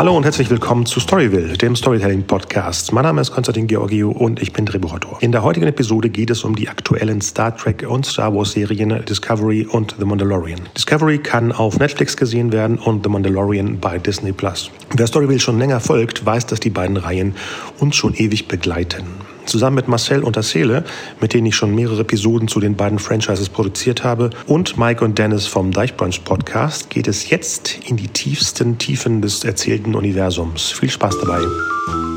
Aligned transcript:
Hallo 0.00 0.16
und 0.16 0.24
herzlich 0.24 0.48
willkommen 0.48 0.86
zu 0.86 0.98
Storyville, 0.98 1.58
dem 1.58 1.76
Storytelling-Podcast. 1.76 2.90
Mein 2.94 3.04
Name 3.04 3.20
ist 3.20 3.32
Konstantin 3.32 3.66
Georgiou 3.66 4.10
und 4.10 4.40
ich 4.40 4.50
bin 4.50 4.64
Drehbuchautor. 4.64 5.18
In 5.20 5.30
der 5.30 5.42
heutigen 5.42 5.66
Episode 5.66 6.08
geht 6.08 6.30
es 6.30 6.42
um 6.42 6.56
die 6.56 6.70
aktuellen 6.70 7.20
Star 7.20 7.54
Trek 7.54 7.84
und 7.86 8.06
Star 8.06 8.34
Wars-Serien 8.34 9.04
Discovery 9.04 9.66
und 9.66 9.96
The 9.98 10.06
Mandalorian. 10.06 10.60
Discovery 10.74 11.18
kann 11.18 11.52
auf 11.52 11.78
Netflix 11.78 12.16
gesehen 12.16 12.50
werden 12.50 12.78
und 12.78 13.04
The 13.04 13.10
Mandalorian 13.10 13.78
bei 13.78 13.98
Disney+. 13.98 14.32
Plus. 14.32 14.70
Wer 14.96 15.06
Storyville 15.06 15.38
schon 15.38 15.58
länger 15.58 15.80
folgt, 15.80 16.24
weiß, 16.24 16.46
dass 16.46 16.60
die 16.60 16.70
beiden 16.70 16.96
Reihen 16.96 17.34
uns 17.78 17.94
schon 17.94 18.14
ewig 18.14 18.48
begleiten. 18.48 19.04
Zusammen 19.50 19.74
mit 19.74 19.88
Marcel 19.88 20.22
und 20.22 20.38
Asele, 20.38 20.84
mit 21.20 21.34
denen 21.34 21.46
ich 21.46 21.56
schon 21.56 21.74
mehrere 21.74 22.02
Episoden 22.02 22.46
zu 22.46 22.60
den 22.60 22.76
beiden 22.76 23.00
Franchises 23.00 23.48
produziert 23.48 24.04
habe, 24.04 24.30
und 24.46 24.78
Mike 24.78 25.04
und 25.04 25.18
Dennis 25.18 25.48
vom 25.48 25.72
Deichbrunch 25.72 26.22
Podcast 26.22 26.88
geht 26.88 27.08
es 27.08 27.30
jetzt 27.30 27.80
in 27.88 27.96
die 27.96 28.06
tiefsten 28.06 28.78
Tiefen 28.78 29.20
des 29.20 29.42
erzählten 29.42 29.96
Universums. 29.96 30.70
Viel 30.70 30.88
Spaß 30.88 31.18
dabei. 31.18 31.40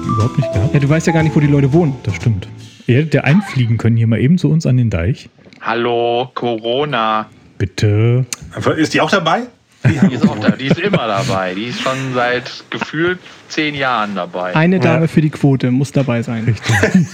Überhaupt 0.06 0.38
nicht 0.38 0.54
gehabt. 0.54 0.74
Ja, 0.76 0.80
du 0.80 0.88
weißt 0.88 1.08
ja 1.08 1.14
gar 1.14 1.24
nicht, 1.24 1.36
wo 1.36 1.40
die 1.40 1.48
Leute 1.48 1.74
wohnen. 1.74 1.96
Das 2.04 2.16
stimmt. 2.16 2.48
Ihr 2.86 2.98
hättet 2.98 3.16
ja 3.16 3.22
einfliegen 3.22 3.78
können 3.80 3.98
hier 3.98 4.06
mal 4.06 4.20
eben 4.20 4.38
zu 4.38 4.52
uns 4.52 4.68
an 4.68 4.78
den 4.78 4.92
Deich. 4.92 5.28
Hallo, 5.60 6.30
Corona. 6.36 7.28
Bitte. 7.58 8.28
Ist 8.78 8.94
die 8.94 9.02
auch 9.02 9.10
dabei? 9.10 9.44
Die 9.86 10.14
ist 10.14 10.28
auch 10.28 10.40
da. 10.40 10.52
Die 10.52 10.68
ist 10.68 10.80
immer 10.80 11.08
dabei. 11.08 11.54
Die 11.54 11.66
ist 11.66 11.82
schon 11.82 11.98
seit 12.14 12.64
gefühlt 12.70 13.20
zehn 13.50 13.76
Jahren 13.76 14.16
dabei. 14.16 14.56
Eine 14.56 14.80
Dame 14.80 15.02
ja. 15.02 15.08
für 15.08 15.22
die 15.22 15.30
Quote 15.30 15.72
muss 15.72 15.92
dabei 15.92 16.22
sein. 16.22 16.46
Richtig. 16.46 17.06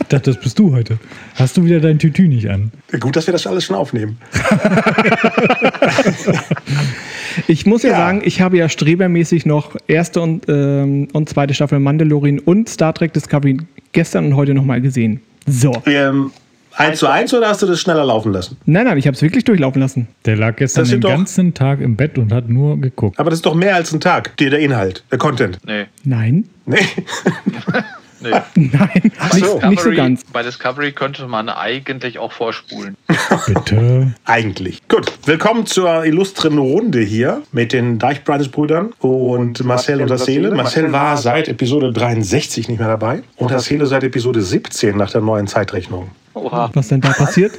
ich 0.00 0.06
dachte, 0.08 0.32
das 0.32 0.40
bist 0.40 0.58
du 0.58 0.72
heute. 0.72 0.98
Hast 1.34 1.56
du 1.56 1.64
wieder 1.64 1.80
dein 1.80 1.98
Tütü 1.98 2.28
nicht 2.28 2.48
an? 2.50 2.72
Gut, 3.00 3.16
dass 3.16 3.26
wir 3.26 3.32
das 3.32 3.46
alles 3.46 3.64
schon 3.64 3.76
aufnehmen. 3.76 4.18
ich 7.48 7.66
muss 7.66 7.82
ja, 7.82 7.90
ja, 7.90 7.96
sagen, 7.96 8.22
ich 8.24 8.40
habe 8.40 8.58
ja 8.58 8.68
strebermäßig 8.68 9.46
noch 9.46 9.76
erste 9.86 10.20
und, 10.20 10.44
ähm, 10.48 11.08
und 11.12 11.28
zweite 11.28 11.54
Staffel 11.54 11.80
Mandalorian 11.80 12.38
und 12.38 12.68
Star 12.68 12.94
Trek 12.94 13.12
Discovery 13.12 13.58
gestern 13.92 14.26
und 14.26 14.36
heute 14.36 14.54
nochmal 14.54 14.80
gesehen. 14.80 15.20
So. 15.46 15.82
Ähm, 15.86 16.30
1 16.76 16.98
zu 16.98 17.06
1 17.06 17.32
oder 17.34 17.48
hast 17.48 17.62
du 17.62 17.66
das 17.66 17.80
schneller 17.80 18.04
laufen 18.04 18.32
lassen? 18.32 18.56
Nein, 18.66 18.86
nein, 18.86 18.98
ich 18.98 19.06
habe 19.06 19.14
es 19.14 19.22
wirklich 19.22 19.44
durchlaufen 19.44 19.80
lassen. 19.80 20.08
Der 20.24 20.36
lag 20.36 20.56
gestern 20.56 20.88
den 20.88 21.00
ganzen 21.00 21.54
Tag 21.54 21.80
im 21.80 21.96
Bett 21.96 22.18
und 22.18 22.32
hat 22.32 22.48
nur 22.48 22.80
geguckt. 22.80 23.18
Aber 23.18 23.30
das 23.30 23.38
ist 23.38 23.46
doch 23.46 23.54
mehr 23.54 23.76
als 23.76 23.92
ein 23.92 24.00
Tag, 24.00 24.36
der, 24.38 24.50
der 24.50 24.58
Inhalt, 24.58 25.04
der 25.10 25.18
Content. 25.18 25.58
Nee. 25.64 25.84
Nein. 26.02 26.48
Nee. 26.66 26.78
nee. 28.20 28.30
Nein, 28.56 29.12
Ach 29.20 29.34
nicht, 29.34 29.46
so. 29.46 29.60
nicht 29.68 29.82
so 29.82 29.90
ganz. 29.92 30.22
Bei 30.32 30.42
Discovery 30.42 30.90
könnte 30.90 31.28
man 31.28 31.48
eigentlich 31.48 32.18
auch 32.18 32.32
vorspulen. 32.32 32.96
Bitte. 33.46 34.14
eigentlich. 34.24 34.88
Gut, 34.88 35.12
willkommen 35.26 35.66
zur 35.66 36.04
illustren 36.04 36.58
Runde 36.58 37.00
hier 37.00 37.42
mit 37.52 37.72
den 37.72 38.00
Deichbreites-Brüdern 38.00 38.94
und 38.98 39.62
Marcel 39.62 40.02
und 40.02 40.08
Marcel 40.08 40.50
Marcel 40.50 40.90
war 40.90 41.16
seit 41.18 41.46
Episode 41.46 41.92
63 41.92 42.68
nicht 42.68 42.78
mehr 42.78 42.88
dabei 42.88 43.22
und 43.36 43.52
Marcele 43.52 43.86
seit 43.86 44.02
Episode 44.02 44.42
17 44.42 44.96
nach 44.96 45.12
der 45.12 45.20
neuen 45.20 45.46
Zeitrechnung. 45.46 46.10
Oha. 46.34 46.70
Was 46.74 46.88
denn 46.88 47.00
da 47.00 47.12
passiert? 47.12 47.52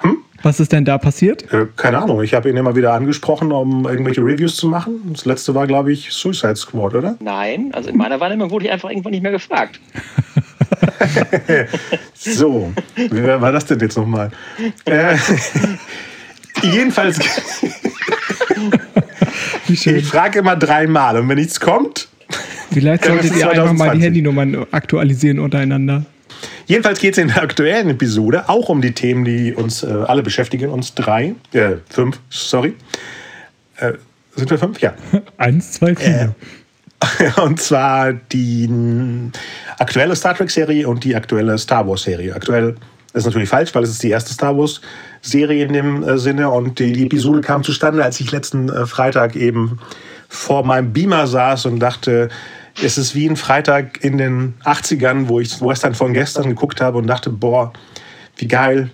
Hm? 0.00 0.18
Was 0.42 0.60
ist 0.60 0.72
denn 0.72 0.84
da 0.84 0.98
passiert? 0.98 1.50
Äh, 1.52 1.66
keine 1.76 2.02
Ahnung. 2.02 2.22
Ich 2.22 2.34
habe 2.34 2.50
ihn 2.50 2.56
immer 2.56 2.76
wieder 2.76 2.92
angesprochen, 2.92 3.50
um 3.52 3.86
irgendwelche 3.86 4.20
Reviews 4.20 4.56
zu 4.56 4.68
machen. 4.68 5.00
Das 5.12 5.24
letzte 5.24 5.54
war, 5.54 5.66
glaube 5.66 5.92
ich, 5.92 6.12
Suicide 6.12 6.56
Squad, 6.56 6.94
oder? 6.94 7.16
Nein, 7.20 7.70
also 7.72 7.88
in 7.88 7.96
meiner 7.96 8.20
Wahrnehmung 8.20 8.50
wurde 8.50 8.66
ich 8.66 8.70
einfach 8.70 8.90
irgendwann 8.90 9.12
nicht 9.12 9.22
mehr 9.22 9.32
gefragt. 9.32 9.80
so, 12.14 12.72
wie 12.96 13.22
war 13.22 13.52
das 13.52 13.66
denn 13.66 13.78
jetzt 13.80 13.96
nochmal? 13.96 14.30
Äh, 14.84 15.16
jedenfalls. 16.62 17.18
ich 19.68 20.06
frage 20.06 20.40
immer 20.40 20.56
dreimal 20.56 21.18
und 21.18 21.28
wenn 21.28 21.38
nichts 21.38 21.60
kommt. 21.60 22.08
Vielleicht 22.70 23.04
solltet 23.04 23.36
ihr 23.36 23.50
einfach 23.50 23.72
mal 23.72 23.96
die 23.96 24.02
Handynummern 24.02 24.66
aktualisieren 24.72 25.38
untereinander. 25.38 26.04
Jedenfalls 26.66 26.98
geht 26.98 27.12
es 27.12 27.18
in 27.18 27.28
der 27.28 27.42
aktuellen 27.42 27.90
Episode 27.90 28.48
auch 28.48 28.68
um 28.68 28.80
die 28.80 28.92
Themen, 28.92 29.24
die 29.24 29.52
uns 29.54 29.82
äh, 29.82 29.86
alle 29.86 30.22
beschäftigen, 30.22 30.70
uns 30.70 30.94
drei, 30.94 31.34
äh, 31.52 31.76
fünf, 31.88 32.20
sorry. 32.30 32.74
Äh, 33.76 33.92
sind 34.36 34.50
wir 34.50 34.58
fünf? 34.58 34.80
Ja. 34.80 34.94
Eins, 35.36 35.72
zwei, 35.72 35.94
vier. 35.94 36.34
Äh, 37.18 37.40
und 37.42 37.60
zwar 37.60 38.12
die 38.12 38.68
aktuelle 39.78 40.16
Star 40.16 40.34
Trek-Serie 40.34 40.88
und 40.88 41.04
die 41.04 41.14
aktuelle 41.14 41.58
Star 41.58 41.86
Wars-Serie. 41.86 42.34
Aktuell 42.34 42.76
ist 43.12 43.26
natürlich 43.26 43.48
falsch, 43.48 43.74
weil 43.74 43.84
es 43.84 43.90
ist 43.90 44.02
die 44.02 44.10
erste 44.10 44.32
Star 44.32 44.56
Wars-Serie 44.56 45.64
in 45.64 45.72
dem 45.72 46.02
äh, 46.02 46.18
Sinne 46.18 46.50
und 46.50 46.78
die, 46.78 47.04
Episode 47.04 47.40
kam 47.40 47.62
zustande, 47.62 48.02
als 48.02 48.20
ich 48.20 48.32
letzten 48.32 48.68
äh, 48.68 48.86
Freitag 48.86 49.36
eben 49.36 49.78
vor 50.28 50.64
meinem 50.64 50.92
Beamer 50.92 51.26
saß 51.26 51.66
und 51.66 51.78
dachte, 51.78 52.28
es 52.82 52.98
ist 52.98 53.14
wie 53.14 53.28
ein 53.28 53.36
Freitag 53.36 54.02
in 54.02 54.18
den 54.18 54.54
80ern, 54.64 55.28
wo 55.28 55.40
ich 55.40 55.60
Western 55.60 55.94
von 55.94 56.12
gestern 56.12 56.48
geguckt 56.48 56.80
habe 56.80 56.98
und 56.98 57.06
dachte, 57.06 57.30
boah, 57.30 57.72
wie 58.36 58.48
geil. 58.48 58.90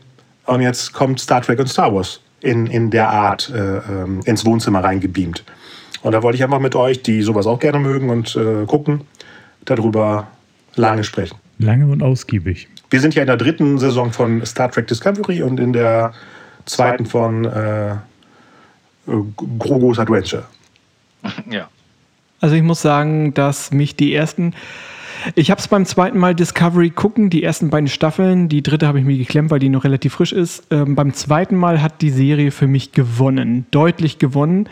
Und 0.46 0.60
jetzt 0.60 0.92
kommt 0.92 1.20
Star 1.20 1.40
Trek 1.42 1.58
und 1.58 1.68
Star 1.68 1.94
Wars 1.94 2.20
in, 2.40 2.66
in 2.66 2.90
der 2.90 3.08
Art 3.08 3.50
äh, 3.50 3.78
ähm, 3.78 4.20
ins 4.24 4.44
Wohnzimmer 4.44 4.82
reingebeamt. 4.84 5.44
Und 6.02 6.12
da 6.12 6.22
wollte 6.22 6.36
ich 6.36 6.44
einfach 6.44 6.60
mit 6.60 6.74
euch, 6.74 7.02
die 7.02 7.22
sowas 7.22 7.46
auch 7.46 7.58
gerne 7.58 7.78
mögen 7.78 8.10
und 8.10 8.34
äh, 8.36 8.64
gucken, 8.66 9.02
darüber 9.64 10.28
lange 10.76 11.04
sprechen. 11.04 11.36
Lange 11.58 11.86
und 11.86 12.02
ausgiebig. 12.02 12.68
Wir 12.88 13.00
sind 13.00 13.14
ja 13.14 13.22
in 13.22 13.26
der 13.26 13.36
dritten 13.36 13.78
Saison 13.78 14.12
von 14.12 14.44
Star 14.46 14.70
Trek 14.70 14.86
Discovery 14.86 15.42
und 15.42 15.60
in 15.60 15.72
der 15.72 16.12
zweiten 16.64 17.06
von 17.06 17.44
äh, 17.44 17.96
Grogos 19.58 19.98
Adventure. 19.98 20.44
Ja. 21.50 21.68
Also 22.40 22.54
ich 22.54 22.62
muss 22.62 22.82
sagen, 22.82 23.34
dass 23.34 23.70
mich 23.70 23.96
die 23.96 24.14
ersten 24.14 24.54
ich 25.34 25.50
habe 25.50 25.60
es 25.60 25.68
beim 25.68 25.84
zweiten 25.84 26.18
Mal 26.18 26.34
Discovery 26.34 26.88
gucken, 26.88 27.28
die 27.28 27.42
ersten 27.42 27.68
beiden 27.68 27.88
Staffeln. 27.88 28.48
Die 28.48 28.62
dritte 28.62 28.86
habe 28.86 29.00
ich 29.00 29.04
mir 29.04 29.18
geklemmt, 29.18 29.50
weil 29.50 29.58
die 29.58 29.68
noch 29.68 29.84
relativ 29.84 30.14
frisch 30.14 30.32
ist. 30.32 30.64
Ähm, 30.70 30.94
beim 30.94 31.12
zweiten 31.12 31.56
Mal 31.56 31.82
hat 31.82 32.00
die 32.00 32.08
Serie 32.08 32.50
für 32.50 32.66
mich 32.66 32.92
gewonnen, 32.92 33.66
deutlich 33.70 34.18
gewonnen 34.18 34.66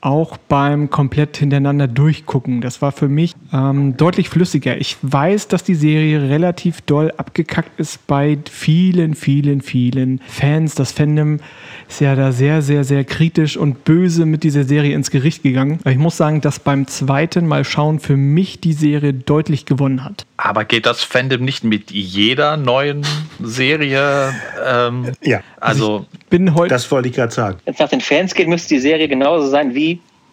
auch 0.00 0.36
beim 0.36 0.90
komplett 0.90 1.38
hintereinander 1.38 1.88
durchgucken. 1.88 2.60
Das 2.60 2.80
war 2.80 2.92
für 2.92 3.08
mich 3.08 3.34
ähm, 3.52 3.96
deutlich 3.96 4.28
flüssiger. 4.28 4.78
Ich 4.78 4.96
weiß, 5.02 5.48
dass 5.48 5.64
die 5.64 5.74
Serie 5.74 6.28
relativ 6.28 6.82
doll 6.82 7.12
abgekackt 7.16 7.80
ist 7.80 8.06
bei 8.06 8.38
vielen, 8.48 9.14
vielen, 9.14 9.60
vielen 9.60 10.20
Fans. 10.28 10.76
Das 10.76 10.92
Fandom 10.92 11.40
ist 11.88 12.00
ja 12.00 12.14
da 12.14 12.30
sehr, 12.30 12.62
sehr, 12.62 12.84
sehr 12.84 13.02
kritisch 13.04 13.56
und 13.56 13.84
böse 13.84 14.24
mit 14.24 14.44
dieser 14.44 14.62
Serie 14.62 14.94
ins 14.94 15.10
Gericht 15.10 15.42
gegangen. 15.42 15.80
Aber 15.80 15.90
ich 15.90 15.98
muss 15.98 16.16
sagen, 16.16 16.42
dass 16.42 16.60
beim 16.60 16.86
zweiten 16.86 17.48
Mal 17.48 17.64
schauen 17.64 17.98
für 17.98 18.16
mich 18.16 18.60
die 18.60 18.74
Serie 18.74 19.12
deutlich 19.12 19.66
gewonnen 19.66 20.04
hat. 20.04 20.26
Aber 20.36 20.64
geht 20.64 20.86
das 20.86 21.02
Fandom 21.02 21.44
nicht 21.44 21.64
mit 21.64 21.90
jeder 21.90 22.56
neuen 22.56 23.04
Serie? 23.42 24.32
Ähm, 24.64 25.12
ja. 25.22 25.40
Also, 25.58 26.06
ich 26.12 26.26
bin 26.26 26.54
heute. 26.54 26.68
Das 26.68 26.88
wollte 26.92 27.08
ich 27.08 27.16
gerade 27.16 27.32
sagen. 27.32 27.58
Wenn 27.64 27.74
es 27.74 27.80
nach 27.80 27.88
den 27.88 28.00
Fans 28.00 28.32
geht, 28.34 28.46
müsste 28.46 28.68
die 28.74 28.80
Serie 28.80 29.08
genauso 29.08 29.48
sein 29.48 29.74
wie 29.74 29.87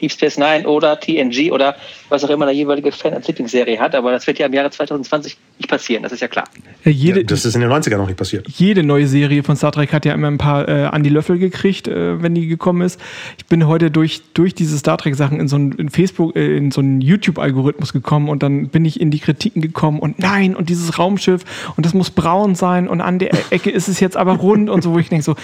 Deep 0.05 0.11
Space 0.11 0.37
Nine 0.37 0.67
oder 0.67 0.99
TNG 0.99 1.51
oder 1.51 1.75
was 2.09 2.23
auch 2.23 2.29
immer 2.29 2.45
der 2.45 2.55
jeweilige 2.55 2.91
Fan 2.91 3.13
als 3.13 3.27
Lieblingsserie 3.27 3.79
hat. 3.79 3.95
Aber 3.95 4.11
das 4.11 4.27
wird 4.27 4.39
ja 4.39 4.45
im 4.45 4.53
Jahre 4.53 4.69
2020 4.69 5.37
nicht 5.57 5.69
passieren, 5.69 6.03
das 6.03 6.11
ist 6.11 6.21
ja 6.21 6.27
klar. 6.27 6.45
Ja, 6.83 6.91
jede, 6.91 7.19
ja, 7.21 7.25
das 7.25 7.45
ist 7.45 7.55
in 7.55 7.61
den 7.61 7.71
90ern 7.71 7.97
noch 7.97 8.07
nicht 8.07 8.17
passiert. 8.17 8.47
Jede 8.49 8.83
neue 8.83 9.07
Serie 9.07 9.41
von 9.43 9.55
Star 9.55 9.71
Trek 9.71 9.93
hat 9.93 10.05
ja 10.05 10.13
immer 10.13 10.27
ein 10.27 10.37
paar 10.37 10.67
äh, 10.67 10.85
an 10.85 11.03
die 11.03 11.09
Löffel 11.09 11.39
gekriegt, 11.39 11.87
äh, 11.87 12.21
wenn 12.21 12.35
die 12.35 12.47
gekommen 12.47 12.81
ist. 12.81 12.99
Ich 13.37 13.45
bin 13.45 13.65
heute 13.67 13.89
durch, 13.89 14.21
durch 14.33 14.53
diese 14.53 14.77
Star 14.77 14.97
Trek-Sachen 14.97 15.39
in 15.39 15.47
so 15.47 15.55
einen 15.55 15.89
Facebook, 15.89 16.35
äh, 16.35 16.57
in 16.57 16.71
so 16.71 16.81
einen 16.81 16.99
YouTube-Algorithmus 16.99 17.93
gekommen 17.93 18.27
und 18.27 18.43
dann 18.43 18.67
bin 18.67 18.83
ich 18.83 18.99
in 18.99 19.11
die 19.11 19.19
Kritiken 19.19 19.61
gekommen 19.61 19.99
und 19.99 20.19
nein, 20.19 20.55
und 20.55 20.69
dieses 20.69 20.99
Raumschiff 20.99 21.43
und 21.77 21.85
das 21.85 21.93
muss 21.93 22.09
braun 22.09 22.55
sein 22.55 22.87
und 22.89 22.99
an 22.99 23.19
der 23.19 23.31
Ecke 23.51 23.69
ist 23.69 23.87
es 23.87 23.99
jetzt 23.99 24.17
aber 24.17 24.33
rund 24.33 24.69
und 24.69 24.83
so, 24.83 24.93
wo 24.93 24.99
ich 24.99 25.07
denke 25.07 25.23
so, 25.23 25.35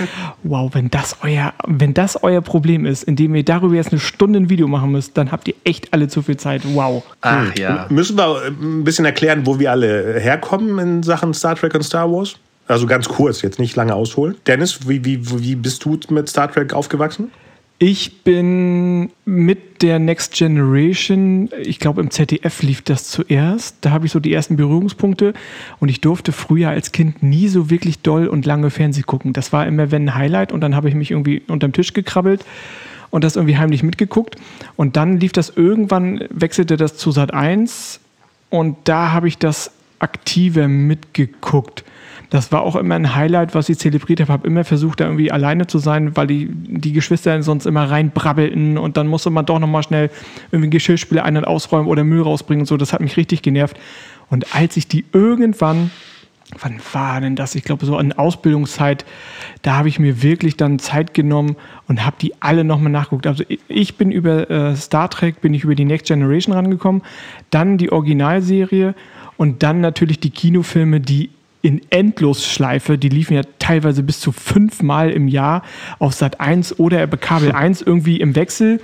wow, 0.44 0.70
wenn 0.74 0.90
das 0.90 1.18
euer, 1.24 1.54
wenn 1.66 1.94
das 1.94 2.22
euer 2.22 2.42
Problem 2.42 2.86
ist, 2.86 3.04
indem 3.04 3.34
ihr 3.36 3.44
darüber 3.44 3.76
jetzt 3.76 3.92
eine 3.92 4.00
Stunde 4.00 4.40
ein 4.40 4.50
Video 4.50 4.68
machen 4.68 4.92
müsst, 4.92 5.18
dann 5.18 5.32
habt 5.32 5.48
ihr 5.48 5.56
echt 5.64 5.94
alle 5.94 6.10
zu 6.10 6.22
viel 6.22 6.38
Zeit. 6.38 6.51
Wow. 6.60 6.76
Wow. 6.76 7.04
Ach 7.22 7.56
ja. 7.58 7.86
Müssen 7.90 8.18
wir 8.18 8.42
ein 8.48 8.84
bisschen 8.84 9.06
erklären, 9.06 9.46
wo 9.46 9.60
wir 9.60 9.72
alle 9.72 10.20
herkommen 10.20 10.80
in 10.80 11.04
Sachen 11.04 11.34
Star 11.34 11.56
Trek 11.56 11.76
und 11.76 11.84
Star 11.84 12.12
Wars? 12.12 12.36
Also 12.68 12.88
ganz 12.88 13.10
kurz, 13.10 13.42
jetzt 13.42 13.60
nicht 13.60 13.76
lange 13.76 13.96
ausholen. 13.96 14.36
Dennis, 14.48 14.88
wie, 14.88 15.04
wie, 15.04 15.20
wie 15.42 15.56
bist 15.56 15.84
du 15.84 16.00
mit 16.10 16.30
Star 16.30 16.52
Trek 16.52 16.74
aufgewachsen? 16.74 17.32
Ich 17.84 18.24
bin 18.24 19.10
mit 19.26 19.82
der 19.82 19.98
Next 19.98 20.36
Generation, 20.36 21.50
ich 21.60 21.80
glaube 21.80 22.00
im 22.02 22.12
ZDF 22.12 22.62
lief 22.62 22.84
das 22.84 23.10
zuerst, 23.10 23.78
da 23.82 23.90
habe 23.90 24.06
ich 24.06 24.12
so 24.12 24.20
die 24.20 24.32
ersten 24.32 24.56
Berührungspunkte 24.56 25.34
und 25.80 25.90
ich 25.90 26.00
durfte 26.00 26.32
früher 26.32 26.70
als 26.70 26.92
Kind 26.92 27.24
nie 27.24 27.48
so 27.48 27.72
wirklich 27.72 28.00
doll 28.04 28.28
und 28.28 28.46
lange 28.46 28.70
Fernseh 28.70 29.02
gucken. 29.02 29.34
Das 29.34 29.52
war 29.52 29.66
immer 29.66 29.90
wenn 29.90 30.10
ein 30.10 30.16
Highlight 30.16 30.52
und 30.52 30.62
dann 30.62 30.76
habe 30.76 30.90
ich 30.90 30.96
mich 30.96 31.10
irgendwie 31.10 31.42
unterm 31.48 31.74
Tisch 31.74 31.94
gekrabbelt 31.94 32.46
und 33.12 33.24
das 33.24 33.36
irgendwie 33.36 33.58
heimlich 33.58 33.84
mitgeguckt. 33.84 34.38
Und 34.76 34.98
dann 34.98 35.20
lief 35.20 35.32
das 35.32 35.50
irgendwann, 35.50 36.24
wechselte 36.32 36.78
das 36.78 36.98
zu 36.98 37.12
Sat 37.12 37.34
1 37.34 38.00
und 38.50 38.78
da 38.86 39.12
habe 39.12 39.28
ich 39.28 39.38
das 39.38 39.72
aktiver 40.00 40.68
mitgeguckt. 40.68 41.84
Das 42.32 42.52
war 42.54 42.62
auch 42.62 42.78
immer 42.78 42.96
ein 42.96 43.14
Highlight, 43.14 43.54
was 43.56 43.68
ich 43.68 43.78
zelebriert 43.78 44.22
habe. 44.22 44.32
Habe 44.32 44.48
immer 44.48 44.64
versucht, 44.64 45.02
da 45.02 45.04
irgendwie 45.04 45.32
alleine 45.32 45.68
zu 45.68 45.80
sein, 45.80 46.16
weil 46.16 46.28
die, 46.28 46.48
die 46.50 46.94
Geschwister 46.94 47.44
sonst 47.44 47.66
immer 47.66 47.90
reinbrabbelten 47.92 48.78
und 48.78 48.96
dann 48.96 49.08
musste 49.08 49.30
man 49.30 49.46
doch 49.46 49.60
nochmal 49.60 49.84
schnell 49.84 50.10
irgendwie 50.50 50.70
Geschirrspüler 50.70 51.26
ein- 51.26 51.36
und 51.36 51.46
ausräumen 51.46 51.88
oder 51.88 52.06
Müll 52.06 52.22
rausbringen 52.22 52.62
und 52.62 52.68
so. 52.68 52.78
Das 52.78 52.94
hat 52.94 53.02
mich 53.02 53.18
richtig 53.18 53.42
genervt. 53.42 53.78
Und 54.30 54.56
als 54.56 54.78
ich 54.78 54.88
die 54.88 55.04
irgendwann 55.12 55.92
wann 56.60 56.80
war 56.94 57.22
denn 57.22 57.36
das? 57.36 57.56
Ich 57.56 57.64
glaube, 57.64 57.86
so 57.86 57.96
an 57.98 58.12
Ausbildungszeit, 58.14 59.06
da 59.62 59.78
habe 59.78 59.88
ich 59.90 60.00
mir 60.00 60.22
wirklich 60.22 60.58
dann 60.58 60.80
Zeit 60.80 61.14
genommen 61.14 61.56
und 61.88 62.06
habe 62.06 62.16
die 62.22 62.34
alle 62.42 62.64
nochmal 62.64 62.92
nachgeguckt. 62.92 63.28
Also 63.28 63.44
ich- 63.68 63.96
bin 63.98 64.12
über 64.12 64.50
äh, 64.50 64.76
Star 64.76 65.10
Trek, 65.10 65.42
bin 65.42 65.54
ich 65.54 65.64
über 65.64 65.76
die 65.76 65.86
Next 65.86 66.08
Generation 66.08 66.54
rangekommen, 66.56 67.02
dann 67.50 67.78
die 67.78 67.92
Originalserie 67.92 68.96
und 69.38 69.64
dann 69.64 69.82
natürlich 69.82 70.20
die 70.20 70.30
Kinofilme, 70.30 71.00
die 71.00 71.30
in 71.64 71.82
Endlosschleife, 71.92 72.98
die 72.98 73.10
liefen 73.10 73.36
ja 73.36 73.42
teilweise 73.60 74.02
bis 74.02 74.20
zu 74.20 74.32
fünfmal 74.32 75.12
im 75.12 75.28
Jahr 75.28 75.62
auf 76.00 76.14
Sat 76.14 76.40
1 76.40 76.80
oder 76.80 77.06
bei 77.06 77.18
Kabel 77.18 77.52
1 77.52 77.82
irgendwie 77.86 78.18
im 78.18 78.36
Wechsel. 78.36 78.82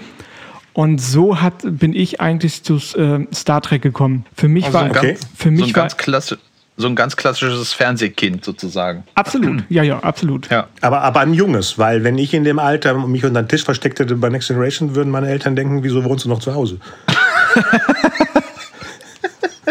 Und 0.73 1.01
so 1.01 1.41
hat, 1.41 1.63
bin 1.63 1.93
ich 1.95 2.21
eigentlich 2.21 2.61
zu 2.61 2.75
äh, 2.75 3.25
Star 3.33 3.61
Trek 3.61 3.81
gekommen. 3.81 4.25
Für 4.35 4.47
mich 4.47 4.65
Also 4.65 4.77
war, 4.77 4.89
Okay. 4.91 5.13
ganz, 5.13 5.27
für 5.35 5.45
so, 5.49 5.51
mich 5.51 5.61
ein 5.71 5.75
war 5.75 5.83
ganz 5.83 5.95
klassi- 5.95 6.37
so 6.77 6.87
ein 6.87 6.95
ganz 6.95 7.17
klassisches 7.17 7.73
Fernsehkind 7.73 8.45
sozusagen. 8.45 9.03
absolut, 9.15 9.63
ja, 9.69 9.83
ja, 9.83 9.99
absolut. 9.99 10.49
Ja. 10.49 10.67
Aber, 10.81 11.01
aber 11.01 11.19
ein 11.21 11.33
junges, 11.33 11.77
weil 11.77 12.03
wenn 12.03 12.17
ich 12.17 12.33
in 12.33 12.43
dem 12.43 12.59
Alter 12.59 12.93
mich 13.07 13.25
unter 13.25 13.41
den 13.41 13.49
Tisch 13.49 13.63
versteckt 13.63 13.99
hätte 13.99 14.15
bei 14.15 14.29
Next 14.29 14.47
Generation, 14.47 14.95
würden 14.95 15.09
meine 15.09 15.27
Eltern 15.27 15.55
denken, 15.55 15.83
wieso 15.83 16.03
wohnst 16.05 16.25
du 16.25 16.29
noch 16.29 16.39
zu 16.39 16.53
Hause? 16.53 16.79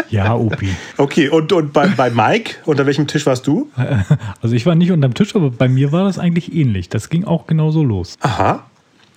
Ja, 0.09 0.35
Opi. 0.35 0.69
Okay, 0.97 1.27
und, 1.27 1.51
und 1.51 1.73
bei, 1.73 1.87
bei 1.87 2.09
Mike, 2.09 2.55
unter 2.65 2.85
welchem 2.85 3.07
Tisch 3.07 3.25
warst 3.25 3.45
du? 3.47 3.69
Also 4.41 4.55
ich 4.55 4.65
war 4.65 4.75
nicht 4.75 4.91
unterm 4.91 5.13
Tisch, 5.13 5.35
aber 5.35 5.49
bei 5.49 5.67
mir 5.67 5.91
war 5.91 6.05
das 6.05 6.17
eigentlich 6.17 6.53
ähnlich. 6.53 6.89
Das 6.89 7.09
ging 7.09 7.25
auch 7.25 7.47
genauso 7.47 7.83
los. 7.83 8.15
Aha. 8.21 8.63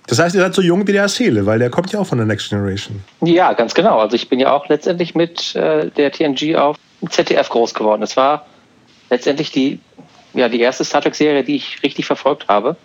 Das 0.07 0.19
heißt, 0.19 0.35
ihr 0.35 0.41
seid 0.41 0.53
so 0.53 0.61
jung 0.61 0.85
wie 0.87 0.91
der 0.91 1.07
Seele, 1.07 1.45
weil 1.45 1.59
der 1.59 1.69
kommt 1.69 1.91
ja 1.93 1.99
auch 1.99 2.07
von 2.07 2.17
der 2.17 2.27
Next 2.27 2.49
Generation. 2.49 3.01
Ja, 3.21 3.53
ganz 3.53 3.73
genau. 3.73 3.99
Also 3.99 4.15
ich 4.15 4.27
bin 4.27 4.39
ja 4.39 4.51
auch 4.51 4.67
letztendlich 4.67 5.15
mit 5.15 5.55
äh, 5.55 5.89
der 5.91 6.11
TNG 6.11 6.55
auf 6.55 6.75
dem 7.01 7.09
ZDF 7.09 7.49
groß 7.49 7.73
geworden. 7.73 8.01
Das 8.01 8.15
war 8.17 8.45
letztendlich 9.09 9.51
die, 9.51 9.79
ja, 10.33 10.49
die 10.49 10.61
erste 10.61 10.85
Star 10.85 11.01
Trek-Serie, 11.01 11.43
die 11.43 11.55
ich 11.55 11.83
richtig 11.83 12.05
verfolgt 12.05 12.47
habe. 12.47 12.75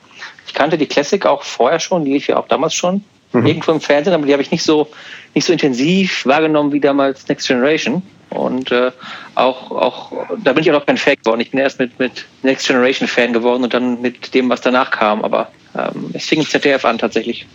Ich 0.46 0.54
kannte 0.54 0.78
die 0.78 0.86
Classic 0.86 1.24
auch 1.26 1.42
vorher 1.42 1.80
schon, 1.80 2.04
die 2.04 2.12
lief 2.12 2.26
ja 2.26 2.38
auch 2.38 2.48
damals 2.48 2.74
schon 2.74 3.04
irgendwo 3.44 3.72
im 3.72 3.80
Fernsehen, 3.80 4.14
aber 4.14 4.26
die 4.26 4.32
habe 4.32 4.42
ich 4.42 4.50
nicht 4.50 4.62
so, 4.62 4.88
nicht 5.34 5.46
so 5.46 5.52
intensiv 5.52 6.24
wahrgenommen 6.26 6.72
wie 6.72 6.80
damals 6.80 7.28
Next 7.28 7.46
Generation. 7.46 8.02
Und 8.30 8.72
äh, 8.72 8.90
auch, 9.34 9.70
auch, 9.70 10.12
da 10.42 10.52
bin 10.52 10.62
ich 10.62 10.70
auch 10.70 10.74
noch 10.74 10.86
kein 10.86 10.96
Fan 10.96 11.16
geworden. 11.16 11.40
Ich 11.40 11.50
bin 11.50 11.60
erst 11.60 11.78
mit, 11.78 11.98
mit 11.98 12.26
Next 12.42 12.66
Generation 12.66 13.08
Fan 13.08 13.32
geworden 13.32 13.64
und 13.64 13.72
dann 13.72 14.00
mit 14.00 14.34
dem, 14.34 14.48
was 14.48 14.60
danach 14.60 14.90
kam. 14.90 15.24
Aber 15.24 15.48
ähm, 15.76 16.10
es 16.12 16.26
fing 16.26 16.40
im 16.40 16.46
ZDF 16.46 16.84
an 16.84 16.98
tatsächlich. 16.98 17.46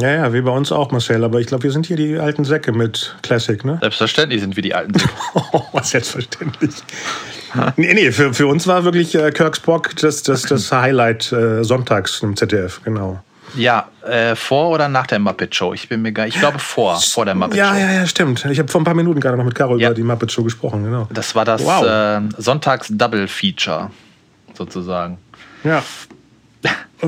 Ja, 0.00 0.10
ja, 0.10 0.32
wie 0.32 0.40
bei 0.42 0.50
uns 0.50 0.72
auch, 0.72 0.90
Marcel. 0.90 1.24
Aber 1.24 1.40
ich 1.40 1.46
glaube, 1.46 1.62
wir 1.64 1.72
sind 1.72 1.86
hier 1.86 1.96
die 1.96 2.18
alten 2.18 2.44
Säcke 2.44 2.72
mit 2.72 3.16
Classic, 3.22 3.64
ne? 3.64 3.78
Selbstverständlich 3.80 4.40
sind 4.42 4.54
wir 4.56 4.62
die 4.62 4.74
Alten. 4.74 4.92
Oh, 5.52 5.62
selbstverständlich. 5.82 6.74
Nee, 7.76 7.94
nee, 7.94 8.12
für, 8.12 8.34
für 8.34 8.46
uns 8.46 8.66
war 8.66 8.84
wirklich 8.84 9.14
äh, 9.14 9.30
Kirk 9.30 9.56
Spock 9.56 9.96
das, 9.96 10.22
das, 10.22 10.42
das 10.42 10.70
Highlight 10.72 11.32
äh, 11.32 11.62
sonntags 11.64 12.22
im 12.22 12.36
ZDF, 12.36 12.80
genau. 12.84 13.22
ja, 13.54 13.88
äh, 14.06 14.34
vor 14.36 14.70
oder 14.70 14.88
nach 14.88 15.06
der 15.06 15.18
Muppet 15.18 15.54
Show? 15.54 15.72
Ich 15.72 15.88
bin 15.88 16.02
mir 16.02 16.12
gar, 16.12 16.26
ich 16.26 16.38
glaube 16.38 16.58
vor, 16.58 16.96
vor 17.00 17.24
der 17.24 17.34
Muppet 17.34 17.56
Ja, 17.56 17.72
Show. 17.72 17.80
ja, 17.80 17.92
ja, 17.92 18.06
stimmt. 18.06 18.44
Ich 18.50 18.58
habe 18.58 18.68
vor 18.70 18.80
ein 18.80 18.84
paar 18.84 18.94
Minuten 18.94 19.20
gerade 19.20 19.36
noch 19.38 19.44
mit 19.44 19.54
Caro 19.54 19.76
Ja. 19.78 19.88
über 19.88 19.94
die 19.94 20.02
Muppet 20.02 20.30
Show 20.32 20.42
gesprochen, 20.42 20.84
genau. 20.84 21.08
Das 21.12 21.34
war 21.34 21.44
das 21.46 21.64
Wow. 21.64 21.84
äh, 21.86 22.20
Sonntags-Double-Feature 22.36 23.90
sozusagen. 24.54 25.16
Ja. 25.64 25.82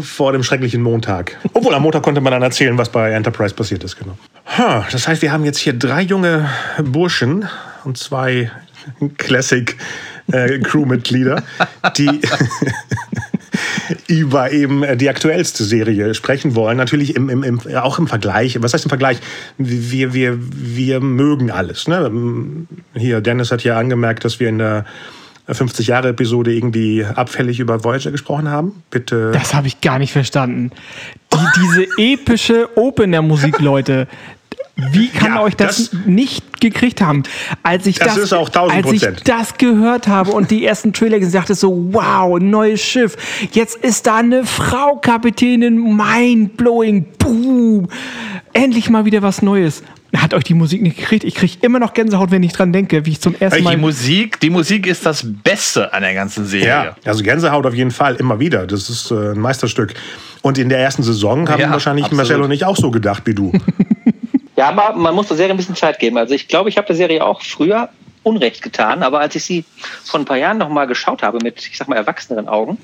Vor 0.01 0.33
dem 0.33 0.43
schrecklichen 0.43 0.83
Montag. 0.83 1.39
Obwohl, 1.55 1.75
am 1.75 1.83
Montag 1.83 2.03
konnte 2.03 2.21
man 2.21 2.33
dann 2.33 2.43
erzählen, 2.43 2.77
was 2.77 2.91
bei 2.91 3.13
Enterprise 3.13 3.55
passiert 3.55 3.85
ist, 3.85 3.97
genau. 3.97 4.19
Das 4.91 5.09
heißt, 5.09 5.23
wir 5.23 5.33
haben 5.33 5.45
jetzt 5.45 5.59
hier 5.59 5.73
drei 5.73 6.03
junge 6.03 6.51
Burschen 6.83 7.49
und 7.85 7.97
zwei 7.97 8.51
Classic-Crewmitglieder, 9.17 11.43
die 11.97 12.07
über 14.07 14.53
eben 14.53 14.83
äh, 14.83 14.97
die 14.97 15.09
aktuellste 15.09 15.65
Serie 15.65 16.15
sprechen 16.15 16.55
wollen. 16.55 16.77
Natürlich 16.77 17.17
im, 17.17 17.29
im, 17.29 17.43
im, 17.43 17.61
auch 17.77 17.99
im 17.99 18.07
Vergleich. 18.07 18.61
Was 18.63 18.75
heißt 18.75 18.85
im 18.85 18.91
Vergleich? 18.91 19.19
Wir, 19.57 20.15
wir, 20.15 20.39
wir 20.39 21.01
mögen 21.01 21.51
alles. 21.51 21.89
Ne? 21.89 22.67
Hier, 22.95 23.21
Dennis 23.21 23.51
hat 23.51 23.65
ja 23.65 23.79
angemerkt, 23.79 24.25
dass 24.25 24.41
wir 24.41 24.49
in 24.49 24.59
der 24.59 24.85
50-Jahre-Episode 25.55 26.53
irgendwie 26.53 27.05
abfällig 27.05 27.61
über 27.61 27.83
Voyager 27.85 28.11
gesprochen 28.11 28.49
haben. 28.49 28.83
Bitte. 28.91 29.31
Das 29.33 29.55
habe 29.55 29.67
ich 29.67 29.81
gar 29.81 29.99
nicht 29.99 30.13
verstanden. 30.13 30.71
Die, 31.33 31.39
diese 31.61 31.87
epische 31.99 32.69
Opener-Musik, 32.77 33.59
Leute. 33.61 34.07
Wie 34.93 35.09
kann 35.09 35.35
Ja, 35.35 35.43
euch 35.43 35.57
das, 35.57 35.91
das- 35.91 36.01
nicht 36.07 36.61
gekriegt 36.61 37.01
haben? 37.01 37.25
Als 37.65 37.85
ich 37.87 37.99
Das 37.99 38.15
das, 38.15 38.25
ist 38.25 38.33
auch 38.33 38.49
1000 38.49 38.77
als 38.87 38.93
ich 38.93 39.23
das 39.25 39.59
gehört 39.59 40.07
habe 40.07 40.31
und 40.31 40.53
die 40.53 40.65
ersten 40.65 40.93
Trailer 40.93 41.19
gesehen 41.19 41.33
dachte 41.41 41.57
so, 41.57 41.89
wow, 41.93 42.39
neues 42.39 42.81
Schiff. 42.81 43.17
Jetzt 43.51 43.77
ist 43.79 44.07
da 44.07 44.19
eine 44.19 44.45
Frau 44.45 44.95
Kapitänin, 44.97 45.97
mind-blowing, 45.97 47.07
boom. 47.19 47.89
Endlich 48.53 48.89
mal 48.89 49.05
wieder 49.05 49.21
was 49.21 49.43
Neues. 49.43 49.83
Hat 50.17 50.33
euch 50.33 50.45
die 50.45 50.55
Musik 50.55 50.81
nicht 50.81 50.97
gekriegt? 50.97 51.25
Ich 51.25 51.35
kriege 51.35 51.55
immer 51.61 51.79
noch 51.79 51.93
Gänsehaut, 51.93 52.31
wenn 52.31 52.43
ich 52.43 52.53
dran 52.53 52.73
denke, 52.73 53.05
wie 53.05 53.11
ich 53.11 53.21
zum 53.21 53.35
ersten 53.39 53.59
Die 53.59 53.65
Mal. 53.65 53.77
Musik, 53.77 54.41
die 54.41 54.49
Musik 54.49 54.87
ist 54.87 55.05
das 55.05 55.23
Beste 55.25 55.93
an 55.93 56.03
der 56.03 56.15
ganzen 56.15 56.47
Serie. 56.47 56.67
Ja, 56.67 56.97
also 57.05 57.23
Gänsehaut 57.23 57.67
auf 57.67 57.75
jeden 57.75 57.91
Fall, 57.91 58.17
immer 58.17 58.41
wieder. 58.41 58.67
Das 58.67 58.89
ist 58.89 59.11
äh, 59.11 59.33
ein 59.33 59.39
Meisterstück. 59.39 59.95
Und 60.41 60.57
in 60.57 60.71
der 60.71 60.79
ersten 60.79 61.03
Saison 61.03 61.49
haben 61.49 61.61
Ja, 61.61 61.71
wahrscheinlich 61.71 62.07
absolut. 62.07 62.27
Marcel 62.27 62.43
und 62.43 62.53
ich 62.53 62.65
auch 62.65 62.77
so 62.77 62.91
gedacht 62.91 63.25
wie 63.27 63.35
du. 63.35 63.53
Ja, 64.59 64.71
aber 64.71 64.99
man 64.99 65.15
muss 65.15 65.29
der 65.29 65.37
Serie 65.37 65.53
ein 65.53 65.57
bisschen 65.57 65.77
Zeit 65.77 66.01
geben. 66.01 66.19
Also 66.19 66.35
ich 66.35 66.49
glaube, 66.49 66.69
ich 66.69 66.77
habe 66.77 66.87
der 66.89 66.97
Serie 66.97 67.25
auch 67.25 67.43
früher 67.43 67.91
Unrecht 68.23 68.63
getan, 68.63 69.03
aber 69.03 69.21
als 69.21 69.35
ich 69.35 69.45
sie 69.45 69.65
vor 70.05 70.21
ein 70.21 70.27
paar 70.27 70.37
Jahren 70.37 70.59
noch 70.59 70.69
mal 70.69 70.87
geschaut 70.87 71.23
habe 71.23 71.39
mit, 71.43 71.67
ich 71.71 71.77
sag 71.79 71.89
mal, 71.89 71.97
erwachseneren 71.97 72.49
Augen, 72.49 72.79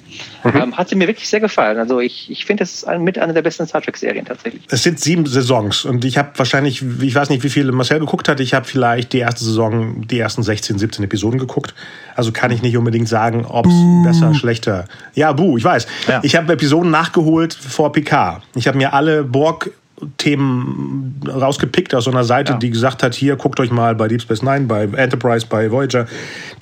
ähm, 0.45 0.77
hat 0.77 0.89
sie 0.89 0.95
mir 0.97 1.07
wirklich 1.09 1.29
sehr 1.29 1.41
gefallen. 1.41 1.79
Also 1.79 2.01
ich, 2.01 2.31
ich 2.31 2.45
finde, 2.45 2.63
es 2.65 2.75
ist 2.75 2.85
ein- 2.89 3.03
mit 3.03 3.19
einer 3.19 3.33
der 3.33 3.43
besten 3.43 3.67
Star 3.67 3.83
Trek-Serien 3.83 4.25
tatsächlich. 4.25 4.63
Es 4.69 4.83
sind 4.83 5.01
sieben 5.01 5.27
Saisons 5.27 5.85
und 5.85 6.05
ich 6.05 6.19
habe 6.19 6.31
wahrscheinlich, 6.37 6.83
ich 7.01 7.15
weiß 7.15 7.29
nicht, 7.31 7.43
wie 7.43 7.51
viele 7.51 7.73
Marcel 7.73 7.99
geguckt 8.01 8.29
hat, 8.29 8.41
ich 8.41 8.55
habe 8.55 8.65
vielleicht 8.65 9.13
die 9.13 9.19
erste 9.19 9.45
Saison, 9.45 10.07
die 10.07 10.19
ersten 10.19 10.43
16, 10.43 10.79
17 10.79 11.05
Episoden 11.05 11.39
geguckt. 11.39 11.75
Also 12.17 12.31
kann 12.33 12.51
ich 12.51 12.63
nicht 12.63 12.77
unbedingt 12.77 13.09
sagen, 13.09 13.45
ob 13.45 13.67
es 13.67 13.75
besser, 14.05 14.35
schlechter. 14.35 14.85
Ja, 15.15 15.33
buh, 15.33 15.59
ich 15.59 15.65
weiß. 15.65 15.87
Ja. 16.09 16.21
Ich 16.23 16.37
habe 16.37 16.53
Episoden 16.53 16.91
nachgeholt 16.91 17.55
vor 17.55 17.93
PK. 17.93 18.43
Ich 18.55 18.67
habe 18.69 18.79
mir 18.79 18.95
alle 18.95 19.25
Borg 19.25 19.71
Themen 20.19 21.21
rausgepickt 21.27 21.95
aus 21.95 22.05
so 22.05 22.11
einer 22.11 22.25
Seite, 22.25 22.53
Ja. 22.53 22.59
die 22.59 22.71
gesagt 22.71 23.03
hat, 23.03 23.15
hier 23.15 23.37
guckt 23.37 23.61
euch 23.61 23.71
mal 23.71 23.95
bei 23.95 24.09
Deep 24.09 24.23
Space 24.23 24.43
Nine, 24.43 24.63
bei 24.67 24.85
Enterprise, 24.85 25.47
bei 25.49 25.71
Voyager 25.71 26.07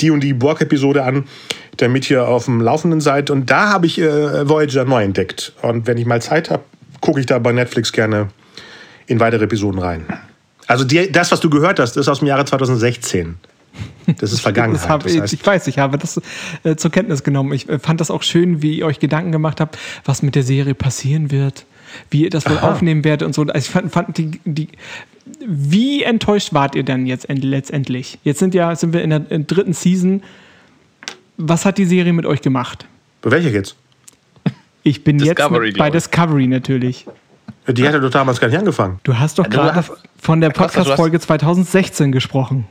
die 0.01 0.11
und 0.11 0.21
die 0.21 0.33
Borg-Episode 0.35 1.05
an, 1.05 1.25
damit 1.79 2.11
ihr 2.11 2.27
auf 2.27 2.45
dem 2.47 2.61
Laufenden 2.61 3.01
seid. 3.01 3.31
Und 3.31 3.51
da 3.51 3.69
habe 3.71 3.87
ich 3.87 3.99
äh, 4.01 4.49
Voyager 4.49 4.85
neu 4.85 5.03
entdeckt. 5.03 5.53
Und 5.63 5.87
wenn 5.87 5.99
ich 5.99 6.07
mal 6.07 6.21
Zeit 6.23 6.51
habe, 6.51 6.63
gucke 7.01 7.21
ich 7.21 7.27
da 7.27 7.39
bei 7.39 7.53
Netflix 7.53 7.93
gerne 7.93 8.29
in 9.07 9.21
weitere 9.21 9.45
Episoden 9.45 9.81
rein. 9.81 10.05
Also 10.67 10.85
die, 10.85 11.11
das, 11.11 11.33
was 11.33 11.41
du 11.41 11.51
gehört 11.51 11.81
hast, 11.81 11.97
ist 11.97 12.09
aus 12.09 12.21
dem 12.21 12.29
Jahre 12.29 12.45
2016. 12.45 13.37
Das 14.19 14.33
ist 14.33 14.41
Vergangenheit. 14.41 14.81
Das 14.83 14.89
hab, 14.89 15.03
Das 15.03 15.17
heißt, 15.19 15.33
ich 15.33 15.45
weiß, 15.47 15.67
ich 15.67 15.79
habe 15.79 15.99
das 15.99 16.21
äh, 16.65 16.77
zur 16.77 16.91
Kenntnis 16.91 17.23
genommen. 17.25 17.53
Ich 17.53 17.69
äh, 17.69 17.79
fand 17.79 18.01
das 18.01 18.11
auch 18.11 18.23
schön, 18.23 18.63
wie 18.63 18.79
ihr 18.79 18.87
euch 18.87 19.01
Gedanken 19.01 19.33
gemacht 19.33 19.61
habt, 19.61 19.79
was 20.05 20.23
mit 20.23 20.35
der 20.35 20.43
Serie 20.43 20.75
passieren 20.75 21.31
wird, 21.31 21.65
wie 22.11 22.25
ihr 22.25 22.31
das 22.31 22.49
wohl 22.49 22.59
Aha. 22.59 22.71
aufnehmen 22.73 23.05
werdet 23.05 23.27
und 23.27 23.35
so. 23.35 23.43
Also 23.43 23.59
ich 23.59 23.71
fand, 23.71 23.93
fand 23.93 24.19
die, 24.19 24.41
die, 24.45 24.69
wie 25.47 26.03
enttäuscht 26.03 26.53
wart 26.53 26.75
ihr 26.75 26.83
denn 26.83 27.07
jetzt 27.07 27.29
end, 27.29 27.45
letztendlich? 27.45 28.19
Jetzt 28.25 28.39
sind 28.39 28.55
ja 28.55 28.75
sind 28.77 28.93
wir 28.93 29.03
in 29.03 29.11
der 29.11 29.19
in 29.31 29.47
der 29.47 29.57
dritten 29.57 29.73
Season. 29.73 30.23
Was 31.37 31.65
hat 31.65 31.79
die 31.79 31.85
Serie 31.87 32.13
mit 32.13 32.27
euch 32.27 32.43
gemacht? 32.43 32.87
welche 33.23 33.51
jetzt? 33.51 33.77
Ich 34.83 35.05
bin 35.05 35.19
Discovery, 35.19 35.67
jetzt 35.67 35.75
mit, 35.75 35.79
bei. 35.79 35.91
Discovery 35.91 36.47
natürlich. 36.49 37.07
Die 37.69 37.87
hatte 37.87 38.01
doch 38.01 38.11
damals 38.11 38.41
gar 38.41 38.49
nicht 38.49 38.59
angefangen. 38.59 38.99
Du 39.05 39.17
hast 39.17 39.39
doch 39.39 39.49
gerade 39.49 39.85
von 40.19 40.41
der 40.41 40.51
hast- 40.51 40.57
Podcast-Folge 40.59 41.21
2016 41.21 42.11
gesprochen. 42.11 42.67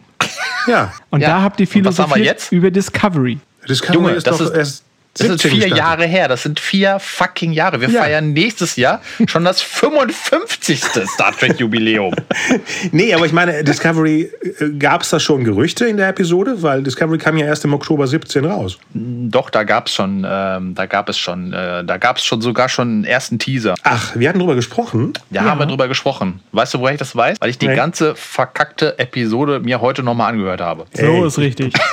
Ja. 0.67 0.91
Und 1.09 1.21
Ja. 1.21 1.29
da 1.29 1.41
habt 1.41 1.59
ihr 1.61 1.67
Und 1.73 1.85
was 1.85 1.97
haben 1.99 2.09
wir 2.09 2.15
philosophiert 2.15 2.25
jetzt? 2.41 2.51
über 2.51 2.69
Discovery. 2.69 3.39
Discovery 3.67 3.95
Junge, 3.95 4.11
ist 4.11 4.27
das 4.27 4.37
doch 4.39 4.45
ist- 4.47 4.55
erst 4.57 4.83
Das 5.13 5.27
sind 5.27 5.41
17 5.41 5.51
vier 5.51 5.61
Staffeln. 5.67 5.77
Jahre 5.77 6.05
her. 6.05 6.27
Das 6.29 6.43
sind 6.43 6.59
vier 6.59 6.97
fucking 6.99 7.51
Jahre. 7.51 7.81
Wir 7.81 7.89
Ja. 7.89 8.01
feiern 8.03 8.31
nächstes 8.33 8.77
Jahr 8.77 9.01
schon 9.27 9.43
das 9.43 9.61
55. 9.61 10.81
Star 11.07 11.31
Trek 11.37 11.59
Jubiläum. 11.59 12.13
Nee, 12.91 13.13
aber 13.13 13.25
ich 13.25 13.31
meine, 13.33 13.63
Discovery, 13.63 14.31
gab 14.79 15.01
es 15.03 15.09
da 15.09 15.19
schon 15.19 15.43
Gerüchte 15.43 15.85
in 15.85 15.97
der 15.97 16.09
Episode? 16.09 16.61
Weil 16.61 16.81
Discovery 16.83 17.17
kam 17.17 17.37
ja 17.37 17.45
erst 17.45 17.63
im 17.65 17.73
Oktober 17.73 18.07
17 18.07 18.45
raus. 18.45 18.77
Doch, 18.93 19.49
da 19.49 19.63
gab 19.63 19.87
es 19.87 19.93
schon, 19.93 20.25
ähm, 20.27 20.75
da 20.75 20.85
gab 20.85 21.09
es 21.09 21.17
schon, 21.17 21.53
äh, 21.53 21.83
da 21.83 21.97
gab 21.97 22.17
es 22.17 22.23
schon 22.25 22.41
sogar 22.41 22.69
schon 22.69 22.87
einen 22.87 23.03
ersten 23.03 23.37
Teaser. 23.39 23.75
Ach, 23.83 24.13
wir 24.15 24.29
hatten 24.29 24.39
drüber 24.39 24.55
gesprochen. 24.55 25.13
Da 25.29 25.43
haben 25.43 25.59
wir 25.59 25.65
drüber 25.65 25.87
gesprochen. 25.87 26.39
Weißt 26.51 26.73
du, 26.73 26.79
woher 26.79 26.93
ich 26.93 26.99
das 26.99 27.15
weiß? 27.15 27.37
Weil 27.39 27.49
ich 27.49 27.57
die 27.57 27.67
Nee. 27.67 27.75
ganze 27.75 28.15
verkackte 28.15 28.97
Episode 28.99 29.59
mir 29.59 29.81
heute 29.81 30.03
nochmal 30.03 30.31
angehört 30.33 30.61
habe. 30.61 30.85
So 30.93 31.03
Ey. 31.05 31.27
ist 31.27 31.37
richtig. 31.37 31.73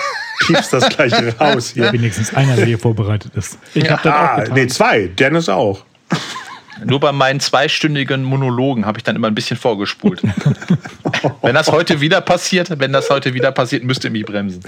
Piepst 0.48 0.72
das 0.72 0.88
gleich 0.88 1.12
raus 1.40 1.70
hier. 1.74 1.92
Wenigstens 1.92 2.34
einer, 2.34 2.56
der 2.56 2.64
hier 2.66 2.78
vorbereitet 2.78 3.32
ist. 3.36 3.58
Ich 3.74 3.88
habe 3.90 4.00
das 4.02 4.12
auch 4.12 4.18
Ah, 4.18 4.40
getan. 4.40 4.54
nee, 4.54 4.66
zwei. 4.66 5.06
Dennis 5.06 5.48
auch. 5.48 5.84
Nur 6.84 7.00
bei 7.00 7.10
meinen 7.12 7.40
zweistündigen 7.40 8.22
Monologen 8.22 8.86
habe 8.86 8.98
ich 8.98 9.04
dann 9.04 9.16
immer 9.16 9.26
ein 9.28 9.34
bisschen 9.34 9.56
vorgespult. 9.56 10.22
wenn 11.42 11.54
das 11.54 11.70
heute 11.72 12.00
wieder 12.00 12.20
passiert, 12.20 12.70
wenn 12.78 12.92
das 12.92 13.10
heute 13.10 13.34
wieder 13.34 13.50
passiert, 13.52 13.84
müsst 13.84 14.04
ihr 14.04 14.10
mich 14.10 14.24
bremsen. 14.24 14.60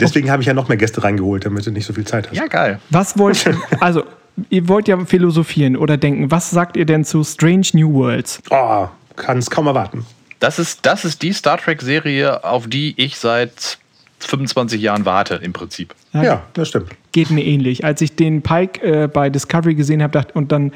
Deswegen 0.00 0.30
habe 0.30 0.42
ich 0.42 0.46
ja 0.48 0.54
noch 0.54 0.68
mehr 0.68 0.78
Gäste 0.78 1.02
reingeholt, 1.04 1.44
damit 1.44 1.66
du 1.66 1.70
nicht 1.70 1.84
so 1.86 1.92
viel 1.92 2.06
Zeit 2.06 2.28
hast. 2.30 2.36
Ja, 2.36 2.46
geil. 2.46 2.78
Was 2.90 3.18
wollt 3.18 3.44
ihr, 3.46 3.56
also 3.80 4.04
ihr 4.48 4.66
wollt 4.68 4.88
ja 4.88 4.98
philosophieren 5.04 5.76
oder 5.76 5.98
denken, 5.98 6.30
was 6.30 6.50
sagt 6.50 6.76
ihr 6.78 6.86
denn 6.86 7.04
zu 7.04 7.22
Strange 7.22 7.66
New 7.74 7.92
Worlds? 7.92 8.40
Oh, 8.50 8.88
kann 9.16 9.36
es 9.38 9.50
kaum 9.50 9.66
erwarten. 9.66 10.06
Das 10.40 10.58
ist, 10.58 10.80
das 10.86 11.04
ist 11.04 11.20
die 11.22 11.32
Star 11.34 11.58
Trek-Serie, 11.58 12.42
auf 12.44 12.66
die 12.66 12.94
ich 12.96 13.18
seit 13.18 13.78
25 14.26 14.80
Jahren 14.80 15.04
warte, 15.04 15.36
im 15.36 15.52
Prinzip. 15.52 15.94
Ja, 16.12 16.42
das 16.54 16.68
stimmt. 16.68 16.88
Geht 17.12 17.30
mir 17.30 17.44
ähnlich. 17.44 17.84
Als 17.84 18.00
ich 18.00 18.16
den 18.16 18.42
Pike 18.42 18.82
äh, 18.82 19.08
bei 19.08 19.30
Discovery 19.30 19.74
gesehen 19.74 20.02
habe 20.02 20.24
und 20.34 20.52
dann 20.52 20.72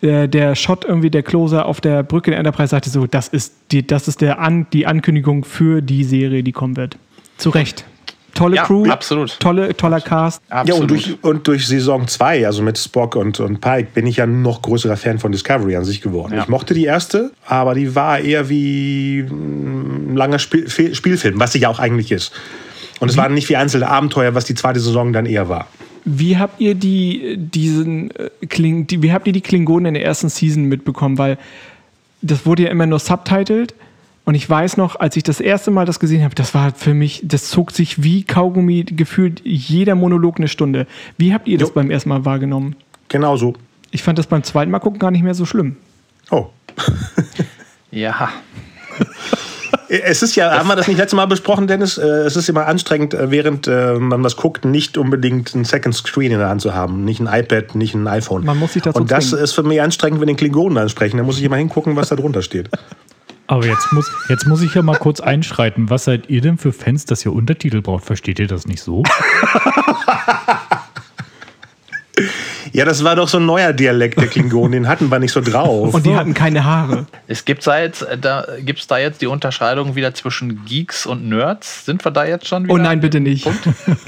äh, 0.00 0.28
der 0.28 0.54
Shot 0.54 0.84
irgendwie 0.84 1.10
der 1.10 1.22
Closer 1.22 1.66
auf 1.66 1.80
der 1.80 2.02
Brücke 2.02 2.30
der 2.30 2.38
Enterprise 2.38 2.70
sagte 2.70 2.90
so, 2.90 3.06
das 3.06 3.28
ist 3.28 3.54
die, 3.70 3.86
das 3.86 4.08
ist 4.08 4.20
der 4.20 4.38
An, 4.38 4.66
die 4.72 4.86
Ankündigung 4.86 5.44
für 5.44 5.82
die 5.82 6.04
Serie, 6.04 6.42
die 6.42 6.52
kommen 6.52 6.76
wird. 6.76 6.96
Zu 7.36 7.50
Recht. 7.50 7.84
Tolle 8.38 8.56
Ja, 8.56 8.64
Crew, 8.64 8.88
absolut. 8.88 9.40
tolle, 9.40 9.76
toller 9.76 10.00
Cast. 10.00 10.40
Ja, 10.48 10.56
Absolut. 10.58 10.82
und 10.82 10.90
durch, 10.90 11.24
und 11.24 11.48
durch 11.48 11.66
Saison 11.66 12.06
2, 12.06 12.46
also 12.46 12.62
mit 12.62 12.78
Spock 12.78 13.16
und, 13.16 13.40
und 13.40 13.60
Pike, 13.60 13.88
bin 13.94 14.06
ich 14.06 14.18
ja 14.18 14.26
noch 14.26 14.62
größerer 14.62 14.96
Fan 14.96 15.18
von 15.18 15.32
Discovery 15.32 15.74
an 15.74 15.84
sich 15.84 16.00
geworden. 16.00 16.34
Ja. 16.34 16.42
Ich 16.42 16.48
mochte 16.48 16.72
die 16.72 16.84
erste, 16.84 17.32
aber 17.46 17.74
die 17.74 17.96
war 17.96 18.20
eher 18.20 18.48
wie 18.48 19.26
ein 19.28 20.14
langer 20.14 20.38
Spiel, 20.38 20.68
Spielfilm, 20.68 21.40
was 21.40 21.52
sie 21.52 21.58
ja 21.58 21.68
auch 21.68 21.80
eigentlich 21.80 22.12
ist. 22.12 22.32
Und 23.00 23.10
es 23.10 23.16
waren 23.16 23.34
nicht 23.34 23.48
wie 23.48 23.56
einzelne 23.56 23.88
Abenteuer, 23.88 24.34
was 24.34 24.44
die 24.44 24.54
zweite 24.54 24.80
Saison 24.80 25.12
dann 25.12 25.26
eher 25.26 25.48
war. 25.48 25.68
Wie 26.04 26.38
habt 26.38 26.60
ihr 26.60 26.74
die, 26.74 27.36
diesen, 27.36 28.10
äh, 28.12 28.30
Kling, 28.48 28.86
die, 28.86 29.02
wie 29.02 29.12
habt 29.12 29.26
ihr 29.26 29.32
die 29.32 29.40
Klingonen 29.40 29.86
in 29.86 29.94
der 29.94 30.04
ersten 30.04 30.28
Season 30.28 30.64
mitbekommen? 30.64 31.18
Weil 31.18 31.38
das 32.22 32.46
wurde 32.46 32.64
ja 32.64 32.70
immer 32.70 32.86
nur 32.86 32.98
subtitled. 32.98 33.74
Und 34.24 34.34
ich 34.34 34.48
weiß 34.48 34.76
noch, 34.76 34.96
als 34.96 35.16
ich 35.16 35.22
das 35.22 35.40
erste 35.40 35.70
Mal 35.70 35.86
das 35.86 36.00
gesehen 36.00 36.22
habe, 36.22 36.34
das 36.34 36.54
war 36.54 36.72
für 36.74 36.92
mich, 36.92 37.22
das 37.24 37.48
zog 37.48 37.70
sich 37.72 38.02
wie 38.02 38.24
Kaugummi 38.24 38.84
gefühlt 38.84 39.40
jeder 39.44 39.94
Monolog 39.94 40.38
eine 40.38 40.48
Stunde. 40.48 40.86
Wie 41.16 41.32
habt 41.32 41.48
ihr 41.48 41.56
das 41.56 41.68
Jo. 41.68 41.74
beim 41.74 41.90
ersten 41.90 42.10
Mal 42.10 42.24
wahrgenommen? 42.24 42.76
Genau 43.08 43.36
so. 43.36 43.54
Ich 43.90 44.02
fand 44.02 44.18
das 44.18 44.26
beim 44.26 44.42
zweiten 44.42 44.70
Mal 44.70 44.80
gucken 44.80 44.98
gar 44.98 45.10
nicht 45.10 45.22
mehr 45.22 45.34
so 45.34 45.46
schlimm. 45.46 45.76
Oh. 46.30 46.46
Ja. 47.90 48.28
Es 49.88 50.22
ist 50.22 50.36
ja, 50.36 50.50
haben 50.58 50.68
wir 50.68 50.76
das 50.76 50.86
nicht 50.86 50.98
letztes 50.98 51.16
Mal 51.16 51.24
besprochen, 51.26 51.66
Dennis? 51.66 51.96
Äh, 51.96 52.02
Es 52.06 52.36
ist 52.36 52.48
immer 52.48 52.66
anstrengend, 52.66 53.14
äh, 53.14 53.30
während 53.30 53.66
äh, 53.66 53.94
man 53.94 54.22
was 54.22 54.36
guckt, 54.36 54.64
nicht 54.66 54.98
unbedingt 54.98 55.54
ein 55.54 55.64
Second 55.64 55.94
Screen 55.94 56.30
in 56.32 56.38
der 56.38 56.48
Hand 56.50 56.60
zu 56.60 56.74
haben. 56.74 57.04
Nicht 57.04 57.20
ein 57.20 57.26
iPad, 57.26 57.74
nicht 57.74 57.94
ein 57.94 58.06
iPhone. 58.06 58.44
Man 58.44 58.58
muss 58.58 58.74
sich 58.74 58.82
dazu 58.82 59.00
Und 59.00 59.10
das 59.10 59.30
zwingen. 59.30 59.44
ist 59.44 59.52
für 59.52 59.62
mich 59.62 59.80
anstrengend, 59.80 60.20
wenn 60.20 60.26
den 60.28 60.36
Klingonen 60.36 60.76
ansprechen. 60.76 61.16
Da 61.16 61.22
muss 61.22 61.38
ich 61.38 61.44
immer 61.44 61.56
hingucken, 61.56 61.96
was 61.96 62.08
da 62.10 62.16
drunter 62.16 62.42
steht. 62.42 62.68
Aber 63.46 63.64
jetzt 63.64 63.90
muss, 63.92 64.10
jetzt 64.28 64.46
muss 64.46 64.60
ich 64.60 64.74
ja 64.74 64.82
mal 64.82 64.98
kurz 64.98 65.20
einschreiten. 65.20 65.88
Was 65.88 66.04
seid 66.04 66.28
ihr 66.28 66.42
denn 66.42 66.58
für 66.58 66.72
Fans, 66.74 67.06
dass 67.06 67.24
ihr 67.24 67.32
Untertitel 67.32 67.80
braucht? 67.80 68.04
Versteht 68.04 68.38
ihr 68.40 68.46
das 68.46 68.66
nicht 68.66 68.82
so? 68.82 69.02
Ja, 72.72 72.84
das 72.84 73.04
war 73.04 73.16
doch 73.16 73.28
so 73.28 73.38
ein 73.38 73.46
neuer 73.46 73.72
Dialekt 73.72 74.20
der 74.20 74.26
Klingonen, 74.28 74.72
den 74.72 74.88
hatten 74.88 75.10
wir 75.10 75.18
nicht 75.18 75.32
so 75.32 75.40
drauf. 75.40 75.94
Und 75.94 76.06
die 76.06 76.14
hatten 76.14 76.34
keine 76.34 76.64
Haare. 76.64 77.06
Es 77.26 77.44
gibt 77.44 77.66
da 77.66 77.78
jetzt, 77.80 78.02
äh, 78.02 78.18
da, 78.18 78.46
gibt's 78.60 78.86
da 78.86 78.98
jetzt 78.98 79.20
die 79.20 79.26
Unterscheidung 79.26 79.94
wieder 79.94 80.14
zwischen 80.14 80.64
Geeks 80.64 81.06
und 81.06 81.28
Nerds? 81.28 81.84
Sind 81.84 82.04
wir 82.04 82.10
da 82.10 82.24
jetzt 82.24 82.46
schon 82.46 82.64
wieder? 82.64 82.74
Oh 82.74 82.78
nein, 82.78 83.00
bitte 83.00 83.20
nicht. 83.20 83.48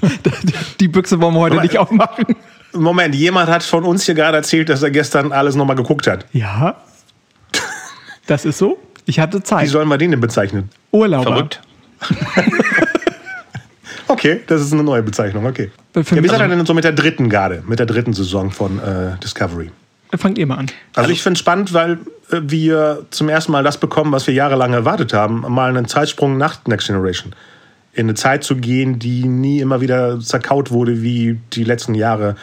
Die 0.81 0.89
Büchse 0.89 1.21
wollen 1.21 1.35
wir 1.35 1.41
heute 1.41 1.61
nicht 1.61 1.79
aufmachen. 1.79 2.25
Moment, 2.73 3.15
jemand 3.15 3.51
hat 3.51 3.63
von 3.63 3.85
uns 3.85 4.05
hier 4.05 4.15
gerade 4.15 4.37
erzählt, 4.37 4.69
dass 4.69 4.83
er 4.83 4.91
gestern 4.91 5.33
alles 5.33 5.55
nochmal 5.57 5.77
geguckt 5.77 6.07
hat. 6.07 6.27
Ja. 6.33 6.77
Das 8.27 8.45
ist 8.45 8.59
so. 8.59 8.79
Ich 9.07 9.19
hatte 9.19 9.39
Wie 9.39 9.43
Zeit. 9.43 9.69
sollen 9.69 9.89
wir 9.89 9.99
den 9.99 10.13
denn 10.13 10.21
bezeichnen? 10.21 10.71
Urlauber. 10.93 11.33
Verrückt. 11.33 11.61
Okay, 14.11 14.41
das 14.49 14.61
ist 14.61 14.73
eine 14.73 14.83
neue 14.83 15.05
Bezeichnung, 15.05 15.47
okay. 15.47 15.71
Ja, 15.95 16.03
wie 16.03 16.29
seid 16.29 16.41
ihr 16.41 16.49
denn 16.49 16.67
so 16.67 16.75
mit 16.75 16.83
der 16.83 16.91
dritten 16.91 17.29
Garde, 17.29 17.63
mit 17.65 17.79
der 17.79 17.87
dritten 17.87 18.13
Saison 18.13 18.51
von 18.51 18.81
äh, 18.81 19.17
Discovery? 19.23 19.71
fangt 20.19 20.37
ihr 20.37 20.47
mal 20.49 20.57
an. 20.57 20.67
Also 20.97 21.11
ich 21.11 21.23
finde 21.23 21.35
es 21.35 21.39
spannend, 21.39 21.73
weil 21.73 21.93
äh, 22.33 22.41
wir 22.43 23.07
zum 23.11 23.29
ersten 23.29 23.53
Mal 23.53 23.63
das 23.63 23.79
bekommen, 23.79 24.11
was 24.11 24.27
wir 24.27 24.35
jahrelang 24.35 24.73
erwartet 24.73 25.13
haben, 25.13 25.43
mal 25.49 25.69
einen 25.69 25.87
Zeitsprung 25.87 26.37
nach 26.37 26.59
Next 26.67 26.89
Generation. 26.89 27.33
In 27.93 28.07
eine 28.07 28.15
Zeit 28.15 28.43
zu 28.43 28.57
gehen, 28.57 28.99
die 28.99 29.27
nie 29.27 29.61
immer 29.61 29.81
wieder 29.81 30.19
zerkaut 30.19 30.73
wurde 30.73 31.03
wie 31.03 31.39
die 31.53 31.63
letzten 31.63 31.95
Jahre 31.95 32.35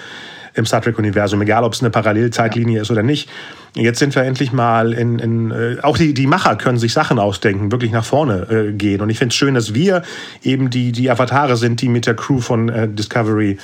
im 0.58 0.66
Star 0.66 0.82
Trek-Universum, 0.82 1.42
egal 1.42 1.64
ob 1.64 1.74
es 1.74 1.82
eine 1.82 1.90
Parallelzeitlinie 1.90 2.82
ist 2.82 2.92
oder 2.92 3.04
nicht. 3.04 3.30
Jetzt 3.76 4.00
sind 4.00 4.16
wir 4.16 4.24
endlich 4.24 4.52
mal 4.52 4.94
in, 4.94 5.20
in 5.20 5.52
äh, 5.52 5.78
auch 5.82 5.98
die, 5.98 6.14
die 6.14 6.28
Macher 6.28 6.56
können 6.56 6.78
sich 6.78 6.94
Sachen 6.94 7.20
ausdenken, 7.20 7.72
wirklich 7.72 7.92
nach 7.92 8.06
vorne 8.06 8.48
äh, 8.50 8.74
gehen. 8.74 9.02
Und 9.02 9.10
ich 9.10 9.20
finde 9.20 9.34
es 9.34 9.36
schön, 9.36 9.54
dass 9.54 9.74
wir 9.74 10.02
eben 10.44 10.70
die, 10.70 10.92
die 10.92 11.10
Avatare 11.10 11.58
sind, 11.58 11.82
die 11.82 11.90
mit 11.90 12.08
der 12.08 12.16
Crew 12.16 12.40
von 12.40 12.70
äh, 12.70 12.88
Discovery 12.88 13.58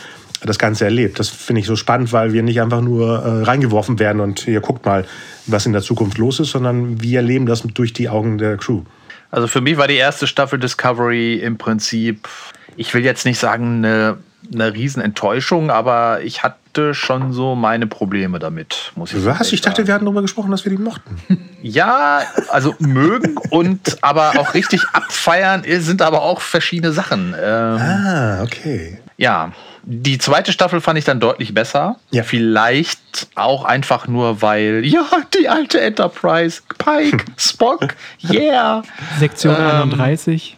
das 0.45 0.59
Ganze 0.59 0.85
erlebt. 0.85 1.19
Das 1.19 1.29
finde 1.29 1.61
ich 1.61 1.67
so 1.67 1.75
spannend, 1.75 2.11
weil 2.11 2.33
wir 2.33 2.43
nicht 2.43 2.61
einfach 2.61 2.81
nur 2.81 3.23
äh, 3.23 3.43
reingeworfen 3.43 3.99
werden 3.99 4.19
und 4.19 4.47
ihr 4.47 4.61
guckt 4.61 4.85
mal, 4.85 5.05
was 5.47 5.65
in 5.65 5.73
der 5.73 5.81
Zukunft 5.81 6.17
los 6.17 6.39
ist, 6.39 6.51
sondern 6.51 7.01
wir 7.01 7.19
erleben 7.19 7.45
das 7.45 7.61
durch 7.61 7.93
die 7.93 8.09
Augen 8.09 8.37
der 8.37 8.57
Crew. 8.57 8.83
Also 9.31 9.47
für 9.47 9.61
mich 9.61 9.77
war 9.77 9.87
die 9.87 9.95
erste 9.95 10.27
Staffel 10.27 10.59
Discovery 10.59 11.35
im 11.35 11.57
Prinzip, 11.57 12.27
ich 12.75 12.93
will 12.93 13.03
jetzt 13.03 13.25
nicht 13.25 13.39
sagen 13.39 13.83
eine, 13.83 14.17
eine 14.51 14.73
Riesenenttäuschung, 14.73 15.69
aber 15.69 16.21
ich 16.21 16.43
hatte 16.43 16.93
schon 16.93 17.33
so 17.33 17.55
meine 17.55 17.87
Probleme 17.87 18.39
damit, 18.39 18.91
muss 18.95 19.13
ich 19.13 19.25
Was? 19.25 19.51
Ich 19.51 19.61
dachte, 19.61 19.77
sagen. 19.77 19.87
wir 19.87 19.93
hatten 19.93 20.05
darüber 20.05 20.21
gesprochen, 20.21 20.51
dass 20.51 20.65
wir 20.65 20.71
die 20.71 20.77
mochten. 20.77 21.17
Ja, 21.65 22.23
also 22.49 22.75
mögen 22.79 23.37
und 23.49 24.03
aber 24.03 24.37
auch 24.37 24.53
richtig 24.53 24.83
abfeiern 24.91 25.63
sind 25.65 26.01
aber 26.01 26.23
auch 26.23 26.41
verschiedene 26.41 26.91
Sachen. 26.91 27.33
Ähm, 27.41 27.77
Ah, 27.79 28.43
okay. 28.43 28.99
Ja, 29.15 29.53
die 29.83 30.17
zweite 30.17 30.51
Staffel 30.51 30.81
fand 30.81 30.97
ich 30.97 31.05
dann 31.05 31.19
deutlich 31.19 31.53
besser. 31.53 31.97
Ja. 32.11 32.23
Vielleicht 32.23 33.27
auch 33.35 33.63
einfach 33.63 34.07
nur, 34.07 34.41
weil, 34.41 34.83
ja, 34.85 35.05
die 35.39 35.47
alte 35.47 35.79
Enterprise, 35.79 36.61
Pike, 36.77 37.25
Spock, 37.37 37.95
yeah. 38.29 38.81
Sektion 39.19 39.55
Ähm, 39.57 39.93
31. 39.93 40.57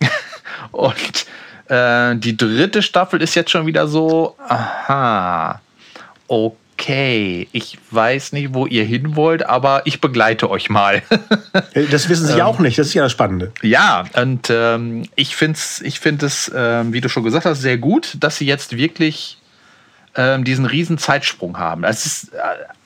Und 0.72 1.26
äh, 1.70 2.16
die 2.16 2.36
dritte 2.36 2.82
Staffel 2.82 3.22
ist 3.22 3.34
jetzt 3.34 3.50
schon 3.50 3.66
wieder 3.66 3.86
so, 3.86 4.36
aha, 4.48 5.60
okay, 6.26 7.48
ich 7.52 7.78
weiß 7.90 8.32
nicht, 8.32 8.54
wo 8.54 8.66
ihr 8.66 8.84
hin 8.84 9.14
wollt, 9.14 9.46
aber 9.46 9.82
ich 9.84 10.00
begleite 10.00 10.50
euch 10.50 10.68
mal. 10.68 11.02
Äh, 11.74 11.86
Das 11.86 12.08
wissen 12.08 12.26
sie 12.26 12.38
ja 12.38 12.46
auch 12.46 12.58
nicht, 12.58 12.78
das 12.78 12.88
ist 12.88 12.94
ja 12.94 13.02
das 13.02 13.12
Spannende. 13.12 13.52
Ja, 13.62 14.04
und 14.14 14.48
ähm, 14.50 15.02
ich 15.14 15.36
finde 15.36 15.56
es, 15.58 15.80
ich 15.80 16.00
find 16.00 16.22
es, 16.22 16.50
ähm, 16.54 16.92
wie 16.92 17.00
du 17.00 17.08
schon 17.08 17.22
gesagt 17.22 17.44
hast, 17.44 17.60
sehr 17.60 17.76
gut, 17.76 18.16
dass 18.20 18.36
sie 18.38 18.46
jetzt 18.46 18.76
wirklich 18.76 19.38
ähm, 20.14 20.44
diesen 20.44 20.64
riesen 20.66 20.96
Zeitsprung 20.96 21.58
haben. 21.58 21.84
Es 21.84 22.06
ist, 22.06 22.32
äh, 22.32 22.38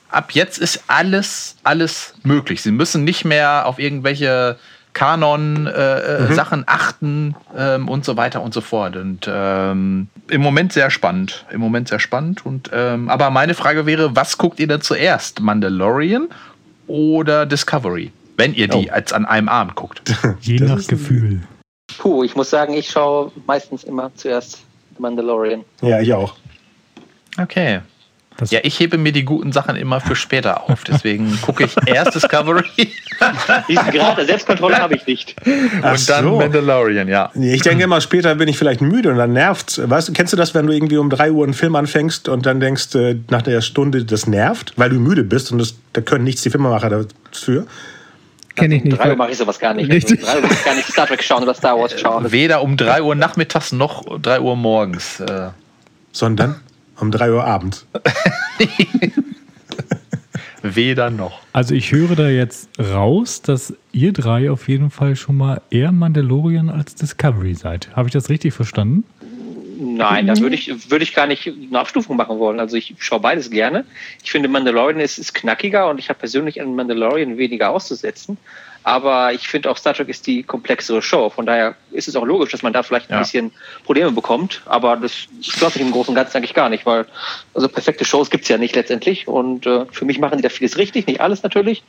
ab 0.09 0.31
jetzt 0.31 0.57
ist 0.57 0.83
alles, 0.87 1.55
alles 1.63 2.15
möglich. 2.23 2.61
Sie 2.61 2.71
müssen 2.71 3.03
nicht 3.03 3.23
mehr 3.23 3.65
auf 3.65 3.79
irgendwelche 3.79 4.57
Kanon-Sachen 4.95 6.63
achten 6.65 7.35
ähm, 7.55 7.87
und 7.87 8.03
so 8.05 8.17
weiter 8.17 8.41
und 8.41 8.53
so 8.53 8.61
fort. 8.61 8.95
Und 8.95 9.29
ähm, 9.31 10.07
im 10.29 10.41
Moment 10.41 10.73
sehr 10.73 10.89
spannend. 10.89 11.45
Im 11.51 11.59
Moment 11.59 11.87
sehr 11.89 11.99
spannend. 11.99 12.45
Und, 12.45 12.71
ähm, 12.73 13.09
aber 13.09 13.29
meine 13.29 13.53
Frage 13.53 13.85
wäre, 13.85 14.15
was 14.15 14.37
guckt 14.37 14.59
ihr 14.59 14.67
denn 14.67 14.81
zuerst? 14.81 15.39
Mandalorian 15.41 16.27
oder 16.87 17.45
Discovery? 17.45 18.11
Wenn 18.37 18.53
ihr 18.53 18.67
die 18.67 18.89
Oh. 18.89 18.93
als 18.93 19.13
an 19.13 19.25
einem 19.25 19.47
Abend 19.49 19.75
guckt. 19.75 20.01
Je 20.41 20.57
Das 20.57 20.69
nach 20.69 20.87
Gefühl. 20.87 21.41
Puh, 21.99 22.23
ich 22.23 22.35
muss 22.35 22.49
sagen, 22.49 22.73
ich 22.73 22.89
schaue 22.89 23.31
meistens 23.45 23.83
immer 23.83 24.11
zuerst 24.15 24.63
Mandalorian. 24.97 25.63
Ja, 25.81 25.99
ich 26.01 26.13
auch. 26.13 26.35
Okay. 27.37 27.81
Das 28.37 28.51
Ja, 28.51 28.59
ich 28.63 28.79
hebe 28.79 28.97
mir 28.97 29.11
die 29.13 29.23
guten 29.23 29.51
Sachen 29.53 29.75
immer 29.77 30.01
für 30.01 30.15
später 30.15 30.69
auf. 30.69 30.83
Deswegen 30.83 31.39
gucke 31.41 31.63
ich 31.65 31.75
erst 31.85 32.15
Discovery 32.15 32.63
Diesen 33.69 33.91
Grad 33.91 34.17
der 34.17 34.25
Selbstkontrolle 34.25 34.77
habe 34.77 34.95
ich 34.95 35.05
nicht. 35.07 35.35
Ach 35.81 35.93
und 35.93 36.09
dann 36.09 36.25
so. 36.25 36.37
Mandalorian, 36.37 37.07
ja. 37.07 37.31
Ich 37.33 37.61
denke 37.61 37.85
immer, 37.85 38.01
später 38.01 38.35
bin 38.35 38.49
ich 38.49 38.57
vielleicht 38.57 38.81
müde 38.81 39.09
und 39.09 39.17
dann 39.17 39.31
nervt's. 39.33 39.79
Weißt 39.83 40.09
du, 40.09 40.13
kennst 40.13 40.33
du 40.33 40.37
das, 40.37 40.53
wenn 40.53 40.67
du 40.67 40.73
irgendwie 40.73 40.97
um 40.97 41.09
3 41.09 41.31
Uhr 41.31 41.45
einen 41.45 41.53
Film 41.53 41.75
anfängst 41.75 42.27
und 42.27 42.45
dann 42.45 42.59
denkst, 42.59 42.93
äh, 42.95 43.15
nach 43.29 43.41
der 43.41 43.61
Stunde, 43.61 44.03
das 44.03 44.27
nervt, 44.27 44.73
weil 44.75 44.89
du 44.89 44.99
müde 44.99 45.23
bist 45.23 45.51
und 45.53 45.59
das, 45.59 45.75
da 45.93 46.01
können 46.01 46.25
nichts 46.25 46.41
die 46.41 46.49
Filmemacher 46.49 46.89
dafür. 47.31 47.65
kenne 48.55 48.75
ich 48.75 48.83
Um 48.83 48.89
nicht. 48.89 48.99
drei 48.99 49.09
Uhr 49.11 49.15
mache 49.15 49.31
ich 49.31 49.37
sowas 49.37 49.59
gar 49.59 49.73
nicht. 49.73 49.89
Richtig. 49.89 50.19
Um 50.19 50.25
drei 50.25 50.35
Uhr 50.37 50.43
will 50.43 50.51
ich 50.51 50.65
gar 50.65 50.75
nicht 50.75 50.87
Star 50.91 51.07
Trek 51.07 51.23
schauen 51.23 51.43
oder 51.43 51.53
Star 51.53 51.77
Wars 51.79 51.97
schauen. 51.97 52.29
Weder 52.33 52.61
um 52.61 52.75
3 52.75 53.01
Uhr 53.01 53.15
nachmittags 53.15 53.71
noch 53.71 54.03
3 54.19 54.41
Uhr 54.41 54.57
morgens. 54.57 55.21
Äh, 55.21 55.49
Sondern 56.11 56.59
um 56.99 57.11
3 57.11 57.31
Uhr 57.31 57.43
abends. 57.43 57.85
weder 60.75 61.09
noch. 61.09 61.41
Also 61.53 61.75
ich 61.75 61.91
höre 61.91 62.15
da 62.15 62.29
jetzt 62.29 62.69
raus, 62.79 63.41
dass 63.41 63.73
ihr 63.91 64.13
drei 64.13 64.49
auf 64.49 64.67
jeden 64.67 64.89
Fall 64.89 65.15
schon 65.15 65.37
mal 65.37 65.61
eher 65.69 65.91
Mandalorian 65.91 66.69
als 66.69 66.95
Discovery 66.95 67.53
seid. 67.53 67.89
Habe 67.95 68.07
ich 68.07 68.13
das 68.13 68.29
richtig 68.29 68.53
verstanden? 68.53 69.03
Nein, 69.77 70.27
da 70.27 70.37
würde 70.37 70.55
ich, 70.55 70.89
würde 70.89 71.03
ich 71.03 71.13
gar 71.13 71.27
nicht 71.27 71.47
eine 71.47 71.79
Abstufung 71.79 72.15
machen 72.15 72.39
wollen. 72.39 72.59
Also 72.59 72.77
ich 72.77 72.95
schaue 72.97 73.19
beides 73.19 73.51
gerne. 73.51 73.85
Ich 74.23 74.31
finde 74.31 74.47
Mandalorian 74.47 75.01
ist, 75.01 75.17
ist 75.17 75.33
knackiger 75.33 75.89
und 75.89 75.99
ich 75.99 76.09
habe 76.09 76.19
persönlich 76.19 76.61
an 76.61 76.75
Mandalorian 76.75 77.37
weniger 77.37 77.71
auszusetzen. 77.71 78.37
Aber 78.85 79.33
ich 79.33 79.47
finde 79.47 79.71
auch 79.71 79.77
Star 79.77 79.95
Trek 79.95 80.09
ist 80.09 80.27
die 80.27 80.43
komplexere 80.43 81.01
Show. 81.01 81.31
Von 81.31 81.47
daher 81.47 81.73
ist 81.91 82.07
es 82.07 82.15
auch 82.15 82.23
logisch, 82.23 82.51
dass 82.51 82.61
man 82.61 82.71
da 82.71 82.83
vielleicht 82.83 83.09
ein 83.09 83.15
Ja. 83.15 83.19
bisschen 83.21 83.51
Probleme 83.83 84.11
bekommt. 84.11 84.61
Aber 84.65 84.95
das 84.95 85.11
stört 85.41 85.73
mich 85.75 85.83
im 85.83 85.91
Großen 85.91 86.09
und 86.11 86.15
Ganzen 86.15 86.37
eigentlich 86.37 86.53
gar 86.53 86.69
nicht, 86.69 86.85
weil 86.85 87.07
also 87.55 87.67
perfekte 87.67 88.05
Shows 88.05 88.29
gibt's 88.29 88.47
ja 88.47 88.59
nicht 88.59 88.75
letztendlich. 88.75 89.27
Und 89.27 89.65
äh, 89.65 89.85
für 89.91 90.05
mich 90.05 90.19
machen 90.19 90.37
die 90.37 90.43
da 90.43 90.49
vieles 90.49 90.77
richtig, 90.77 91.07
nicht 91.07 91.19
alles 91.19 91.41
natürlich. 91.41 91.81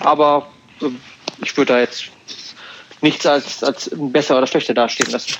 Aber 0.00 0.48
äh, 0.80 0.86
ich 1.42 1.54
würde 1.58 1.74
da 1.74 1.80
jetzt 1.80 2.04
nichts 3.02 3.26
als, 3.26 3.62
als 3.62 3.90
besser 3.94 4.38
oder 4.38 4.46
schlechter 4.46 4.72
dastehen 4.72 5.10
lassen. 5.12 5.34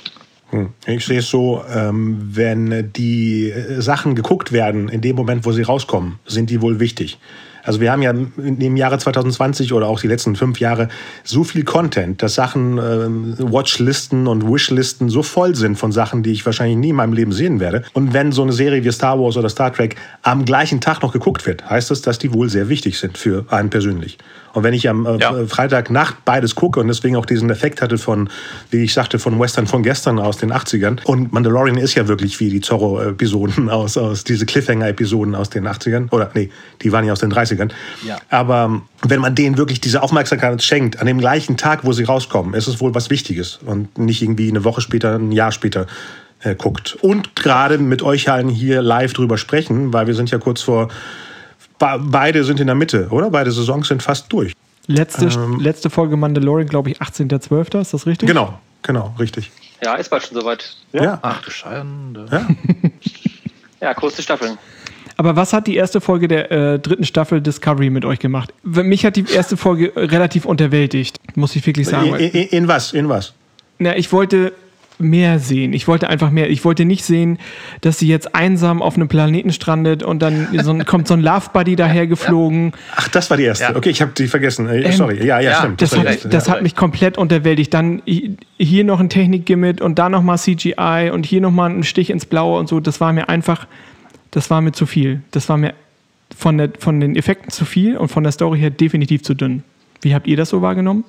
Hm. 0.51 0.69
Ich 0.85 1.03
sehe 1.03 1.17
es 1.17 1.29
so, 1.31 1.63
ähm, 1.67 2.29
wenn 2.31 2.93
die 2.93 3.49
äh, 3.49 3.81
Sachen 3.81 4.13
geguckt 4.13 4.51
werden, 4.51 4.89
in 4.89 5.01
dem 5.01 5.15
Moment, 5.15 5.45
wo 5.45 5.51
sie 5.51 5.63
rauskommen, 5.63 6.19
sind 6.27 6.51
die 6.51 6.61
wohl 6.61 6.79
wichtig. 6.79 7.17
Also 7.65 7.81
wir 7.81 7.91
haben 7.91 8.01
ja 8.01 8.11
in 8.11 8.59
dem 8.59 8.77
Jahre 8.77 8.97
2020 8.97 9.73
oder 9.73 9.87
auch 9.87 9.99
die 9.99 10.07
letzten 10.07 10.35
fünf 10.35 10.59
Jahre 10.59 10.87
so 11.23 11.43
viel 11.43 11.63
Content, 11.63 12.21
dass 12.21 12.35
Sachen, 12.35 12.77
ähm, 12.77 13.35
Watchlisten 13.39 14.27
und 14.27 14.47
Wishlisten 14.47 15.09
so 15.09 15.23
voll 15.23 15.55
sind 15.55 15.77
von 15.77 15.91
Sachen, 15.91 16.23
die 16.23 16.31
ich 16.31 16.45
wahrscheinlich 16.45 16.77
nie 16.77 16.89
in 16.89 16.95
meinem 16.95 17.13
Leben 17.13 17.31
sehen 17.31 17.59
werde. 17.59 17.83
Und 17.93 18.13
wenn 18.13 18.31
so 18.31 18.43
eine 18.43 18.53
Serie 18.53 18.83
wie 18.83 18.91
Star 18.91 19.19
Wars 19.19 19.37
oder 19.37 19.49
Star 19.49 19.73
Trek 19.73 19.95
am 20.21 20.45
gleichen 20.45 20.81
Tag 20.81 21.01
noch 21.01 21.11
geguckt 21.11 21.45
wird, 21.45 21.69
heißt 21.69 21.91
das, 21.91 22.01
dass 22.01 22.19
die 22.19 22.33
wohl 22.33 22.49
sehr 22.49 22.69
wichtig 22.69 22.99
sind 22.99 23.17
für 23.17 23.45
einen 23.49 23.69
persönlich. 23.69 24.17
Und 24.55 24.63
wenn 24.63 24.73
ich 24.73 24.87
am 24.87 25.05
äh, 25.05 25.17
Ja. 25.17 25.33
Freitagnacht 25.47 26.23
beides 26.23 26.55
gucke 26.55 26.79
und 26.79 26.87
deswegen 26.87 27.17
auch 27.17 27.25
diesen 27.25 27.49
Effekt 27.49 27.81
hatte 27.81 27.97
von, 27.97 28.29
wie 28.71 28.83
ich 28.83 28.93
sagte, 28.93 29.19
von 29.19 29.37
Western 29.37 29.67
von 29.67 29.83
gestern 29.83 30.17
aus 30.17 30.37
den 30.37 30.53
80ern. 30.53 31.03
Und 31.03 31.33
Mandalorian 31.33 31.77
ist 31.77 31.95
ja 31.95 32.07
wirklich 32.07 32.39
wie 32.39 32.49
die 32.49 32.61
Zorro-Episoden 32.61 33.69
aus, 33.69 33.97
aus 33.97 34.23
diese 34.23 34.45
Cliffhanger-Episoden 34.45 35.35
aus 35.35 35.49
den 35.49 35.67
80ern. 35.67 36.09
Oder 36.11 36.31
nee, 36.33 36.49
die 36.81 36.91
waren 36.93 37.03
ja 37.03 37.11
aus 37.11 37.19
den 37.19 37.33
30ern. 37.33 37.54
Ja. 38.05 38.17
Aber 38.29 38.81
wenn 39.03 39.19
man 39.21 39.35
denen 39.35 39.57
wirklich 39.57 39.81
diese 39.81 40.01
Aufmerksamkeit 40.03 40.61
schenkt, 40.63 40.99
an 40.99 41.07
dem 41.07 41.19
gleichen 41.19 41.57
Tag, 41.57 41.85
wo 41.85 41.91
sie 41.93 42.03
rauskommen, 42.03 42.53
ist 42.53 42.67
es 42.67 42.79
wohl 42.79 42.93
was 42.95 43.09
Wichtiges. 43.09 43.59
Und 43.65 43.97
nicht 43.97 44.21
irgendwie 44.21 44.49
eine 44.49 44.63
Woche 44.63 44.81
später, 44.81 45.15
ein 45.15 45.31
Jahr 45.31 45.51
später 45.51 45.87
äh, 46.41 46.55
guckt. 46.55 46.97
Und 47.01 47.35
gerade 47.35 47.77
mit 47.77 48.01
euch 48.01 48.29
allen 48.29 48.49
hier 48.49 48.81
live 48.81 49.13
drüber 49.13 49.37
sprechen, 49.37 49.93
weil 49.93 50.07
wir 50.07 50.15
sind 50.15 50.31
ja 50.31 50.37
kurz 50.37 50.61
vor 50.61 50.89
Be- 51.79 51.99
Beide 51.99 52.43
sind 52.43 52.59
in 52.59 52.67
der 52.67 52.75
Mitte, 52.75 53.07
oder? 53.09 53.29
Beide 53.29 53.51
Saisons 53.51 53.87
sind 53.87 54.01
fast 54.03 54.31
durch. 54.31 54.53
Letzte, 54.87 55.25
Ähm. 55.25 55.59
letzte 55.59 55.89
Folge 55.89 56.15
Mandalorian, 56.15 56.67
glaube 56.69 56.89
ich, 56.91 57.01
18.12. 57.01 57.81
Ist 57.81 57.93
das 57.93 58.05
richtig? 58.05 58.27
Genau, 58.27 58.57
genau, 58.81 59.13
richtig. 59.19 59.51
Ja, 59.83 59.95
ist 59.95 60.09
bald 60.09 60.23
schon 60.23 60.39
soweit. 60.39 60.77
Ja. 60.93 61.19
Ach 61.21 61.41
du 61.41 61.51
Scheiße. 61.51 61.85
Ja. 62.31 62.47
Ja, 63.81 63.93
kurze 63.93 64.21
Staffeln. 64.23 64.57
Aber 65.17 65.35
was 65.35 65.53
hat 65.53 65.67
die 65.67 65.75
erste 65.75 66.01
Folge 66.01 66.27
der 66.27 66.51
äh, 66.51 66.79
dritten 66.79 67.05
Staffel 67.05 67.41
Discovery 67.41 67.89
mit 67.89 68.03
euch 68.05 68.19
gemacht? 68.19 68.53
Mich 68.63 69.05
hat 69.05 69.15
die 69.15 69.25
erste 69.33 69.55
Folge 69.57 69.93
relativ 69.95 70.45
unterwältigt, 70.45 71.19
muss 71.35 71.55
ich 71.55 71.65
wirklich 71.65 71.87
sagen. 71.87 72.15
In, 72.15 72.31
in, 72.31 72.47
in 72.49 72.67
was? 72.67 72.91
In 72.93 73.07
was? 73.07 73.33
Na, 73.79 73.95
ich 73.95 74.11
wollte 74.11 74.51
mehr 74.97 75.39
sehen. 75.39 75.73
Ich 75.73 75.89
wollte 75.89 76.09
einfach 76.09 76.31
mehr. 76.31 76.49
Ich 76.49 76.63
wollte 76.63 76.85
nicht 76.85 77.03
sehen, 77.03 77.37
dass 77.81 77.99
sie 77.99 78.07
jetzt 78.07 78.33
einsam 78.33 78.81
auf 78.81 78.95
einem 78.95 79.09
Planeten 79.09 79.51
strandet 79.51 80.03
und 80.03 80.21
dann 80.21 80.47
so 80.63 80.71
ein, 80.71 80.85
kommt 80.85 81.07
so 81.09 81.13
ein 81.15 81.21
Love 81.21 81.49
Buddy 81.51 81.75
dahergeflogen. 81.75 82.71
Ach, 82.95 83.07
das 83.09 83.29
war 83.29 83.35
die 83.35 83.43
erste. 83.43 83.65
Ja. 83.65 83.75
Okay, 83.75 83.89
ich 83.89 84.01
habe 84.01 84.11
die 84.17 84.27
vergessen. 84.27 84.69
Äh, 84.69 84.83
Ähm, 84.83 84.91
Sorry. 84.93 85.17
Ja, 85.25 85.39
ja, 85.41 85.51
ja, 85.51 85.57
stimmt. 85.59 85.81
Das, 85.81 85.89
die 85.91 85.97
hat, 85.99 86.05
erste, 86.05 86.29
das 86.29 86.47
ja. 86.47 86.53
hat 86.53 86.61
mich 86.61 86.75
komplett 86.77 87.17
unterwältigt. 87.17 87.73
Dann 87.73 88.01
hi- 88.07 88.37
hier 88.57 88.83
noch 88.85 89.01
ein 89.01 89.09
Technikgimmick 89.09 89.81
und 89.81 89.99
da 89.99 90.07
nochmal 90.07 90.37
CGI 90.37 91.09
und 91.13 91.25
hier 91.25 91.41
nochmal 91.41 91.71
ein 91.71 91.83
Stich 91.83 92.09
ins 92.09 92.25
Blaue 92.25 92.57
und 92.57 92.69
so. 92.69 92.79
Das 92.79 93.01
war 93.01 93.11
mir 93.11 93.27
einfach, 93.27 93.67
das 94.35 94.49
war 94.49 94.59
mir 94.59 94.73
zu 94.73 94.85
viel. 94.85 95.21
Das 95.31 95.47
war 95.47 95.55
mir 95.55 95.73
von, 96.35 96.57
der, 96.57 96.69
von 96.77 96.99
den 96.99 97.15
Effekten 97.15 97.51
zu 97.51 97.63
viel 97.63 97.95
und 97.95 98.09
von 98.09 98.23
der 98.23 98.33
Story 98.33 98.59
her 98.59 98.69
definitiv 98.69 99.23
zu 99.23 99.33
dünn. 99.33 99.63
Wie 100.01 100.13
habt 100.13 100.27
ihr 100.27 100.35
das 100.35 100.49
so 100.49 100.61
wahrgenommen? 100.61 101.05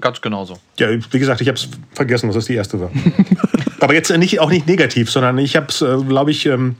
Ganz 0.00 0.22
genauso. 0.22 0.58
Ja, 0.78 0.88
wie 0.90 1.18
gesagt, 1.18 1.42
ich 1.42 1.48
habe 1.48 1.58
es 1.58 1.68
vergessen, 1.92 2.28
dass 2.28 2.36
es 2.36 2.46
die 2.46 2.54
erste 2.54 2.80
war. 2.80 2.90
Aber 3.80 3.92
jetzt 3.92 4.10
nicht, 4.16 4.40
auch 4.40 4.50
nicht 4.50 4.66
negativ, 4.66 5.10
sondern 5.10 5.36
ich 5.36 5.56
habe 5.56 5.66
es, 5.68 5.82
äh, 5.82 5.98
glaube 6.08 6.30
ich, 6.30 6.46
ähm, 6.46 6.76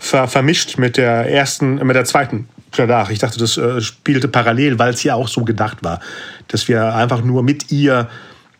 ver 0.00 0.26
vermischt 0.26 0.78
mit 0.78 0.96
der 0.96 1.30
ersten, 1.30 1.76
mit 1.86 1.94
der 1.94 2.04
zweiten 2.04 2.48
danach. 2.72 3.10
Ich 3.10 3.20
dachte, 3.20 3.38
das 3.38 3.56
äh, 3.56 3.80
spielte 3.80 4.26
parallel, 4.26 4.80
weil 4.80 4.92
es 4.92 5.04
ja 5.04 5.14
auch 5.14 5.28
so 5.28 5.44
gedacht 5.44 5.84
war, 5.84 6.00
dass 6.48 6.66
wir 6.66 6.92
einfach 6.92 7.22
nur 7.22 7.44
mit 7.44 7.70
ihr 7.70 8.08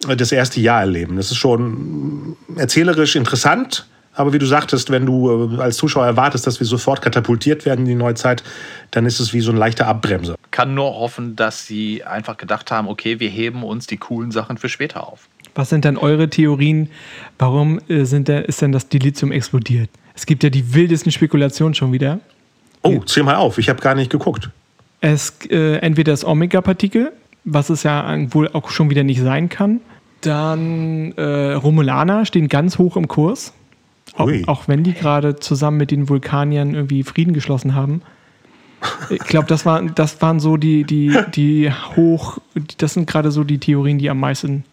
äh, 0.09 0.17
das 0.17 0.31
erste 0.31 0.61
Jahr 0.61 0.83
erleben. 0.83 1.17
Das 1.17 1.33
ist 1.33 1.37
schon 1.37 2.37
äh, 2.57 2.61
erzählerisch 2.61 3.17
interessant. 3.17 3.87
Aber 4.15 4.33
wie 4.33 4.39
du 4.39 4.47
sagtest, 4.47 4.91
wenn 4.91 5.07
du 5.07 5.57
äh, 5.57 5.61
als 5.61 5.77
Zuschauer 5.77 6.07
erwartest, 6.07 6.47
dass 6.47 6.61
wir 6.61 6.67
sofort 6.67 7.03
katapultiert 7.03 7.65
werden 7.67 7.81
in 7.81 7.87
die 7.87 7.95
neue 7.95 8.15
Zeit, 8.15 8.45
dann 8.93 9.07
ist 9.07 9.19
es 9.21 9.33
wie 9.33 9.41
so 9.41 9.51
ein 9.51 9.57
leichter 9.57 9.87
Abbremser. 9.89 10.37
Kann 10.51 10.75
nur 10.75 10.95
hoffen, 10.95 11.37
dass 11.37 11.67
sie 11.67 12.05
einfach 12.05 12.37
gedacht 12.37 12.71
haben, 12.71 12.89
okay, 12.89 13.19
wir 13.21 13.29
heben 13.29 13.65
uns 13.65 13.87
die 13.87 13.97
coolen 13.97 14.31
Sachen 14.31 14.57
für 14.57 14.69
später 14.69 15.07
auf. 15.07 15.29
Was 15.55 15.69
sind 15.69 15.85
denn 15.85 15.97
eure 15.97 16.31
Theorien? 16.31 16.91
Warum 17.39 17.81
äh, 17.89 18.05
sind 18.05 18.29
da, 18.29 18.39
ist 18.39 18.63
denn 18.63 18.73
das 18.73 18.89
Dilithium 18.89 19.33
explodiert? 19.33 19.91
Es 20.15 20.27
gibt 20.27 20.45
ja 20.45 20.51
die 20.51 20.75
wildesten 20.75 21.11
Spekulationen 21.11 21.75
schon 21.75 21.93
wieder. 21.93 22.21
Oh, 22.83 23.01
zähl 23.01 23.23
mal 23.23 23.37
auf, 23.37 23.59
ich 23.59 23.69
habe 23.69 23.81
gar 23.81 23.95
nicht 23.95 24.11
geguckt. 24.11 24.51
Es 25.01 25.35
äh, 25.51 25.77
entweder 25.79 26.13
das 26.13 26.25
Omega-Partikel, 26.25 27.13
was 27.45 27.71
es 27.71 27.83
ja 27.83 28.17
wohl 28.33 28.49
auch 28.53 28.71
schon 28.71 28.91
wieder 28.91 29.03
nicht 29.03 29.21
sein 29.21 29.49
kann. 29.49 29.81
Dann 30.21 31.13
äh, 31.13 31.53
Romulaner 31.53 32.25
stehen 32.25 32.49
ganz 32.49 32.79
hoch 32.79 32.97
im 32.97 33.09
Kurs. 33.09 33.53
Auch, 34.17 34.31
auch 34.47 34.69
wenn 34.69 34.85
die 34.85 34.93
gerade 34.93 35.37
zusammen 35.37 35.79
mit 35.79 35.91
den 35.91 36.09
Vulkaniern 36.09 36.75
irgendwie 36.75 37.03
Frieden 37.03 37.35
geschlossen 37.35 37.75
haben. 37.75 38.03
Ich 39.09 39.21
glaube, 39.21 39.47
das, 39.47 39.65
war, 39.65 39.83
das 39.83 40.21
waren 40.21 40.41
so 40.41 40.57
die, 40.57 40.85
die, 40.85 41.17
die 41.35 41.73
hoch, 41.97 42.39
das 42.79 42.95
sind 42.95 43.09
gerade 43.09 43.31
so 43.31 43.43
die 43.43 43.59
Theorien, 43.59 43.99
die 43.99 44.11
am 44.11 44.21
meisten 44.21 44.65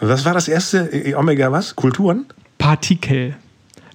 Was 0.00 0.24
war 0.24 0.32
das 0.32 0.48
erste? 0.48 0.90
Omega 1.16 1.52
was? 1.52 1.76
Kulturen? 1.76 2.26
Partikel. 2.58 3.36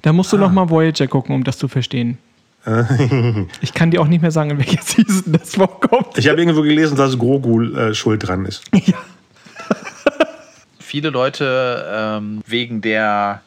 Da 0.02 0.14
musst 0.14 0.32
du 0.32 0.38
noch 0.38 0.52
mal 0.52 0.70
Voyager 0.70 1.08
gucken, 1.08 1.36
um 1.36 1.44
das 1.44 1.58
zu 1.58 1.68
verstehen. 1.68 2.18
Ich 3.62 3.74
kann 3.74 3.92
dir 3.92 4.02
auch 4.02 4.08
nicht 4.08 4.22
mehr 4.22 4.32
sagen, 4.32 4.52
in 4.52 4.58
welcher 4.58 4.82
Season 4.82 5.34
das 5.34 5.56
vorkommt. 5.56 6.18
Ich 6.18 6.28
habe 6.28 6.40
irgendwo 6.40 6.62
gelesen, 6.62 6.98
dass 6.98 7.18
Grogul 7.18 7.78
äh, 7.78 7.94
schuld 7.94 8.28
dran 8.28 8.46
ist. 8.46 8.64
Viele 10.80 11.10
Leute 11.10 11.86
ähm, 11.92 12.42
wegen 12.46 12.82
der 12.82 13.42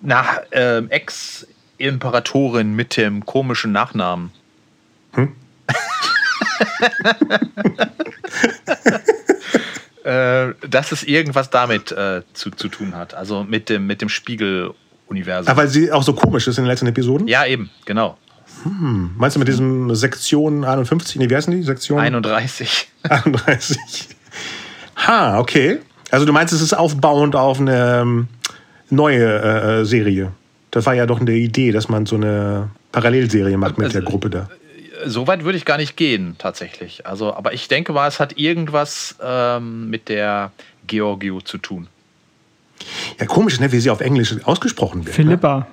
nach 0.00 0.40
ähm, 0.52 0.90
Ex-Imperatorin 0.90 2.74
mit 2.74 2.96
dem 2.96 3.26
komischen 3.26 3.72
Nachnamen. 3.72 4.32
äh, 10.04 10.48
dass 10.68 10.92
es 10.92 11.02
irgendwas 11.02 11.50
damit 11.50 11.92
äh, 11.92 12.22
zu, 12.32 12.50
zu 12.50 12.68
tun 12.68 12.94
hat. 12.94 13.14
Also 13.14 13.44
mit 13.44 13.68
dem, 13.68 13.86
mit 13.86 14.00
dem 14.00 14.08
Spiegel-Universum. 14.08 15.52
Ah, 15.52 15.56
weil 15.56 15.68
sie 15.68 15.92
auch 15.92 16.02
so 16.02 16.14
komisch 16.14 16.46
ist 16.48 16.58
in 16.58 16.64
den 16.64 16.68
letzten 16.68 16.86
Episoden? 16.86 17.28
Ja, 17.28 17.44
eben, 17.46 17.70
genau. 17.84 18.16
Meinst 18.64 19.36
du 19.36 19.38
mit 19.38 19.48
diesem 19.48 19.94
Sektion 19.94 20.64
51? 20.64 21.16
Nee, 21.16 21.30
wie 21.30 21.36
heißen 21.36 21.52
die? 21.52 21.62
Sektion 21.62 21.98
31. 21.98 22.88
31. 23.08 23.78
Ha, 25.06 25.38
okay. 25.38 25.78
Also 26.10 26.26
du 26.26 26.32
meinst, 26.34 26.52
es 26.52 26.60
ist 26.60 26.74
aufbauend 26.74 27.34
auf 27.34 27.58
eine 27.58 28.00
ähm, 28.02 28.28
neue 28.90 29.80
äh, 29.80 29.84
Serie. 29.84 30.32
Das 30.70 30.86
war 30.86 30.94
ja 30.94 31.06
doch 31.06 31.20
eine 31.20 31.32
Idee, 31.32 31.72
dass 31.72 31.88
man 31.88 32.06
so 32.06 32.16
eine 32.16 32.70
Parallelserie 32.92 33.56
macht 33.56 33.78
mit 33.78 33.92
der 33.92 34.00
Also, 34.00 34.10
Gruppe 34.10 34.30
da. 34.30 34.48
So 35.06 35.26
weit 35.26 35.44
würde 35.44 35.56
ich 35.56 35.64
gar 35.64 35.78
nicht 35.78 35.96
gehen, 35.96 36.36
tatsächlich. 36.38 37.06
Also, 37.06 37.34
aber 37.34 37.54
ich 37.54 37.68
denke 37.68 37.92
mal, 37.92 38.06
es 38.06 38.20
hat 38.20 38.38
irgendwas 38.38 39.16
ähm, 39.22 39.88
mit 39.88 40.08
der 40.08 40.52
Georgio 40.86 41.40
zu 41.40 41.58
tun. 41.58 41.88
Ja, 43.18 43.26
komisch, 43.26 43.60
ne, 43.60 43.72
wie 43.72 43.80
sie 43.80 43.90
auf 43.90 44.00
Englisch 44.00 44.34
ausgesprochen 44.44 45.06
wird. 45.06 45.18
Ne? 45.18 45.24
Philippa. 45.24 45.66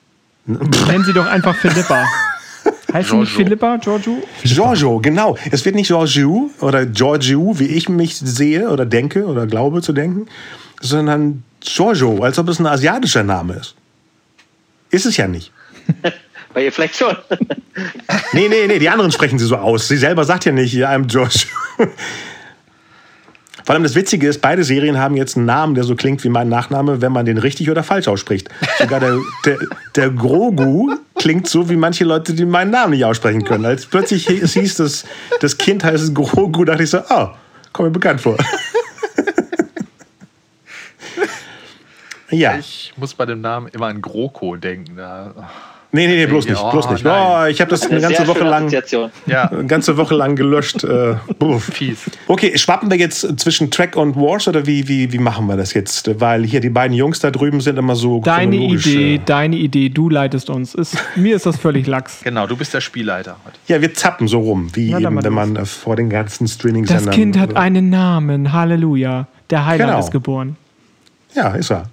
Nennen 0.46 1.04
Sie 1.04 1.12
doch 1.12 1.26
einfach 1.26 1.54
Philippa. 1.56 2.04
Heißt 2.92 3.10
sie 3.10 3.16
nicht 3.16 3.28
Giorgio. 3.28 3.44
Philippa, 3.44 3.76
Giorgio? 3.76 4.22
Giorgio, 4.42 4.98
genau. 4.98 5.36
Es 5.50 5.64
wird 5.64 5.74
nicht 5.74 5.88
Giorgio 5.88 6.50
oder 6.60 6.86
Giorgio, 6.86 7.58
wie 7.58 7.66
ich 7.66 7.88
mich 7.88 8.16
sehe 8.16 8.70
oder 8.70 8.86
denke 8.86 9.26
oder 9.26 9.46
glaube 9.46 9.82
zu 9.82 9.92
denken, 9.92 10.26
sondern 10.80 11.42
Giorgio, 11.60 12.22
als 12.22 12.38
ob 12.38 12.48
es 12.48 12.58
ein 12.58 12.66
asiatischer 12.66 13.22
Name 13.22 13.54
ist. 13.54 13.74
Ist 14.90 15.06
es 15.06 15.16
ja 15.16 15.26
nicht. 15.26 15.52
Bei 16.54 16.64
ihr 16.64 16.72
vielleicht 16.72 16.96
schon. 16.96 17.16
Nee, 18.32 18.48
nee, 18.48 18.66
nee, 18.66 18.80
die 18.80 18.88
anderen 18.88 19.12
sprechen 19.12 19.38
sie 19.38 19.46
so 19.46 19.56
aus. 19.56 19.86
Sie 19.86 19.96
selber 19.96 20.24
sagt 20.24 20.44
ja 20.44 20.50
nicht, 20.50 20.74
I'm 20.74 21.06
Giorgio. 21.06 21.48
Vor 23.64 23.74
allem 23.74 23.82
das 23.82 23.94
Witzige 23.94 24.26
ist, 24.28 24.40
beide 24.40 24.64
Serien 24.64 24.98
haben 24.98 25.14
jetzt 25.14 25.36
einen 25.36 25.46
Namen, 25.46 25.74
der 25.74 25.84
so 25.84 25.94
klingt 25.94 26.24
wie 26.24 26.28
mein 26.28 26.48
Nachname, 26.48 27.00
wenn 27.02 27.12
man 27.12 27.26
den 27.26 27.38
richtig 27.38 27.70
oder 27.70 27.82
falsch 27.82 28.08
ausspricht. 28.08 28.48
Sogar 28.78 28.98
der, 28.98 29.18
der, 29.44 29.58
der 29.94 30.10
Grogu 30.10 30.96
klingt 31.16 31.48
so 31.48 31.68
wie 31.68 31.76
manche 31.76 32.04
Leute, 32.04 32.34
die 32.34 32.46
meinen 32.46 32.70
Namen 32.70 32.92
nicht 32.92 33.04
aussprechen 33.04 33.44
können. 33.44 33.64
Als 33.64 33.86
plötzlich 33.86 34.26
hieß, 34.26 34.76
das, 34.76 35.04
das 35.40 35.58
Kind 35.58 35.84
heißt 35.84 36.14
Grogu, 36.14 36.64
dachte 36.64 36.82
ich 36.82 36.90
so, 36.90 37.00
oh, 37.10 37.28
kommt 37.72 37.88
mir 37.88 37.92
bekannt 37.92 38.20
vor. 38.20 38.36
Ja. 42.30 42.58
Ich 42.58 42.92
muss 42.96 43.14
bei 43.14 43.26
dem 43.26 43.40
Namen 43.40 43.68
immer 43.68 43.86
an 43.86 44.00
GroKo 44.02 44.56
denken. 44.56 44.96
Da, 44.96 45.34
Nee, 45.90 46.06
nee, 46.06 46.16
nee, 46.16 46.26
bloß 46.26 46.46
nicht, 46.46 46.70
bloß 46.70 46.90
nicht. 46.90 47.04
nein. 47.04 47.46
Oh, 47.46 47.50
ich 47.50 47.62
habe 47.62 47.70
das 47.70 47.82
eine 47.86 47.92
Eine 47.92 48.00
ganze 48.02 48.26
Woche 48.28 48.44
lang, 48.44 48.70
ja, 49.26 49.50
eine 49.50 49.64
ganze 49.64 49.96
Woche 49.96 50.14
lang 50.14 50.36
gelöscht. 50.36 50.84
Äh, 50.84 51.14
fies. 51.60 52.10
Okay, 52.26 52.58
schwappen 52.58 52.90
wir 52.90 52.98
jetzt 52.98 53.40
zwischen 53.40 53.70
Track 53.70 53.96
und 53.96 54.14
Wars 54.14 54.46
oder 54.48 54.66
wie, 54.66 54.86
wie, 54.86 55.10
wie 55.12 55.18
machen 55.18 55.46
wir 55.46 55.56
das 55.56 55.72
jetzt? 55.72 56.20
Weil 56.20 56.44
hier 56.44 56.60
die 56.60 56.68
beiden 56.68 56.94
Jungs 56.94 57.20
da 57.20 57.30
drüben 57.30 57.62
sind 57.62 57.78
immer 57.78 57.96
so 57.96 58.20
Deine 58.20 58.56
Idee, 58.56 59.14
äh, 59.14 59.20
deine 59.24 59.56
Idee, 59.56 59.88
du 59.88 60.10
leitest 60.10 60.50
uns. 60.50 60.74
Ist, 60.74 60.98
mir 61.16 61.34
ist 61.36 61.46
das 61.46 61.56
völlig 61.56 61.86
lax. 61.86 62.20
Genau, 62.22 62.46
du 62.46 62.56
bist 62.56 62.74
der 62.74 62.82
Spielleiter 62.82 63.36
heute. 63.46 63.56
Ja, 63.68 63.80
wir 63.80 63.94
zappen 63.94 64.28
so 64.28 64.40
rum, 64.40 64.68
wie 64.74 64.90
Na, 64.90 65.00
eben, 65.00 65.24
wenn 65.24 65.32
man 65.32 65.56
äh, 65.56 65.64
vor 65.64 65.96
den 65.96 66.10
ganzen 66.10 66.48
Streaming-Sendern... 66.48 67.06
Das 67.06 67.14
Kind 67.14 67.38
hat 67.38 67.52
äh, 67.52 67.56
einen 67.56 67.88
Namen. 67.88 68.52
Halleluja. 68.52 69.26
Der 69.48 69.64
Heiland 69.64 69.90
Genau. 69.90 70.00
ist 70.00 70.10
geboren. 70.10 70.56
Ja, 71.34 71.54
ist 71.54 71.70
er. 71.70 71.88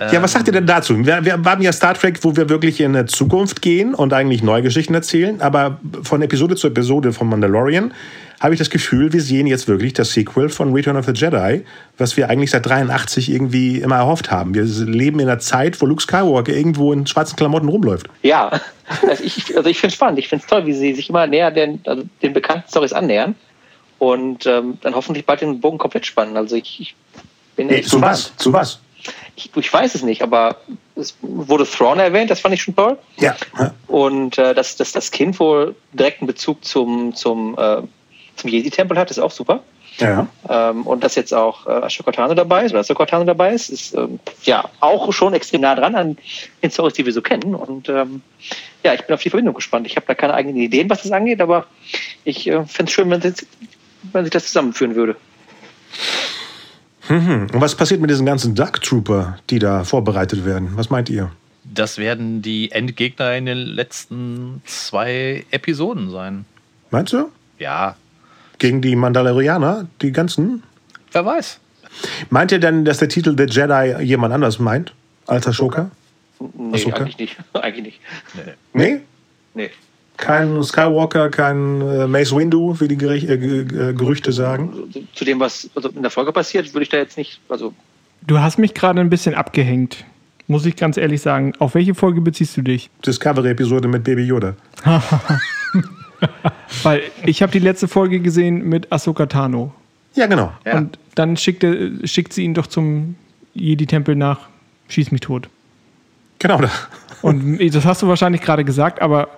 ja, 0.12 0.22
was 0.22 0.32
sagt 0.32 0.46
ihr 0.46 0.52
denn 0.52 0.66
dazu? 0.66 0.96
Wir, 1.04 1.24
wir 1.24 1.32
haben 1.32 1.62
ja 1.62 1.72
Star 1.72 1.94
Trek, 1.94 2.18
wo 2.22 2.36
wir 2.36 2.48
wirklich 2.48 2.80
in 2.80 2.94
eine 2.94 3.06
Zukunft 3.06 3.62
gehen 3.62 3.94
und 3.94 4.12
eigentlich 4.12 4.42
neue 4.42 4.62
Geschichten 4.62 4.94
erzählen, 4.94 5.40
aber 5.40 5.78
von 6.02 6.22
Episode 6.22 6.56
zu 6.56 6.68
Episode 6.68 7.12
von 7.12 7.28
Mandalorian 7.28 7.92
habe 8.40 8.54
ich 8.54 8.58
das 8.58 8.70
Gefühl, 8.70 9.12
wir 9.12 9.20
sehen 9.20 9.46
jetzt 9.46 9.66
wirklich 9.66 9.94
das 9.94 10.12
Sequel 10.12 10.48
von 10.48 10.72
Return 10.72 10.96
of 10.96 11.06
the 11.06 11.12
Jedi, 11.12 11.64
was 11.96 12.16
wir 12.16 12.30
eigentlich 12.30 12.52
seit 12.52 12.66
83 12.66 13.30
irgendwie 13.30 13.78
immer 13.78 13.96
erhofft 13.96 14.30
haben. 14.30 14.54
Wir 14.54 14.62
leben 14.62 15.18
in 15.18 15.28
einer 15.28 15.40
Zeit, 15.40 15.80
wo 15.80 15.86
Luke 15.86 16.02
Skywalker 16.02 16.52
irgendwo 16.52 16.92
in 16.92 17.06
schwarzen 17.06 17.36
Klamotten 17.36 17.68
rumläuft. 17.68 18.08
Ja, 18.22 18.60
also 19.08 19.24
ich, 19.24 19.56
also 19.56 19.68
ich 19.68 19.78
finde 19.78 19.88
es 19.88 19.94
spannend. 19.94 20.18
Ich 20.20 20.28
finde 20.28 20.44
es 20.44 20.48
toll, 20.48 20.66
wie 20.66 20.72
sie 20.72 20.94
sich 20.94 21.10
immer 21.10 21.26
näher 21.26 21.50
den, 21.50 21.80
also 21.84 22.04
den 22.22 22.32
bekannten 22.32 22.68
Stories 22.68 22.92
annähern 22.92 23.34
und 23.98 24.46
ähm, 24.46 24.78
dann 24.82 24.94
hoffentlich 24.94 25.26
bald 25.26 25.40
den 25.40 25.60
Bogen 25.60 25.78
komplett 25.78 26.06
spannen. 26.06 26.36
Also 26.36 26.54
ich, 26.54 26.80
ich 26.80 26.94
bin 27.58 27.68
echt 27.68 27.88
zu 27.90 28.00
was? 28.00 28.32
Zu 28.36 28.52
was? 28.52 28.78
Ich, 29.36 29.50
ich 29.54 29.72
weiß 29.72 29.94
es 29.94 30.02
nicht, 30.02 30.22
aber 30.22 30.56
es 30.96 31.16
wurde 31.22 31.64
Thrawn 31.66 31.98
erwähnt, 31.98 32.30
das 32.30 32.40
fand 32.40 32.54
ich 32.54 32.62
schon 32.62 32.74
toll. 32.74 32.98
Ja. 33.18 33.36
Und 33.86 34.38
äh, 34.38 34.54
dass, 34.54 34.76
dass 34.76 34.92
das 34.92 35.10
Kind 35.10 35.38
wohl 35.38 35.74
direkten 35.92 36.26
Bezug 36.26 36.64
zum, 36.64 37.14
zum, 37.14 37.56
äh, 37.58 37.82
zum 38.36 38.50
Jedi-Tempel 38.50 38.98
hat, 38.98 39.10
ist 39.10 39.18
auch 39.18 39.30
super. 39.30 39.60
Ja. 39.98 40.26
Ähm, 40.48 40.86
und 40.86 41.02
dass 41.02 41.14
jetzt 41.16 41.32
auch 41.34 41.66
äh, 41.66 41.70
Ashoka 41.70 42.12
Tano 42.12 42.34
dabei 42.34 42.64
ist, 42.64 42.72
oder 42.72 42.84
Tano 43.06 43.24
dabei 43.24 43.52
ist, 43.52 43.68
ist 43.68 43.94
ähm, 43.94 44.20
ja 44.44 44.64
auch 44.80 45.12
schon 45.12 45.34
extrem 45.34 45.60
nah 45.62 45.74
dran 45.74 45.94
an 45.96 46.16
den 46.62 46.70
Stories, 46.70 46.94
die 46.94 47.04
wir 47.06 47.12
so 47.12 47.22
kennen. 47.22 47.54
Und 47.54 47.88
ähm, 47.88 48.22
ja, 48.84 48.94
ich 48.94 49.02
bin 49.04 49.14
auf 49.14 49.22
die 49.22 49.30
Verbindung 49.30 49.54
gespannt. 49.54 49.86
Ich 49.86 49.96
habe 49.96 50.06
da 50.06 50.14
keine 50.14 50.34
eigenen 50.34 50.56
Ideen, 50.56 50.88
was 50.90 51.02
das 51.02 51.10
angeht, 51.12 51.40
aber 51.40 51.66
ich 52.24 52.46
äh, 52.46 52.64
fände 52.66 52.90
es 52.90 52.92
schön, 52.92 53.10
wenn, 53.10 53.20
das- 53.20 53.46
wenn 54.12 54.24
sich 54.24 54.32
das 54.32 54.46
zusammenführen 54.46 54.94
würde. 54.94 55.16
Und 57.08 57.48
was 57.60 57.74
passiert 57.74 58.00
mit 58.00 58.10
diesen 58.10 58.26
ganzen 58.26 58.54
Dark 58.54 58.82
Trooper, 58.82 59.38
die 59.50 59.58
da 59.58 59.84
vorbereitet 59.84 60.44
werden? 60.44 60.70
Was 60.74 60.90
meint 60.90 61.08
ihr? 61.08 61.30
Das 61.64 61.98
werden 61.98 62.42
die 62.42 62.70
Endgegner 62.70 63.34
in 63.36 63.46
den 63.46 63.58
letzten 63.58 64.62
zwei 64.64 65.44
Episoden 65.50 66.10
sein. 66.10 66.44
Meinst 66.90 67.12
du? 67.12 67.30
Ja, 67.58 67.96
Gegen 68.58 68.80
die 68.82 68.96
Mandalorianer, 68.96 69.86
die 70.02 70.10
ganzen? 70.12 70.62
wer 71.12 71.24
weiß. 71.24 71.60
Meint 72.30 72.52
ihr 72.52 72.58
denn, 72.58 72.84
dass 72.84 72.98
der 72.98 73.08
Titel 73.08 73.34
The 73.36 73.44
Jedi 73.44 74.02
jemand 74.02 74.34
anders 74.34 74.58
meint 74.58 74.92
als 75.26 75.46
Ashoka? 75.46 75.90
Nee, 76.40 76.74
Ahsoka? 76.74 76.96
eigentlich 76.96 77.18
nicht. 77.18 77.36
eigentlich 77.54 78.00
nicht. 78.34 78.56
Nee? 78.72 79.00
Nee. 79.54 79.70
Kein 80.18 80.62
Skywalker, 80.62 81.30
kein 81.30 81.80
äh, 81.80 82.06
Mace 82.06 82.34
Windu, 82.34 82.78
wie 82.80 82.88
die 82.88 82.98
Gericht, 82.98 83.28
äh, 83.28 83.34
äh, 83.34 83.94
Gerüchte 83.94 84.32
sagen. 84.32 84.70
Also, 84.74 85.00
zu 85.14 85.24
dem, 85.24 85.40
was 85.40 85.70
also 85.74 85.88
in 85.88 86.02
der 86.02 86.10
Folge 86.10 86.32
passiert, 86.32 86.74
würde 86.74 86.82
ich 86.82 86.88
da 86.90 86.98
jetzt 86.98 87.16
nicht. 87.16 87.40
Also, 87.48 87.72
Du 88.26 88.40
hast 88.40 88.58
mich 88.58 88.74
gerade 88.74 89.00
ein 89.00 89.10
bisschen 89.10 89.34
abgehängt. 89.34 90.04
Muss 90.48 90.66
ich 90.66 90.76
ganz 90.76 90.96
ehrlich 90.96 91.22
sagen. 91.22 91.52
Auf 91.58 91.74
welche 91.74 91.94
Folge 91.94 92.20
beziehst 92.20 92.56
du 92.56 92.62
dich? 92.62 92.90
Discovery-Episode 93.06 93.86
mit 93.86 94.02
Baby 94.04 94.24
Yoda. 94.24 94.54
Weil 96.82 97.02
ich 97.24 97.40
habe 97.42 97.52
die 97.52 97.58
letzte 97.60 97.86
Folge 97.86 98.20
gesehen 98.20 98.68
mit 98.68 98.90
Ahsoka 98.92 99.26
Tano. 99.26 99.72
Ja, 100.14 100.26
genau. 100.26 100.52
Ja. 100.66 100.78
Und 100.78 100.98
dann 101.14 101.36
schickt, 101.36 101.62
er, 101.62 101.90
schickt 102.04 102.32
sie 102.32 102.42
ihn 102.44 102.54
doch 102.54 102.66
zum 102.66 103.14
Jedi-Tempel 103.54 104.16
nach 104.16 104.48
Schieß 104.88 105.12
mich 105.12 105.20
tot. 105.20 105.48
Genau. 106.38 106.60
Und 107.22 107.58
das 107.74 107.84
hast 107.84 108.02
du 108.02 108.08
wahrscheinlich 108.08 108.40
gerade 108.40 108.64
gesagt, 108.64 109.02
aber 109.02 109.28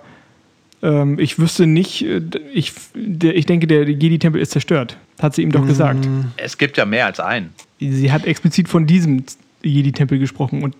ähm, 0.83 1.19
ich 1.19 1.37
wüsste 1.39 1.67
nicht, 1.67 2.03
äh, 2.05 2.21
ich, 2.53 2.73
der, 2.95 3.35
ich 3.35 3.45
denke, 3.45 3.67
der 3.67 3.87
Jedi-Tempel 3.89 4.41
ist 4.41 4.51
zerstört. 4.51 4.97
Hat 5.21 5.35
sie 5.35 5.43
ihm 5.43 5.51
doch 5.51 5.65
gesagt. 5.65 6.07
Es 6.37 6.57
gibt 6.57 6.77
ja 6.77 6.85
mehr 6.85 7.05
als 7.05 7.19
einen. 7.19 7.51
Sie 7.79 8.11
hat 8.11 8.25
explizit 8.25 8.67
von 8.69 8.87
diesem 8.87 9.23
Jedi-Tempel 9.63 10.17
gesprochen 10.19 10.63
und 10.63 10.75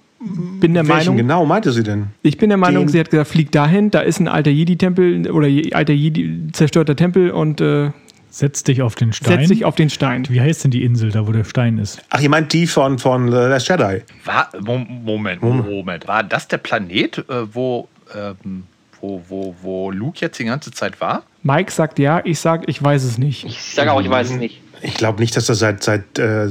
bin 0.60 0.74
der 0.76 0.84
Welchen 0.88 0.98
Meinung, 0.98 1.18
genau 1.18 1.46
meinte 1.46 1.72
sie 1.72 1.82
denn? 1.84 2.08
ich 2.22 2.38
bin 2.38 2.50
der 2.50 2.58
Meinung, 2.58 2.86
Den- 2.86 2.90
sie 2.92 3.00
hat 3.00 3.10
gesagt, 3.10 3.30
flieg 3.30 3.52
dahin, 3.52 3.90
da 3.90 4.02
ist 4.02 4.20
ein 4.20 4.28
alter 4.28 4.52
Jedi-Tempel 4.52 5.30
oder 5.32 5.48
alter 5.76 5.94
Jedi 5.94 6.48
zerstörter 6.54 6.96
Tempel 6.96 7.32
und 7.32 7.60
äh, 7.62 7.90
Setz 8.34 8.64
dich 8.64 8.82
auf 8.82 8.96
den 8.96 9.12
Stein. 9.12 9.40
setz 9.40 9.50
dich 9.50 9.66
auf 9.66 9.76
den 9.76 9.90
Stein. 9.90 10.26
Wie 10.30 10.40
heißt 10.40 10.64
denn 10.64 10.72
die 10.72 10.84
Insel, 10.86 11.12
da 11.12 11.28
wo 11.28 11.32
der 11.34 11.44
Stein 11.44 11.78
ist? 11.80 12.02
Ach, 12.12 12.22
ihr 12.22 12.30
meint 12.30 12.54
die 12.54 12.66
von, 12.66 12.98
von 12.98 13.28
The 13.30 13.36
Last 13.36 13.68
Jedi. 13.68 14.04
War, 14.24 14.48
Mo- 14.64 14.78
Moment, 14.78 15.42
Moment. 15.42 16.08
War 16.08 16.24
das 16.24 16.48
der 16.48 16.58
Planet, 16.58 17.18
äh, 17.28 17.54
wo, 17.54 17.90
ähm, 18.16 18.64
wo, 19.02 19.24
wo, 19.28 19.56
wo 19.62 19.92
Luke 19.92 20.20
jetzt 20.22 20.38
die 20.40 20.46
ganze 20.46 20.72
Zeit 20.72 21.02
war? 21.02 21.24
Mike 21.44 21.72
sagt 21.72 22.00
ja, 22.00 22.22
ich 22.24 22.40
sag, 22.40 22.68
ich 22.70 22.82
weiß 22.82 23.04
es 23.04 23.18
nicht. 23.18 23.44
ich 23.46 23.62
sage 23.74 23.92
auch, 23.92 24.02
ich 24.02 24.10
weiß 24.10 24.30
es 24.32 24.36
nicht. 24.38 24.62
Ich 24.84 24.94
glaube 24.96 25.20
nicht, 25.20 25.36
dass 25.36 25.46
das 25.46 25.60
seit, 25.60 25.84
seit 25.84 26.18
äh, 26.18 26.50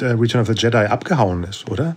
Return 0.00 0.40
of 0.42 0.46
the 0.48 0.54
Jedi 0.54 0.76
abgehauen 0.86 1.44
ist, 1.44 1.68
oder? 1.70 1.96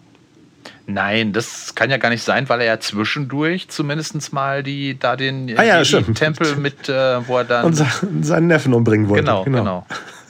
Nein, 0.85 1.33
das 1.33 1.75
kann 1.75 1.89
ja 1.89 1.97
gar 1.97 2.09
nicht 2.09 2.23
sein, 2.23 2.47
weil 2.47 2.61
er 2.61 2.65
ja 2.67 2.79
zwischendurch 2.79 3.67
zumindest 3.67 4.31
mal 4.33 4.63
die, 4.63 4.97
da 4.97 5.15
den 5.15 5.53
Ah 5.57 5.63
ja, 5.63 5.83
stimmt. 5.83 6.17
Tempel 6.17 6.55
mit, 6.57 6.87
äh, 6.89 7.27
wo 7.27 7.37
er 7.39 7.43
dann. 7.43 7.65
Und 7.65 7.73
se- 7.73 7.85
seinen 8.21 8.47
Neffen 8.47 8.73
umbringen 8.73 9.09
wollte. 9.09 9.23
genau, 9.23 9.43
genau. 9.43 9.85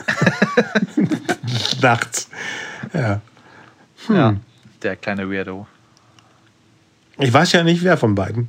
Nachts. 1.81 2.29
Ja. 2.93 3.21
Ja, 4.09 4.35
der 4.83 4.95
kleine 4.95 5.29
Weirdo. 5.29 5.67
Ich 7.19 7.33
weiß 7.33 7.51
ja 7.51 7.63
nicht, 7.63 7.83
wer 7.83 7.97
von 7.97 8.15
beiden. 8.15 8.47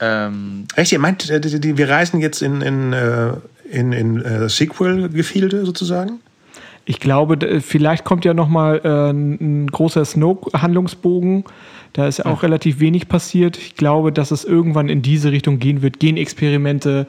Ähm, 0.00 0.66
Echt, 0.74 0.92
ihr 0.92 0.98
meint, 0.98 1.28
äh, 1.30 1.40
die, 1.40 1.60
die, 1.60 1.78
wir 1.78 1.88
reisen 1.88 2.20
jetzt 2.20 2.42
in, 2.42 2.60
in, 2.62 2.92
äh, 2.92 3.32
in, 3.70 3.92
in 3.92 4.22
äh, 4.22 4.48
Sequel-Gefilde 4.48 5.64
sozusagen? 5.64 6.20
Ich 6.84 6.98
glaube, 6.98 7.60
vielleicht 7.60 8.04
kommt 8.04 8.24
ja 8.24 8.34
noch 8.34 8.48
mal 8.48 8.80
äh, 8.82 9.10
ein 9.10 9.66
großer 9.68 10.04
Snoke-Handlungsbogen. 10.04 11.44
Da 11.92 12.06
ist 12.06 12.18
ja 12.18 12.26
auch 12.26 12.42
relativ 12.42 12.80
wenig 12.80 13.08
passiert. 13.08 13.58
Ich 13.58 13.74
glaube, 13.76 14.12
dass 14.12 14.30
es 14.30 14.44
irgendwann 14.44 14.88
in 14.88 15.02
diese 15.02 15.32
Richtung 15.32 15.58
gehen 15.58 15.82
wird. 15.82 16.00
Genexperimente 16.00 17.06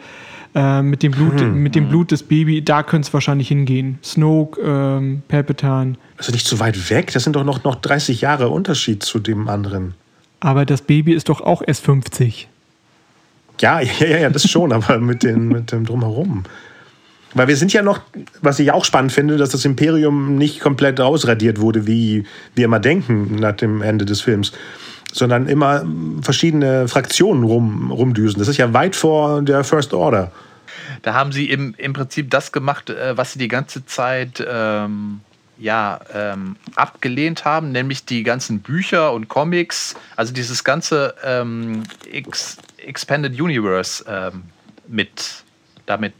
äh, 0.53 0.81
mit, 0.81 1.03
dem 1.03 1.13
Blut, 1.13 1.41
mit 1.41 1.75
dem 1.75 1.87
Blut 1.87 2.11
des 2.11 2.23
Babys, 2.23 2.63
da 2.65 2.83
könnte 2.83 3.07
es 3.07 3.13
wahrscheinlich 3.13 3.47
hingehen. 3.47 3.99
Snoke, 4.03 4.59
ähm, 4.61 5.21
Palpatine. 5.27 5.95
Also 6.17 6.31
nicht 6.31 6.45
so 6.45 6.59
weit 6.59 6.89
weg. 6.89 7.11
Das 7.13 7.23
sind 7.23 7.35
doch 7.35 7.43
noch, 7.43 7.63
noch 7.63 7.75
30 7.75 8.21
Jahre 8.21 8.49
Unterschied 8.49 9.03
zu 9.03 9.19
dem 9.19 9.47
anderen. 9.47 9.93
Aber 10.41 10.65
das 10.65 10.81
Baby 10.81 11.13
ist 11.13 11.29
doch 11.29 11.39
auch 11.39 11.61
erst 11.65 11.85
50. 11.85 12.49
Ja, 13.61 13.79
ja, 13.79 13.91
ja, 13.99 14.17
ja 14.17 14.29
das 14.29 14.49
schon, 14.49 14.73
aber 14.73 14.97
mit, 14.97 15.23
den, 15.23 15.47
mit 15.47 15.71
dem 15.71 15.85
Drumherum. 15.85 16.43
Weil 17.33 17.47
wir 17.47 17.55
sind 17.55 17.71
ja 17.71 17.81
noch, 17.81 18.01
was 18.41 18.59
ich 18.59 18.71
auch 18.71 18.83
spannend 18.83 19.13
finde, 19.13 19.37
dass 19.37 19.51
das 19.51 19.63
Imperium 19.63 20.35
nicht 20.37 20.59
komplett 20.59 20.99
ausradiert 20.99 21.61
wurde, 21.61 21.87
wie 21.87 22.25
wir 22.55 22.65
immer 22.65 22.79
denken 22.79 23.35
nach 23.35 23.55
dem 23.55 23.81
Ende 23.81 24.03
des 24.05 24.19
Films, 24.19 24.51
sondern 25.13 25.47
immer 25.47 25.85
verschiedene 26.21 26.87
Fraktionen 26.87 27.43
rum, 27.43 27.91
rumdüsen. 27.91 28.39
Das 28.39 28.47
ist 28.47 28.57
ja 28.57 28.73
weit 28.73 28.95
vor 28.95 29.41
der 29.43 29.63
First 29.63 29.93
Order. 29.93 30.31
da 31.03 31.13
haben 31.13 31.31
sie 31.31 31.49
im, 31.49 31.75
im 31.77 31.93
Prinzip 31.93 32.31
das 32.31 32.51
gemacht, 32.51 32.89
äh, 32.89 33.15
was 33.15 33.33
sie 33.33 33.39
die 33.39 33.47
ganze 33.47 33.85
Zeit 33.85 34.43
ähm, 34.45 35.21
ja 35.61 35.99
ähm, 36.13 36.55
abgelehnt 36.75 37.45
haben, 37.45 37.71
nämlich 37.71 38.03
die 38.05 38.23
ganzen 38.23 38.59
Bücher 38.59 39.13
und 39.13 39.29
Comics, 39.29 39.95
also 40.15 40.33
dieses 40.33 40.63
ganze 40.63 41.13
ähm, 41.23 41.83
Ex 42.11 42.57
Expanded 42.77 43.39
Universe 43.39 44.03
ähm, 44.07 44.43
mit 44.87 45.43
damit 45.85 46.13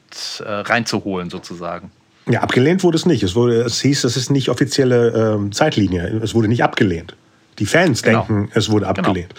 äh, 0.46 0.50
reinzuholen, 0.50 1.30
sozusagen. 1.30 1.92
Ja, 2.28 2.42
abgelehnt 2.42 2.84
wurde 2.84 2.98
es 2.98 3.06
nicht. 3.08 3.24
Es, 3.24 3.34
wurde, 3.36 3.62
es 3.64 3.82
hieß, 3.82 4.04
das 4.04 4.16
ist 4.16 4.30
nicht 4.30 4.50
offizielle 4.50 5.36
ähm, 5.36 5.52
Zeitlinie. 5.52 6.20
Es 6.24 6.36
wurde 6.36 6.48
nicht 6.48 6.64
abgelehnt. 6.64 7.16
Die 7.58 7.66
Fans 7.66 8.04
Genau. 8.04 8.20
denken, 8.26 8.52
es 8.54 8.70
wurde 8.70 8.86
Genau. 8.86 9.00
abgelehnt. 9.00 9.34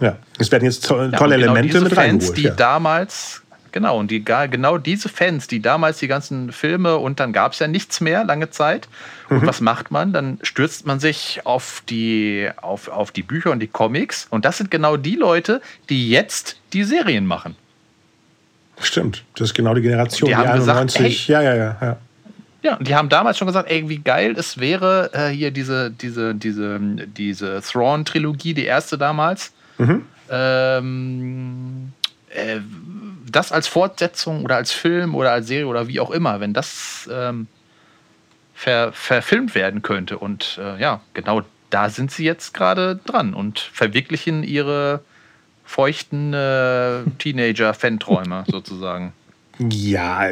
Ja, 0.00 0.16
es 0.38 0.50
werden 0.50 0.64
jetzt 0.64 0.86
to 0.86 0.96
Ja, 1.02 1.10
tolle 1.10 1.36
genau 1.36 1.52
Elemente 1.52 1.80
mit 1.82 1.92
Fans, 1.92 1.98
reingeholt. 1.98 2.36
die 2.38 2.42
Ja. 2.44 2.54
damals, 2.54 3.41
genau, 3.72 3.98
und 3.98 4.10
die 4.10 4.24
genau 4.24 4.78
diese 4.78 5.08
Fans, 5.08 5.46
die 5.48 5.60
damals 5.60 5.98
die 5.98 6.08
ganzen 6.08 6.52
Filme 6.52 6.96
und 6.98 7.18
dann 7.20 7.32
gab 7.32 7.52
es 7.52 7.58
ja 7.58 7.66
nichts 7.66 8.00
mehr 8.00 8.24
lange 8.24 8.50
Zeit. 8.50 8.88
Mhm. 9.28 9.38
Und 9.38 9.46
was 9.46 9.60
macht 9.60 9.90
man? 9.90 10.12
Dann 10.12 10.38
stürzt 10.42 10.86
man 10.86 11.00
sich 11.00 11.40
auf 11.44 11.82
die, 11.88 12.48
auf, 12.56 12.88
auf 12.88 13.10
die 13.10 13.22
Bücher 13.22 13.50
und 13.50 13.60
die 13.60 13.66
Comics. 13.68 14.26
Und 14.30 14.44
das 14.44 14.58
sind 14.58 14.70
genau 14.70 14.96
die 14.96 15.16
Leute, 15.16 15.60
die 15.88 16.08
jetzt 16.08 16.58
die 16.72 16.84
Serien 16.84 17.26
machen. 17.26 17.56
Stimmt, 18.80 19.24
das 19.34 19.48
ist 19.48 19.54
genau 19.54 19.74
die 19.74 19.82
Generation, 19.82 20.28
Die 20.28 20.34
die, 20.34 20.36
haben 20.36 20.58
gesagt, 20.58 20.78
91. 20.78 21.28
ja, 21.28 21.40
ja, 21.42 21.54
ja, 21.54 21.76
ja. 21.80 21.96
Ja, 22.64 22.76
und 22.76 22.86
die 22.86 22.94
haben 22.94 23.08
damals 23.08 23.38
schon 23.38 23.46
gesagt, 23.46 23.68
ey, 23.70 23.88
wie 23.88 23.98
geil 23.98 24.34
es 24.38 24.58
wäre, 24.60 25.10
äh, 25.12 25.30
hier 25.30 25.50
diese, 25.50 25.90
diese, 25.90 26.32
diese, 26.34 26.78
diese 26.80 27.60
Thrawn-Trilogie, 27.60 28.54
die 28.54 28.64
erste 28.66 28.96
damals, 28.98 29.52
Mhm. 29.78 30.02
ähm, 30.30 31.92
äh, 32.30 32.58
das 33.32 33.52
als 33.52 33.68
Fortsetzung 33.68 34.44
oder 34.44 34.56
als 34.56 34.72
Film 34.72 35.14
oder 35.14 35.32
als 35.32 35.46
Serie 35.46 35.66
oder 35.66 35.88
wie 35.88 36.00
auch 36.00 36.10
immer, 36.10 36.40
wenn 36.40 36.52
das 36.52 37.08
ähm, 37.12 37.46
ver, 38.54 38.92
verfilmt 38.92 39.54
werden 39.54 39.82
könnte. 39.82 40.18
Und 40.18 40.58
äh, 40.62 40.80
ja, 40.80 41.00
genau 41.14 41.42
da 41.70 41.88
sind 41.88 42.10
sie 42.10 42.24
jetzt 42.24 42.52
gerade 42.54 43.00
dran 43.04 43.34
und 43.34 43.58
verwirklichen 43.58 44.42
ihre 44.44 45.00
feuchten 45.64 46.34
äh, 46.34 47.02
Teenager-Fanträume 47.18 48.44
sozusagen. 48.50 49.12
Ja, 49.58 50.28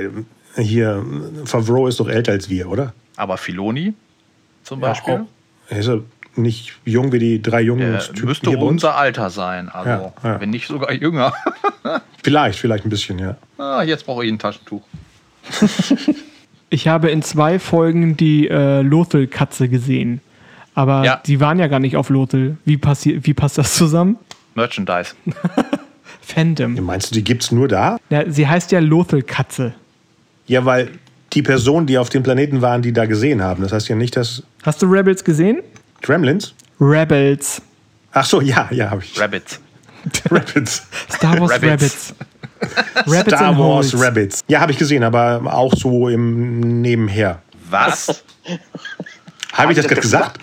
hier, 0.56 1.04
Favreau 1.44 1.86
ist 1.86 2.00
doch 2.00 2.08
älter 2.08 2.32
als 2.32 2.48
wir, 2.48 2.68
oder? 2.68 2.92
Aber 3.16 3.36
Filoni 3.36 3.94
zum 4.64 4.80
Beispiel. 4.80 5.14
Ja, 5.14 5.20
auch. 5.20 6.02
Nicht 6.36 6.72
jung 6.84 7.12
wie 7.12 7.18
die 7.18 7.42
drei 7.42 7.60
jungen 7.60 7.92
Der 7.92 8.00
Typen 8.00 8.26
müsste 8.26 8.50
hier 8.50 8.58
bei 8.58 8.64
uns? 8.64 8.72
unser 8.84 8.96
Alter 8.96 9.30
sein, 9.30 9.68
also 9.68 9.88
Ja, 9.90 10.12
ja. 10.22 10.40
wenn 10.40 10.50
nicht 10.50 10.66
sogar 10.66 10.92
jünger. 10.92 11.32
Vielleicht, 12.22 12.58
vielleicht 12.58 12.84
ein 12.84 12.90
bisschen, 12.90 13.18
ja. 13.18 13.36
ah, 13.58 13.82
jetzt 13.82 14.04
brauche 14.06 14.24
ich 14.24 14.30
ein 14.32 14.38
Taschentuch. 14.38 14.82
Ich 16.72 16.86
habe 16.86 17.10
in 17.10 17.20
zwei 17.22 17.58
Folgen 17.58 18.16
die 18.16 18.46
äh, 18.48 18.82
Lothal-Katze 18.82 19.68
gesehen. 19.68 20.20
Aber 20.74 21.04
Ja. 21.04 21.20
die 21.26 21.40
waren 21.40 21.58
ja 21.58 21.66
gar 21.66 21.80
nicht 21.80 21.96
auf 21.96 22.10
Lothal. 22.10 22.58
Wie, 22.64 22.76
passi- 22.76 23.18
wie 23.26 23.34
passt 23.34 23.58
das 23.58 23.74
zusammen? 23.74 24.18
Merchandise. 24.54 25.14
Fandom. 26.20 26.74
Meinst 26.84 27.10
du, 27.10 27.14
die 27.16 27.24
gibt's 27.24 27.50
nur 27.50 27.66
da? 27.66 27.98
Ja, 28.08 28.22
sie 28.30 28.46
heißt 28.46 28.70
ja 28.70 28.78
Lothal-Katze. 28.78 29.74
Ja, 30.46 30.64
weil 30.64 30.90
die 31.32 31.42
Personen, 31.42 31.88
die 31.88 31.98
auf 31.98 32.08
dem 32.08 32.22
Planeten 32.22 32.62
waren, 32.62 32.82
die 32.82 32.92
da 32.92 33.06
gesehen 33.06 33.42
haben. 33.42 33.62
Das 33.64 33.72
heißt 33.72 33.88
ja 33.88 33.96
nicht, 33.96 34.16
dass 34.16 34.44
Hast 34.62 34.80
du 34.80 34.86
Rebels 34.86 35.24
gesehen? 35.24 35.62
Gremlins? 36.02 36.54
Rebels. 36.80 37.62
Ach 38.12 38.24
so, 38.24 38.40
ja, 38.40 38.68
ja, 38.70 38.90
habe 38.90 39.02
ich. 39.02 39.18
Rabbits. 39.20 39.60
Rabbits. 40.30 40.82
Star 41.12 41.38
Wars 41.38 41.50
Rabbits. 41.52 42.14
Rabbits. 43.06 43.34
Star 43.36 43.58
Wars. 43.58 44.00
Rabbits. 44.00 44.40
Ja, 44.48 44.60
habe 44.60 44.72
ich 44.72 44.78
gesehen, 44.78 45.04
aber 45.04 45.42
auch 45.46 45.74
so 45.74 46.08
im 46.08 46.80
Nebenher. 46.80 47.42
Was? 47.68 48.24
Habe 49.52 49.72
ich 49.72 49.78
das 49.78 49.88
gerade 49.88 50.00
gesagt? 50.00 50.40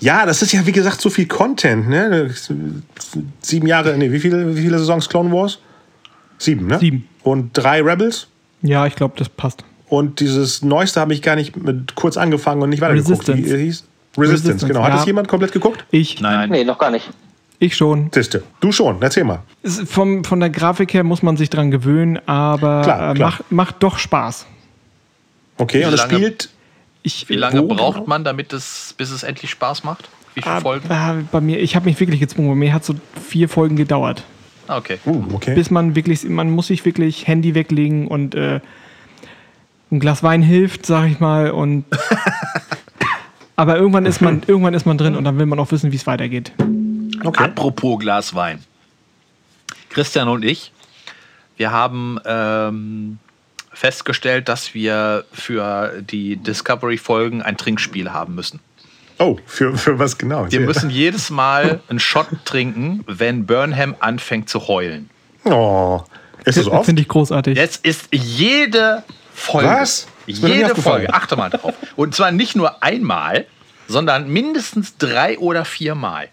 ja, 0.00 0.24
das 0.24 0.40
ist 0.40 0.52
ja 0.52 0.64
wie 0.64 0.72
gesagt 0.72 1.00
so 1.00 1.10
viel 1.10 1.26
Content, 1.26 1.88
ne? 1.88 2.32
Sieben 3.40 3.66
Jahre, 3.66 3.96
nee, 3.98 4.10
wie 4.12 4.20
viele, 4.20 4.56
wie 4.56 4.62
viele 4.62 4.78
Saisons 4.78 5.08
Clone 5.08 5.32
Wars? 5.32 5.58
Sieben, 6.38 6.68
ne? 6.68 6.78
Sieben. 6.78 7.08
Und 7.24 7.50
drei 7.54 7.82
Rebels. 7.82 8.28
Ja, 8.62 8.86
ich 8.86 8.94
glaube, 8.94 9.14
das 9.18 9.28
passt. 9.28 9.64
Und 9.88 10.20
dieses 10.20 10.62
Neueste 10.62 11.00
habe 11.00 11.12
ich 11.14 11.22
gar 11.22 11.36
nicht 11.36 11.56
mit 11.56 11.94
kurz 11.94 12.16
angefangen 12.16 12.62
und 12.62 12.70
nicht 12.70 12.80
weitergeguckt. 12.80 13.28
Resistance. 13.28 13.58
Wie 13.58 13.64
hieß? 13.64 13.84
Resistance, 14.16 14.32
Resistance, 14.32 14.66
genau. 14.66 14.82
Hat 14.82 14.90
ja. 14.90 14.96
das 14.96 15.06
jemand 15.06 15.28
komplett 15.28 15.52
geguckt? 15.52 15.84
Ich, 15.90 16.20
Nein. 16.20 16.50
Nee, 16.50 16.64
noch 16.64 16.78
gar 16.78 16.90
nicht. 16.90 17.10
ich 17.58 17.76
schon. 17.76 18.10
Siste. 18.12 18.42
Du 18.60 18.72
schon, 18.72 19.00
erzähl 19.02 19.24
mal. 19.24 19.40
Es- 19.62 19.80
Vom, 19.80 20.24
von 20.24 20.40
der 20.40 20.50
Grafik 20.50 20.94
her 20.94 21.04
muss 21.04 21.22
man 21.22 21.36
sich 21.36 21.50
dran 21.50 21.70
gewöhnen, 21.70 22.18
aber 22.26 22.82
Klar, 22.82 23.10
äh, 23.10 23.14
klar. 23.14 23.30
Macht, 23.30 23.52
macht 23.52 23.82
doch 23.82 23.98
Spaß. 23.98 24.46
Okay, 25.58 25.80
Wie 25.80 25.84
und 25.86 25.92
es 25.94 26.00
lange- 26.00 26.14
spielt. 26.14 26.50
Ich, 27.02 27.28
Wie 27.28 27.36
lange 27.36 27.62
braucht 27.62 27.96
genau? 27.96 28.06
man, 28.08 28.24
damit 28.24 28.52
es, 28.54 28.94
bis 28.96 29.10
es 29.10 29.22
endlich 29.24 29.50
Spaß 29.50 29.84
macht? 29.84 30.08
Wie 30.34 30.40
viele 30.42 30.54
Ah, 30.54 30.60
Folgen? 30.60 30.90
ah, 30.90 31.16
bei 31.30 31.40
mir, 31.42 31.60
ich 31.60 31.76
habe 31.76 31.84
mich 31.84 32.00
wirklich 32.00 32.18
gezwungen. 32.18 32.48
Bei 32.48 32.54
mir 32.54 32.72
hat 32.72 32.84
so 32.84 32.94
vier 33.28 33.48
Folgen 33.48 33.76
gedauert. 33.76 34.24
Ah, 34.68 34.78
okay. 34.78 34.98
Uh, 35.04 35.22
okay. 35.34 35.54
Bis 35.54 35.70
man 35.70 35.94
wirklich, 35.94 36.24
man 36.24 36.50
muss 36.50 36.68
sich 36.68 36.84
wirklich 36.86 37.26
Handy 37.28 37.54
weglegen 37.54 38.08
und 38.08 38.34
äh, 38.34 38.60
ein 39.94 40.00
Glas 40.00 40.22
Wein 40.22 40.42
hilft, 40.42 40.86
sag 40.86 41.08
ich 41.08 41.20
mal. 41.20 41.50
Und 41.50 41.84
aber 43.56 43.76
irgendwann 43.76 44.06
ist 44.06 44.20
man, 44.20 44.42
irgendwann 44.46 44.74
ist 44.74 44.86
man 44.86 44.98
drin 44.98 45.16
und 45.16 45.24
dann 45.24 45.38
will 45.38 45.46
man 45.46 45.58
auch 45.58 45.70
wissen, 45.72 45.92
wie 45.92 45.96
es 45.96 46.06
weitergeht. 46.06 46.52
okay. 47.24 47.44
Apropos 47.44 47.98
Glas 47.98 48.34
Wein. 48.34 48.62
Christian 49.88 50.28
und 50.28 50.44
ich, 50.44 50.72
wir 51.56 51.70
haben 51.70 52.18
ähm, 52.26 53.18
festgestellt, 53.72 54.48
dass 54.48 54.74
wir 54.74 55.24
für 55.32 56.02
die 56.02 56.36
Discovery-Folgen 56.36 57.42
ein 57.42 57.56
Trinkspiel 57.56 58.12
haben 58.12 58.34
müssen. 58.34 58.58
Oh, 59.20 59.38
für, 59.46 59.76
für 59.76 60.00
was 60.00 60.18
genau? 60.18 60.50
Wir 60.50 60.58
müssen 60.58 60.90
jedes 60.90 61.30
Mal 61.30 61.80
einen 61.88 62.00
Shot 62.00 62.26
trinken, 62.44 63.04
wenn 63.06 63.46
Burnham 63.46 63.94
anfängt 64.00 64.48
zu 64.48 64.66
heulen. 64.66 65.08
Oh, 65.44 66.00
ist 66.44 66.58
das 66.58 66.66
oft? 66.66 66.86
Finde 66.86 67.02
ich 67.02 67.08
großartig. 67.08 67.56
Jetzt 67.56 67.86
ist 67.86 68.08
jede 68.10 69.04
Folge. 69.34 69.68
Was? 69.68 70.06
Jede. 70.26 70.74
Folge. 70.74 71.12
Achte 71.12 71.36
mal 71.36 71.50
drauf. 71.50 71.74
Und 71.96 72.14
zwar 72.14 72.30
nicht 72.30 72.56
nur 72.56 72.82
einmal, 72.82 73.46
sondern 73.88 74.28
mindestens 74.28 74.96
drei 74.96 75.38
oder 75.38 75.64
viermal. 75.64 76.28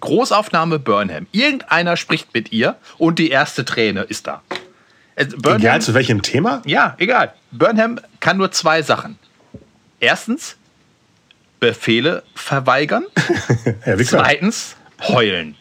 Großaufnahme 0.00 0.78
Burnham. 0.78 1.26
Irgendeiner 1.32 1.96
spricht 1.96 2.32
mit 2.34 2.52
ihr 2.52 2.76
und 2.98 3.18
die 3.18 3.30
erste 3.30 3.64
Träne 3.64 4.02
ist 4.02 4.26
da. 4.26 4.42
Äh, 5.16 5.26
Burnham, 5.26 5.60
Egal 5.60 5.82
zu 5.82 5.94
welchem 5.94 6.22
Thema? 6.22 6.62
ja, 6.64 6.94
egal. 6.98 7.34
Burnham 7.50 8.00
kann 8.20 8.36
nur 8.38 8.50
zwei 8.52 8.82
Sachen. 8.82 9.18
Erstens, 10.00 10.56
Befehle 11.60 12.22
verweigern. 12.34 13.04
Ja. 13.86 13.96
Zweitens, 13.98 14.76
heulen. 15.02 15.56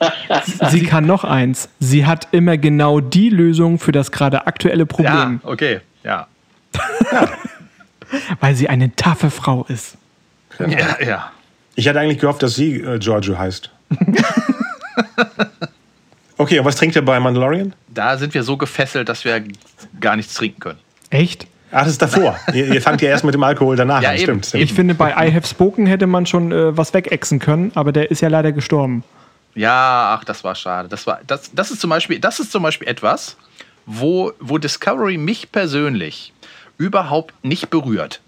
Sie 0.70 0.82
kann 0.82 1.06
noch 1.06 1.24
eins. 1.24 1.68
Sie 1.80 2.06
hat 2.06 2.28
immer 2.32 2.56
genau 2.58 3.00
die 3.00 3.30
Lösung 3.30 3.78
für 3.78 3.92
das 3.92 4.10
gerade 4.12 4.46
aktuelle 4.46 4.80
Ja, 4.80 4.86
Problem, 4.86 5.40
okay. 5.44 5.80
Ja. 6.02 6.26
weil 8.40 8.54
sie 8.54 8.68
eine 8.68 8.94
taffe 8.96 9.30
Frau 9.30 9.64
ist. 9.68 9.96
Ja, 10.58 11.00
ja. 11.04 11.30
Ich 11.74 11.88
hatte 11.88 12.00
eigentlich 12.00 12.18
gehofft, 12.18 12.42
dass 12.42 12.54
sie 12.54 12.76
äh, 12.80 12.98
Giorgio 12.98 13.36
heißt. 13.38 13.70
okay, 16.38 16.58
und 16.58 16.64
was 16.64 16.76
trinkt 16.76 16.96
ihr 16.96 17.04
bei 17.04 17.18
Mandalorian? 17.18 17.74
Da 17.88 18.16
sind 18.16 18.34
wir 18.34 18.42
so 18.42 18.56
gefesselt, 18.56 19.08
dass 19.08 19.24
wir 19.24 19.42
gar 20.00 20.16
nichts 20.16 20.34
trinken 20.34 20.60
können. 20.60 20.78
Echt? 21.10 21.46
Ach, 21.72 21.82
das 21.82 21.92
ist 21.92 22.02
davor. 22.02 22.38
ihr, 22.52 22.72
ihr 22.72 22.80
fangt 22.82 23.02
ja 23.02 23.08
erst 23.08 23.24
mit 23.24 23.34
dem 23.34 23.42
Alkohol 23.42 23.74
danach 23.76 24.00
Ja, 24.02 24.10
an. 24.10 24.18
Stimmt. 24.18 24.46
stimmt. 24.46 24.62
Ich 24.62 24.72
finde, 24.72 24.94
bei 24.94 25.10
I 25.10 25.34
Have 25.34 25.46
Spoken 25.46 25.86
hätte 25.86 26.06
man 26.06 26.24
schon 26.26 26.52
äh, 26.52 26.76
was 26.76 26.94
wegexen 26.94 27.40
können, 27.40 27.72
aber 27.74 27.90
der 27.92 28.10
ist 28.12 28.20
ja 28.20 28.28
leider 28.28 28.52
gestorben. 28.52 29.02
Ja, 29.54 30.16
ach, 30.18 30.24
das 30.24 30.44
war 30.44 30.54
schade. 30.54 30.88
Das, 30.88 31.06
war, 31.06 31.20
das, 31.26 31.50
das, 31.52 31.70
ist, 31.70 31.80
zum 31.80 31.90
Beispiel, 31.90 32.18
das 32.18 32.40
ist 32.40 32.50
zum 32.50 32.62
Beispiel 32.62 32.88
etwas, 32.88 33.36
wo, 33.86 34.32
wo 34.40 34.58
Discovery 34.58 35.16
mich 35.16 35.52
persönlich 35.52 36.32
überhaupt 36.78 37.34
nicht 37.44 37.70
berührt. 37.70 38.20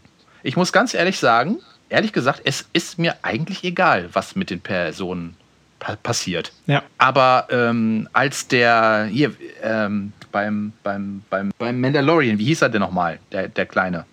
Ich 0.43 0.57
muss 0.57 0.73
ganz 0.73 0.95
ehrlich 0.95 1.19
sagen, 1.19 1.59
ehrlich 1.89 2.13
gesagt, 2.13 2.43
es 2.45 2.67
ist 2.73 2.99
mir 2.99 3.17
eigentlich 3.23 3.65
egal, 3.65 4.09
was 4.13 4.37
mit 4.37 4.51
den 4.51 4.61
Personen 4.61 5.37
pa 5.79 5.97
passiert. 5.97 6.53
Ja. 6.67 6.83
Aber 6.99 7.49
ähm, 7.51 8.09
als 8.13 8.49
der 8.49 9.09
hier 9.11 9.33
ähm, 9.63 10.13
beim, 10.33 10.73
beim, 10.83 11.23
beim, 11.29 11.51
beim 11.59 11.81
Mandalorian, 11.81 12.39
wie 12.39 12.45
hieß 12.45 12.63
er 12.63 12.69
denn 12.69 12.81
nochmal, 12.81 13.19
der, 13.33 13.49
der 13.49 13.67
Kleine? 13.67 14.05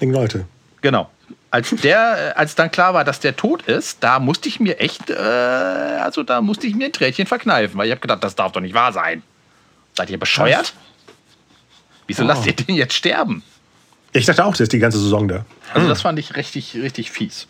Ding 0.00 0.12
Leute. 0.12 0.44
Genau. 0.80 1.10
Als 1.50 1.70
der, 1.70 2.34
äh, 2.36 2.38
als 2.38 2.54
dann 2.54 2.70
klar 2.70 2.92
war, 2.92 3.04
dass 3.04 3.20
der 3.20 3.34
tot 3.36 3.62
ist, 3.62 3.98
da 4.04 4.18
musste 4.18 4.48
ich 4.48 4.60
mir 4.60 4.80
echt, 4.80 5.08
äh, 5.08 5.14
also 5.14 6.22
da 6.22 6.42
musste 6.42 6.66
ich 6.66 6.74
mir 6.74 6.86
ein 6.86 6.92
Tränchen 6.92 7.26
verkneifen, 7.26 7.78
weil 7.78 7.86
ich 7.86 7.90
habe 7.92 8.00
gedacht, 8.02 8.22
das 8.22 8.34
darf 8.34 8.52
doch 8.52 8.60
nicht 8.60 8.74
wahr 8.74 8.92
sein. 8.92 9.22
Seid 9.94 10.10
ihr 10.10 10.18
bescheuert? 10.18 10.74
Wieso 12.06 12.24
Oh. 12.24 12.26
lasst 12.26 12.46
ihr 12.46 12.52
den 12.54 12.74
jetzt 12.74 12.94
sterben? 12.94 13.42
Ich 14.12 14.26
dachte 14.26 14.44
auch, 14.44 14.54
der 14.56 14.64
ist 14.64 14.72
die 14.72 14.78
ganze 14.78 14.98
Saison 14.98 15.26
da. 15.28 15.44
Also 15.72 15.88
das 15.88 16.02
fand 16.02 16.18
ich 16.18 16.36
richtig, 16.36 16.74
richtig 16.74 17.10
fies. 17.10 17.46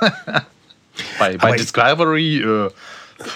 bei 1.18 1.36
bei 1.36 1.56
Discovery, 1.56 2.38
äh, 2.42 2.70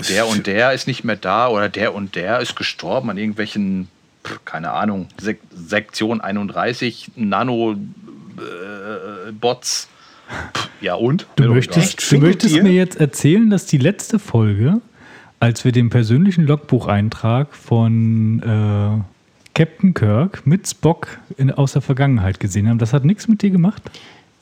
der 0.09 0.27
und 0.27 0.47
der 0.47 0.73
ist 0.73 0.87
nicht 0.87 1.05
mehr 1.05 1.17
da 1.17 1.49
oder 1.49 1.69
der 1.69 1.95
und 1.95 2.15
der 2.15 2.41
ist 2.41 2.57
gestorben 2.57 3.11
an 3.11 3.19
irgendwelchen, 3.19 3.89
keine 4.45 4.73
Ahnung, 4.73 5.09
Sek 5.21 5.41
Sektion 5.51 6.21
31, 6.21 7.13
Nano 7.17 7.75
Logbuch-Bots. 8.37 9.89
Ja 10.81 10.95
und? 10.95 11.27
Du 11.37 11.45
Mir 11.45 11.51
möchtest, 11.51 12.11
du 12.13 12.19
möchtest 12.19 12.63
mir 12.63 12.73
jetzt 12.73 13.01
erzählen, 13.01 13.51
dass 13.51 13.67
die 13.67 13.79
letzte 13.79 14.19
Folge, 14.19 14.81
als 15.41 15.65
wir 15.65 15.73
den 15.73 15.91
persönlichen 15.91 16.47
Logbucheintrag 16.47 17.55
von 17.55 18.41
äh, 18.43 19.03
Captain 19.55 19.95
Kirk 19.95 20.47
mit 20.47 20.69
Spock 20.69 21.19
in, 21.37 21.51
aus 21.51 21.73
der 21.73 21.83
Vergangenheit 21.83 22.41
gesehen 22.41 22.69
haben, 22.69 22.79
das 22.79 22.93
hat 22.93 23.05
nichts 23.05 23.29
mit 23.29 23.43
dir 23.43 23.51
gemacht? 23.51 23.83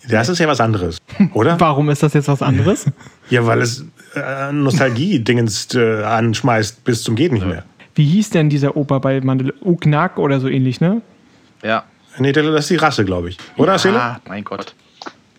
Das 0.09 0.29
ist 0.29 0.39
ja 0.39 0.49
was 0.49 0.61
anderes, 0.61 0.99
oder? 1.33 1.59
Warum 1.61 1.89
ist 1.91 2.03
das 2.03 2.15
jetzt 2.15 2.29
was 2.29 2.43
anderes? 2.43 2.87
Ja, 3.31 3.47
weil 3.47 3.61
es 3.61 3.85
äh, 4.17 4.53
Nostalgie-Dingens 4.53 5.75
äh, 5.75 6.03
anschmeißt 6.03 6.83
bis 6.85 7.03
zum 7.03 7.15
geht 7.15 7.33
nicht 7.33 7.47
mehr. 7.47 7.65
Wie 7.95 8.05
hieß 8.05 8.31
denn 8.31 8.49
dieser 8.49 8.77
Opa 8.77 8.99
bei 8.99 9.21
Mandel 9.21 9.55
Uknak 9.61 10.19
oder 10.19 10.41
so 10.41 10.49
ähnlich, 10.49 10.81
ne? 10.81 11.03
Ja. 11.63 11.85
Nee, 12.19 12.33
das 12.33 12.47
ist 12.47 12.71
die 12.71 12.77
Rasse, 12.77 13.05
glaube 13.05 13.29
ich. 13.31 13.39
Oder, 13.57 13.79
Seele? 13.79 14.01
Ah, 14.01 14.21
mein 14.27 14.45
Gott. 14.45 14.75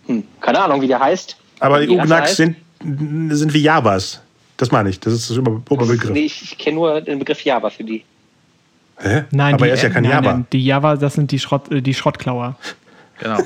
Hm, 0.07 0.23
keine 0.41 0.59
Ahnung, 0.61 0.81
wie 0.81 0.87
der 0.87 0.99
heißt. 0.99 1.37
Aber 1.59 1.85
die 1.85 1.99
heißt. 1.99 2.35
sind, 2.35 2.55
sind 2.81 3.53
wie 3.53 3.61
Javas. 3.61 4.21
Das 4.57 4.71
meine 4.71 4.89
ich. 4.89 4.99
Das 4.99 5.13
ist 5.13 5.29
das 5.29 5.37
Ober- 5.37 5.61
Oberbegriff. 5.69 6.11
Nee, 6.11 6.25
ich, 6.25 6.41
ich 6.41 6.57
kenne 6.57 6.75
nur 6.75 7.01
den 7.01 7.19
Begriff 7.19 7.41
Java 7.43 7.69
für 7.69 7.83
die. 7.83 8.03
Hä? 8.99 9.23
Nein, 9.31 9.55
Aber 9.55 9.65
die, 9.65 9.69
er 9.71 9.75
ist 9.75 9.83
ja 9.83 9.89
kein 9.89 10.03
nein, 10.03 10.11
Java. 10.11 10.31
nein, 10.33 10.47
die 10.51 10.63
Java, 10.65 10.95
das 10.95 11.13
sind 11.15 11.31
die, 11.31 11.39
Schrott, 11.39 11.71
äh, 11.71 11.81
die 11.81 11.93
Schrottklauer. 11.93 12.55
Genau. 13.19 13.39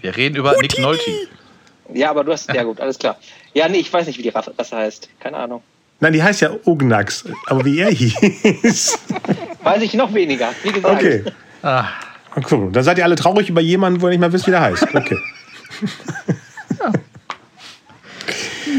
Wir 0.00 0.16
reden 0.16 0.36
über 0.36 0.54
Nick 0.60 0.78
Nolte. 0.78 1.10
Ja, 1.94 2.10
aber 2.10 2.24
du 2.24 2.32
hast. 2.32 2.52
Ja, 2.52 2.62
gut, 2.64 2.80
alles 2.80 2.98
klar. 2.98 3.16
Ja, 3.54 3.68
nee, 3.68 3.78
ich 3.78 3.92
weiß 3.92 4.06
nicht, 4.06 4.18
wie 4.18 4.22
die 4.22 4.28
Rasse 4.30 4.52
heißt. 4.72 5.08
Keine 5.20 5.36
Ahnung. 5.36 5.62
Nein, 6.00 6.12
die 6.12 6.22
heißt 6.22 6.40
ja 6.40 6.50
Ugnaks. 6.64 7.24
Aber 7.46 7.64
wie 7.64 7.78
er 7.80 7.90
hieß. 7.90 8.98
Weiß 9.62 9.82
ich 9.82 9.94
noch 9.94 10.12
weniger. 10.14 10.50
Wie 10.62 10.70
gesagt. 10.72 10.94
Okay. 11.02 11.24
Ah, 11.62 11.86
gucken. 12.34 12.72
Dann 12.72 12.84
seid 12.84 12.98
ihr 12.98 13.04
alle 13.04 13.16
traurig 13.16 13.48
über 13.48 13.60
jemanden, 13.60 14.00
wo 14.00 14.06
ihr 14.06 14.10
nicht 14.10 14.20
mal 14.20 14.32
wisst, 14.32 14.46
wie 14.46 14.50
der 14.52 14.60
heißt. 14.60 14.94
Okay. 14.94 15.16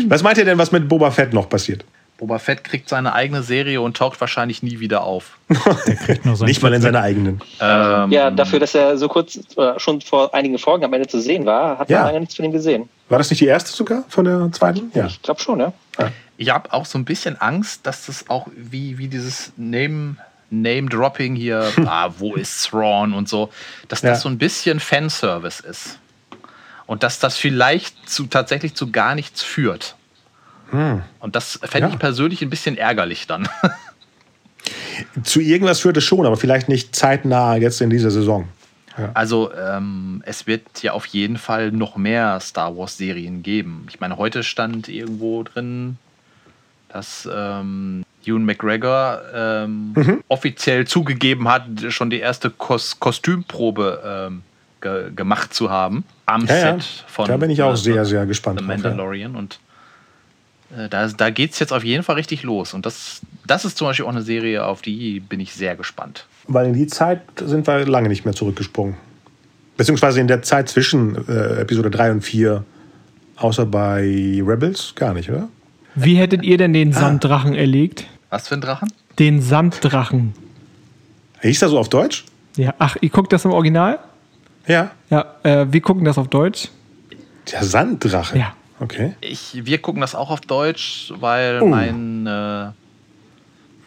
Was 0.08 0.24
meint 0.24 0.38
ihr 0.38 0.46
denn, 0.46 0.58
was 0.58 0.72
mit 0.72 0.88
Boba 0.88 1.12
Fett 1.12 1.34
noch 1.34 1.50
passiert? 1.50 1.84
Boba 2.18 2.38
Fett 2.38 2.64
kriegt 2.64 2.90
seine 2.90 3.14
eigene 3.14 3.42
Serie 3.44 3.80
und 3.82 3.96
taucht 3.98 4.20
wahrscheinlich 4.20 4.62
nie 4.62 4.80
wieder 4.80 5.04
auf. 5.04 5.38
Der 5.88 5.96
kriegt 5.96 6.24
sein 6.26 6.48
Nicht 6.48 6.62
mal 6.62 6.74
in 6.74 6.82
seiner 6.82 7.02
eigenen. 7.02 7.42
Ähm, 7.62 8.12
Ja, 8.12 8.30
dafür, 8.30 8.60
dass 8.60 8.76
er 8.76 8.98
so 8.98 9.08
kurz 9.08 9.40
äh, 9.58 9.80
schon 9.80 10.02
vor 10.02 10.34
einigen 10.34 10.58
Folgen 10.60 10.84
am 10.84 10.94
Ende 10.94 11.08
zu 11.08 11.20
sehen 11.22 11.46
war, 11.46 11.80
hat 11.80 11.90
Ja. 11.90 12.00
man 12.00 12.08
lange 12.08 12.20
nichts 12.22 12.36
von 12.36 12.46
ihm 12.46 12.52
gesehen. 12.52 12.90
War 13.08 13.18
das 13.18 13.30
nicht 13.30 13.40
die 13.40 13.46
erste 13.48 13.72
sogar 13.72 14.04
von 14.10 14.26
der 14.26 14.52
zweiten? 14.52 14.92
Ja. 14.94 15.06
Ich 15.08 15.22
glaube 15.22 15.40
schon, 15.42 15.60
ja. 15.60 15.74
Ich 16.38 16.50
habe 16.50 16.72
auch 16.74 16.86
so 16.86 16.98
ein 16.98 17.06
bisschen 17.06 17.40
Angst, 17.40 17.88
dass 17.88 18.06
das 18.08 18.30
auch 18.30 18.48
wie, 18.56 18.98
wie 18.98 19.08
dieses 19.08 19.54
Name, 19.58 20.18
Name-Dropping 20.50 21.36
hier, 21.36 21.72
ah, 21.86 22.10
wo 22.18 22.36
ist 22.36 22.70
Thrawn 22.70 23.14
und 23.14 23.30
so, 23.30 23.50
dass 23.88 24.02
Ja. 24.02 24.10
das 24.12 24.22
so 24.22 24.30
ein 24.30 24.38
bisschen 24.38 24.80
Fanservice 24.82 25.62
ist. 25.62 26.00
Und 26.90 27.04
dass 27.04 27.20
das 27.20 27.38
vielleicht 27.38 28.10
zu, 28.10 28.26
tatsächlich 28.26 28.74
zu 28.74 28.90
gar 28.92 29.14
nichts 29.14 29.44
führt. 29.44 29.96
Und 30.72 31.36
das 31.36 31.60
fände 31.62 31.88
Ja. 31.88 31.94
ich 31.94 32.00
persönlich 32.00 32.42
ein 32.42 32.50
bisschen 32.50 32.78
ärgerlich 32.78 33.28
dann. 33.28 33.48
Zu 35.24 35.40
irgendwas 35.40 35.80
führt 35.82 35.98
es 35.98 36.04
schon, 36.04 36.26
aber 36.26 36.36
vielleicht 36.36 36.68
nicht 36.68 36.96
zeitnah 36.96 37.56
jetzt 37.58 37.80
in 37.82 37.92
dieser 37.92 38.10
Saison. 38.12 38.48
Also 39.14 39.52
ähm, 39.54 40.24
es 40.26 40.46
wird 40.48 40.64
ja 40.84 40.94
auf 40.94 41.06
jeden 41.06 41.38
Fall 41.38 41.72
noch 41.72 41.96
mehr 41.96 42.40
Star 42.40 42.76
Wars-Serien 42.76 43.44
geben. 43.44 43.86
Ich 43.90 44.00
meine, 44.00 44.18
heute 44.18 44.44
stand 44.44 44.90
irgendwo 44.90 45.44
drin, 45.44 45.98
dass 46.90 47.30
ähm, 47.32 48.04
Ewan 48.26 48.46
McGregor 48.46 49.22
ähm, 49.34 49.94
Mhm. 49.96 50.24
offiziell 50.28 50.86
zugegeben 50.88 51.48
hat, 51.48 51.64
schon 51.90 52.10
die 52.10 52.20
erste 52.20 52.50
Kos 52.50 53.00
Kostümprobe 53.00 54.02
ähm, 54.28 54.42
ge 54.82 55.12
gemacht 55.16 55.54
zu 55.54 55.70
haben 55.70 56.04
am 56.26 56.46
Ja, 56.46 56.56
ja. 56.56 56.74
Set 56.80 57.04
von 57.08 57.28
Da 57.28 57.38
bin 57.38 57.50
ich 57.50 57.62
auch 57.62 57.74
äh, 57.74 57.78
sehr, 57.78 58.06
sehr 58.06 58.26
gespannt 58.26 58.60
The 58.60 58.66
drauf, 58.66 58.76
ja. 58.78 58.84
Mandalorian. 58.84 59.36
Und 59.36 59.60
äh, 60.78 60.88
da, 60.90 61.08
da 61.08 61.30
geht 61.30 61.54
es 61.54 61.60
jetzt 61.60 61.74
auf 61.74 61.84
jeden 61.84 62.04
Fall 62.04 62.16
richtig 62.16 62.44
los. 62.44 62.74
Und 62.74 62.86
das, 62.86 63.22
das 63.48 63.66
ist 63.66 63.78
zum 63.78 63.88
Beispiel 63.88 64.06
auch 64.06 64.10
eine 64.10 64.22
Serie, 64.22 64.66
auf 64.66 64.82
die 64.82 65.20
bin 65.20 65.40
ich 65.40 65.54
sehr 65.54 65.76
gespannt. 65.76 66.26
Weil 66.48 66.68
in 66.68 66.74
die 66.74 66.88
Zeit 66.88 67.22
sind 67.44 67.68
wir 67.68 67.86
lange 67.86 68.10
nicht 68.10 68.26
mehr 68.26 68.34
zurückgesprungen. 68.34 68.96
Beziehungsweise 69.78 70.20
in 70.20 70.28
der 70.28 70.42
Zeit 70.42 70.68
zwischen 70.70 71.16
äh, 71.28 71.62
Episode 71.62 71.90
3 71.90 72.12
und 72.12 72.22
4, 72.22 72.64
außer 73.38 73.66
bei 73.66 74.42
Rebels, 74.46 74.94
gar 74.96 75.14
nicht, 75.14 75.30
oder? 75.30 75.48
Wie 75.96 76.16
hättet 76.18 76.44
ihr 76.44 76.58
denn 76.58 76.72
Ah. 76.72 76.74
den 76.74 76.94
Sanddrachen 76.94 77.56
erlegt? 77.56 78.06
Was 78.30 78.48
für 78.48 78.56
ein 78.56 78.62
Drachen? 78.62 78.92
Den 79.18 79.42
Sanddrachen. 79.42 80.34
Hieß 81.42 81.60
das 81.60 81.72
so 81.72 81.80
auf 81.80 81.90
Deutsch? 81.90 82.26
Ja, 82.58 82.74
ach, 82.78 82.98
ihr 83.02 83.10
guckt 83.10 83.32
das 83.32 83.46
im 83.46 83.52
Original? 83.52 84.00
Ja. 84.70 84.92
Ja, 85.10 85.26
äh, 85.44 85.66
wir 85.70 85.82
gucken 85.82 86.06
das 86.06 86.18
auf 86.18 86.28
Deutsch. 86.28 86.70
Der 87.52 87.64
Sanddrache. 87.64 88.38
Ja. 88.38 88.54
Okay. 88.80 89.16
Ich, 89.20 89.66
wir 89.66 89.82
gucken 89.82 90.00
das 90.00 90.14
auch 90.16 90.30
auf 90.30 90.42
Deutsch, 90.42 91.12
weil 91.16 91.60
Oh. 91.62 91.66
mein, 91.66 92.28
äh, 92.28 92.68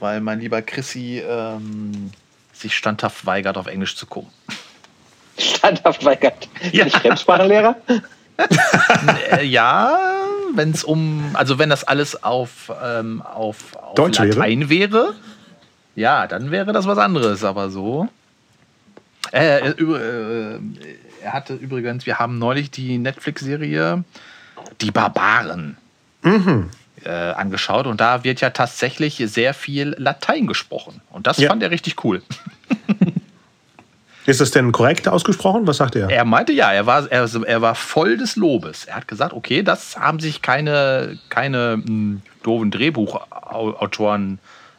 weil 0.00 0.20
mein 0.20 0.40
lieber 0.40 0.60
Chrissy 0.60 1.22
ähm, 1.26 2.10
sich 2.52 2.76
standhaft 2.76 3.24
weigert, 3.24 3.56
auf 3.56 3.68
Englisch 3.68 3.96
zu 3.96 4.06
gucken. 4.06 4.30
Standhaft 5.38 6.04
weigert. 6.04 6.48
Ja. 6.72 6.84
Bin 6.84 6.88
ich 6.88 6.96
Fremdsprachenlehrer? 6.96 7.76
äh, 9.30 9.46
ja, 9.46 9.96
wenn 10.54 10.72
es 10.72 10.82
um, 10.84 11.30
also 11.34 11.58
wenn 11.58 11.70
das 11.70 11.84
alles 11.84 12.22
auf, 12.24 12.72
ähm, 12.84 13.22
auf, 13.22 13.76
auf 13.76 13.94
Deutsch 13.94 14.18
wäre? 14.18 14.28
Latein 14.30 14.68
wäre. 14.68 15.14
ja, 15.94 16.26
dann 16.26 16.50
wäre 16.50 16.72
das 16.72 16.86
was 16.86 16.98
anderes, 16.98 17.44
aber 17.44 17.70
so. 17.70 18.08
Äh, 19.32 19.60
äh, 19.60 19.70
über- 19.76 20.00
äh, 20.00 20.58
er 21.22 21.32
hatte 21.32 21.54
übrigens, 21.54 22.04
wir 22.06 22.18
haben 22.18 22.38
neulich 22.38 22.70
die 22.70 22.98
Netflix-Serie 22.98 24.04
Die 24.80 24.90
Barbaren 24.90 25.76
äh, 27.04 27.08
angeschaut 27.10 27.86
und 27.86 28.00
da 28.00 28.24
wird 28.24 28.40
ja 28.40 28.50
tatsächlich 28.50 29.16
sehr 29.26 29.54
viel 29.54 29.94
Latein 29.98 30.46
gesprochen. 30.46 31.00
Und 31.10 31.26
das 31.26 31.38
Ja. 31.38 31.48
fand 31.48 31.62
er 31.62 31.70
richtig 31.70 32.04
cool. 32.04 32.22
Ist 34.24 34.40
das 34.40 34.52
denn 34.52 34.70
korrekt 34.70 35.08
ausgesprochen? 35.08 35.66
Was 35.66 35.78
sagt 35.78 35.96
er? 35.96 36.08
Er 36.08 36.24
meinte 36.24 36.52
ja, 36.52 36.72
er 36.72 36.86
war, 36.86 37.10
er, 37.10 37.28
er 37.44 37.60
war 37.60 37.74
voll 37.74 38.16
des 38.16 38.36
Lobes. 38.36 38.84
Er 38.84 38.96
hat 38.96 39.08
gesagt, 39.08 39.32
okay, 39.32 39.62
das 39.64 39.96
haben 39.98 40.20
sich 40.20 40.42
keine, 40.42 41.18
keine 41.28 41.82
mh, 41.84 42.20
doofen 42.44 42.70
Drehbuchautoren 42.70 44.38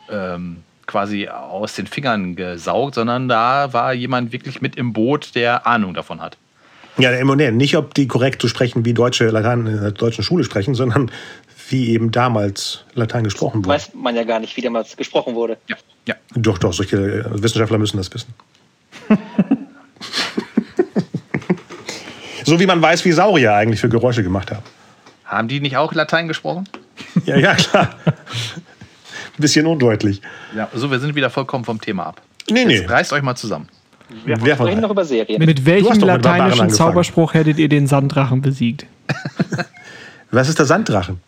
ähm, 0.10 0.64
quasi 0.86 1.28
aus 1.28 1.76
den 1.76 1.88
Fingern 1.88 2.36
gesaugt, 2.36 2.96
sondern 2.96 3.28
da 3.28 3.74
war 3.74 3.94
jemand 3.94 4.32
wirklich 4.32 4.62
mit 4.62 4.76
im 4.76 4.94
Boot, 4.94 5.36
der 5.36 5.66
Ahnung 5.68 5.94
davon 5.94 6.22
hat. 6.22 6.38
Ja, 6.98 7.12
nee, 7.24 7.52
nicht, 7.52 7.76
ob 7.76 7.94
die 7.94 8.08
korrekt 8.08 8.42
so 8.42 8.48
sprechen, 8.48 8.86
wie 8.86 8.94
Deutsche 8.94 9.28
Latein 9.30 9.66
in 9.66 9.82
der 9.82 9.92
deutschen 9.92 10.24
Schule 10.24 10.44
sprechen, 10.44 10.76
sondern 10.76 11.10
wie 11.70 11.90
eben 11.90 12.12
damals 12.12 12.86
Latein 12.94 13.24
gesprochen 13.24 13.66
wurde. 13.66 13.76
Weiß 13.76 13.94
man 13.96 14.16
ja 14.16 14.24
gar 14.24 14.40
nicht, 14.40 14.56
wie 14.58 14.62
damals 14.62 14.96
gesprochen 14.96 15.34
wurde. 15.34 15.58
Ja. 15.68 15.76
ja. 16.08 16.16
Doch, 16.36 16.60
doch, 16.60 16.72
solche 16.74 16.98
äh, 16.98 17.42
Wissenschaftler 17.42 17.80
müssen 17.80 17.98
das 17.98 18.14
wissen. 18.14 18.34
so 22.44 22.60
wie 22.60 22.66
man 22.68 22.82
weiß, 22.82 23.06
wie 23.06 23.12
Saurier 23.12 23.56
eigentlich 23.56 23.80
für 23.80 23.90
Geräusche 23.90 24.24
gemacht 24.24 24.52
haben. 24.52 24.64
Haben 25.26 25.48
die 25.48 25.60
nicht 25.62 25.78
auch 25.78 25.94
Latein 25.94 26.28
gesprochen? 26.28 26.70
Ja, 27.26 27.38
ja, 27.38 27.56
klar. 27.56 27.96
Ein 29.38 29.38
bisschen 29.42 29.66
undeutlich. 29.66 30.22
Ja. 30.56 30.70
So, 30.74 30.92
wir 30.92 31.00
sind 31.00 31.16
wieder 31.16 31.30
vollkommen 31.30 31.66
vom 31.66 31.80
Thema 31.80 32.08
ab. 32.08 32.22
Nee, 32.50 32.66
nee. 32.66 32.76
Jetzt 32.76 32.90
reißt 32.90 33.14
euch 33.14 33.22
mal 33.22 33.36
zusammen. 33.36 33.70
Wir 34.26 34.38
Wer 34.42 34.56
sprechen 34.56 34.82
noch 34.82 34.92
über 34.92 35.06
Serien. 35.06 35.44
Mit 35.44 35.66
welchem 35.66 35.92
mit 35.92 36.02
Barbaren 36.02 36.22
lateinischen. 36.22 36.70
Zauberspruch 36.70 37.34
hättet 37.34 37.58
ihr 37.58 37.70
den 37.70 37.88
Sanddrachen 37.88 38.42
besiegt? 38.42 38.86
Was 40.32 40.50
ist 40.50 40.60
der 40.60 40.66
Sanddrachen? 40.66 41.20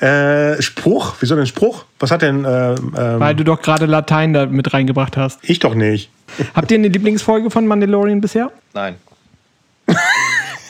Äh, 0.00 0.60
Spruch? 0.60 1.14
Wieso 1.20 1.36
denn 1.36 1.46
Spruch? 1.46 1.84
Was 2.00 2.10
hat 2.10 2.22
denn. 2.22 2.44
Äh, 2.44 2.72
ähm, 2.74 2.92
Weil 2.94 3.36
du 3.36 3.44
doch 3.44 3.62
gerade 3.62 3.86
Latein 3.86 4.32
da 4.32 4.46
mit 4.46 4.74
reingebracht 4.74 5.16
hast. 5.16 5.38
ich 5.42 5.60
doch 5.60 5.74
nicht. 5.74 6.10
Habt 6.54 6.70
ihr 6.70 6.78
eine 6.78 6.88
Lieblingsfolge 6.88 7.50
von 7.50 7.66
Mandalorian 7.66 8.20
bisher? 8.20 8.50
Nein. 8.74 8.96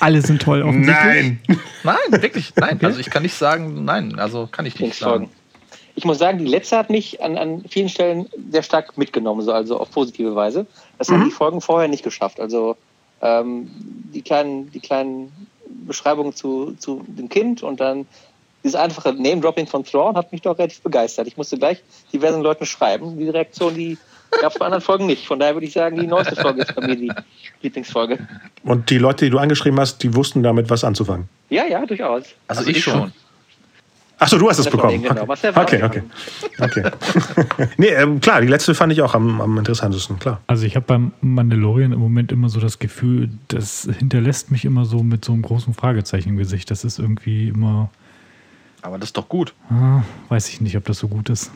Alle 0.00 0.20
sind 0.20 0.42
toll, 0.42 0.62
offensichtlich. 0.62 1.38
Nein. 1.46 1.58
Nein, 1.84 2.22
wirklich, 2.22 2.52
nein. 2.56 2.78
Also 2.82 2.98
ich 2.98 3.08
kann 3.08 3.22
nicht 3.22 3.34
sagen, 3.34 3.84
nein, 3.84 4.18
also 4.18 4.48
kann 4.50 4.66
ich 4.66 4.78
nicht 4.80 4.98
sagen. 4.98 5.30
Ich 5.94 6.04
muss 6.04 6.18
sagen, 6.18 6.38
die 6.38 6.46
letzte 6.46 6.78
hat 6.78 6.90
mich 6.90 7.22
an, 7.22 7.36
an 7.36 7.64
vielen 7.68 7.88
Stellen 7.88 8.28
sehr 8.50 8.62
stark 8.62 8.96
mitgenommen, 8.96 9.42
so, 9.42 9.52
also 9.52 9.78
auf 9.78 9.90
positive 9.90 10.34
Weise. 10.34 10.66
Das 10.98 11.08
haben 11.10 11.24
die 11.24 11.30
Folgen 11.30 11.60
vorher 11.60 11.88
nicht 11.88 12.02
geschafft. 12.02 12.40
Also 12.40 12.76
ähm, 13.20 13.70
die, 14.14 14.22
kleinen, 14.22 14.70
die 14.72 14.80
kleinen 14.80 15.30
Beschreibungen 15.86 16.34
zu, 16.34 16.74
zu 16.78 17.04
dem 17.06 17.28
Kind 17.28 17.62
und 17.62 17.80
dann 17.80 18.06
dieses 18.64 18.76
einfache 18.76 19.12
Name-Dropping 19.12 19.66
von 19.66 19.84
Thrawn 19.84 20.16
hat 20.16 20.32
mich 20.32 20.42
doch 20.42 20.56
relativ 20.58 20.80
begeistert. 20.82 21.26
Ich 21.26 21.36
musste 21.36 21.58
gleich 21.58 21.82
diversen 22.12 22.42
Leuten 22.42 22.64
schreiben. 22.64 23.18
Die 23.18 23.28
Reaktion, 23.28 23.74
die 23.74 23.98
gab 24.40 24.52
es 24.52 24.58
bei 24.58 24.64
anderen 24.64 24.82
Folgen 24.82 25.06
nicht. 25.06 25.26
Von 25.26 25.40
daher 25.40 25.54
würde 25.54 25.66
ich 25.66 25.72
sagen, 25.72 25.98
die 25.98 26.06
neueste 26.06 26.36
Folge 26.36 26.62
ist 26.62 26.74
bei 26.74 26.86
mir 26.86 26.96
die 26.96 27.12
Lieblingsfolge. 27.60 28.18
Und 28.62 28.90
die 28.90 28.98
Leute, 28.98 29.24
die 29.24 29.30
du 29.30 29.38
angeschrieben 29.38 29.80
hast, 29.80 30.02
die 30.02 30.14
wussten 30.14 30.42
damit 30.42 30.70
was 30.70 30.84
anzufangen. 30.84 31.28
Ja, 31.50 31.66
ja, 31.66 31.84
durchaus. 31.84 32.24
Also, 32.46 32.70
ich 32.70 32.82
schon. 32.82 33.12
Achso, 34.22 34.38
du 34.38 34.48
hast 34.48 34.60
es 34.60 34.70
bekommen. 34.70 35.02
Genau. 35.02 35.22
Okay, 35.22 35.82
okay. 35.82 35.82
okay. 35.82 36.02
okay. 36.60 36.90
nee, 37.76 37.88
ähm, 37.88 38.20
klar, 38.20 38.40
die 38.40 38.46
letzte 38.46 38.72
fand 38.72 38.92
ich 38.92 39.02
auch 39.02 39.14
am, 39.14 39.40
am 39.40 39.58
interessantesten, 39.58 40.20
klar. 40.20 40.40
Also 40.46 40.64
ich 40.64 40.76
habe 40.76 40.86
beim 40.86 41.10
Mandalorian 41.20 41.92
im 41.92 41.98
Moment 41.98 42.30
immer 42.30 42.48
so 42.48 42.60
das 42.60 42.78
Gefühl, 42.78 43.30
das 43.48 43.88
hinterlässt 43.98 44.52
mich 44.52 44.64
immer 44.64 44.84
so 44.84 45.02
mit 45.02 45.24
so 45.24 45.32
einem 45.32 45.42
großen 45.42 45.74
Fragezeichen 45.74 46.28
im 46.30 46.36
Gesicht. 46.36 46.70
Das 46.70 46.84
ist 46.84 47.00
irgendwie 47.00 47.48
immer, 47.48 47.90
Aber 48.82 48.96
das 48.96 49.08
ist 49.08 49.16
doch 49.16 49.28
gut. 49.28 49.54
ah, 49.70 50.02
weiß 50.28 50.50
ich 50.50 50.60
nicht, 50.60 50.76
ob 50.76 50.84
das 50.84 50.98
so 50.98 51.08
gut 51.08 51.28
ist. 51.28 51.50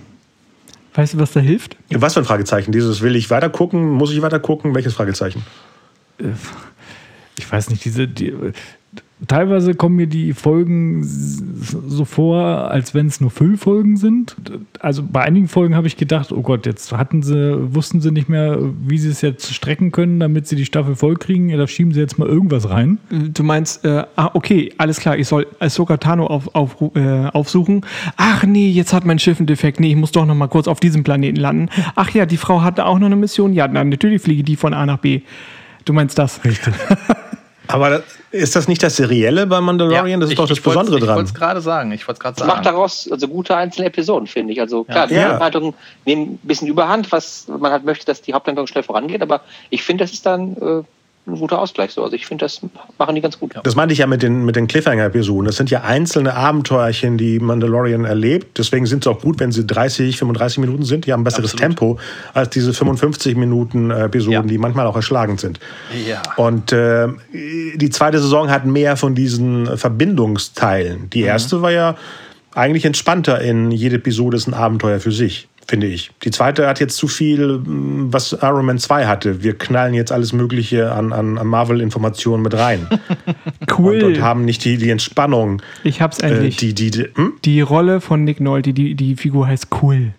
Weißt 0.95 1.15
du, 1.15 1.19
was 1.19 1.33
da 1.33 1.41
hilft? 1.41 1.77
Was 1.91 2.15
für 2.15 2.21
ein 2.21 2.27
Fragezeichen? 2.27 2.73
Dieses 2.73 3.01
will 3.01 3.15
ich 3.15 3.31
weiter 3.31 3.49
gucken, 3.49 3.91
muss 3.91 4.11
ich 4.11 4.23
weiter 4.23 4.41
gucken? 4.41 4.75
Welches 4.75 4.95
Fragezeichen? 4.95 5.45
Ich 7.39 7.53
weiß 7.53 7.71
nicht, 7.71 7.85
diese, 7.85 8.09
die, 8.09 8.35
teilweise 9.27 9.75
kommen 9.75 9.97
mir 9.97 10.07
die 10.07 10.35
Folgen 10.35 11.03
so 11.03 12.05
vor, 12.05 12.71
als 12.71 12.95
wenn 12.95 13.07
es 13.07 13.21
nur 13.21 13.31
Füllfolgen 13.31 13.97
sind. 13.97 14.37
Also 14.81 15.03
bei 15.03 15.23
einigen 15.23 15.49
Folgen 15.49 15.75
habe 15.75 15.87
ich 15.87 15.97
gedacht, 15.97 16.33
oh 16.33 16.43
Gott, 16.43 16.67
jetzt 16.67 16.93
hatten 16.93 17.23
sie, 17.23 17.75
wussten 17.75 18.01
sie 18.03 18.11
nicht 18.11 18.29
mehr, 18.29 18.59
wie 18.87 18.99
sie 18.99 19.09
es 19.09 19.23
jetzt 19.23 19.55
strecken 19.55 19.91
können, 19.91 20.21
damit 20.21 20.47
sie 20.47 20.57
die 20.57 20.67
Staffel 20.67 20.97
voll 20.97 21.17
kriegen. 21.17 21.49
Ja, 21.49 21.57
da 21.57 21.67
schieben 21.67 21.93
sie 21.93 22.01
jetzt 22.01 22.19
mal 22.19 22.29
irgendwas 22.29 22.69
rein. 22.69 22.99
Du 23.11 23.43
meinst, 23.43 23.85
äh, 23.87 24.05
ah, 24.17 24.31
okay, 24.35 24.73
alles 24.77 25.01
klar, 25.01 25.17
ich 25.17 25.29
soll 25.29 25.47
Ahsoka 25.61 25.97
Tano 25.97 26.27
auf, 26.27 26.55
auf, 26.55 26.77
äh, 26.95 27.27
aufsuchen. 27.27 27.87
Ach 28.17 28.45
nee, 28.45 28.69
jetzt 28.69 28.93
hat 28.93 29.07
mein 29.07 29.19
Schiff 29.19 29.39
einen 29.39 29.47
Defekt. 29.47 29.81
Nee, 29.81 29.91
ich 29.91 29.97
muss 29.97 30.13
doch 30.13 30.27
noch 30.27 30.35
mal 30.35 30.49
kurz 30.49 30.69
auf 30.69 30.79
diesem 30.79 31.05
Planeten 31.05 31.37
landen. 31.37 31.71
Ach 31.95 32.11
ja, 32.11 32.27
die 32.27 32.37
Frau 32.37 32.61
hatte 32.61 32.85
auch 32.85 32.99
noch 32.99 33.07
eine 33.07 33.17
Mission. 33.17 33.55
Ja, 33.55 33.67
na, 33.67 33.83
natürlich 33.83 34.21
fliege 34.21 34.43
die 34.43 34.57
von 34.57 34.75
A 34.75 34.85
nach 34.85 34.99
B. 34.99 35.23
Du 35.87 35.93
meinst 35.93 36.19
das? 36.19 36.45
Richtig. 36.45 36.75
Aber 37.69 38.03
ist 38.31 38.55
das 38.57 38.69
nicht 38.69 38.83
das 38.83 38.97
Serielle 38.97 39.47
bei 39.47 39.61
Mandalorian? 39.61 40.21
das 40.21 40.29
ist 40.29 40.33
ich- 40.33 40.37
doch 40.39 40.49
das 40.49 40.59
ich 40.59 40.65
Besondere 40.65 40.99
Ich 40.99 41.05
dran. 41.05 41.17
wollte 41.17 41.29
es 41.29 41.35
gerade 41.35 41.61
sagen. 41.61 41.93
Ich 41.93 42.07
wollte 42.07 42.19
es 42.19 42.21
gerade 42.21 42.37
Das 42.39 42.47
macht 42.47 42.65
sagen. 42.65 42.77
daraus 42.77 43.09
also 43.11 43.29
gute 43.29 43.57
einzelne 43.57 43.87
Episoden, 43.89 44.27
finde 44.27 44.53
ich. 44.53 44.61
Also 44.61 44.85
klar, 44.85 45.07
die 45.07 45.15
Ja. 45.15 45.39
Handlungen 45.41 45.75
nehmen 46.05 46.33
ein 46.35 46.39
bisschen 46.43 46.69
überhand, 46.69 47.11
was 47.13 47.47
man 47.49 47.73
halt 47.73 47.85
möchte, 47.85 48.07
dass 48.07 48.23
die 48.23 48.35
Haupthandlung 48.35 48.67
schnell 48.67 48.83
vorangeht, 48.85 49.23
aber 49.23 49.41
ich 49.71 49.83
finde, 49.83 50.05
das 50.05 50.13
ist 50.13 50.27
dann 50.27 50.57
äh, 50.57 50.83
ein 51.27 51.35
guter 51.35 51.59
Ausgleich 51.59 51.91
so. 51.93 52.05
Also 52.05 52.15
ich 52.15 52.27
finde, 52.27 52.45
das 52.45 52.61
machen 52.99 53.15
die 53.15 53.21
ganz 53.21 53.39
gut. 53.39 53.55
Das 53.65 53.75
meinte 53.75 53.93
ich 53.93 53.99
ja 53.99 54.07
mit 54.07 54.23
den, 54.23 54.45
mit 54.45 54.55
den 54.55 54.69
Cliffhanger-Episoden. 54.69 55.45
Das 55.47 55.57
sind 55.57 55.71
ja 55.71 55.83
einzelne 55.83 56.35
Abenteuerchen, 56.35 57.19
die 57.19 57.41
Mandalorian 57.41 58.05
erlebt. 58.05 58.59
Deswegen 58.59 58.87
sind 58.87 59.05
es 59.05 59.13
auch 59.13 59.21
gut, 59.21 59.41
wenn 59.41 59.51
sie 59.51 59.67
30, 59.67 60.17
35 60.17 60.59
Minuten 60.59 60.85
sind. 60.85 61.07
Die 61.07 61.13
haben 61.13 61.23
ein 61.23 61.25
besseres 61.25 61.55
Absolut. 61.55 61.77
Tempo 61.79 61.99
als 62.33 62.51
diese 62.51 62.73
55 62.73 63.37
Minuten 63.37 63.91
äh, 63.91 64.05
Episoden, 64.05 64.33
Ja. 64.33 64.43
die 64.43 64.59
manchmal 64.59 64.87
auch 64.87 64.97
erschlagend 64.97 65.41
sind. 65.41 65.59
Ja. 66.07 66.23
Und 66.37 66.73
äh, 66.73 67.09
die 67.33 67.91
zweite 67.91 68.19
Saison 68.21 68.51
hat 68.51 68.65
mehr 68.65 68.97
von 68.97 69.15
diesen 69.15 69.77
Verbindungsteilen. 69.77 71.11
Die 71.11 71.23
erste 71.23 71.63
war 71.63 71.73
ja 71.73 71.97
eigentlich 72.55 72.85
entspannter 72.85 73.41
in 73.41 73.71
jede 73.71 73.97
Episode 73.97 74.37
ist 74.37 74.47
ein 74.47 74.55
Abenteuer 74.55 74.99
für 74.99 75.13
sich, 75.13 75.49
finde 75.69 75.87
ich. 75.87 76.11
Die 76.23 76.31
zweite 76.31 76.67
hat 76.69 76.81
jetzt 76.81 76.97
zu 76.97 77.09
viel, 77.09 77.59
mh, 77.59 78.13
was 78.13 78.33
Iron 78.33 78.67
Man 78.67 78.79
2 78.79 79.07
hatte. 79.07 79.43
Wir 79.43 79.57
knallen 79.59 79.95
jetzt 79.95 80.13
alles 80.13 80.33
Mögliche 80.33 80.93
an, 80.93 81.13
an, 81.13 81.39
an 81.39 81.47
Marvel-Informationen 81.47 82.43
mit 82.43 82.55
rein. 82.55 82.87
Cool. 83.79 84.03
Und, 84.03 84.17
und 84.17 84.23
haben 84.23 84.45
nicht 84.45 84.65
die, 84.65 84.79
die 84.79 84.91
Entspannung, 84.91 85.61
ich 85.83 86.01
hab's 86.01 86.21
äh, 86.21 86.29
endlich. 86.29 86.57
die, 86.57 86.73
die, 86.73 86.91
die 86.91 87.09
hm? 87.15 87.35
die 87.45 87.61
Rolle 87.61 88.01
von 88.01 88.25
Nick 88.25 88.41
Nolte, 88.41 88.73
die, 88.73 88.95
die 88.95 89.17
Figur 89.17 89.47
heißt 89.49 89.67
Cool. 89.83 90.15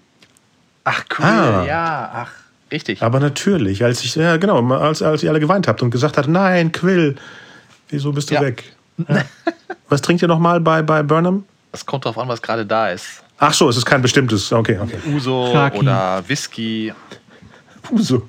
Ach, 0.83 1.03
cool. 1.17 1.25
Ah. 1.25 1.65
Ja, 1.65 2.11
ach, 2.13 2.31
richtig. 2.71 3.01
Aber 3.01 3.19
natürlich, 3.19 3.83
als 3.83 4.03
ich, 4.03 4.15
ja 4.15 4.37
genau, 4.37 4.61
als, 4.73 5.01
als 5.01 5.23
ihr 5.23 5.29
alle 5.29 5.39
geweint 5.39 5.67
habt 5.67 5.81
und 5.81 5.91
gesagt 5.91 6.17
habt, 6.17 6.27
nein, 6.27 6.71
Quill, 6.71 7.15
wieso 7.89 8.11
bist 8.11 8.29
du 8.29 8.35
Ja. 8.35 8.41
weg? 8.41 8.63
Ja. 9.07 9.23
Was 9.89 10.01
trinkt 10.01 10.21
ihr 10.21 10.27
nochmal 10.27 10.59
bei, 10.59 10.81
bei 10.81 11.01
Burnham? 11.03 11.45
Es 11.71 11.85
kommt 11.85 12.05
drauf 12.05 12.17
an, 12.17 12.27
was 12.27 12.41
gerade 12.41 12.65
da 12.65 12.89
ist. 12.89 13.23
Ach 13.39 13.53
so, 13.53 13.69
es 13.69 13.77
ist 13.77 13.85
kein 13.85 14.01
bestimmtes. 14.01 14.51
Okay, 14.51 14.77
okay. 14.81 14.97
Uso 15.13 15.51
Raki. 15.51 15.79
oder 15.79 16.23
Whisky. 16.27 16.91
Uso. 17.91 18.23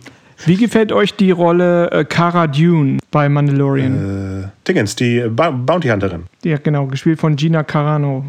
Wie 0.46 0.56
gefällt 0.56 0.92
euch 0.92 1.14
die 1.14 1.30
Rolle 1.32 1.90
äh, 1.90 2.04
Cara 2.04 2.46
Dune 2.46 2.98
bei 3.10 3.28
Mandalorian? 3.28 4.44
Äh, 4.44 4.48
Dingens, 4.68 4.94
die 4.94 5.24
Ba- 5.28 5.50
Bounty 5.50 5.88
Hunterin. 5.88 6.24
Ja, 6.44 6.58
genau, 6.58 6.86
gespielt 6.86 7.18
von 7.18 7.34
Gina 7.34 7.64
Carano. 7.64 8.24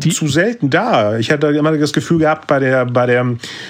Zu 0.00 0.28
selten 0.28 0.70
da. 0.70 1.18
Ich 1.18 1.30
hatte 1.30 1.48
immer 1.48 1.76
das 1.76 1.92
Gefühl 1.92 2.18
gehabt 2.20 2.46
bei 2.46 2.58
der, 2.58 2.86
bei 2.86 3.04
der, 3.04 3.24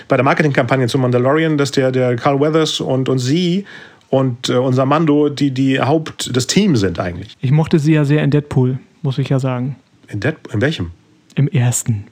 bei 0.06 0.16
der 0.16 0.24
Marketingkampagne 0.24 0.86
zu 0.86 0.96
Mandalorian, 0.96 1.58
dass 1.58 1.72
der, 1.72 1.90
der 1.90 2.14
Carl 2.14 2.40
Weathers 2.40 2.80
und, 2.80 3.08
und 3.08 3.18
sie 3.18 3.64
und 4.08 4.48
äh, 4.48 4.54
unser 4.54 4.86
Mando 4.86 5.28
die, 5.28 5.50
die 5.50 5.80
Haupt 5.80 6.34
des 6.34 6.46
Teams 6.46 6.80
sind 6.80 7.00
eigentlich. 7.00 7.36
Ich 7.40 7.50
mochte 7.50 7.80
sie 7.80 7.94
ja 7.94 8.04
sehr 8.04 8.22
in 8.22 8.30
Deadpool, 8.30 8.78
muss 9.02 9.18
ich 9.18 9.28
ja 9.28 9.40
sagen. 9.40 9.74
In, 10.06 10.20
Dead, 10.20 10.36
in 10.52 10.60
welchem? 10.62 10.92
Im 11.38 11.46
ersten. 11.46 12.04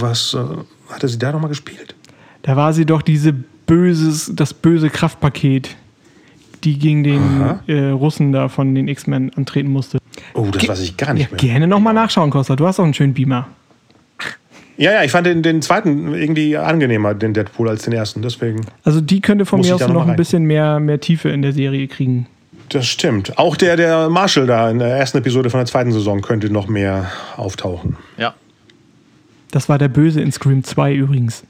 Was 0.00 0.34
äh, 0.34 0.38
hatte 0.92 1.06
sie 1.06 1.18
da 1.20 1.30
nochmal 1.30 1.50
gespielt? 1.50 1.94
Da 2.42 2.56
war 2.56 2.72
sie 2.72 2.84
doch 2.84 3.00
diese 3.00 3.32
böses, 3.32 4.32
das 4.34 4.52
böse 4.52 4.90
Kraftpaket, 4.90 5.76
die 6.64 6.76
gegen 6.80 7.04
den 7.04 7.22
äh, 7.68 7.90
Russen 7.90 8.32
da 8.32 8.48
von 8.48 8.74
den 8.74 8.88
X-Men 8.88 9.32
antreten 9.34 9.70
musste. 9.70 9.98
Oh, 10.34 10.48
das 10.50 10.66
weiß 10.66 10.80
ich 10.80 10.96
gar 10.96 11.10
Ja, 11.10 11.14
nicht 11.14 11.30
mehr. 11.30 11.38
gerne 11.38 11.68
nochmal 11.68 11.94
nachschauen, 11.94 12.30
Costa. 12.30 12.56
Du 12.56 12.66
hast 12.66 12.80
auch 12.80 12.84
einen 12.84 12.94
schönen 12.94 13.14
Beamer. 13.14 13.46
Ja, 14.76 14.90
ja, 14.94 15.04
ich 15.04 15.12
fand 15.12 15.28
den, 15.28 15.44
den 15.44 15.62
zweiten 15.62 16.12
irgendwie 16.12 16.56
angenehmer, 16.56 17.14
den 17.14 17.34
Deadpool, 17.34 17.68
als 17.68 17.84
den 17.84 17.92
ersten. 17.92 18.20
Deswegen. 18.20 18.62
Also 18.82 19.00
die 19.00 19.20
könnte 19.20 19.46
von 19.46 19.60
mir 19.60 19.76
aus 19.76 19.80
noch 19.82 19.92
noch 19.92 20.08
ein 20.08 20.16
bisschen 20.16 20.42
mehr, 20.42 20.80
mehr 20.80 20.98
Tiefe 20.98 21.28
in 21.28 21.42
der 21.42 21.52
Serie 21.52 21.86
kriegen. 21.86 22.26
Das 22.68 22.86
stimmt. 22.86 23.38
Auch 23.38 23.56
der, 23.56 23.76
der 23.76 24.08
Marshall 24.08 24.46
da 24.46 24.70
in 24.70 24.78
der 24.78 24.96
ersten 24.96 25.18
Episode 25.18 25.50
von 25.50 25.58
der 25.58 25.66
zweiten 25.66 25.92
Saison 25.92 26.20
könnte 26.22 26.50
noch 26.50 26.66
mehr 26.66 27.10
auftauchen. 27.36 27.96
Ja. 28.16 28.34
Das 29.50 29.68
war 29.68 29.78
der 29.78 29.88
Böse 29.88 30.20
in 30.20 30.32
Scream 30.32 30.64
2 30.64 30.94
übrigens. 30.94 31.44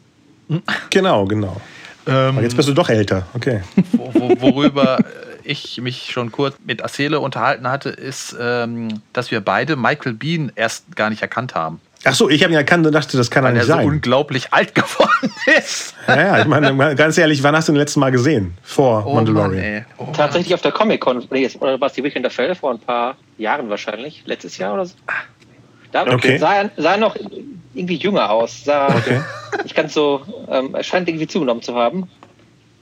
Genau, 0.91 1.25
genau. 1.25 1.61
Aber 2.07 2.43
jetzt 2.43 2.57
bist 2.57 2.69
du 2.69 2.75
doch 2.75 2.91
älter. 2.91 3.27
Okay. 3.33 3.62
Wo, 3.93 4.12
wo, 4.12 4.41
worüber 4.41 4.99
ich 5.45 5.81
mich 5.81 6.11
schon 6.11 6.33
kurz 6.33 6.57
mit 6.65 6.85
Acele 6.85 7.21
unterhalten 7.21 7.69
hatte, 7.69 7.91
ist, 7.91 8.37
ähm, 8.39 9.01
dass 9.12 9.31
wir 9.31 9.41
beide 9.41 9.77
Michael 9.77 10.15
Bean 10.15 10.53
erst 10.55 10.97
gar 10.97 11.11
nicht 11.11 11.23
erkannt 11.23 11.55
haben. 11.55 11.81
Ach 12.07 12.15
so, 12.15 12.29
ich 12.29 12.43
habe 12.43 12.53
ihn 12.53 12.57
erkannt 12.59 12.87
und 12.87 12.93
dachte, 12.93 13.17
das 13.17 13.31
kann 13.31 13.45
Weil 13.45 13.53
er 13.53 13.55
er 13.57 13.59
nicht 13.61 13.67
so 13.67 13.73
sein. 13.75 13.87
unglaublich 13.87 14.53
alt 14.53 14.75
geworden 14.75 15.33
ist. 15.59 15.95
Ja, 16.07 16.17
ja, 16.21 16.39
ich 16.41 16.47
meine, 16.47 16.95
ganz 16.97 17.17
ehrlich, 17.19 17.43
wann 17.43 17.57
hast 17.57 17.69
du 17.69 17.73
den 17.73 17.79
letzten 17.79 18.01
Mal 18.01 18.11
gesehen? 18.13 18.55
Vor 18.63 19.05
Oh 19.07 19.15
Mann, 19.15 19.25
Mandalorian. 19.25 19.63
ey. 19.65 19.85
Oh 19.99 20.05
Mann. 20.05 20.13
Tatsächlich 20.13 20.53
auf 20.55 20.61
der 20.63 20.73
Comic-Con, 20.73 21.25
oder 21.61 21.81
war 21.81 21.87
es 21.89 21.95
die 21.95 22.05
Weekend 22.05 22.25
der 22.25 22.31
Fälle 22.31 22.55
vor 22.55 22.73
ein 22.73 22.79
paar 22.79 23.17
Jahren 23.39 23.69
wahrscheinlich, 23.71 24.23
letztes 24.27 24.59
Jahr 24.59 24.75
oder 24.75 24.87
so. 24.87 24.95
Da 25.93 26.03
Okay. 26.13 26.39
sah, 26.39 26.55
er- 26.55 26.71
sah 26.77 26.93
er 26.93 26.99
noch 26.99 27.17
irgendwie 27.73 27.97
jünger 27.97 28.31
aus, 28.31 28.65
sah 28.65 28.89
Okay. 28.89 29.21
nicht 29.63 29.75
ganz 29.75 29.95
so, 29.95 30.23
ähm, 30.51 30.75
er 30.75 30.83
scheint 30.83 31.09
irgendwie 31.09 31.27
zugenommen 31.27 31.63
zu 31.63 31.75
haben. 31.75 32.09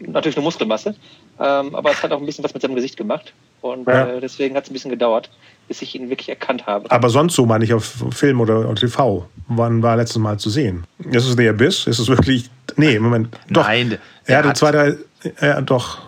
Natürlich 0.00 0.36
eine 0.36 0.42
Muskelmasse, 0.44 0.96
ähm, 1.38 1.74
aber 1.76 1.90
es 1.92 2.02
hat 2.02 2.10
auch 2.10 2.18
ein 2.18 2.26
bisschen 2.26 2.42
was 2.42 2.52
mit 2.54 2.62
seinem 2.62 2.74
Gesicht 2.74 2.96
gemacht 2.96 3.32
und 3.62 3.86
Ja. 3.88 4.06
äh, 4.08 4.20
deswegen 4.20 4.54
hat 4.56 4.64
es 4.64 4.70
ein 4.70 4.74
bisschen 4.74 4.90
gedauert, 4.90 5.30
bis 5.68 5.80
ich 5.80 5.94
ihn 5.94 6.10
wirklich 6.10 6.28
erkannt 6.28 6.66
habe. 6.66 6.90
Aber 6.90 7.08
sonst 7.08 7.34
so 7.34 7.46
meine 7.46 7.64
ich 7.64 7.72
auf 7.72 8.04
Film 8.10 8.40
oder, 8.40 8.60
oder 8.68 8.74
TV. 8.74 9.26
Wann 9.48 9.82
war 9.82 9.96
letztes 9.96 10.18
Mal 10.18 10.38
zu 10.38 10.50
sehen? 10.50 10.84
Ist 11.10 11.26
es 11.26 11.36
The 11.36 11.48
Abyss? 11.48 11.86
Ist 11.86 11.98
es 11.98 12.08
wirklich. 12.08 12.50
Nee, 12.76 12.98
Moment. 12.98 13.28
Doch. 13.50 13.66
Nein, 13.66 13.90
der 13.90 13.98
Er 14.26 14.38
hatte 14.38 14.48
hat- 14.50 14.56
zwei, 14.58 14.70
drei. 14.72 14.96
Ja, 15.40 15.60
doch. 15.60 15.98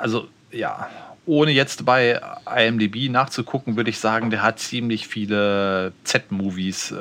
Also, 0.00 0.26
ja, 0.52 0.88
ohne 1.24 1.50
jetzt 1.50 1.84
bei 1.84 2.20
IMDb 2.56 3.08
nachzugucken, 3.10 3.76
würde 3.76 3.90
ich 3.90 3.98
sagen, 3.98 4.30
der 4.30 4.42
hat 4.42 4.58
ziemlich 4.60 5.08
viele 5.08 5.92
Z-Movies 6.04 6.92
äh, 6.92 6.94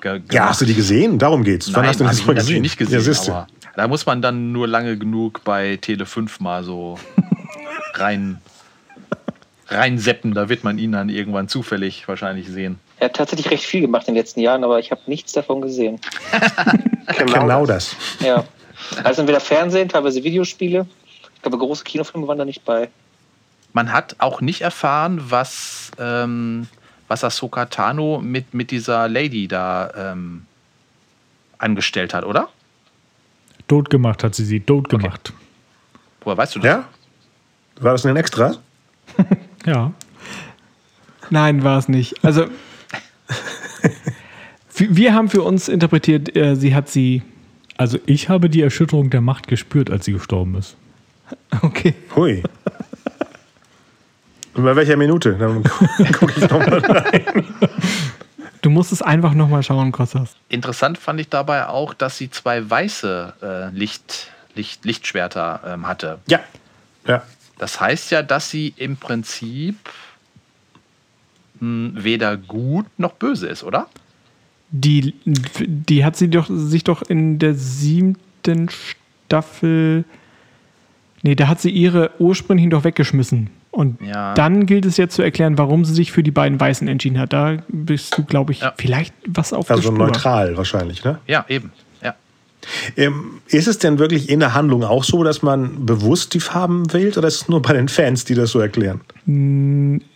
ge 0.00 0.12
gemacht. 0.18 0.32
Ja, 0.34 0.48
hast 0.50 0.60
du 0.60 0.66
die 0.66 0.74
gesehen? 0.74 1.18
Darum 1.18 1.42
geht's. 1.42 1.72
Wann 1.72 1.82
Nein, 1.82 1.88
hast 1.90 2.00
du 2.00 2.04
das 2.04 2.18
ich 2.18 2.26
mal 2.26 2.34
natürlich 2.34 2.48
gesehen? 2.76 2.86
nicht 2.90 3.04
gesehen, 3.04 3.34
Ja, 3.34 3.46
da 3.76 3.88
muss 3.88 4.04
man 4.06 4.20
dann 4.22 4.52
nur 4.52 4.68
lange 4.68 4.96
genug 4.98 5.40
bei 5.44 5.78
Tele 5.80 6.04
5 6.06 6.38
mal 6.40 6.62
so 6.62 6.98
rein 7.94 8.38
reinseppen, 9.72 10.34
da 10.34 10.48
wird 10.48 10.64
man 10.64 10.78
ihn 10.78 10.92
dann 10.92 11.08
irgendwann 11.08 11.48
zufällig 11.48 12.06
wahrscheinlich 12.08 12.48
sehen. 12.48 12.78
Er 12.98 13.06
hat 13.06 13.16
tatsächlich 13.16 13.50
recht 13.50 13.64
viel 13.64 13.80
gemacht 13.80 14.08
in 14.08 14.14
den 14.14 14.20
letzten 14.20 14.40
Jahren, 14.40 14.64
aber 14.64 14.78
ich 14.78 14.90
habe 14.90 15.00
nichts 15.06 15.32
davon 15.32 15.60
gesehen. 15.60 16.00
Genau 17.26 17.66
das. 17.66 17.96
Ja. 18.20 18.44
Also 19.02 19.22
entweder 19.22 19.40
Fernsehen, 19.40 19.88
teilweise 19.88 20.22
Videospiele. 20.22 20.86
Ich 21.34 21.42
glaube, 21.42 21.58
große 21.58 21.84
Kinofilme 21.84 22.26
waren 22.28 22.38
da 22.38 22.44
nicht 22.44 22.64
bei. 22.64 22.88
Man 23.72 23.92
hat 23.92 24.16
auch 24.18 24.40
nicht 24.40 24.60
erfahren, 24.60 25.20
was, 25.28 25.90
ähm, 25.98 26.68
was 27.08 27.24
Ahsoka 27.24 27.66
Tano 27.66 28.20
mit, 28.20 28.54
mit 28.54 28.70
dieser 28.70 29.08
Lady 29.08 29.48
da 29.48 30.12
ähm, 30.12 30.46
angestellt 31.58 32.14
hat, 32.14 32.24
oder? 32.24 32.48
Tot 33.68 33.90
gemacht 33.90 34.22
hat 34.24 34.34
sie 34.34 34.44
sie, 34.44 34.60
tot 34.60 34.88
gemacht. 34.88 35.32
Woher 36.20 36.36
weißt 36.36 36.56
du 36.56 36.58
das? 36.60 36.66
Ja? 36.66 36.84
War 37.80 37.92
das 37.92 38.04
ein 38.04 38.16
Extra? 38.16 38.54
Ja. 39.64 39.92
Nein, 41.30 41.64
war 41.64 41.78
es 41.78 41.88
nicht. 41.88 42.24
Also, 42.24 42.46
wir 44.74 45.14
haben 45.14 45.28
für 45.28 45.42
uns 45.42 45.68
interpretiert, 45.68 46.34
äh, 46.36 46.56
sie 46.56 46.74
hat 46.74 46.88
sie. 46.88 47.22
Also 47.78 47.98
ich 48.06 48.28
habe 48.28 48.50
die 48.50 48.60
Erschütterung 48.60 49.10
der 49.10 49.22
Macht 49.22 49.48
gespürt, 49.48 49.90
als 49.90 50.04
sie 50.04 50.12
gestorben 50.12 50.54
ist. 50.56 50.76
Okay. 51.62 51.94
Hui. 52.14 52.42
Und 54.54 54.64
bei 54.64 54.76
welcher 54.76 54.96
Minute? 54.96 55.34
Dann 55.34 55.62
gucke 56.12 56.34
ich 56.36 56.50
nochmal 56.50 56.78
rein. 56.78 57.44
Du 58.60 58.70
musst 58.70 58.92
es 58.92 59.02
einfach 59.02 59.34
nochmal 59.34 59.62
schauen, 59.62 59.90
Kostas. 59.90 60.36
Interessant 60.48 60.98
fand 60.98 61.18
ich 61.20 61.28
dabei 61.28 61.66
auch, 61.66 61.94
dass 61.94 62.18
sie 62.18 62.30
zwei 62.30 62.68
weiße 62.68 63.32
äh, 63.42 63.76
Licht, 63.76 64.30
Licht, 64.54 64.84
Lichtschwerter 64.84 65.60
ähm, 65.66 65.86
hatte. 65.88 66.20
Ja. 66.28 66.40
Ja. 67.06 67.22
Das 67.62 67.80
heißt 67.80 68.10
ja, 68.10 68.24
dass 68.24 68.50
sie 68.50 68.74
im 68.76 68.96
Prinzip 68.96 69.76
mh, 71.60 72.02
weder 72.02 72.36
gut 72.36 72.86
noch 72.98 73.12
böse 73.12 73.46
ist, 73.46 73.62
oder? 73.62 73.86
Die, 74.72 75.14
die 75.24 76.04
hat 76.04 76.16
sie 76.16 76.26
doch, 76.28 76.48
sich 76.50 76.82
doch 76.82 77.02
in 77.02 77.38
der 77.38 77.54
siebten 77.54 78.68
Staffel. 79.28 80.02
Nee, 81.22 81.36
da 81.36 81.46
hat 81.46 81.60
sie 81.60 81.70
ihre 81.70 82.10
ursprünglichen 82.18 82.70
doch 82.70 82.82
weggeschmissen. 82.82 83.50
Und 83.70 84.00
Ja. 84.02 84.34
dann 84.34 84.66
gilt 84.66 84.84
es 84.84 84.96
jetzt 84.96 85.14
zu 85.14 85.22
erklären, 85.22 85.56
warum 85.56 85.84
sie 85.84 85.94
sich 85.94 86.10
für 86.10 86.24
die 86.24 86.32
beiden 86.32 86.58
Weißen 86.58 86.88
entschieden 86.88 87.20
hat. 87.20 87.32
Da 87.32 87.58
bist 87.68 88.18
du, 88.18 88.24
glaube 88.24 88.50
ich, 88.50 88.60
Ja. 88.62 88.74
vielleicht 88.76 89.14
was 89.24 89.52
auf 89.52 89.68
der 89.68 89.76
Also 89.76 89.92
Spur. 89.92 89.98
neutral 90.06 90.56
wahrscheinlich, 90.56 91.04
ne? 91.04 91.20
Ja, 91.28 91.44
eben. 91.48 91.70
Ja. 92.96 93.04
Ähm, 93.04 93.40
ist 93.48 93.68
es 93.68 93.78
denn 93.78 93.98
wirklich 93.98 94.28
in 94.28 94.40
der 94.40 94.54
Handlung 94.54 94.84
auch 94.84 95.04
so, 95.04 95.22
dass 95.24 95.42
man 95.42 95.84
bewusst 95.86 96.34
die 96.34 96.40
Farben 96.40 96.92
wählt 96.92 97.18
oder 97.18 97.28
ist 97.28 97.42
es 97.42 97.48
nur 97.48 97.60
bei 97.62 97.72
den 97.72 97.88
Fans, 97.88 98.24
die 98.24 98.34
das 98.34 98.50
so 98.50 98.60
erklären? 98.60 99.00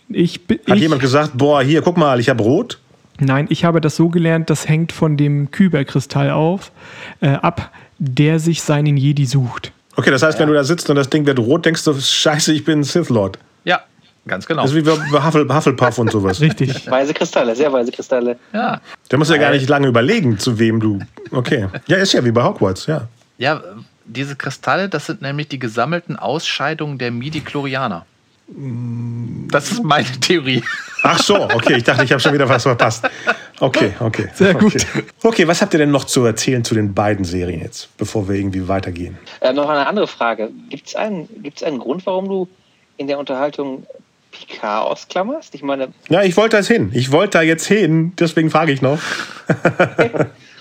Ich, 0.09 0.45
bi- 0.47 0.59
Hat 0.67 0.75
ich, 0.77 0.81
jemand 0.81 1.01
gesagt, 1.01 1.31
boah, 1.35 1.61
hier, 1.61 1.81
guck 1.81 1.97
mal, 1.97 2.19
ich 2.19 2.29
habe 2.29 2.43
rot? 2.43 2.79
Nein, 3.19 3.47
ich 3.49 3.65
habe 3.65 3.81
das 3.81 3.95
so 3.95 4.09
gelernt, 4.09 4.49
das 4.49 4.67
hängt 4.69 4.91
von 4.91 5.17
dem 5.17 5.49
Kyberkristall 5.51 6.29
auf, 6.31 6.71
äh, 7.19 7.29
ab, 7.29 7.71
der 7.97 8.39
sich 8.39 8.61
seinen 8.61 8.95
Jedi 8.95 9.25
sucht. 9.25 9.71
Okay, 9.95 10.11
das 10.11 10.21
heißt, 10.21 10.39
wenn 10.39 10.47
du 10.47 10.53
da 10.53 10.63
sitzt 10.63 10.89
und 10.91 10.95
das 10.95 11.09
Ding 11.09 11.25
wird 11.25 11.39
rot, 11.39 11.65
denkst 11.65 11.83
du, 11.83 11.93
scheiße, 11.99 12.53
ich 12.53 12.63
bin 12.63 12.79
ein 12.81 12.83
Sith 12.83 13.09
Lord. 13.09 13.39
Ja, 13.65 13.81
ganz 14.27 14.45
genau. 14.45 14.63
Das 14.63 14.71
ist 14.71 14.77
wie 14.77 14.81
bei 14.81 14.97
bei 15.11 15.23
Huffle, 15.23 15.47
Hufflepuff 15.47 15.97
und 15.97 16.11
sowas. 16.11 16.41
Richtig. 16.41 16.89
Weiße 16.89 17.13
Kristalle, 17.13 17.55
sehr 17.55 17.71
weiße 17.71 17.91
Kristalle. 17.91 18.37
Ja. 18.53 18.81
Da 19.09 19.17
musst 19.17 19.29
du 19.29 19.35
ja 19.35 19.41
gar 19.41 19.51
nicht 19.51 19.67
lange 19.69 19.87
überlegen, 19.87 20.37
zu 20.37 20.59
wem 20.59 20.79
du. 20.79 20.99
Okay. 21.31 21.67
Ja, 21.87 21.97
ist 21.97 22.13
ja 22.13 22.23
wie 22.23 22.31
bei 22.31 22.43
Hogwarts, 22.43 22.85
ja. 22.85 23.07
Ja, 23.37 23.61
diese 24.05 24.35
Kristalle, 24.35 24.89
das 24.89 25.05
sind 25.05 25.21
nämlich 25.21 25.47
die 25.47 25.59
gesammelten 25.59 26.15
Ausscheidungen 26.15 26.97
der 26.97 27.11
Midi-Chlorianer. 27.11 28.05
Das 28.49 29.71
ist 29.71 29.83
meine 29.83 30.07
Theorie. 30.21 30.63
Ach 31.03 31.19
so, 31.19 31.35
okay, 31.41 31.75
ich 31.77 31.83
dachte, 31.83 32.05
ich 32.05 32.11
habe 32.11 32.21
schon 32.21 32.33
wieder 32.33 32.47
was 32.47 32.63
verpasst. 32.63 33.07
Okay, 33.59 33.93
okay. 33.99 34.29
Sehr 34.33 34.53
gut. 34.53 34.75
Okay. 34.75 35.03
okay, 35.23 35.47
was 35.47 35.61
habt 35.61 35.73
ihr 35.73 35.79
denn 35.79 35.91
noch 35.91 36.05
zu 36.05 36.23
erzählen 36.23 36.63
zu 36.63 36.73
den 36.73 36.93
beiden 36.93 37.25
Serien 37.25 37.61
jetzt, 37.61 37.89
bevor 37.97 38.29
wir 38.29 38.35
irgendwie 38.35 38.67
weitergehen? 38.67 39.17
Äh, 39.41 39.51
noch 39.51 39.67
eine 39.67 39.85
andere 39.85 40.07
Frage. 40.07 40.49
Gibt 40.69 40.87
es 40.87 40.95
einen, 40.95 41.27
gibt's 41.43 41.61
einen 41.61 41.79
Grund, 41.79 42.05
warum 42.05 42.29
du 42.29 42.47
in 42.97 43.07
der 43.07 43.19
Unterhaltung 43.19 43.85
Picard 44.45 44.87
ausklammerst? 44.87 45.55
Ich 45.55 45.63
meine, 45.63 45.89
Ja, 46.09 46.23
ich 46.23 46.37
wollte 46.37 46.57
das 46.57 46.67
hin. 46.67 46.91
Ich 46.93 47.11
wollte 47.11 47.37
da 47.39 47.41
jetzt 47.41 47.65
hin, 47.65 48.13
deswegen 48.19 48.49
frage 48.49 48.71
ich 48.71 48.81
noch. 48.81 48.99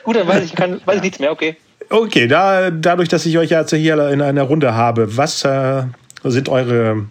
gut, 0.04 0.16
dann 0.16 0.26
weiß 0.28 0.44
ich, 0.44 0.54
kann, 0.54 0.80
weiß 0.84 0.96
ich 0.96 1.02
nichts 1.02 1.18
mehr, 1.18 1.32
okay. 1.32 1.56
Okay, 1.90 2.26
da, 2.26 2.70
dadurch, 2.70 3.08
dass 3.08 3.26
ich 3.26 3.38
euch 3.38 3.50
jetzt 3.50 3.72
hier 3.72 4.08
in 4.10 4.20
einer 4.20 4.42
Runde 4.42 4.74
habe, 4.74 5.16
was 5.16 5.44
äh, 5.44 5.84
sind 6.24 6.48
eure 6.48 7.06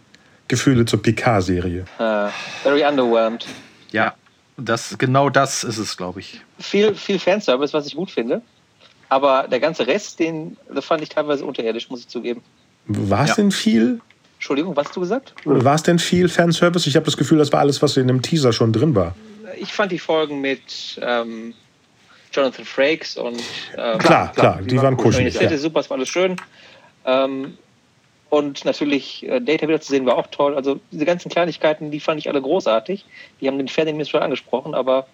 Gefühle 0.47 0.86
zur 0.86 1.01
Picard-Serie? 1.01 1.86
Äh, 1.97 2.28
very 2.63 2.84
underwhelmed. 2.84 3.45
Ja, 3.91 4.13
das, 4.57 4.97
genau 4.97 5.30
das 5.30 5.63
ist 5.63 5.78
es, 5.78 5.95
glaube 5.95 6.20
ich. 6.20 6.41
Viel, 6.59 6.93
viel 6.95 7.20
Fanservice, 7.20 7.74
was 7.74 7.88
ich 7.88 7.95
gut 7.95 8.11
finde. 8.11 8.41
Aber 9.07 9.47
der 9.49 9.59
ganze 9.59 9.88
Rest, 9.88 10.20
den 10.20 10.57
das 10.74 10.84
fand 10.86 11.01
ich 11.03 11.09
teilweise 11.09 11.45
unterirdisch, 11.45 11.89
muss 11.89 12.01
ich 12.01 12.07
zugeben. 12.07 12.41
War 12.88 13.24
es 13.24 13.30
Ja. 13.30 13.36
denn 13.36 13.51
viel? 13.51 14.01
Entschuldigung, 14.45 14.75
was 14.75 14.85
hast 14.85 14.95
du 14.95 14.99
gesagt? 14.99 15.33
War 15.43 15.73
es 15.73 15.81
denn 15.81 15.97
viel 15.97 16.29
Fanservice? 16.29 16.85
Ich 16.85 16.95
habe 16.95 17.05
das 17.05 17.17
Gefühl, 17.17 17.39
das 17.39 17.51
war 17.51 17.61
alles, 17.61 17.81
was 17.81 17.97
in 17.97 18.07
dem 18.07 18.21
Teaser 18.21 18.53
schon 18.53 18.71
drin 18.71 18.93
war. 18.93 19.15
Ich 19.57 19.73
fand 19.73 19.91
die 19.91 19.97
Folgen 19.97 20.39
mit 20.39 20.99
ähm, 21.01 21.55
Jonathan 22.31 22.63
Frakes 22.63 23.17
und 23.17 23.41
ähm, 23.75 23.97
Klar, 23.97 24.31
klar, 24.33 24.61
die 24.61 24.77
waren 24.79 24.97
kuschelig. 24.97 25.33
Das 25.33 25.39
vierte 25.39 25.57
super, 25.57 25.79
es 25.79 25.89
war 25.89 25.97
alles 25.97 26.09
schön. 26.09 26.35
Ähm, 27.05 27.57
und 28.29 28.65
natürlich 28.65 29.27
äh, 29.27 29.39
Data 29.41 29.67
wieder 29.67 29.81
zu 29.81 29.91
sehen 29.91 30.05
war 30.05 30.15
auch 30.15 30.27
toll. 30.27 30.53
Also 30.53 30.79
diese 30.91 31.05
ganzen 31.05 31.29
Kleinigkeiten, 31.31 31.89
die 31.89 31.99
fand 31.99 32.19
ich 32.19 32.29
alle 32.29 32.39
großartig. 32.39 33.03
Die 33.41 33.47
haben 33.47 33.57
den 33.57 33.67
Fernsehen 33.67 34.05
schon 34.05 34.21
angesprochen, 34.21 34.75
aber 34.75 35.07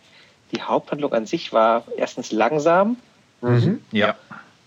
die 0.54 0.62
Haupthandlung 0.62 1.14
an 1.14 1.26
sich 1.26 1.54
war 1.54 1.86
erstens 1.96 2.34
langsam, 2.34 2.98
Ja. 3.94 4.18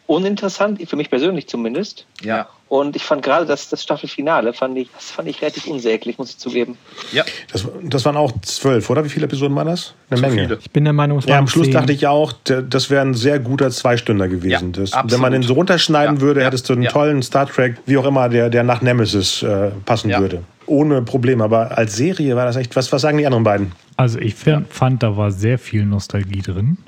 uninteressant, 0.06 0.80
für 0.88 0.96
mich 0.96 1.10
persönlich 1.10 1.48
zumindest. 1.48 2.06
Ja. 2.22 2.48
Und 2.74 2.96
ich 2.96 3.04
fand 3.04 3.22
gerade 3.22 3.46
das, 3.46 3.68
das 3.68 3.84
Staffelfinale, 3.84 4.52
fand 4.52 4.76
ich, 4.76 4.88
das 4.92 5.12
fand 5.12 5.28
ich 5.28 5.40
relativ 5.40 5.68
unsäglich, 5.68 6.18
muss 6.18 6.30
ich 6.30 6.38
zugeben. 6.38 6.76
Ja. 7.12 7.22
Das, 7.52 7.68
das 7.84 8.04
waren 8.04 8.16
auch 8.16 8.32
zwölf, 8.42 8.90
oder? 8.90 9.04
Wie 9.04 9.08
viele 9.08 9.26
Episoden 9.26 9.54
waren 9.54 9.68
das? 9.68 9.94
Eine 10.10 10.18
Zu 10.20 10.26
Menge. 10.26 10.42
viele. 10.42 10.58
Ich 10.60 10.70
bin 10.72 10.82
der 10.82 10.92
Meinung, 10.92 11.18
es 11.18 11.24
Ja, 11.26 11.34
waren 11.34 11.38
am 11.44 11.46
Schluss 11.46 11.66
zehn. 11.66 11.74
dachte 11.74 11.92
ich 11.92 12.08
auch, 12.08 12.32
das 12.42 12.90
wäre 12.90 13.02
ein 13.02 13.14
sehr 13.14 13.38
guter 13.38 13.70
Zweistünder 13.70 14.26
gewesen. 14.26 14.72
Ja, 14.74 14.80
das, 14.86 14.90
wenn 15.12 15.20
man 15.20 15.30
den 15.30 15.44
so 15.44 15.52
runterschneiden 15.54 16.16
Ja, 16.16 16.20
würde, 16.20 16.40
ja, 16.40 16.46
hättest 16.46 16.68
du 16.68 16.72
einen 16.72 16.82
ja. 16.82 16.90
tollen 16.90 17.22
Star 17.22 17.46
Trek, 17.46 17.76
wie 17.86 17.96
auch 17.96 18.06
immer, 18.06 18.28
der, 18.28 18.50
der 18.50 18.64
nach 18.64 18.82
Nemesis 18.82 19.44
äh, 19.44 19.70
passen 19.84 20.10
Ja. 20.10 20.18
würde. 20.18 20.42
Ohne 20.66 21.00
Problem. 21.02 21.42
Aber 21.42 21.78
als 21.78 21.94
Serie 21.94 22.34
war 22.34 22.44
das 22.44 22.56
echt. 22.56 22.74
Was, 22.74 22.90
was 22.90 23.02
sagen 23.02 23.18
die 23.18 23.26
anderen 23.26 23.44
beiden? 23.44 23.70
Also 23.96 24.18
ich 24.18 24.34
fand, 24.34 24.72
fand, 24.72 25.02
da 25.04 25.16
war 25.16 25.30
sehr 25.30 25.60
viel 25.60 25.84
Nostalgie 25.86 26.42
drin. 26.42 26.78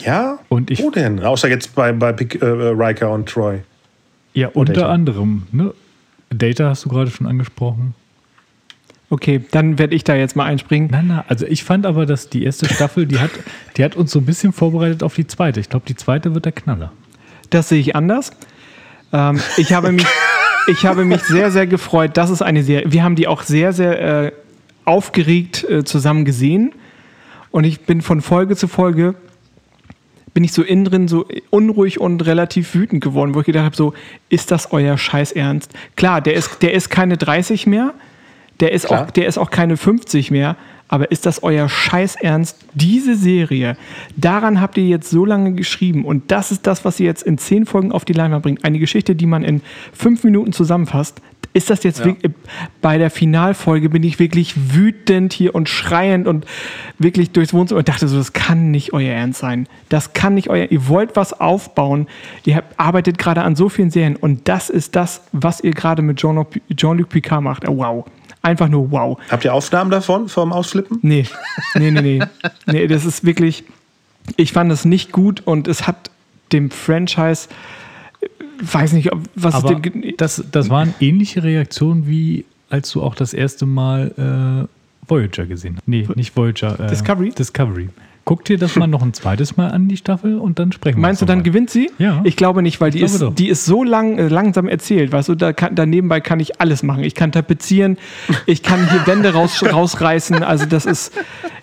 Ja? 0.00 0.40
Und 0.48 0.72
ich- 0.72 0.82
Wo 0.82 0.90
denn? 0.90 1.22
Außer 1.22 1.48
jetzt 1.48 1.76
bei, 1.76 1.92
bei 1.92 2.12
Pic, 2.12 2.42
äh, 2.42 2.44
Riker 2.46 3.12
und 3.12 3.28
Troy. 3.28 3.60
Ja, 4.38 4.50
unter 4.54 4.72
Data. 4.72 4.92
anderem. 4.92 5.48
Ne? 5.50 5.74
Data 6.30 6.68
hast 6.68 6.84
du 6.84 6.90
gerade 6.90 7.10
schon 7.10 7.26
angesprochen. 7.26 7.94
Okay, 9.10 9.42
dann 9.50 9.80
werde 9.80 9.96
ich 9.96 10.04
da 10.04 10.14
jetzt 10.14 10.36
mal 10.36 10.44
einspringen. 10.44 10.90
Nein, 10.92 11.08
nein, 11.08 11.24
also 11.26 11.44
ich 11.44 11.64
fand 11.64 11.86
aber, 11.86 12.06
dass 12.06 12.28
die 12.28 12.44
erste 12.44 12.72
Staffel, 12.72 13.06
die 13.06 13.18
hat, 13.18 13.32
die 13.76 13.82
hat 13.82 13.96
uns 13.96 14.12
so 14.12 14.20
ein 14.20 14.26
bisschen 14.26 14.52
vorbereitet 14.52 15.02
auf 15.02 15.16
die 15.16 15.26
zweite. 15.26 15.58
Ich 15.58 15.68
glaube, 15.68 15.86
die 15.88 15.96
zweite 15.96 16.34
wird 16.34 16.44
der 16.44 16.52
Knaller. 16.52 16.92
Das 17.50 17.68
sehe 17.68 17.80
ich 17.80 17.96
anders. 17.96 18.30
Ähm, 19.12 19.40
ich, 19.56 19.72
habe 19.72 19.90
mich, 19.90 20.06
ich 20.68 20.86
habe 20.86 21.04
mich 21.04 21.22
sehr, 21.22 21.50
sehr 21.50 21.66
gefreut, 21.66 22.16
dass 22.16 22.30
es 22.30 22.40
eine 22.40 22.62
Serie. 22.62 22.92
Wir 22.92 23.02
haben 23.02 23.16
die 23.16 23.26
auch 23.26 23.42
sehr, 23.42 23.72
sehr 23.72 24.26
äh, 24.26 24.32
aufgeregt 24.84 25.64
äh, 25.68 25.82
zusammen 25.82 26.24
gesehen. 26.24 26.74
Und 27.50 27.64
ich 27.64 27.80
bin 27.80 28.02
von 28.02 28.20
Folge 28.20 28.54
zu 28.54 28.68
Folge 28.68 29.16
bin 30.38 30.44
ich 30.44 30.52
so 30.52 30.62
innen 30.62 30.84
drin 30.84 31.08
so 31.08 31.26
unruhig 31.50 32.00
und 32.00 32.24
relativ 32.24 32.72
wütend 32.72 33.02
geworden, 33.02 33.34
wo 33.34 33.40
ich 33.40 33.46
gedacht 33.46 33.64
habe, 33.64 33.74
so, 33.74 33.92
ist 34.28 34.52
das 34.52 34.70
euer 34.70 34.96
Scheiß 34.96 35.32
Ernst? 35.32 35.72
Klar, 35.96 36.20
der 36.20 36.34
ist, 36.34 36.62
der 36.62 36.74
ist 36.74 36.90
keine 36.90 37.16
30 37.16 37.66
mehr, 37.66 37.92
der 38.60 38.70
ist, 38.70 38.86
Klar. 38.86 39.06
auch, 39.06 39.10
der 39.10 39.26
ist 39.26 39.36
auch 39.36 39.50
keine 39.50 39.76
50 39.76 40.30
mehr, 40.30 40.54
aber 40.88 41.10
ist 41.10 41.26
das 41.26 41.42
euer 41.42 41.68
Scheiß 41.68 42.16
Ernst? 42.16 42.56
Diese 42.74 43.14
Serie, 43.14 43.76
daran 44.16 44.60
habt 44.60 44.76
ihr 44.78 44.84
jetzt 44.84 45.10
so 45.10 45.24
lange 45.24 45.52
geschrieben 45.52 46.04
und 46.04 46.30
das 46.30 46.50
ist 46.50 46.66
das, 46.66 46.84
was 46.84 46.98
ihr 46.98 47.06
jetzt 47.06 47.22
in 47.22 47.38
zehn 47.38 47.66
Folgen 47.66 47.92
auf 47.92 48.04
die 48.04 48.14
Leinwand 48.14 48.42
bringt. 48.42 48.64
Eine 48.64 48.78
Geschichte, 48.78 49.14
die 49.14 49.26
man 49.26 49.44
in 49.44 49.60
fünf 49.92 50.24
Minuten 50.24 50.52
zusammenfasst. 50.52 51.20
Ist 51.54 51.70
das 51.70 51.82
jetzt 51.82 52.04
wirklich, 52.04 52.32
bei 52.82 52.98
der 52.98 53.10
Finalfolge 53.10 53.88
bin 53.88 54.02
ich 54.02 54.18
wirklich 54.18 54.74
wütend 54.74 55.32
hier 55.32 55.54
und 55.54 55.68
schreiend 55.68 56.28
und 56.28 56.46
wirklich 56.98 57.30
durchs 57.30 57.54
Wohnzimmer 57.54 57.78
und 57.78 57.88
dachte 57.88 58.06
so, 58.06 58.18
das 58.18 58.32
kann 58.34 58.70
nicht 58.70 58.92
euer 58.92 59.12
Ernst 59.12 59.40
sein. 59.40 59.66
Das 59.88 60.12
kann 60.12 60.34
nicht 60.34 60.50
euer, 60.50 60.70
ihr 60.70 60.88
wollt 60.88 61.16
was 61.16 61.32
aufbauen, 61.40 62.06
ihr 62.44 62.56
habt, 62.56 62.78
arbeitet 62.78 63.18
gerade 63.18 63.42
an 63.42 63.56
so 63.56 63.68
vielen 63.68 63.90
Serien 63.90 64.16
und 64.16 64.46
das 64.46 64.68
ist 64.68 64.94
das, 64.94 65.22
was 65.32 65.60
ihr 65.64 65.72
gerade 65.72 66.02
mit 66.02 66.18
Jean-Luc 66.18 66.48
Jean 66.76 67.04
Picard 67.06 67.42
macht. 67.42 67.66
Wow. 67.66 68.04
Einfach 68.42 68.68
nur 68.68 68.90
wow. 68.90 69.18
Habt 69.30 69.44
ihr 69.44 69.52
Aufnahmen 69.52 69.90
davon, 69.90 70.28
vom 70.28 70.52
Ausflippen? 70.52 70.98
Nee, 71.02 71.26
nee, 71.74 71.90
nee, 71.90 72.00
nee. 72.00 72.20
nee 72.66 72.86
das 72.86 73.04
ist 73.04 73.24
wirklich, 73.24 73.64
ich 74.36 74.52
fand 74.52 74.70
es 74.72 74.84
nicht 74.84 75.12
gut 75.12 75.40
und 75.44 75.66
es 75.68 75.86
hat 75.86 76.10
dem 76.52 76.70
Franchise, 76.70 77.48
äh, 78.20 78.26
weiß 78.62 78.92
nicht, 78.92 79.12
ob- 79.12 79.22
was 79.34 79.54
es 79.54 79.64
Aber 79.64 79.74
dem, 79.74 80.14
das, 80.16 80.42
das 80.50 80.70
waren 80.70 80.94
ähnliche 81.00 81.42
Reaktionen, 81.42 82.06
wie 82.06 82.44
als 82.70 82.90
du 82.92 83.02
auch 83.02 83.14
das 83.14 83.34
erste 83.34 83.66
Mal 83.66 84.66
äh, 84.66 85.08
Voyager 85.08 85.46
gesehen 85.46 85.76
hast. 85.76 85.88
Nee, 85.88 86.06
nicht 86.14 86.36
Voyager. 86.36 86.78
Äh, 86.78 86.86
Discovery? 86.88 87.30
Discovery. 87.30 87.88
Guck 88.28 88.44
dir 88.44 88.58
das 88.58 88.76
mal 88.76 88.86
noch 88.86 89.00
ein 89.00 89.14
zweites 89.14 89.56
Mal 89.56 89.70
an, 89.70 89.88
die 89.88 89.96
Staffel, 89.96 90.36
und 90.36 90.58
dann 90.58 90.70
sprechen 90.70 90.98
wir 90.98 91.00
Meinst 91.00 91.22
du, 91.22 91.24
dann 91.24 91.38
mal. 91.38 91.44
gewinnt 91.44 91.70
sie? 91.70 91.90
Ja. 91.96 92.20
Ich 92.24 92.36
glaube 92.36 92.60
nicht, 92.60 92.78
weil 92.78 92.90
die, 92.90 93.00
ist, 93.00 93.22
doch. 93.22 93.34
die 93.34 93.48
ist 93.48 93.64
so 93.64 93.82
lang, 93.82 94.18
äh, 94.18 94.28
langsam 94.28 94.68
erzählt. 94.68 95.12
Weißt 95.12 95.30
du, 95.30 95.34
da, 95.34 95.54
kann, 95.54 95.74
da 95.74 95.86
nebenbei 95.86 96.20
kann 96.20 96.38
ich 96.38 96.60
alles 96.60 96.82
machen. 96.82 97.04
Ich 97.04 97.14
kann 97.14 97.32
tapezieren, 97.32 97.96
ich 98.44 98.62
kann 98.62 98.86
hier 98.90 99.06
Wände 99.06 99.32
raus, 99.32 99.64
rausreißen. 99.72 100.42
Also, 100.42 100.66
das 100.66 100.84
ist, 100.84 101.14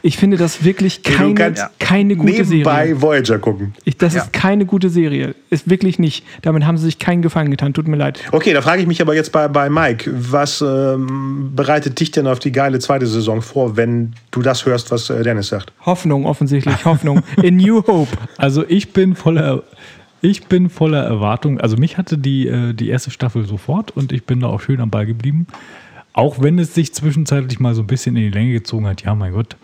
ich 0.01 0.17
finde 0.17 0.37
das 0.37 0.63
wirklich 0.63 1.03
keine, 1.03 1.35
kannst 1.35 1.63
keine 1.77 2.15
gute 2.15 2.31
Nebenbei 2.31 2.87
Serie. 2.87 2.99
Voyager 3.03 3.37
gucken. 3.37 3.75
Ich, 3.83 3.97
das 3.97 4.15
Ja. 4.15 4.23
ist 4.23 4.33
keine 4.33 4.65
gute 4.65 4.89
Serie. 4.89 5.35
Ist 5.51 5.69
wirklich 5.69 5.99
nicht. 5.99 6.25
Damit 6.41 6.65
haben 6.65 6.79
sie 6.79 6.85
sich 6.85 6.97
keinen 6.97 7.21
Gefallen 7.21 7.51
getan. 7.51 7.75
Tut 7.75 7.87
mir 7.87 7.97
leid. 7.97 8.19
Okay, 8.31 8.53
da 8.53 8.63
frage 8.63 8.81
ich 8.81 8.87
mich 8.87 9.03
aber 9.03 9.13
jetzt 9.13 9.31
bei, 9.31 9.47
bei 9.47 9.69
Mike, 9.69 10.09
was 10.11 10.61
ähm, 10.61 11.51
bereitet 11.55 11.99
dich 11.99 12.09
denn 12.09 12.25
auf 12.25 12.39
die 12.39 12.51
geile 12.51 12.79
zweite 12.79 13.05
Saison 13.05 13.43
vor, 13.43 13.77
wenn 13.77 14.13
du 14.31 14.41
das 14.41 14.65
hörst, 14.65 14.89
was 14.89 15.11
äh, 15.11 15.21
Dennis 15.21 15.49
sagt? 15.49 15.71
Hoffnung, 15.85 16.25
offensichtlich. 16.25 16.54
Hoffnung. 16.85 17.21
In 17.41 17.57
New 17.57 17.85
Hope. 17.85 18.15
Also 18.37 18.65
ich 18.67 18.93
bin 18.93 19.15
voller, 19.15 19.63
ich 20.21 20.45
bin 20.47 20.69
voller 20.69 21.03
Erwartung. 21.03 21.59
Also 21.59 21.77
mich 21.77 21.97
hatte 21.97 22.17
die, 22.17 22.47
äh, 22.47 22.73
die 22.73 22.89
erste 22.89 23.11
Staffel 23.11 23.45
sofort 23.45 23.91
und 23.91 24.11
ich 24.11 24.25
bin 24.25 24.39
da 24.39 24.47
auch 24.47 24.61
schön 24.61 24.81
am 24.81 24.89
Ball 24.89 25.05
geblieben. 25.05 25.47
Auch 26.13 26.41
wenn 26.41 26.59
es 26.59 26.73
sich 26.73 26.93
zwischenzeitlich 26.93 27.59
mal 27.59 27.75
so 27.75 27.81
ein 27.81 27.87
bisschen 27.87 28.15
in 28.15 28.23
die 28.23 28.29
Länge 28.29 28.53
gezogen 28.53 28.87
hat, 28.87 29.03
ja, 29.03 29.15
mein 29.15 29.33
Gott. 29.33 29.57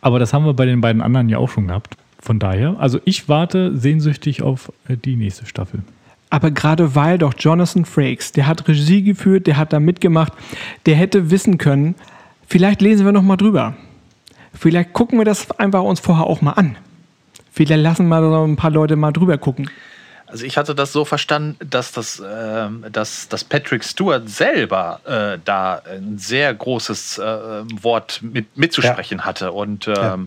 Aber 0.00 0.18
das 0.18 0.32
haben 0.32 0.44
wir 0.44 0.54
bei 0.54 0.66
den 0.66 0.80
beiden 0.80 1.02
anderen 1.02 1.28
ja 1.28 1.38
auch 1.38 1.50
schon 1.50 1.68
gehabt. 1.68 1.96
Von 2.20 2.38
daher, 2.38 2.76
also 2.78 2.98
ich 3.04 3.28
warte 3.28 3.76
sehnsüchtig 3.76 4.42
auf 4.42 4.72
äh, 4.88 4.96
die 4.96 5.16
nächste 5.16 5.46
Staffel. 5.46 5.82
Aber 6.30 6.50
gerade 6.50 6.94
weil 6.94 7.18
doch 7.18 7.34
Jonathan 7.38 7.84
Frakes, 7.84 8.32
der 8.32 8.46
hat 8.46 8.66
Regie 8.66 9.02
geführt, 9.02 9.46
der 9.46 9.56
hat 9.56 9.72
da 9.72 9.80
mitgemacht, 9.80 10.32
der 10.86 10.96
hätte 10.96 11.30
wissen 11.30 11.56
können, 11.56 11.94
vielleicht 12.46 12.82
lesen 12.82 13.06
wir 13.06 13.12
noch 13.12 13.22
mal 13.22 13.36
drüber. 13.36 13.76
Vielleicht 14.58 14.92
gucken 14.92 15.18
wir 15.18 15.24
das 15.24 15.50
einfach 15.58 15.82
uns 15.82 16.00
vorher 16.00 16.26
auch 16.26 16.40
mal 16.40 16.52
an. 16.52 16.76
Vielleicht 17.52 17.82
lassen 17.82 18.08
wir 18.08 18.20
so 18.20 18.44
ein 18.44 18.56
paar 18.56 18.70
Leute 18.70 18.96
mal 18.96 19.12
drüber 19.12 19.38
gucken. 19.38 19.70
Also 20.26 20.44
ich 20.44 20.56
hatte 20.56 20.74
das 20.74 20.92
so 20.92 21.04
verstanden, 21.04 21.56
dass, 21.64 21.92
das, 21.92 22.20
ähm, 22.26 22.84
dass, 22.90 23.28
dass 23.28 23.44
Patrick 23.44 23.84
Stewart 23.84 24.28
selber 24.28 25.00
äh, 25.06 25.38
da 25.44 25.80
ein 25.88 26.18
sehr 26.18 26.52
großes 26.52 27.18
äh, 27.18 27.22
Wort 27.82 28.20
mit, 28.22 28.56
mitzusprechen 28.56 29.24
hatte. 29.24 29.52
Und 29.52 29.86
ähm, 29.86 29.94
Ja. 29.94 30.18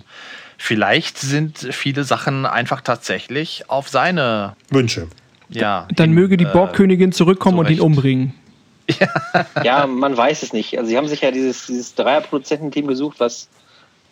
vielleicht 0.57 1.17
sind 1.17 1.57
viele 1.71 2.05
Sachen 2.05 2.45
einfach 2.45 2.81
tatsächlich 2.81 3.69
auf 3.69 3.89
seine 3.89 4.55
Wünsche. 4.69 5.07
ja. 5.49 5.87
Dann 5.93 6.09
hin, 6.09 6.15
möge 6.15 6.37
die 6.37 6.45
äh, 6.45 6.51
Borgkönigin 6.53 7.11
zurückkommen 7.11 7.57
zu 7.57 7.61
und 7.61 7.69
ihn 7.69 7.81
umbringen. 7.81 8.33
Ja, 9.63 9.85
man 9.85 10.17
weiß 10.17 10.41
es 10.41 10.51
nicht. 10.51 10.77
Also 10.79 10.89
sie 10.89 10.97
haben 10.97 11.07
sich 11.07 11.21
ja 11.21 11.29
dieses, 11.29 11.67
dieses 11.67 11.93
Dreier-Produzententeam 11.93 12.87
gesucht, 12.87 13.19
was 13.19 13.47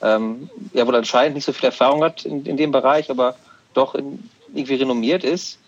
ähm, 0.02 0.50
ja 0.74 0.86
wohl 0.88 0.96
anscheinend 0.96 1.36
nicht 1.36 1.46
so 1.46 1.54
viel 1.54 1.66
Erfahrung 1.66 2.04
hat 2.04 2.26
in, 2.26 2.46
in 2.46 2.58
dem 2.58 2.72
Bereich, 2.72 3.10
aber 3.10 3.36
doch 3.74 3.96
in, 3.96 4.30
irgendwie 4.54 4.76
renommiert 4.76 5.24
ist. 5.24 5.60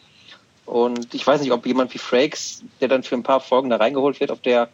Und 0.65 1.13
ich 1.15 1.25
weiß 1.25 1.41
nicht, 1.41 1.51
ob 1.51 1.65
jemand 1.65 1.93
wie 1.93 1.97
Frakes, 1.97 2.61
der 2.79 2.87
dann 2.87 3.01
für 3.03 3.15
ein 3.15 3.23
paar 3.23 3.39
Folgen 3.39 3.69
da 3.69 3.77
reingeholt 3.77 4.19
wird, 4.19 4.29
ob 4.29 4.43
der, 4.43 4.69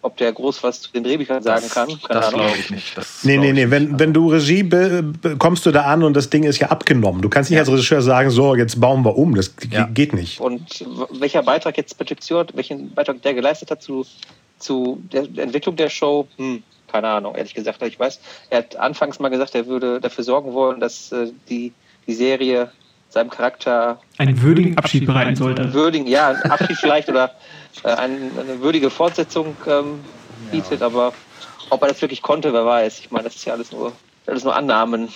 ob 0.00 0.16
der 0.16 0.32
groß 0.32 0.62
was 0.62 0.82
zu 0.82 0.92
den 0.92 1.02
Drehbüchern 1.02 1.42
sagen 1.42 1.68
kann. 1.68 1.88
Keine 2.06 2.20
Das 2.20 2.32
glaube 2.32 2.58
ich 2.58 2.70
nicht. 2.70 2.96
Das 2.96 3.24
Nee, 3.24 3.38
nee, 3.38 3.52
nee. 3.52 3.70
Wenn, 3.70 3.98
wenn 3.98 4.12
du 4.12 4.28
Regie 4.28 4.62
be, 4.62 5.02
be, 5.02 5.36
kommst 5.36 5.66
du 5.66 5.72
da 5.72 5.82
an 5.82 6.04
und 6.04 6.14
das 6.14 6.30
Ding 6.30 6.44
ist 6.44 6.60
ja 6.60 6.68
abgenommen. 6.68 7.22
Du 7.22 7.28
kannst 7.28 7.50
nicht 7.50 7.58
als 7.58 7.68
Regisseur 7.68 8.02
sagen, 8.02 8.30
so, 8.30 8.54
jetzt 8.54 8.80
bauen 8.80 9.04
wir 9.04 9.16
um. 9.16 9.34
Das 9.34 9.52
Ja. 9.70 9.86
geht 9.86 10.12
nicht. 10.12 10.40
Und 10.40 10.84
welcher 11.10 11.42
Beitrag 11.42 11.76
jetzt 11.76 11.98
Patrick 11.98 12.22
Stewart, 12.22 12.54
welchen 12.56 12.94
Beitrag 12.94 13.20
der 13.22 13.34
geleistet 13.34 13.70
hat 13.70 13.82
zu, 13.82 14.06
zu 14.58 15.02
der, 15.12 15.26
der 15.26 15.44
Entwicklung 15.44 15.74
der 15.74 15.88
Show, 15.88 16.28
hm, 16.36 16.62
keine 16.92 17.08
Ahnung, 17.08 17.34
ehrlich 17.34 17.54
gesagt. 17.54 17.82
Ich 17.82 17.98
weiß, 17.98 18.20
er 18.50 18.58
hat 18.58 18.76
anfangs 18.76 19.18
mal 19.18 19.30
gesagt, 19.30 19.54
er 19.54 19.66
würde 19.66 20.00
dafür 20.00 20.24
sorgen 20.24 20.52
wollen, 20.52 20.78
dass 20.78 21.10
äh, 21.12 21.32
die, 21.48 21.72
die 22.06 22.14
Serie 22.14 22.70
seinem 23.08 23.30
Charakter 23.30 23.98
Einen 24.18 24.40
würdigen 24.42 24.76
Abschied 24.78 25.06
bereiten 25.06 25.36
sollte. 25.36 25.72
würdigen, 25.72 26.06
ja, 26.06 26.28
einen 26.28 26.50
Abschied 26.50 26.76
vielleicht 26.76 27.08
oder 27.08 27.32
äh, 27.84 27.88
ein, 27.88 28.30
eine 28.38 28.60
würdige 28.60 28.90
Fortsetzung 28.90 29.56
ähm, 29.66 30.00
bietet, 30.50 30.82
aber 30.82 31.12
ob 31.70 31.82
er 31.82 31.88
das 31.88 32.00
wirklich 32.02 32.22
konnte, 32.22 32.52
wer 32.52 32.64
weiß. 32.64 33.00
Ich 33.00 33.10
meine, 33.10 33.24
das 33.24 33.36
ist 33.36 33.44
ja 33.44 33.52
alles 33.54 33.72
nur, 33.72 33.92
alles 34.26 34.44
nur 34.44 34.54
Annahmen. 34.54 35.08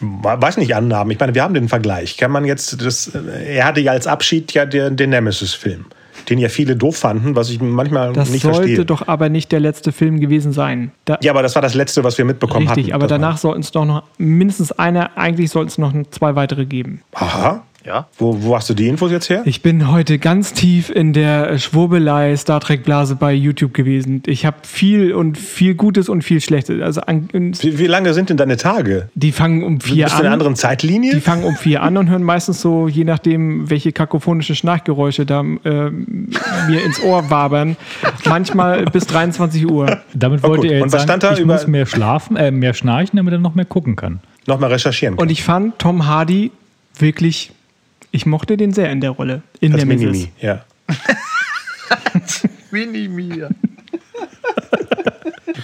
Weiß 0.00 0.56
nicht 0.58 0.74
Annahmen. 0.74 1.10
Ich 1.10 1.18
meine, 1.18 1.34
wir 1.34 1.42
haben 1.42 1.54
den 1.54 1.68
Vergleich. 1.68 2.16
Kann 2.16 2.30
man 2.30 2.44
jetzt 2.44 2.84
das, 2.84 3.14
äh, 3.14 3.56
er 3.56 3.64
hatte 3.66 3.80
ja 3.80 3.92
als 3.92 4.06
Abschied 4.06 4.52
ja 4.52 4.66
den, 4.66 4.96
den 4.96 5.10
Nemesis-Film, 5.10 5.86
den 6.28 6.38
ja 6.38 6.48
viele 6.48 6.76
doof 6.76 6.96
fanden, 6.96 7.36
was 7.36 7.50
ich 7.50 7.60
manchmal 7.60 8.12
Das 8.12 8.30
nicht 8.30 8.42
sollte 8.42 8.58
verstehe. 8.60 8.84
doch 8.84 9.08
aber 9.08 9.28
nicht 9.28 9.52
der 9.52 9.60
letzte 9.60 9.92
Film 9.92 10.20
gewesen 10.20 10.52
sein. 10.52 10.92
Da, 11.04 11.18
ja, 11.22 11.32
aber 11.32 11.42
das 11.42 11.54
war 11.54 11.62
das 11.62 11.74
Letzte, 11.74 12.04
was 12.04 12.16
wir 12.18 12.24
mitbekommen 12.24 12.68
hatten. 12.68 12.78
richtig, 12.80 12.94
aber 12.94 13.06
Das 13.06 13.18
danach 13.18 13.36
sollten 13.38 13.60
es 13.60 13.70
doch 13.70 13.84
noch 13.84 14.02
mindestens 14.18 14.72
eine, 14.72 15.16
eigentlich 15.16 15.50
sollten 15.50 15.68
es 15.68 15.78
noch 15.78 15.92
zwei 16.10 16.34
weitere 16.36 16.64
geben. 16.66 17.02
Aha. 17.14 17.62
Ja. 17.86 18.08
Wo, 18.16 18.42
wo 18.42 18.56
hast 18.56 18.70
du 18.70 18.74
die 18.74 18.88
Infos 18.88 19.10
jetzt 19.10 19.28
her? 19.28 19.42
Ich 19.44 19.60
bin 19.60 19.90
heute 19.90 20.18
ganz 20.18 20.54
tief 20.54 20.88
in 20.88 21.12
der 21.12 21.58
Schwurbelei 21.58 22.34
Star 22.36 22.60
Trek 22.60 22.82
Blase 22.82 23.14
bei 23.14 23.32
YouTube 23.34 23.74
gewesen. 23.74 24.22
Ich 24.26 24.46
habe 24.46 24.56
viel 24.62 25.12
und 25.12 25.36
viel 25.36 25.74
Gutes 25.74 26.08
und 26.08 26.22
viel 26.22 26.40
Schlechtes. 26.40 26.80
Also 26.80 27.02
an, 27.02 27.28
Wie, 27.32 27.78
wie 27.78 27.86
lange 27.86 28.14
sind 28.14 28.30
denn 28.30 28.36
deine 28.38 28.56
Tage? 28.56 29.08
die 29.14 29.32
fangen 29.32 29.62
um 29.62 29.80
vier 29.80 30.04
Bist 30.06 30.16
du 30.16 30.20
in 30.20 30.26
einer 30.26 30.28
an. 30.28 30.32
anderen 30.34 30.56
Zeitlinie? 30.56 31.14
Die 31.14 31.20
fangen 31.20 31.44
um 31.44 31.56
vier 31.56 31.82
an 31.82 31.96
und 31.98 32.08
hören 32.08 32.22
meistens 32.22 32.60
so, 32.62 32.88
je 32.88 33.04
nachdem, 33.04 33.68
welche 33.68 33.92
kakophonischen 33.92 34.56
Schnarchgeräusche 34.56 35.26
da 35.26 35.40
ähm, 35.40 36.30
mir 36.68 36.82
ins 36.84 37.02
Ohr 37.02 37.28
wabern, 37.28 37.76
manchmal 38.24 38.84
bis 38.86 39.06
23 39.06 39.70
Uhr. 39.70 39.98
Damit 40.14 40.42
wollte 40.42 40.68
er 40.68 40.82
Und 40.82 40.86
jetzt 40.88 40.92
was 40.94 41.02
sagen, 41.02 41.20
stand 41.20 41.22
da 41.22 41.32
ich 41.38 41.44
muss 41.44 41.66
mehr 41.66 41.84
schlafen, 41.86 42.36
äh, 42.36 42.50
mehr 42.50 42.72
schnarchen, 42.72 43.16
damit 43.18 43.34
er 43.34 43.38
noch 43.40 43.54
mehr 43.54 43.66
gucken 43.66 43.94
kann. 43.96 44.20
Nochmal 44.46 44.72
recherchieren. 44.72 45.16
Und 45.16 45.30
ich 45.30 45.42
fand 45.42 45.78
Tom 45.78 46.06
Hardy 46.06 46.50
wirklich, 46.98 47.52
ich 48.14 48.26
mochte 48.26 48.56
den 48.56 48.72
sehr 48.72 48.90
in 48.90 49.00
der 49.00 49.10
Rolle. 49.10 49.42
In 49.58 49.72
als 49.72 49.80
der. 49.80 49.86
Minimi, 49.86 50.30
ja. 50.40 50.64
Mini-Mir. 52.70 53.50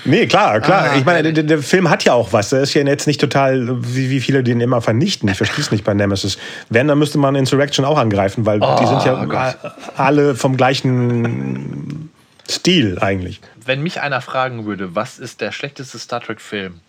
Nee, 0.05 0.27
klar, 0.27 0.61
klar. 0.61 0.91
Ah, 0.91 0.97
ich 0.97 1.05
meine, 1.05 1.33
der, 1.33 1.45
der 1.45 1.59
Film 1.59 1.89
hat 1.89 2.03
ja 2.03 2.13
auch 2.13 2.33
was. 2.33 2.51
Der 2.51 2.63
ist 2.63 2.75
ja 2.75 2.83
jetzt 2.83 3.07
nicht 3.07 3.21
total, 3.21 3.85
wie, 3.85 4.11
wie 4.11 4.21
viele 4.21 4.43
den 4.43 4.61
immer 4.61 4.81
vernichten. 4.81 5.29
Ich 5.29 5.37
verstehe 5.37 5.61
es 5.61 5.71
nicht 5.71 5.85
bei 5.85 5.95
Nemesis. 5.95 6.39
Wenn, 6.71 6.89
dann 6.89 6.99
müsste 6.99 7.19
man 7.19 7.37
Insurrection 7.37 7.85
auch 7.85 7.99
angreifen, 7.99 8.47
weil 8.47 8.59
die 8.59 8.87
sind 8.87 9.05
ja 9.05 9.25
Gott. 9.25 9.57
alle 9.97 10.35
vom 10.35 10.57
gleichen 10.57 12.11
Stil 12.49 12.99
eigentlich. 13.01 13.41
Wenn 13.65 13.83
mich 13.83 14.01
einer 14.01 14.21
fragen 14.21 14.65
würde, 14.65 14.97
was 14.97 15.21
ist 15.21 15.41
der 15.41 15.53
schlechteste 15.53 16.01
Star 16.01 16.21
Trek-Film, 16.21 16.81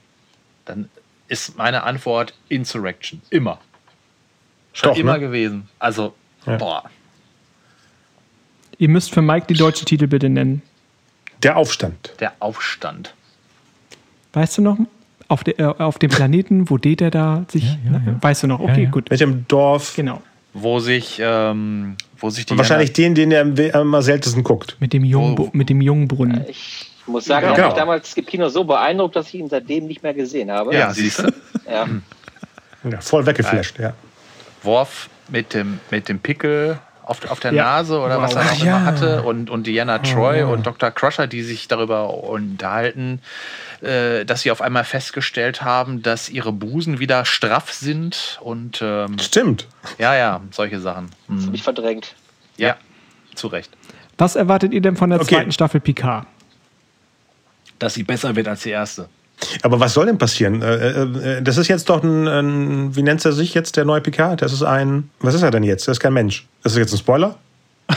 dann 0.65 0.89
ist 1.27 1.55
meine 1.57 1.83
Antwort 1.83 2.33
Insurrection. 2.49 3.21
Immer. 3.29 3.59
Schon 4.73 4.89
Doch, 4.91 4.97
immer 4.97 5.13
ne? 5.13 5.19
gewesen. 5.19 5.67
Also, 5.79 6.13
Ja. 6.45 6.57
boah. 6.57 6.83
Ihr 8.77 8.89
müsst 8.89 9.11
für 9.13 9.21
Mike 9.21 9.45
die 9.47 9.53
deutschen 9.53 9.85
Titel 9.85 10.07
bitte 10.07 10.29
nennen. 10.29 10.61
Der 11.43 11.57
Aufstand. 11.57 12.13
Der 12.19 12.33
Aufstand. 12.39 13.13
Weißt 14.33 14.57
du 14.57 14.61
noch? 14.61 14.77
Auf, 15.27 15.43
der, 15.43 15.59
äh, 15.59 15.63
auf 15.63 15.97
dem 15.99 16.09
Planeten, 16.09 16.69
wo 16.69 16.77
Data 16.77 17.09
da 17.09 17.45
sich. 17.49 17.63
Ja, 17.63 17.77
ja, 17.93 18.01
ja. 18.05 18.15
Weißt 18.21 18.43
du 18.43 18.47
noch? 18.47 18.59
Okay, 18.59 18.71
Ja, 18.73 18.79
ja. 18.83 18.89
gut. 18.89 19.09
Mit 19.09 19.19
dem 19.19 19.45
Dorf. 19.47 19.95
Genau. 19.95 20.21
Wo 20.53 20.79
sich, 20.79 21.19
ähm, 21.23 21.95
wo 22.19 22.29
sich 22.29 22.45
die 22.45 22.51
Und 22.53 22.57
wahrscheinlich 22.57 22.91
den, 22.91 23.15
den 23.15 23.31
er 23.31 23.75
am 23.75 24.01
seltensten 24.01 24.43
guckt. 24.43 24.75
Mit 24.79 24.91
dem, 24.93 25.05
Jungen, 25.05 25.37
Oh. 25.39 25.49
mit 25.53 25.69
dem 25.69 25.79
Jungbrunnen. 25.81 26.45
Ich 26.49 26.87
muss 27.07 27.25
sagen, 27.25 27.47
er 27.47 27.53
Genau. 27.55 27.67
mich 27.67 27.75
damals 27.77 28.13
im 28.17 28.25
Kino 28.25 28.49
so 28.49 28.63
beeindruckt, 28.65 29.15
dass 29.15 29.27
ich 29.29 29.35
ihn 29.35 29.47
seitdem 29.49 29.85
nicht 29.87 30.03
mehr 30.03 30.13
gesehen 30.13 30.51
habe. 30.51 30.73
Ja, 30.75 30.93
siehst 30.93 31.19
du? 31.19 31.33
Ja. 31.69 31.87
Ja, 32.89 32.99
voll 32.99 33.25
weggeflasht, 33.25 33.79
ja. 33.79 33.93
Worf 34.63 35.09
mit 35.29 35.53
dem, 35.53 35.79
mit 35.89 36.07
dem 36.09 36.19
Pickel 36.19 36.79
auf, 37.03 37.29
auf 37.29 37.39
der 37.39 37.51
Ja. 37.53 37.63
Nase 37.63 37.99
oder 37.99 38.21
was 38.21 38.35
er 38.35 38.43
Wow. 38.43 38.51
auch 38.51 38.63
Ja. 38.63 38.77
immer 38.77 38.85
hatte 38.85 39.23
und, 39.23 39.49
und 39.49 39.65
Diana 39.67 39.99
Troy 39.99 40.43
und 40.43 40.65
Dr. 40.65 40.91
Crusher, 40.91 41.27
die 41.27 41.41
sich 41.41 41.67
darüber 41.67 42.13
unterhalten, 42.23 43.21
äh, 43.81 44.23
dass 44.23 44.41
sie 44.41 44.51
auf 44.51 44.61
einmal 44.61 44.83
festgestellt 44.83 45.61
haben, 45.63 46.03
dass 46.03 46.29
ihre 46.29 46.51
Busen 46.53 46.99
wieder 46.99 47.25
straff 47.25 47.73
sind 47.73 48.39
und 48.41 48.79
ähm, 48.81 49.17
Stimmt. 49.19 49.67
ja, 49.97 50.15
ja, 50.15 50.41
solche 50.51 50.79
Sachen. 50.79 51.09
Hab 51.27 51.37
Hm. 51.47 51.53
ich 51.53 51.63
verdrängt. 51.63 52.15
Ja, 52.57 52.75
zu 53.35 53.47
Recht. 53.47 53.71
Was 54.17 54.35
erwartet 54.35 54.71
ihr 54.73 54.81
denn 54.81 54.95
von 54.95 55.09
der 55.09 55.19
Okay. 55.19 55.35
zweiten 55.35 55.51
Staffel 55.51 55.79
Picard? 55.81 56.27
Dass 57.79 57.95
sie 57.95 58.03
besser 58.03 58.35
wird 58.35 58.47
als 58.47 58.61
die 58.61 58.69
erste. 58.69 59.09
Aber 59.63 59.79
was 59.79 59.93
soll 59.93 60.05
denn 60.05 60.17
passieren? 60.17 60.61
Äh, 60.61 60.75
äh, 60.75 61.37
äh, 61.37 61.41
Das 61.41 61.57
ist 61.57 61.67
jetzt 61.67 61.89
doch 61.89 62.03
ein, 62.03 62.27
ein, 62.27 62.95
wie 62.95 63.01
nennt 63.01 63.23
er 63.25 63.31
sich 63.31 63.53
jetzt, 63.53 63.75
der 63.77 63.85
neue 63.85 64.01
Picard? 64.01 64.41
Das 64.41 64.53
ist 64.53 64.63
ein, 64.63 65.09
was 65.19 65.33
ist 65.33 65.41
er 65.41 65.51
denn 65.51 65.63
jetzt? 65.63 65.87
Das 65.87 65.97
ist 65.97 65.99
kein 65.99 66.13
Mensch. 66.13 66.45
Das 66.63 66.73
ist 66.73 66.77
jetzt 66.79 66.93
ein 66.93 66.97
Spoiler? 66.99 67.37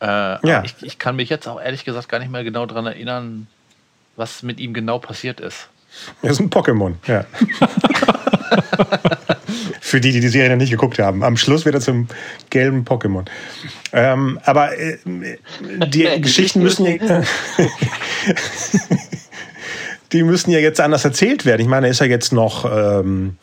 Äh, 0.00 0.38
Ja. 0.48 0.64
ich, 0.64 0.74
ich 0.82 0.98
kann 0.98 1.14
mich 1.14 1.28
jetzt 1.28 1.46
auch 1.46 1.60
ehrlich 1.60 1.84
gesagt 1.84 2.08
gar 2.08 2.18
nicht 2.18 2.32
mehr 2.32 2.42
genau 2.42 2.66
daran 2.66 2.86
erinnern, 2.86 3.46
was 4.16 4.42
mit 4.42 4.58
ihm 4.58 4.74
genau 4.74 4.98
passiert 4.98 5.38
ist. 5.38 5.68
Das 6.22 6.32
ist 6.32 6.40
ein 6.40 6.50
Pokémon, 6.50 6.94
ja. 7.06 7.24
Für 9.80 10.00
die, 10.00 10.10
die 10.10 10.18
die 10.18 10.28
Serie 10.28 10.50
noch 10.50 10.56
nicht 10.56 10.70
geguckt 10.72 10.98
haben. 10.98 11.22
Am 11.22 11.36
Schluss 11.36 11.64
wird 11.64 11.76
er 11.76 11.80
zum 11.80 12.08
gelben 12.50 12.84
Pokémon. 12.84 13.26
Ähm, 13.92 14.40
aber 14.44 14.76
äh, 14.76 14.98
die 15.86 16.08
Geschichten 16.20 16.62
müssen 16.64 16.84
ja, 16.86 17.22
die 20.12 20.22
müssen 20.22 20.50
ja 20.50 20.58
jetzt 20.58 20.80
anders 20.80 21.04
erzählt 21.04 21.44
werden. 21.44 21.62
Ich 21.62 21.68
meine, 21.68 21.86
er 21.86 21.90
ist 21.90 22.00
ja 22.00 22.06
jetzt 22.06 22.32
noch 22.32 22.64
ähm, 22.64 23.36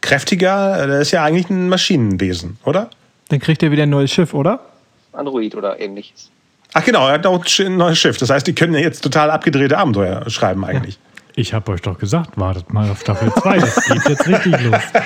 kräftiger. 0.00 0.48
Er 0.48 1.00
ist 1.00 1.12
ja 1.12 1.24
eigentlich 1.24 1.48
ein 1.50 1.68
Maschinenwesen, 1.68 2.58
oder? 2.64 2.90
Dann 3.28 3.40
kriegt 3.40 3.62
er 3.62 3.70
wieder 3.70 3.84
ein 3.84 3.90
neues 3.90 4.10
Schiff, 4.10 4.34
oder? 4.34 4.60
Android 5.12 5.54
oder 5.54 5.78
ähnliches. 5.80 6.30
Ach 6.74 6.84
genau, 6.84 7.06
er 7.06 7.14
hat 7.14 7.26
auch 7.26 7.44
ein 7.60 7.76
neues 7.76 7.98
Schiff. 7.98 8.18
Das 8.18 8.30
heißt, 8.30 8.46
die 8.46 8.54
können 8.54 8.74
ja 8.74 8.80
jetzt 8.80 9.00
total 9.00 9.30
abgedrehte 9.30 9.78
Abenteuer 9.78 10.28
schreiben 10.28 10.64
eigentlich. 10.64 10.98
Ich 11.34 11.54
habe 11.54 11.70
euch 11.72 11.82
doch 11.82 11.98
gesagt, 11.98 12.36
wartet 12.36 12.72
mal 12.72 12.90
auf 12.90 13.00
Staffel 13.00 13.32
2. 13.32 13.58
Das 13.58 13.84
geht 13.86 14.08
jetzt 14.08 14.26
richtig 14.26 14.60
los. 14.60 14.82
Ja, 14.92 15.02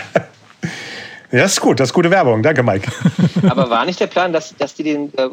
das 1.31 1.53
ist 1.53 1.61
gut, 1.61 1.79
das 1.79 1.91
ist 1.91 1.93
gute 1.93 2.11
Werbung. 2.11 2.43
Danke, 2.43 2.63
Mike. 2.63 2.91
Aber 3.49 3.69
war 3.69 3.85
nicht 3.85 4.01
der 4.01 4.07
Plan, 4.07 4.33
dass, 4.33 4.57
dass 4.57 4.75
die 4.75 4.83
den 4.83 5.13
äh, 5.19 5.29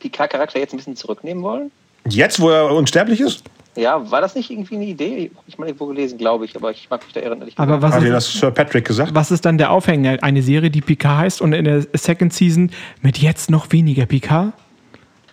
Picard-Charakter 0.00 0.58
jetzt 0.58 0.72
ein 0.72 0.78
bisschen 0.78 0.96
zurücknehmen 0.96 1.42
wollen? 1.42 1.70
Jetzt, 2.08 2.40
wo 2.40 2.50
er 2.50 2.70
unsterblich 2.70 3.20
ist? 3.20 3.44
Ja, 3.76 4.10
war 4.10 4.20
das 4.20 4.34
nicht 4.34 4.50
irgendwie 4.50 4.76
eine 4.76 4.84
Idee? 4.84 5.30
Ich 5.46 5.58
meine, 5.58 5.70
irgendwo 5.70 5.86
gelesen, 5.86 6.16
glaube 6.16 6.44
ich, 6.44 6.54
aber 6.54 6.70
ich 6.70 6.88
mag 6.90 7.02
mich 7.04 7.12
da 7.12 7.20
erinnern. 7.20 7.48
Aber 7.56 7.82
was 7.82 7.94
Hat 7.94 8.02
dir 8.02 8.12
das 8.12 8.32
Sir 8.32 8.50
Patrick 8.52 8.84
gesagt? 8.86 9.14
was 9.14 9.30
ist 9.32 9.44
dann 9.44 9.58
der 9.58 9.70
Aufhänger? 9.70 10.18
Eine 10.22 10.42
Serie, 10.42 10.70
die 10.70 10.80
Picard 10.80 11.18
heißt 11.18 11.40
und 11.42 11.52
in 11.52 11.64
der 11.64 11.84
Second 11.92 12.32
Season 12.32 12.70
mit 13.02 13.18
jetzt 13.18 13.50
noch 13.50 13.72
weniger 13.72 14.06
Picard? 14.06 14.52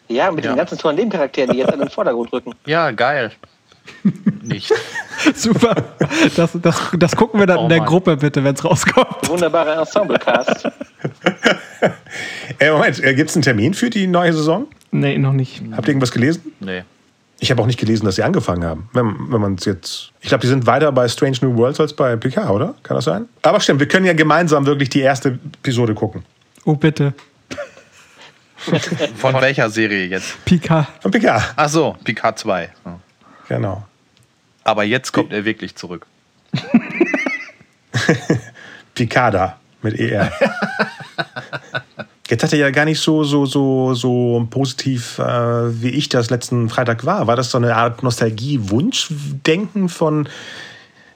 Ja, 0.07 0.31
mit 0.31 0.43
Ja. 0.43 0.51
den 0.53 0.57
ganzen 0.57 0.77
tollen 0.77 0.95
Nebencharakteren, 0.97 1.51
die 1.51 1.59
jetzt 1.59 1.71
an 1.71 1.79
den 1.79 1.89
Vordergrund 1.89 2.33
rücken. 2.33 2.53
Ja, 2.65 2.91
geil. 2.91 3.31
nicht. 4.41 4.71
Super. 5.35 5.75
Das, 6.35 6.51
das, 6.61 6.89
das 6.97 7.15
gucken 7.15 7.39
wir 7.39 7.47
dann 7.47 7.57
Oh 7.59 7.63
in 7.63 7.69
der 7.69 7.77
Mann. 7.79 7.87
Gruppe 7.87 8.17
bitte, 8.17 8.43
wenn 8.43 8.55
es 8.55 8.63
rauskommt. 8.65 9.29
Wunderbarer 9.29 9.79
Ensemblecast. 9.79 10.67
Äh, 12.59 12.71
Moment, 12.71 13.03
äh, 13.03 13.13
gibt 13.15 13.29
es 13.31 13.35
einen 13.35 13.41
Termin 13.43 13.73
für 13.73 13.89
die 13.89 14.05
neue 14.05 14.33
Saison? 14.33 14.67
Nee, 14.91 15.17
noch 15.17 15.33
nicht. 15.33 15.63
Habt 15.71 15.87
ihr 15.87 15.91
irgendwas 15.91 16.11
gelesen? 16.11 16.53
Nee. 16.59 16.83
Ich 17.43 17.49
habe 17.49 17.59
auch 17.59 17.65
nicht 17.65 17.79
gelesen, 17.79 18.05
dass 18.05 18.17
sie 18.17 18.23
angefangen 18.23 18.63
haben. 18.63 18.87
Wenn, 18.93 19.31
wenn 19.31 19.41
man 19.41 19.55
es 19.55 19.65
jetzt. 19.65 20.11
Ich 20.21 20.29
glaube, 20.29 20.43
die 20.43 20.47
sind 20.47 20.67
weiter 20.67 20.91
bei 20.91 21.07
Strange 21.07 21.37
New 21.41 21.57
Worlds 21.57 21.79
als 21.79 21.91
bei 21.91 22.15
PK, 22.15 22.51
oder? 22.51 22.75
Kann 22.83 22.95
das 22.95 23.05
sein? 23.05 23.27
Aber 23.41 23.59
stimmt, 23.59 23.79
wir 23.79 23.87
können 23.87 24.05
ja 24.05 24.13
gemeinsam 24.13 24.67
wirklich 24.67 24.89
die 24.89 24.99
erste 24.99 25.39
Episode 25.59 25.95
gucken. 25.95 26.23
Oh, 26.65 26.75
bitte. 26.75 27.15
Von 29.15 29.33
welcher 29.41 29.71
Serie 29.71 30.05
jetzt? 30.05 30.45
Pika. 30.45 30.87
Von 30.99 31.09
PK. 31.09 31.43
Ach 31.55 31.67
so, 31.67 31.97
Picard 32.03 32.37
2. 32.37 32.69
Ja. 32.85 32.99
Genau. 33.47 33.87
Aber 34.63 34.83
jetzt 34.83 35.11
kommt 35.11 35.33
er 35.33 35.43
wirklich 35.43 35.75
zurück. 35.75 36.05
Picada 38.93 39.57
mit 39.81 39.99
ER. 39.99 40.31
Jetzt 42.31 42.43
hat 42.43 42.53
er 42.53 42.59
ja 42.59 42.71
gar 42.71 42.85
nicht 42.85 43.01
so, 43.01 43.25
so, 43.25 43.45
so, 43.45 43.93
so 43.93 44.47
positiv, 44.49 45.19
äh, 45.19 45.23
wie 45.83 45.89
ich 45.89 46.07
das 46.07 46.29
letzten 46.29 46.69
Freitag 46.69 47.05
war. 47.05 47.27
War 47.27 47.35
das 47.35 47.51
so 47.51 47.57
eine 47.57 47.75
Art 47.75 48.03
Nostalgie-Wunschdenken 48.03 49.89
von, 49.89 50.29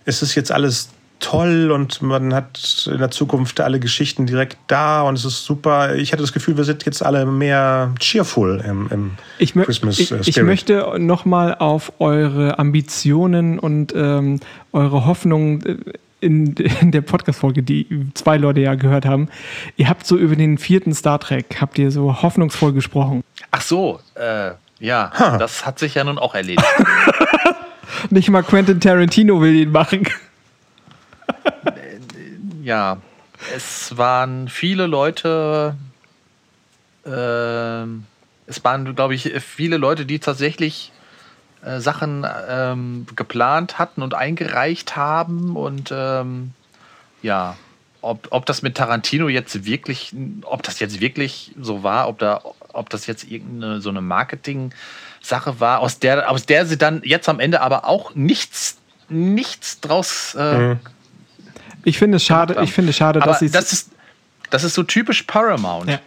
es 0.03 0.21
ist 0.21 0.35
jetzt 0.35 0.51
alles 0.51 0.89
toll 1.21 1.71
und 1.71 2.01
man 2.01 2.33
hat 2.33 2.89
in 2.91 2.97
der 2.97 3.11
Zukunft 3.11 3.61
alle 3.61 3.79
Geschichten 3.79 4.25
direkt 4.25 4.57
da 4.67 5.03
und 5.03 5.15
es 5.15 5.23
ist 5.23 5.45
super. 5.45 5.95
Ich 5.95 6.11
hatte 6.11 6.21
das 6.21 6.33
Gefühl, 6.33 6.57
wir 6.57 6.65
sind 6.65 6.85
jetzt 6.85 7.01
alle 7.01 7.25
mehr 7.25 7.93
cheerful 7.97 8.61
im, 8.67 8.89
im 8.91 9.11
Ich, 9.39 9.53
Christmas 9.53 9.97
ich, 9.97 10.11
äh, 10.11 10.19
ich 10.25 10.41
möchte 10.41 10.95
nochmal 10.99 11.55
auf 11.55 11.93
eure 11.99 12.59
Ambitionen 12.59 13.57
und 13.57 13.93
ähm, 13.95 14.41
eure 14.73 15.05
Hoffnungen 15.05 15.65
äh, 15.65 15.77
in, 16.25 16.53
in 16.81 16.91
der 16.91 17.01
Podcast-Folge, 17.01 17.63
die 17.63 17.87
zwei 18.15 18.37
Leute 18.37 18.59
ja 18.59 18.75
gehört 18.75 19.05
haben. 19.05 19.29
Ihr 19.77 19.87
habt 19.87 20.05
so 20.05 20.17
über 20.17 20.35
den 20.35 20.57
vierten 20.57 20.93
Star 20.93 21.19
Trek, 21.19 21.57
habt 21.61 21.77
ihr 21.77 21.91
so 21.91 22.21
hoffnungsvoll 22.21 22.73
gesprochen. 22.73 23.23
Ach 23.51 23.61
so, 23.61 23.99
äh, 24.15 24.51
ja, 24.79 25.11
Ha. 25.17 25.37
das 25.37 25.65
hat 25.65 25.79
sich 25.79 25.95
ja 25.95 26.03
nun 26.03 26.17
auch 26.17 26.35
erledigt. 26.35 26.65
Nicht 28.09 28.29
mal 28.29 28.43
Quentin 28.43 28.79
Tarantino 28.81 29.39
will 29.41 29.55
ihn 29.55 29.71
machen. 29.71 30.07
ja, 32.63 32.97
es 33.55 33.97
waren 33.97 34.49
viele 34.49 34.87
Leute, 34.87 35.75
ähm, 37.05 38.05
es 38.47 38.63
waren, 38.63 38.95
glaube 38.95 39.15
ich, 39.15 39.31
viele 39.41 39.77
Leute, 39.77 40.05
die 40.05 40.19
tatsächlich 40.19 40.91
äh, 41.65 41.79
Sachen 41.79 42.25
ähm, 42.47 43.07
geplant 43.15 43.79
hatten 43.79 44.01
und 44.01 44.13
eingereicht 44.13 44.95
haben 44.95 45.55
und 45.55 45.91
ähm, 45.91 46.51
ja, 47.21 47.57
ob, 48.01 48.27
ob 48.29 48.45
das 48.45 48.61
mit 48.61 48.77
Tarantino 48.77 49.29
jetzt 49.29 49.65
wirklich, 49.65 50.13
ob 50.43 50.61
das 50.61 50.79
jetzt 50.79 50.99
wirklich 51.01 51.53
so 51.59 51.81
war, 51.81 52.07
ob 52.07 52.19
da, 52.19 52.41
ob 52.71 52.89
das 52.91 53.07
jetzt 53.07 53.23
irgendeine 53.23 53.81
so 53.81 53.89
eine 53.89 54.01
Marketing-Sache 54.01 55.59
war, 55.59 55.79
aus 55.79 55.97
der, 55.97 56.29
aus 56.29 56.45
der 56.45 56.67
sie 56.67 56.77
dann 56.77 57.01
jetzt 57.03 57.27
am 57.27 57.39
Ende 57.39 57.61
aber 57.61 57.85
auch 57.85 58.13
nichts, 58.13 58.77
nichts 59.09 59.81
draus 59.81 60.35
äh, 60.35 60.57
Mhm. 60.57 60.79
Ich 61.87 61.99
finde 61.99 62.17
es 62.17 62.23
schade, 62.23 62.57
ich 62.63 62.73
finde 62.73 62.89
es 62.89 62.97
schade, 62.97 63.21
aber 63.21 63.31
dass 63.31 63.39
sie 63.39 63.49
das 63.49 63.71
ist, 63.71 63.91
das 64.49 64.63
ist 64.63 64.73
so 64.73 64.83
typisch 64.83 65.23
Paramount. 65.23 65.89
Ja. 65.89 65.99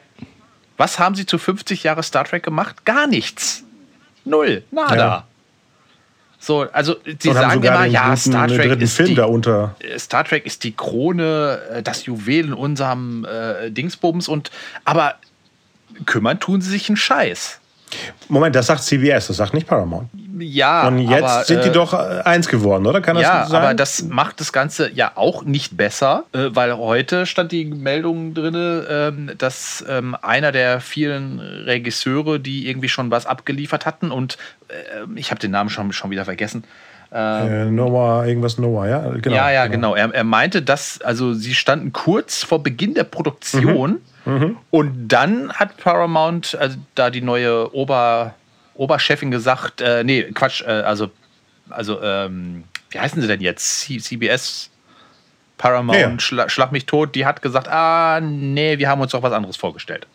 Was 0.77 0.99
haben 0.99 1.15
sie 1.15 1.25
zu 1.25 1.39
50 1.39 1.85
Jahre 1.85 2.03
Star 2.03 2.25
Trek 2.25 2.43
gemacht? 2.43 2.85
Gar 2.85 3.07
nichts. 3.07 3.65
Null. 4.25 4.65
Nada. 4.71 4.97
Ja. 4.97 5.25
So, 6.41 6.63
also 6.73 6.97
sie 7.19 7.33
sagen 7.33 7.63
immer, 7.63 7.85
ja, 7.85 8.11
guten, 8.11 8.17
Star 8.17 8.49
Trek 8.49 8.81
ist 8.81 8.95
Film 8.95 9.09
die, 9.09 9.15
da 9.17 9.25
unter. 9.25 9.75
äh, 9.81 9.99
Star 9.99 10.25
Trek 10.25 10.47
ist 10.47 10.63
die 10.65 10.73
Krone, 10.73 11.61
äh, 11.71 11.83
das 11.83 12.07
Juwel 12.07 12.47
in 12.47 12.53
unserem 12.53 13.25
äh, 13.25 13.71
Dingsbums 13.71 14.29
und 14.29 14.51
aber 14.85 15.17
kümmern 16.07 16.39
tun 16.39 16.61
sie 16.61 16.71
sich 16.71 16.89
einen 16.89 16.97
Scheiß. 16.97 17.59
Moment, 18.29 18.55
das 18.55 18.67
sagt 18.67 18.83
CBS, 18.83 19.29
das 19.29 19.39
sagt 19.39 19.55
nicht 19.55 19.67
Paramount. 19.67 20.09
Ja, 20.41 20.87
Und 20.89 20.99
jetzt 20.99 21.23
aber, 21.25 21.45
sind 21.45 21.65
die 21.65 21.69
äh, 21.69 21.73
doch 21.73 21.93
äh, 21.95 22.23
eins 22.25 22.49
geworden, 22.49 22.87
oder? 22.87 23.01
Kann 23.01 23.17
das 23.17 23.23
ja, 23.25 23.47
sein? 23.47 23.63
aber 23.63 23.75
das 23.75 24.03
macht 24.05 24.41
das 24.41 24.53
Ganze 24.53 24.91
ja 24.93 25.13
auch 25.15 25.45
nicht 25.45 25.77
besser, 25.77 26.25
äh, 26.33 26.49
weil 26.51 26.77
heute 26.77 27.27
stand 27.27 27.53
die 27.53 27.65
Meldung 27.65 28.35
drin, 28.35 28.55
ähm, 28.89 29.31
dass 29.39 29.85
ähm, 29.89 30.17
einer 30.23 30.53
der 30.53 30.81
vielen 30.81 31.41
Regisseure, 31.41 32.41
die 32.41 32.69
irgendwie 32.69 32.89
schon 32.89 33.11
was 33.11 33.27
abgeliefert 33.27 33.87
hatten 33.87 34.11
und 34.11 34.39
äh, 34.69 34.75
ich 35.17 35.31
habe 35.31 35.41
den 35.41 35.51
Namen 35.51 35.71
schon, 35.71 35.93
schon 35.93 36.11
wieder 36.11 36.25
vergessen. 36.25 36.65
äh, 37.13 37.65
Noah, 37.67 38.27
irgendwas 38.27 38.59
Noah, 38.59 38.87
ja? 38.87 39.01
Genau, 39.21 39.35
ja, 39.37 39.51
ja, 39.51 39.67
genau. 39.67 39.95
Er, 39.95 40.13
er 40.15 40.25
meinte, 40.25 40.61
dass, 40.63 41.01
also 41.01 41.33
sie 41.33 41.55
standen 41.55 41.93
kurz 41.93 42.43
vor 42.43 42.63
Beginn 42.63 42.95
der 42.95 43.05
Produktion 43.05 43.99
Mhm. 44.25 44.59
und 44.71 45.09
dann 45.09 45.51
hat 45.55 45.79
Paramount, 45.79 46.55
also 46.61 46.77
da 46.95 47.09
die 47.09 47.23
neue 47.23 47.75
Ober, 47.75 48.35
Oberchefin 48.79 49.31
gesagt, 49.31 49.81
äh, 49.81 50.05
nee, 50.05 50.23
Quatsch, 50.33 50.63
äh, 50.63 50.71
also, 50.71 51.11
also 51.69 52.01
ähm, 52.01 52.65
wie 52.91 52.99
heißen 52.99 53.21
sie 53.21 53.29
denn 53.29 53.41
jetzt? 53.41 53.81
C 53.81 53.99
CBS, 53.99 54.71
Paramount, 55.59 55.99
Ja, 55.99 56.09
ja. 56.09 56.21
Schla 56.21 56.49
Schlag 56.49 56.73
mich 56.73 56.87
tot, 56.87 57.15
die 57.15 57.27
hat 57.27 57.43
gesagt, 57.43 57.69
ah, 57.69 58.21
nee, 58.23 58.79
wir 58.79 58.89
haben 58.89 59.01
uns 59.01 59.13
doch 59.13 59.23
was 59.23 59.33
anderes 59.33 59.57
vorgestellt. 59.57 60.07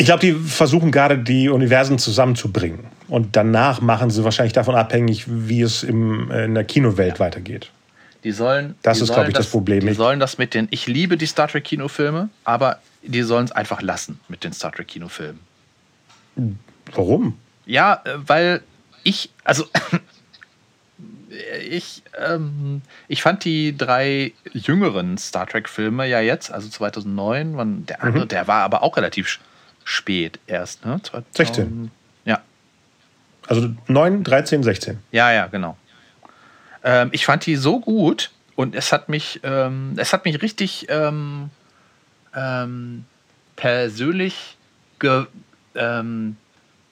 Ich 0.00 0.06
glaube, 0.06 0.20
die 0.20 0.32
versuchen 0.32 0.92
gerade, 0.92 1.18
die 1.18 1.48
Universen 1.48 1.98
zusammenzubringen. 1.98 2.86
Und 3.08 3.34
danach 3.34 3.80
machen 3.80 4.10
sie 4.10 4.22
wahrscheinlich 4.22 4.52
davon 4.52 4.76
abhängig, 4.76 5.24
wie 5.26 5.60
es 5.60 5.82
im, 5.82 6.30
äh, 6.30 6.44
in 6.44 6.54
der 6.54 6.62
Kinowelt 6.62 7.18
weitergeht. 7.18 7.72
Die 8.22 8.30
sollen. 8.30 8.76
Das 8.82 8.98
die 8.98 9.02
ist, 9.02 9.08
sollen 9.08 9.16
glaub 9.16 9.28
ich, 9.28 9.34
das 9.34 9.50
Problem. 9.50 9.84
Die 9.84 9.92
sollen 9.94 10.20
das 10.20 10.38
mit 10.38 10.54
den. 10.54 10.68
Ich 10.70 10.86
liebe 10.86 11.16
die 11.16 11.26
Star 11.26 11.48
Trek 11.48 11.64
Kinofilme, 11.64 12.28
aber 12.44 12.78
die 13.02 13.22
sollen 13.22 13.46
es 13.46 13.52
einfach 13.52 13.82
lassen 13.82 14.20
mit 14.28 14.44
den 14.44 14.52
Star 14.52 14.70
Trek 14.70 14.86
Kinofilmen. 14.86 15.40
Warum? 16.94 17.38
Ja, 17.66 18.00
äh, 18.04 18.14
weil 18.26 18.62
ich, 19.04 19.30
also 19.44 19.66
ich, 21.70 22.02
ähm, 22.18 22.82
ich 23.08 23.22
fand 23.22 23.44
die 23.44 23.76
drei 23.76 24.32
jüngeren 24.52 25.18
Star 25.18 25.46
Trek-Filme 25.46 26.06
ja 26.06 26.20
jetzt, 26.20 26.50
also 26.50 26.68
2009, 26.68 27.56
wann 27.56 27.86
der 27.86 28.02
andere, 28.02 28.24
Mhm. 28.24 28.28
der 28.28 28.48
war 28.48 28.62
aber 28.62 28.82
auch 28.82 28.96
relativ 28.96 29.38
spät 29.84 30.38
erst, 30.46 30.84
ne? 30.84 31.00
2000, 31.02 31.36
16. 31.36 31.90
Ja, 32.24 32.40
Also 33.46 33.70
9, 33.86 34.24
13, 34.24 34.62
16. 34.62 34.98
ja, 35.12 35.32
ja, 35.32 35.46
genau. 35.46 35.76
Ähm, 36.84 37.08
ich 37.12 37.24
fand 37.26 37.44
die 37.46 37.56
so 37.56 37.80
gut 37.80 38.30
und 38.56 38.74
es 38.74 38.92
hat 38.92 39.08
mich, 39.08 39.40
ähm, 39.42 39.94
es 39.96 40.12
hat 40.12 40.24
mich 40.24 40.42
richtig 40.42 40.86
ähm, 40.90 41.50
ähm, 42.34 43.04
persönlich 43.56 44.56
ge, 44.98 45.26
ähm, 45.78 46.36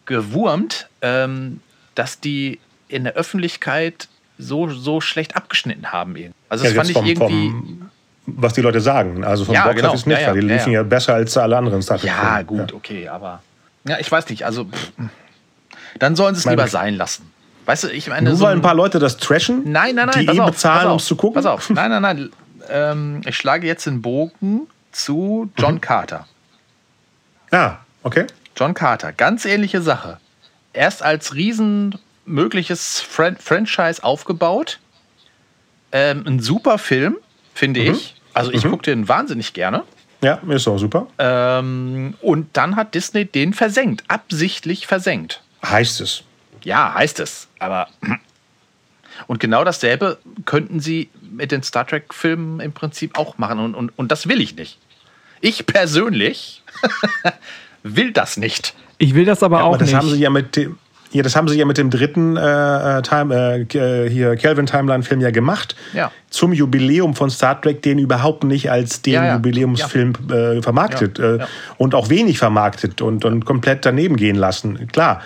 gewurmt, 0.06 0.88
ähm, 1.02 1.60
dass 1.94 2.20
die 2.20 2.60
in 2.88 3.04
der 3.04 3.14
Öffentlichkeit 3.14 4.08
so, 4.38 4.68
so 4.70 5.00
schlecht 5.00 5.34
abgeschnitten 5.36 5.92
haben. 5.92 6.14
irgendwie. 6.16 6.34
Also 6.48 6.64
das 6.64 6.72
Ja, 6.74 6.78
fand 6.78 6.90
ich 6.90 6.96
vom- 6.96 7.06
irgendwie. 7.06 7.50
vom- 7.50 7.90
Was 8.26 8.52
die 8.54 8.60
Leute 8.60 8.80
sagen. 8.80 9.24
Also 9.24 9.44
vom 9.44 9.54
Ja, 9.54 9.64
Box 9.64 9.76
genau. 9.76 9.92
Nicht, 9.92 10.06
Ja, 10.08 10.20
ja, 10.20 10.28
weil 10.28 10.40
die 10.40 10.46
liefen 10.48 10.72
ja, 10.72 10.82
besser 10.82 11.14
als 11.14 11.36
alle 11.36 11.56
anderen 11.56 11.80
Star 11.82 11.98
ja, 12.04 12.42
gut, 12.42 12.72
okay, 12.72 13.08
aber. 13.08 13.40
Ja, 13.84 13.98
ich 14.00 14.10
weiß 14.10 14.28
nicht. 14.30 14.44
Also, 14.44 14.64
pff, 14.64 14.90
dann 16.00 16.16
sollen 16.16 16.34
sie 16.34 16.40
es 16.40 16.44
lieber 16.46 16.66
sein 16.68 16.94
lassen. 16.96 17.30
Weißt 17.66 17.84
du, 17.84 17.88
ich 17.88 18.08
meine. 18.08 18.28
Nur 18.28 18.36
so 18.36 18.44
weil 18.44 18.56
ein- 18.56 18.62
paar 18.62 18.74
Leute 18.74 18.98
das 18.98 19.16
trashen, 19.16 19.62
Nein, 19.70 19.94
nein, 19.94 20.08
nein. 20.12 20.26
die 20.26 20.36
eh 20.36 20.40
auf, 20.40 20.50
bezahlen, 20.50 20.90
um 20.90 20.96
es 20.98 21.06
zu 21.06 21.14
gucken. 21.16 21.34
Pass 21.34 21.46
auf. 21.46 21.70
Nein, 21.70 21.90
nein, 21.90 22.02
nein. 22.02 22.30
Ähm, 22.68 23.20
ich 23.26 23.36
schlage 23.36 23.66
jetzt 23.66 23.86
den 23.86 24.02
Bogen 24.02 24.66
zu 24.92 25.50
John 25.56 25.74
Mhm. 25.76 25.80
Carter. 25.80 26.26
Ja, 27.52 27.80
okay. 28.02 28.26
John 28.56 28.74
Carter, 28.74 29.12
ganz 29.12 29.44
ähnliche 29.44 29.82
Sache. 29.82 30.18
Erst 30.72 31.02
als 31.02 31.34
riesen 31.34 31.98
mögliches 32.24 33.00
Fran 33.00 33.36
Franchise 33.36 34.02
aufgebaut. 34.02 34.78
Ähm, 35.92 36.24
ein 36.26 36.40
super 36.40 36.78
Film, 36.78 37.16
finde 37.54 37.80
Mhm. 37.80 37.92
ich. 37.92 38.14
Also 38.34 38.52
ich 38.52 38.64
gucke 38.64 38.82
den 38.82 39.08
wahnsinnig 39.08 39.52
gerne. 39.52 39.84
Ja, 40.22 40.40
ist 40.48 40.66
auch 40.68 40.78
super. 40.78 41.06
Ähm, 41.18 42.14
und 42.20 42.56
dann 42.56 42.76
hat 42.76 42.94
Disney 42.94 43.24
den 43.26 43.52
versenkt, 43.54 44.04
absichtlich 44.08 44.86
versenkt. 44.86 45.42
Heißt 45.64 46.00
es. 46.00 46.22
Ja, 46.64 46.94
heißt 46.94 47.20
es. 47.20 47.48
Aber. 47.58 47.88
Und 49.28 49.40
genau 49.40 49.64
dasselbe 49.64 50.18
könnten 50.44 50.78
sie 50.78 51.08
mit 51.22 51.50
den 51.50 51.62
Star 51.62 51.86
Trek-Filmen 51.86 52.60
im 52.60 52.72
Prinzip 52.72 53.16
auch 53.18 53.38
machen. 53.38 53.58
Und, 53.60 53.74
und, 53.74 53.98
und 53.98 54.12
das 54.12 54.28
will 54.28 54.42
ich 54.42 54.56
nicht. 54.56 54.78
Ich 55.40 55.64
persönlich 55.64 56.62
will 57.94 58.12
das 58.12 58.36
nicht. 58.36 58.74
Ich 58.98 59.14
will 59.14 59.24
das 59.26 59.42
aber 59.42 59.58
Ja, 59.58 59.62
auch 59.64 59.68
aber 59.68 59.78
das 59.78 59.88
nicht. 59.88 59.96
haben 59.96 60.08
sie 60.10 60.16
ja 60.20 60.30
mit 60.30 60.56
dem. 60.56 60.78
Ja, 61.12 61.22
das 61.22 61.36
haben 61.36 61.46
sie 61.48 61.56
ja 61.56 61.64
mit 61.64 61.78
dem 61.78 61.88
dritten 61.88 62.36
äh, 62.36 62.98
äh, 62.98 63.02
Time, 63.02 63.64
äh, 63.72 64.10
hier 64.10 64.34
Kelvin 64.36 64.66
Timeline 64.66 65.02
Film 65.04 65.20
ja 65.20 65.30
gemacht. 65.30 65.76
Ja. 65.94 66.10
Zum 66.30 66.52
Jubiläum 66.52 67.14
von 67.14 67.30
Star 67.30 67.58
Trek, 67.60 67.80
den 67.82 67.98
überhaupt 67.98 68.42
nicht 68.44 68.70
als 68.70 69.02
den 69.02 69.14
Ja, 69.14 69.24
ja. 69.24 69.34
Jubiläumsfilm 69.36 70.12
äh, 70.30 70.60
vermarktet 70.62 71.18
Ja, 71.18 71.24
äh, 71.24 71.38
ja. 71.38 71.48
und 71.78 71.94
auch 71.94 72.08
wenig 72.10 72.38
vermarktet 72.38 73.00
und, 73.02 73.24
und 73.24 73.44
komplett 73.44 73.86
daneben 73.86 74.16
gehen 74.16 74.36
lassen. 74.36 74.88
Klar. 74.88 75.22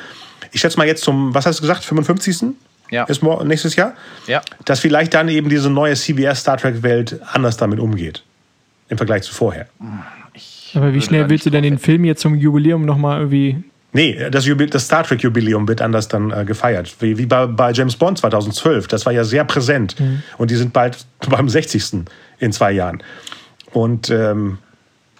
ich 0.52 0.60
schätze 0.60 0.76
mal 0.76 0.86
jetzt 0.86 1.02
zum, 1.02 1.34
was 1.34 1.46
hast 1.46 1.58
du 1.58 1.62
gesagt, 1.62 1.82
55. 1.82 2.50
Ja. 2.90 3.04
Ist 3.04 3.22
nächstes 3.44 3.74
Jahr? 3.74 3.94
Ja. 4.26 4.42
Dass 4.66 4.80
vielleicht 4.80 5.14
dann 5.14 5.28
eben 5.28 5.48
diese 5.48 5.70
neue 5.70 5.94
CBS 5.94 6.40
Star 6.40 6.58
Trek 6.58 6.82
Welt 6.82 7.18
anders 7.32 7.56
damit 7.56 7.80
umgeht. 7.80 8.22
Im 8.90 8.98
Vergleich 8.98 9.22
zu 9.22 9.32
vorher. 9.32 9.66
Aber 10.74 10.92
wie 10.94 11.00
schnell 11.00 11.28
willst 11.28 11.46
du 11.46 11.50
denn 11.50 11.62
den 11.62 11.78
Film 11.78 12.04
jetzt 12.04 12.20
zum 12.20 12.34
Jubiläum 12.34 12.84
nochmal 12.84 13.18
irgendwie. 13.20 13.62
Nee, 13.92 14.30
das, 14.30 14.46
Jubil 14.46 14.68
das 14.70 14.84
Star 14.84 15.02
Trek 15.02 15.20
Jubiläum 15.22 15.66
wird 15.66 15.82
anders 15.82 16.06
dann 16.06 16.30
äh, 16.30 16.44
gefeiert. 16.44 16.94
Wie, 17.00 17.18
wie 17.18 17.26
bei, 17.26 17.46
bei 17.46 17.72
James 17.72 17.96
Bond 17.96 18.18
2012. 18.18 18.86
Das 18.86 19.04
war 19.04 19.12
ja 19.12 19.24
sehr 19.24 19.44
präsent. 19.44 19.96
Und 20.38 20.50
die 20.52 20.54
sind 20.56 20.72
bald 20.72 21.04
beim 21.28 21.48
60. 21.48 22.04
in 22.38 22.52
zwei 22.52 22.70
Jahren. 22.70 23.02
Und 23.72 24.10
ähm, 24.10 24.58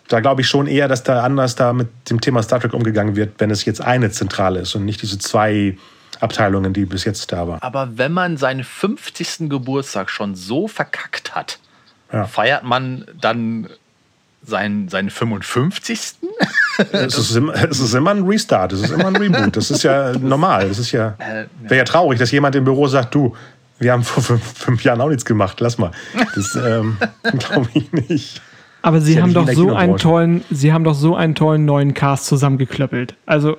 da 0.07 0.21
glaube 0.21 0.43
ich 0.43 0.49
schon 0.49 0.67
eher, 0.69 0.87
dass 0.87 1.03
da 1.03 1.23
anders 1.25 1.57
da 1.57 1.73
mit 1.73 1.89
dem 2.11 2.21
Thema 2.21 2.43
Star 2.43 2.61
Trek 2.61 2.73
umgegangen 2.75 3.17
wird, 3.17 3.35
wenn 3.39 3.51
es 3.51 3.65
jetzt 3.65 3.81
eine 3.81 4.11
Zentrale 4.11 4.61
ist 4.61 4.75
und 4.77 4.85
nicht 4.85 5.03
diese 5.03 5.19
zwei 5.19 5.77
Abteilungen, 6.21 6.73
die 6.73 6.85
bis 6.85 7.05
jetzt 7.05 7.33
da 7.33 7.49
waren. 7.49 7.63
Aber 7.63 7.97
wenn 7.97 8.13
man 8.13 8.37
seinen 8.37 8.63
50. 8.63 9.49
Geburtstag 9.49 10.11
schon 10.11 10.35
so 10.37 10.69
verkackt 10.69 11.35
hat, 11.35 11.59
Ja. 12.13 12.25
feiert 12.25 12.63
man 12.65 13.05
dann 13.21 13.69
seinen, 14.51 14.89
seinen 14.89 15.09
55. 15.09 16.15
Es 16.93 17.17
ist, 17.19 17.37
immer, 17.37 17.55
es 17.55 17.81
ist 17.81 17.95
immer 17.95 18.11
ein 18.11 18.25
Restart, 18.25 18.73
es 18.73 18.83
ist 18.83 18.91
immer 18.91 19.07
ein 19.07 19.17
Reboot. 19.17 19.57
Das 19.57 19.71
ist 19.71 19.83
ja 19.83 20.13
normal. 20.21 20.69
Das 20.69 20.79
ist 20.79 20.93
ja, 20.93 21.15
wäre 21.63 21.77
ja 21.79 21.85
traurig, 21.85 22.19
dass 22.19 22.31
jemand 22.31 22.55
im 22.57 22.65
Büro 22.65 22.87
sagt, 22.87 23.15
du, 23.15 23.35
wir 23.79 23.93
haben 23.93 24.03
vor 24.05 24.23
fünf, 24.23 24.43
fünf 24.43 24.85
Jahren 24.85 25.01
auch 25.01 25.09
nichts 25.09 25.25
gemacht, 25.25 25.61
lass 25.61 25.79
mal. 25.79 25.91
Das 26.35 26.55
ähm, 26.57 26.99
glaube 27.39 27.69
ich 27.75 27.91
nicht. 27.93 28.43
Aber 28.83 29.01
sie 29.01 29.15
ja 29.17 29.23
haben 29.23 29.35
doch 29.35 29.49
so 29.51 29.75
einen 29.75 29.97
tollen, 29.97 30.43
sie 30.51 30.73
haben 30.73 30.85
doch 30.85 30.95
so 30.95 31.15
einen 31.17 31.35
tollen 31.35 31.65
neuen 31.65 31.95
Cast 31.95 32.27
zusammengeklöppelt. 32.27 33.15
Also 33.27 33.57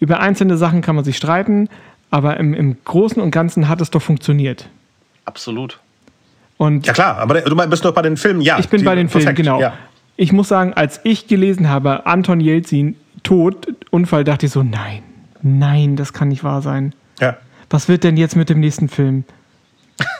über 0.00 0.20
einzelne 0.20 0.56
Sachen 0.56 0.80
kann 0.82 0.94
man 0.96 1.04
sich 1.04 1.16
streiten, 1.16 1.68
aber 2.10 2.38
im, 2.38 2.54
im 2.54 2.76
Großen 2.84 3.20
und 3.22 3.30
Ganzen 3.30 3.68
hat 3.68 3.80
es 3.80 3.90
doch 3.90 4.02
funktioniert. 4.02 4.68
Absolut. 5.24 5.78
Und 6.56 6.86
Ja 6.86 6.92
klar, 6.92 7.18
aber 7.18 7.40
du 7.42 7.54
bist 7.68 7.84
doch 7.84 7.92
bei 7.92 8.02
den 8.02 8.16
Filmen, 8.16 8.40
ja. 8.40 8.58
ich 8.58 8.68
bin 8.68 8.80
die- 8.80 8.84
bei 8.84 8.94
den 8.94 9.08
Filmen, 9.08 9.24
perfekt, 9.26 9.36
genau. 9.44 9.60
Ja. 9.60 9.74
Ich 10.16 10.32
muss 10.32 10.48
sagen, 10.48 10.74
als 10.74 11.00
ich 11.04 11.26
gelesen 11.26 11.68
habe, 11.68 12.06
Anton 12.06 12.40
Jelzin 12.40 12.96
tot, 13.22 13.68
Unfall, 13.90 14.24
dachte 14.24 14.46
ich 14.46 14.52
so, 14.52 14.62
nein, 14.62 15.02
nein, 15.42 15.96
das 15.96 16.12
kann 16.12 16.28
nicht 16.28 16.44
wahr 16.44 16.62
sein. 16.62 16.94
ja. 17.20 17.36
Was 17.70 17.88
wird 17.88 18.04
denn 18.04 18.18
jetzt 18.18 18.36
mit 18.36 18.50
dem 18.50 18.60
nächsten 18.60 18.90
Film? 18.90 19.24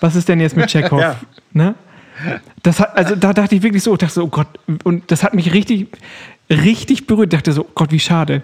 Was 0.01 0.17
ist 0.17 0.27
denn 0.27 0.41
jetzt 0.41 0.57
mit 0.57 0.67
Chekhov? 0.71 1.01
Ja. 1.01 1.17
Ne? 1.53 1.75
Das 2.63 2.81
hat, 2.81 2.97
also 2.97 3.15
da 3.15 3.35
dachte 3.35 3.55
ich 3.55 3.63
wirklich 3.63 3.83
so, 3.83 3.95
dachte 3.95 4.15
so, 4.15 4.25
oh 4.25 4.29
Gott, 4.29 4.47
und 4.85 5.11
das 5.11 5.23
hat 5.23 5.35
mich 5.35 5.53
richtig, 5.53 5.89
richtig 6.49 7.07
berührt. 7.07 7.35
Dachte 7.35 7.53
so, 7.53 7.67
oh 7.67 7.71
Gott, 7.75 7.93
wie 7.93 8.01
schade. 8.01 8.43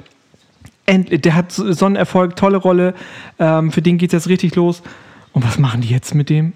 Endlich, 0.85 1.23
der 1.23 1.35
hat 1.35 1.53
so 1.53 1.87
einen 1.87 1.97
Erfolg, 1.97 2.37
tolle 2.37 2.59
Rolle, 2.59 2.93
ähm, 3.39 3.73
für 3.73 3.81
den 3.81 3.97
geht 3.97 4.11
es 4.11 4.25
jetzt 4.25 4.29
richtig 4.29 4.55
los. 4.57 4.83
Und 5.33 5.43
was 5.43 5.59
machen 5.59 5.81
die 5.81 5.89
jetzt 5.89 6.15
mit 6.15 6.29
dem? 6.29 6.53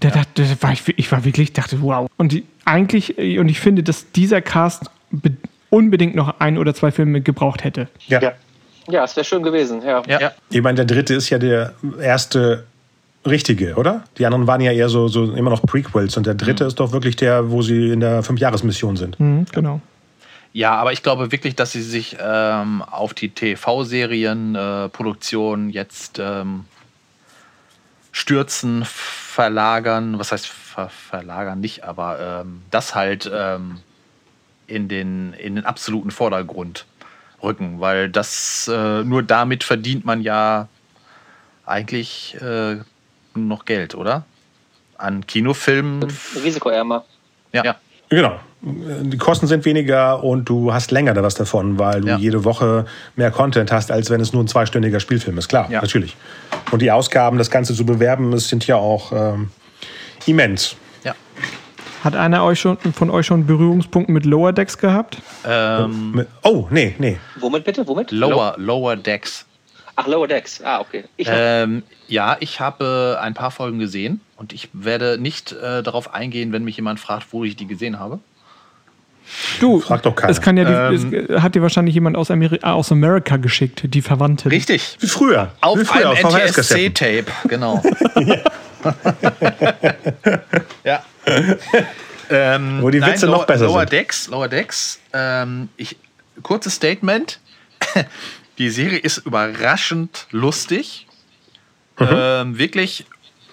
Der, 0.00 0.10
dachte, 0.10 0.44
da 0.44 0.62
war 0.62 0.72
ich, 0.72 0.82
ich 0.96 1.12
war 1.12 1.26
wirklich, 1.26 1.52
dachte, 1.52 1.82
wow. 1.82 2.08
Und 2.16 2.32
die, 2.32 2.44
eigentlich, 2.64 3.18
äh, 3.18 3.38
und 3.38 3.48
ich 3.48 3.60
finde, 3.60 3.82
dass 3.82 4.10
dieser 4.12 4.40
Cast 4.42 4.90
be- 5.10 5.32
unbedingt 5.70 6.14
noch 6.14 6.38
ein 6.40 6.58
oder 6.58 6.74
zwei 6.74 6.90
Filme 6.92 7.20
gebraucht 7.20 7.64
hätte. 7.64 7.88
Ja. 8.08 8.20
Ja. 8.20 8.32
Ja, 8.88 9.04
es 9.04 9.14
wäre 9.14 9.24
schön 9.24 9.44
gewesen, 9.44 9.80
ja. 9.84 10.02
Ja. 10.08 10.32
Ich 10.50 10.60
meine, 10.60 10.74
der 10.74 10.86
dritte 10.86 11.14
ist 11.14 11.30
ja 11.30 11.38
der 11.38 11.72
erste 12.00 12.64
richtige, 13.24 13.76
oder? 13.76 14.02
Die 14.18 14.26
anderen 14.26 14.48
waren 14.48 14.60
ja 14.60 14.72
eher 14.72 14.88
so, 14.88 15.06
so 15.06 15.34
immer 15.34 15.50
noch 15.50 15.62
Prequels 15.62 16.16
und 16.16 16.26
der 16.26 16.34
dritte 16.34 16.64
ist 16.64 16.80
doch 16.80 16.90
wirklich 16.90 17.14
der, 17.14 17.52
wo 17.52 17.62
sie 17.62 17.90
in 17.90 18.00
der 18.00 18.24
Fünfjahresmission 18.24 18.96
sind. 18.96 19.20
Mhm, 19.20 19.46
genau. 19.52 19.80
Ja, 20.52 20.74
aber 20.74 20.92
ich 20.92 21.04
glaube 21.04 21.30
wirklich, 21.30 21.54
dass 21.54 21.70
sie 21.70 21.82
sich 21.82 22.16
ähm, 22.20 22.82
auf 22.82 23.14
die 23.14 23.28
TV-Serien-Produktion 23.28 25.68
äh, 25.70 25.72
jetzt 25.72 26.18
ähm, 26.18 26.64
stürzen, 28.10 28.82
verlagern. 28.84 30.18
Was 30.18 30.32
heißt 30.32 30.50
ver 30.74 30.88
verlagern 30.88 31.60
nicht, 31.60 31.84
aber 31.84 32.42
ähm, 32.42 32.62
das 32.70 32.94
halt 32.94 33.30
ähm, 33.32 33.78
in, 34.66 34.88
den, 34.88 35.32
in 35.34 35.56
den 35.56 35.64
absoluten 35.66 36.10
Vordergrund 36.10 36.86
rücken, 37.42 37.80
weil 37.80 38.08
das 38.08 38.68
äh, 38.72 39.02
nur 39.04 39.22
damit 39.22 39.64
verdient 39.64 40.04
man 40.04 40.22
ja 40.22 40.68
eigentlich 41.66 42.36
äh, 42.40 42.76
noch 43.34 43.64
Geld, 43.64 43.94
oder? 43.94 44.24
An 44.96 45.26
Kinofilmen. 45.26 46.04
Risikoärmer. 46.42 47.04
Ja. 47.52 47.64
ja. 47.64 47.76
Genau. 48.08 48.38
Die 48.60 49.18
Kosten 49.18 49.46
sind 49.48 49.64
weniger 49.64 50.22
und 50.22 50.48
du 50.48 50.72
hast 50.72 50.90
länger 50.92 51.14
da 51.14 51.22
was 51.22 51.34
davon, 51.34 51.78
weil 51.78 52.02
du 52.02 52.08
Ja. 52.08 52.16
jede 52.16 52.44
Woche 52.44 52.86
mehr 53.16 53.30
Content 53.32 53.72
hast, 53.72 53.90
als 53.90 54.10
wenn 54.10 54.20
es 54.20 54.32
nur 54.32 54.44
ein 54.44 54.48
zweistündiger 54.48 55.00
Spielfilm 55.00 55.38
ist. 55.38 55.48
Klar, 55.48 55.68
Ja. 55.70 55.80
natürlich. 55.80 56.16
Und 56.70 56.80
die 56.82 56.90
Ausgaben, 56.92 57.38
das 57.38 57.50
Ganze 57.50 57.74
zu 57.74 57.84
bewerben, 57.84 58.38
sind 58.38 58.66
ja 58.66 58.76
auch 58.76 59.12
ähm, 59.12 59.50
immens. 60.26 60.76
ja. 61.04 61.14
Hat 62.04 62.16
einer 62.16 62.44
euch 62.44 62.58
schon, 62.60 62.78
von 62.78 63.10
euch 63.10 63.26
schon 63.26 63.46
Berührungspunkte 63.46 64.10
mit 64.12 64.24
Lower 64.24 64.52
Decks 64.52 64.76
gehabt? 64.78 65.18
Ähm, 65.46 66.26
Oh, 66.42 66.66
nee, 66.70 66.94
nee. 66.98 67.18
Womit 67.38 67.64
bitte? 67.64 67.86
Womit? 67.86 68.10
Lower, 68.10 68.54
Lower 68.58 68.96
Decks. 68.96 69.46
Ach, 69.94 70.06
Lower 70.06 70.26
Decks. 70.26 70.60
Ah, 70.64 70.80
okay. 70.80 71.04
Ich 71.16 71.28
Ähm, 71.30 71.82
ja, 72.08 72.36
ich 72.40 72.60
habe 72.60 73.18
ein 73.20 73.34
paar 73.34 73.50
Folgen 73.50 73.78
gesehen 73.78 74.20
und 74.36 74.52
ich 74.52 74.68
werde 74.72 75.18
nicht 75.18 75.52
äh, 75.52 75.82
darauf 75.82 76.12
eingehen, 76.14 76.52
wenn 76.52 76.64
mich 76.64 76.76
jemand 76.76 76.98
fragt, 76.98 77.26
wo 77.32 77.44
ich 77.44 77.56
die 77.56 77.66
gesehen 77.66 77.98
habe. 78.00 78.18
Du, 79.60 79.80
Fragt 79.80 80.06
doch 80.06 80.14
keiner. 80.14 80.30
es 80.30 80.40
kann 80.40 80.56
ja 80.56 80.64
die, 80.64 80.96
Ähm, 80.96 81.26
es 81.28 81.42
hat 81.42 81.54
dir 81.54 81.62
wahrscheinlich 81.62 81.94
jemand 81.94 82.16
aus, 82.16 82.30
Ameri 82.30 82.56
äh, 82.56 82.66
aus 82.66 82.92
Amerika 82.92 83.36
geschickt, 83.36 83.82
die 83.84 84.02
Verwandte. 84.02 84.50
Richtig. 84.50 84.96
Wie 85.00 85.06
früher. 85.06 85.52
Auf 85.60 85.78
Wie 85.78 85.84
früher, 85.84 86.10
einem. 86.10 86.26
NTSC-Tape, 86.26 87.26
genau. 87.48 87.82
ja. 90.84 91.02
ähm, 92.30 92.78
Wo 92.82 92.90
die 92.90 93.00
Witze 93.00 93.26
noch 93.26 93.38
Lower, 93.38 93.46
besser 93.46 93.66
Lower 93.66 93.80
sind. 93.80 93.92
Decks, 93.92 94.28
Lower 94.28 94.48
Decks. 94.48 95.00
Ähm, 95.12 95.68
ich, 95.76 95.96
kurzes 96.42 96.74
Statement. 96.74 97.40
Die 98.58 98.70
Serie 98.70 98.98
ist 98.98 99.18
überraschend 99.18 100.26
lustig. 100.30 101.06
Mhm. 101.98 102.08
Ähm, 102.10 102.58
wirklich. 102.58 103.06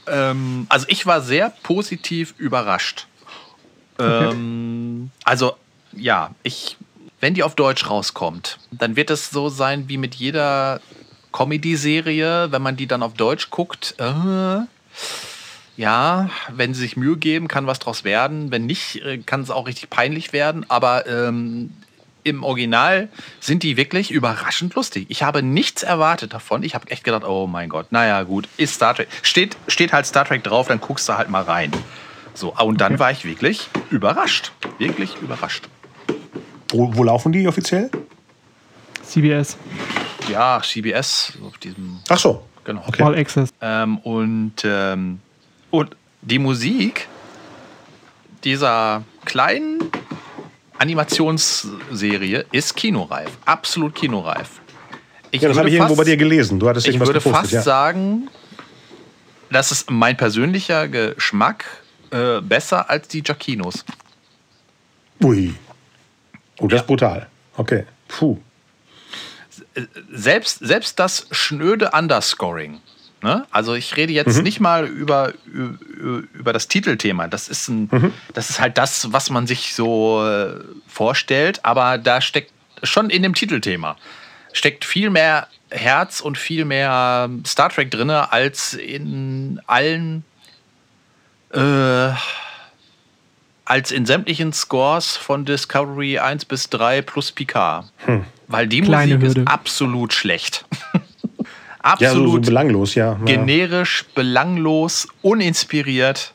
Ähm, 0.08 0.66
also 0.70 0.86
ich 0.90 1.06
war 1.06 1.22
sehr 1.22 1.54
positiv 1.64 2.34
überrascht. 2.38 3.08
Ähm, 4.00 5.12
also 5.24 5.54
ja, 5.94 6.32
ich, 6.44 6.78
wenn 7.20 7.34
die 7.34 7.44
auf 7.44 7.56
Deutsch 7.56 7.90
rauskommt, 7.90 8.60
dann 8.72 8.96
wird 8.96 9.10
es 9.10 9.30
so 9.30 9.50
sein 9.50 9.90
wie 9.90 9.98
mit 9.98 10.16
jeder 10.16 10.82
Comedy-Serie, 11.32 12.52
wenn 12.52 12.62
man 12.62 12.76
die 12.76 12.88
dann 12.88 13.04
auf 13.04 13.14
Deutsch 13.14 13.50
guckt. 13.50 13.96
Äh, 13.98 14.62
ja, 15.78 16.30
wenn 16.52 16.74
sie 16.74 16.82
sich 16.82 16.98
Mühe 16.98 17.18
geben, 17.18 17.48
kann 17.48 17.68
was 17.68 17.80
draus 17.80 18.04
werden. 18.04 18.52
Wenn 18.52 18.66
nicht, 18.66 18.98
äh, 18.98 19.20
kann 19.20 19.42
es 19.42 19.50
auch 19.50 19.68
richtig 19.68 19.90
peinlich 19.90 20.34
werden. 20.34 20.66
Aber 20.70 21.08
ähm, 21.08 21.72
im 22.24 22.44
Original 22.44 23.10
sind 23.40 23.64
die 23.64 23.78
wirklich 23.78 24.12
überraschend 24.12 24.76
lustig. 24.76 25.06
Ich 25.10 25.24
habe 25.24 25.42
nichts 25.42 25.84
erwartet 25.84 26.34
davon. 26.34 26.64
Ich 26.64 26.76
habe 26.76 26.90
echt 26.92 27.04
gedacht, 27.04 27.24
oh 27.24 27.48
mein 27.48 27.70
Gott, 27.70 27.92
naja, 27.92 28.24
gut, 28.24 28.48
ist 28.58 28.76
Star 28.76 28.94
Trek. 28.94 29.08
Steht, 29.22 29.56
steht 29.68 29.94
halt 29.94 30.06
Star 30.06 30.26
Trek 30.26 30.44
drauf, 30.44 30.68
dann 30.68 30.82
guckst 30.82 31.08
du 31.08 31.18
halt 31.18 31.30
mal 31.30 31.44
rein. 31.44 31.72
So, 32.34 32.54
und 32.56 32.80
dann 32.82 33.00
war 33.00 33.12
ich 33.12 33.26
wirklich 33.26 33.68
überrascht. 33.92 34.52
Wirklich 34.78 35.16
überrascht. 35.22 35.68
Wo, 36.70 36.96
wo 36.96 37.04
laufen 37.04 37.32
die 37.32 37.48
offiziell? 37.48 37.90
CBS, 39.04 39.58
Ja, 40.30 40.62
CBS, 40.64 41.34
auf 41.46 41.58
diesem, 41.58 42.00
Ach 42.10 42.20
so. 42.20 42.44
genau. 42.64 42.84
Okay. 42.88 43.02
All 43.04 43.16
Access. 43.18 43.50
Ähm, 43.60 43.98
und, 44.00 44.54
ähm, 44.64 45.20
und 45.72 45.96
die 46.22 46.38
Musik 46.40 47.08
dieser 48.44 49.04
kleinen 49.26 49.80
Animationsserie 50.78 52.46
ist 52.52 52.76
kinoreif. 52.76 53.30
Absolut 53.46 53.96
kinoreif. 53.96 54.62
Ich 55.32 55.42
Ja, 55.42 55.50
das 55.50 55.58
habe 55.58 55.66
würde 55.66 55.70
ich 55.70 55.76
irgendwo 55.76 55.96
fast- 55.96 56.06
bei 56.08 56.12
dir 56.12 56.18
gelesen. 56.18 56.60
Du 56.60 56.68
hattest 56.70 56.88
Ich 56.88 56.94
irgendwas 56.94 57.10
würde 57.10 57.20
gepostet, 57.20 57.42
fast 57.42 57.54
ja. 57.54 57.62
sagen, 57.62 58.30
das 59.52 59.72
ist 59.72 59.90
mein 59.90 60.16
persönlicher 60.18 60.88
Geschmack 60.88 61.66
äh, 62.12 62.42
besser 62.42 62.90
als 62.90 63.08
die 63.08 63.22
Giacinos. 63.24 63.86
Ui. 65.24 65.54
Oh, 66.60 66.68
das 66.68 66.78
Ja. 66.78 66.82
ist 66.82 66.88
brutal. 66.88 67.28
Okay. 67.58 67.86
Puh. 68.08 68.38
selbst, 70.12 70.60
selbst 70.60 71.00
das 71.00 71.28
schnöde 71.32 71.92
Underscoring. 71.92 72.80
Ne? 73.22 73.46
Also 73.52 73.74
ich 73.76 73.96
rede 73.98 74.14
jetzt 74.14 74.38
Mhm. 74.38 74.44
nicht 74.44 74.60
mal 74.60 74.86
über, 74.88 75.34
über, 75.46 76.24
über 76.34 76.54
das 76.54 76.68
Titelthema. 76.68 77.28
Das 77.28 77.48
ist, 77.50 77.68
ein, 77.68 77.90
Mhm. 77.92 78.14
das 78.34 78.50
ist 78.50 78.60
halt 78.60 78.78
das, 78.78 79.12
was 79.12 79.30
man 79.30 79.48
sich 79.48 79.74
so 79.76 80.26
äh, 80.26 80.56
vorstellt, 80.88 81.64
aber 81.66 81.98
da 81.98 82.22
steckt 82.22 82.52
schon 82.84 83.10
in 83.10 83.24
dem 83.24 83.34
Titelthema 83.34 83.98
steckt 84.52 84.84
viel 84.86 85.10
mehr 85.12 85.48
Herz 85.70 86.22
und 86.22 86.38
viel 86.38 86.66
mehr 86.66 87.30
Star 87.46 87.70
Trek 87.70 87.92
drin, 87.92 88.10
als 88.10 88.74
in 88.74 89.62
allen 89.68 90.24
äh, 91.54 92.12
als 93.66 93.92
in 93.92 94.06
sämtlichen 94.06 94.52
Scores 94.54 95.16
von 95.16 95.46
Discovery 95.46 96.18
1 96.20 96.46
bis 96.46 96.70
3 96.70 97.02
plus 97.04 97.32
Picard. 97.32 97.92
Weil 98.48 98.68
die 98.68 98.82
Kleine 98.82 99.16
Musik 99.16 99.28
Hürde. 99.28 99.42
ist 99.42 99.48
absolut 99.48 100.14
schlecht. 100.14 100.66
Ja, 102.00 102.10
so, 102.10 102.16
so 102.18 102.22
Absolut 102.24 102.46
belanglos, 102.46 102.94
ja. 102.96 103.14
ja. 103.14 103.26
generisch, 103.26 104.04
belanglos, 104.14 105.08
uninspiriert. 105.22 106.34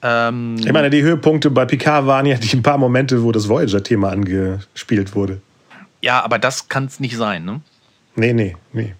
Ähm, 0.00 0.56
Ich 0.58 0.72
meine, 0.72 0.88
die 0.88 1.02
Höhepunkte 1.02 1.50
bei 1.50 1.66
Picard 1.66 2.06
waren 2.06 2.24
ja 2.24 2.36
die 2.38 2.56
ein 2.56 2.62
paar 2.62 2.78
Momente, 2.78 3.22
wo 3.22 3.30
das 3.30 3.46
Voyager-Thema 3.46 4.08
angespielt 4.10 5.14
wurde. 5.14 5.42
ja, 6.00 6.24
aber 6.24 6.38
das 6.38 6.70
kann 6.70 6.86
es 6.86 6.98
nicht 6.98 7.14
sein. 7.16 7.44
Ne? 7.44 7.60
Nee, 8.16 8.32
nee, 8.32 8.56
nee. 8.72 8.94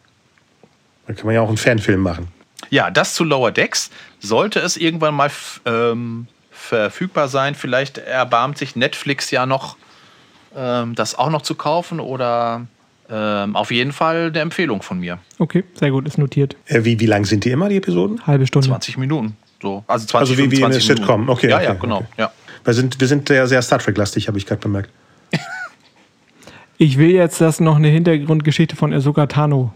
Da 1.06 1.14
kann 1.14 1.24
man 1.24 1.34
ja 1.34 1.40
auch 1.40 1.48
einen 1.48 1.56
Fanfilm 1.56 2.02
machen. 2.02 2.28
Ja, 2.70 2.90
das 2.90 3.14
zu 3.14 3.24
Lower 3.24 3.50
Decks. 3.52 3.90
Sollte 4.20 4.60
es 4.60 4.76
irgendwann 4.76 5.14
mal 5.14 5.30
ähm, 5.66 6.26
verfügbar 6.50 7.28
sein, 7.28 7.54
vielleicht 7.54 7.98
erbarmt 7.98 8.58
sich 8.58 8.76
Netflix 8.76 9.30
ja 9.30 9.46
noch, 9.46 9.76
ähm, 10.56 10.94
das 10.94 11.14
auch 11.14 11.30
noch 11.30 11.42
zu 11.42 11.54
kaufen 11.54 12.00
oder 12.00 12.66
ähm, 13.10 13.56
auf 13.56 13.70
jeden 13.70 13.92
Fall 13.92 14.26
eine 14.28 14.38
Empfehlung 14.40 14.80
von 14.82 15.00
mir. 15.00 15.18
Okay, 15.38 15.64
sehr 15.74 15.90
gut, 15.90 16.06
ist 16.06 16.18
notiert. 16.18 16.56
Äh, 16.66 16.84
wie, 16.84 16.98
wie 17.00 17.06
lang 17.06 17.24
sind 17.24 17.44
die 17.44 17.50
immer, 17.50 17.68
die 17.68 17.76
Episoden? 17.76 18.26
Halbe 18.26 18.46
Stunde. 18.46 18.68
20 18.68 18.96
Minuten. 18.96 19.36
So. 19.60 19.84
Also 19.86 20.06
20 20.06 20.20
Also 20.20 20.32
wie- 20.42 20.50
wie 20.50 20.56
in 20.62 20.70
der 20.70 20.80
25 20.80 20.86
Sitcom. 20.86 21.28
Okay, 21.28 21.50
Ja, 21.50 21.56
okay, 21.56 21.64
ja, 21.66 21.74
genau. 21.74 21.96
okay. 21.98 22.06
Ja. 22.18 22.32
Wir 22.64 22.74
sind, 22.74 23.00
wir 23.00 23.08
sind 23.08 23.28
sehr, 23.28 23.46
sehr 23.48 23.60
Star 23.60 23.78
Trek-lastig, 23.80 24.28
habe 24.28 24.38
ich 24.38 24.46
gerade 24.46 24.60
bemerkt. 24.60 24.90
Ich 26.78 26.98
will 26.98 27.10
jetzt 27.10 27.40
das 27.40 27.60
noch 27.60 27.76
eine 27.76 27.88
Hintergrundgeschichte 27.88 28.74
von 28.74 28.92
Ahsoka 28.92 29.26
Tano. 29.26 29.72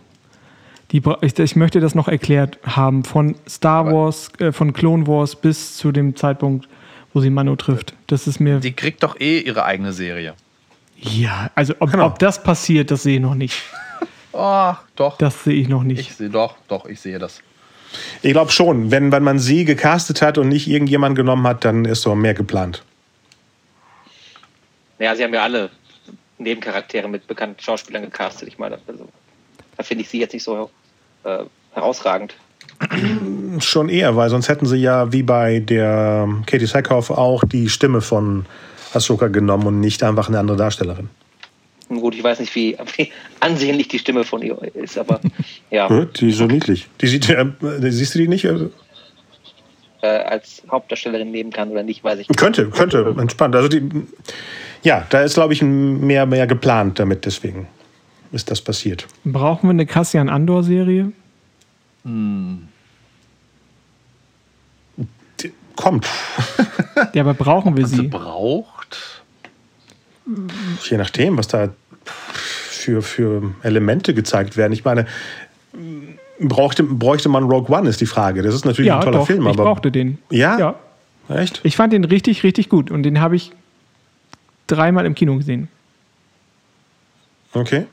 Die, 0.93 1.03
ich, 1.21 1.39
ich 1.39 1.57
möchte 1.57 1.81
das 1.81 1.95
noch 1.95 2.09
erklärt 2.09 2.59
haben. 2.65 3.05
Von 3.05 3.35
Star 3.49 3.93
Wars, 3.93 4.31
äh, 4.39 4.53
von 4.53 4.73
Clone 4.73 5.07
Wars 5.07 5.35
bis 5.37 5.77
zu 5.77 5.91
dem 5.93 6.15
Zeitpunkt, 6.15 6.69
wo 7.13 7.21
sie 7.21 7.31
Mano 7.31 7.57
trifft. 7.57 7.95
Das 8.07 8.27
ist 8.27 8.39
mir. 8.41 8.61
Die 8.61 8.73
kriegt 8.73 9.03
doch 9.03 9.19
eh 9.21 9.41
ihre 9.41 9.65
eigene 9.65 9.93
Serie. 9.93 10.35
Ja, 10.99 11.51
also 11.55 11.75
ob, 11.81 11.91
Genau. 11.91 12.07
ob 12.07 12.19
das 12.19 12.43
passiert, 12.43 12.91
das 12.91 13.03
sehe 13.03 13.17
ich 13.17 13.21
noch 13.23 13.35
nicht. 13.35 13.61
Oh, 14.33 14.73
doch. 14.97 15.19
Das 15.19 15.45
sehe 15.45 15.55
ich 15.55 15.69
noch 15.69 15.83
nicht. 15.83 15.99
Ich 16.01 16.15
sehe 16.15 16.31
doch, 16.31 16.55
doch, 16.69 16.87
ich 16.87 17.01
sehe 17.01 17.19
das. 17.19 17.43
Ich 18.23 18.33
glaube 18.33 18.51
schon, 18.51 18.91
wenn, 18.91 19.13
wenn 19.13 19.23
man 19.23 19.39
sie 19.39 19.65
gecastet 19.65 20.21
hat 20.23 20.39
und 20.39 20.49
nicht 20.49 20.69
irgendjemand 20.69 21.17
genommen 21.17 21.47
hat, 21.47 21.65
dann 21.65 21.85
ist 21.85 22.03
so 22.03 22.15
mehr 22.15 22.35
geplant. 22.35 22.83
Ja, 24.99 25.15
sie 25.15 25.25
haben 25.25 25.35
ja 25.35 25.43
alle 25.43 25.71
Nebencharaktere 26.39 27.09
mit 27.09 27.27
bekannten 27.27 27.61
Schauspielern 27.61 28.03
gecastet. 28.05 28.49
Ich 28.49 28.59
meine, 28.59 28.79
also, 28.87 29.09
da 29.77 29.83
finde 29.83 30.03
ich 30.03 30.09
sie 30.09 30.21
jetzt 30.21 30.33
nicht 30.33 30.43
so 30.43 30.71
äh, 31.25 31.45
herausragend. 31.73 32.35
Schon 33.61 33.89
eher, 33.89 34.17
weil 34.17 34.29
sonst 34.29 34.49
hätten 34.49 34.67
sie 34.67 34.77
ja 34.77 35.13
wie 35.13 35.23
bei 35.23 35.61
der 35.61 36.29
Katie 36.47 36.67
Sackhoff 36.67 37.11
auch 37.11 37.43
die 37.45 37.69
Stimme 37.69 38.01
von 38.01 38.45
Ahsoka 38.93 39.29
genommen 39.29 39.67
und 39.67 39.81
nicht 39.81 40.03
einfach 40.03 40.29
eine 40.29 40.39
andere 40.39 40.57
Darstellerin. 40.57 41.09
Gut, 41.89 42.17
ich 42.17 42.25
weiß 42.25 42.41
nicht, 42.41 42.55
wie, 42.55 42.77
wie 42.97 43.13
ansehnlich 43.41 43.89
die 43.89 43.99
Stimme 43.99 44.25
von 44.25 44.43
ihr 44.43 44.59
ist, 44.75 44.99
aber 44.99 45.21
ja, 45.71 46.05
Die 46.05 46.31
ist 46.31 46.39
so 46.39 46.47
niedlich. 46.47 46.89
Die 47.01 47.07
sieht, 47.07 47.29
äh, 47.31 47.47
siehst 47.91 48.15
du 48.15 48.19
die 48.19 48.29
nicht? 48.29 48.45
Äh, 48.45 48.69
äh, 50.03 50.07
als 50.07 50.63
Hauptdarstellerin 50.71 51.31
nehmen 51.31 51.53
kann 51.53 51.71
oder 51.71 51.83
nicht, 51.83 52.03
weiß 52.03 52.19
ich 52.19 52.29
nicht. 52.29 52.39
Könnte, 52.39 52.69
könnte, 52.71 53.15
entspannt. 53.19 53.55
Also 53.55 53.69
die, 53.69 53.89
ja, 54.83 55.07
da 55.11 55.23
ist, 55.23 55.35
glaube 55.35 55.53
ich, 55.53 55.63
mehr, 55.63 56.27
mehr 56.27 56.47
geplant 56.47 56.99
damit, 56.99 57.25
deswegen 57.25 57.69
ist 58.33 58.51
das 58.51 58.61
passiert. 58.61 59.07
Brauchen 59.25 59.69
wir 59.69 59.71
eine 59.71 59.87
Cassian 59.87 60.29
Andor-Serie? 60.29 61.13
Die, 65.41 65.53
kommt, 65.75 66.07
Ja, 67.13 67.23
aber 67.23 67.35
brauchen 67.35 67.77
wir 67.77 67.87
Sie 67.87 67.97
sie? 67.97 68.07
braucht. 68.09 69.23
je 70.89 70.97
nachdem, 70.97 71.37
was 71.37 71.49
da 71.49 71.69
für, 72.05 73.03
für 73.03 73.55
Elemente 73.63 74.15
gezeigt 74.15 74.57
werden. 74.57 74.73
Ich 74.73 74.85
meine, 74.85 75.07
brauchte, 76.41 76.83
bräuchte 76.85 77.29
man 77.29 77.45
Rogue 77.45 77.77
One, 77.77 77.89
ist 77.89 78.01
die 78.01 78.07
Frage. 78.07 78.43
Das 78.43 78.55
ist 78.55 78.65
natürlich 78.65 78.89
Ja, 78.89 78.97
ein 78.99 79.05
toller 79.05 79.19
doch. 79.19 79.27
Film, 79.27 79.43
ich 79.43 79.49
aber. 79.55 79.65
brauchte 79.65 79.91
den. 79.91 80.19
Ja? 80.31 80.59
Ja. 80.59 80.75
Echt? 81.29 81.61
Ich 81.65 81.77
fand 81.77 81.93
den 81.93 82.05
richtig, 82.05 82.45
richtig 82.45 82.69
gut. 82.69 82.91
Und 82.91 83.03
den 83.03 83.21
habe 83.21 83.37
ich 83.37 83.51
dreimal 84.69 85.05
im 85.05 85.15
Kino 85.15 85.37
gesehen. 85.37 85.69
Okay. 87.53 87.87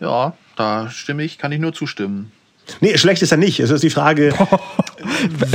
Ja, 0.00 0.34
da 0.56 0.90
stimme 0.90 1.22
ich, 1.22 1.38
kann 1.38 1.52
ich 1.52 1.60
nur 1.60 1.72
zustimmen. 1.72 2.32
Nee, 2.80 2.96
schlecht 2.96 3.22
ist 3.22 3.32
er 3.32 3.38
nicht. 3.38 3.60
Es 3.60 3.70
ist 3.70 3.82
die 3.82 3.90
Frage, 3.90 4.32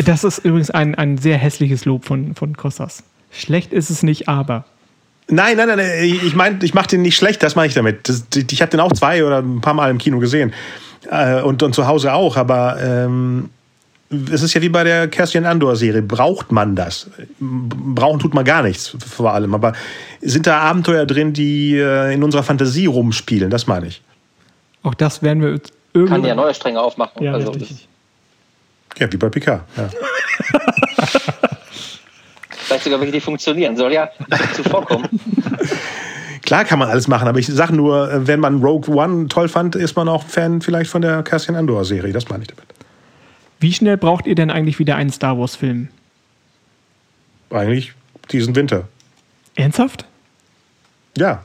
Das 0.06 0.24
ist 0.24 0.40
übrigens 0.40 0.70
ein, 0.72 0.96
ein 0.96 1.18
sehr 1.18 1.38
hässliches 1.38 1.86
Lob 1.86 2.06
von, 2.06 2.36
von 2.36 2.56
Kostas. 2.56 3.04
Schlecht 3.32 3.74
ist 3.74 3.90
es 3.90 4.04
nicht, 4.04 4.28
aber. 4.28 4.66
Nein, 5.28 5.58
nein, 5.58 5.68
nein, 5.68 5.78
nein, 5.78 6.04
ich 6.04 6.36
meine, 6.36 6.64
ich 6.64 6.74
mache 6.74 6.88
den 6.88 7.04
nicht 7.04 7.16
schlecht, 7.16 7.44
das 7.44 7.56
meine 7.56 7.68
ich 7.68 7.76
damit. 7.76 8.10
Das, 8.10 8.26
ich 8.36 8.62
habe 8.62 8.72
den 8.72 8.80
auch 8.80 8.92
zwei 8.94 9.24
oder 9.24 9.40
ein 9.40 9.62
paar 9.62 9.76
Mal 9.76 9.92
im 9.92 10.00
Kino 10.00 10.20
gesehen. 10.20 10.54
Äh, 11.10 11.42
und, 11.42 11.62
und 11.62 11.76
zu 11.76 11.88
Hause 11.88 12.14
auch, 12.14 12.36
aber 12.36 12.78
ähm, 12.82 13.50
es 14.32 14.42
ist 14.42 14.56
ja 14.56 14.62
wie 14.62 14.70
bei 14.70 14.84
der 14.84 15.08
Cassian 15.08 15.46
Andor-Serie. 15.46 16.02
Braucht 16.02 16.52
man 16.52 16.76
das? 16.76 17.12
Brauchen 17.40 18.20
tut 18.20 18.34
man 18.34 18.44
gar 18.44 18.64
nichts, 18.64 18.96
vor 19.08 19.34
allem. 19.34 19.54
Aber 19.54 19.74
sind 20.22 20.48
da 20.48 20.60
Abenteuer 20.62 21.06
drin, 21.06 21.34
die 21.34 21.76
äh, 21.76 22.12
in 22.14 22.24
unserer 22.24 22.42
Fantasie 22.42 22.88
rumspielen? 22.88 23.52
Das 23.52 23.68
meine 23.68 23.88
ich. 23.88 24.02
Auch 24.84 24.94
das 24.94 25.22
werden 25.22 25.42
wir 25.42 25.60
Kann 25.60 25.72
irgendwann. 25.94 26.26
ja 26.26 26.36
neue 26.36 26.54
Stränge 26.54 26.82
aufmachen. 26.82 27.24
Ja, 27.24 27.34
also, 27.34 27.52
richtig. 27.52 27.88
Ja, 28.98 29.12
wie 29.12 29.18
bei 29.18 29.30
Picard. 29.30 29.64
Ja. 29.78 29.90
vielleicht 32.50 32.84
sogar 32.84 33.00
welche, 33.00 33.14
die 33.14 33.22
funktionieren. 33.22 33.76
Soll 33.78 33.94
ja 33.94 34.10
zuvorkommen. 34.54 35.08
Klar 36.44 36.66
kann 36.66 36.80
man 36.80 36.90
alles 36.90 37.08
machen, 37.08 37.28
aber 37.28 37.38
ich 37.40 37.48
sage 37.48 37.76
nur, 37.76 38.10
wenn 38.28 38.40
man 38.40 38.64
Rogue 38.64 38.96
One 38.96 39.28
toll 39.28 39.48
fand, 39.50 39.76
ist 39.76 39.96
man 39.96 40.08
auch 40.10 40.24
Fan 40.24 40.62
vielleicht 40.62 40.90
von 40.90 41.02
der 41.02 41.22
Cassian 41.22 41.56
Andor-Serie. 41.56 42.12
Das 42.12 42.28
meine 42.30 42.44
ich 42.44 42.48
damit. 42.48 42.66
Wie 43.60 43.72
schnell 43.74 43.98
braucht 43.98 44.26
ihr 44.26 44.36
denn 44.36 44.50
eigentlich 44.50 44.80
wieder 44.80 44.96
einen 44.96 45.12
Star 45.12 45.38
Wars-Film? 45.38 45.90
Eigentlich 47.52 47.94
diesen 48.32 48.56
Winter. 48.56 48.88
Ernsthaft? 49.56 50.06
Ja, 51.18 51.44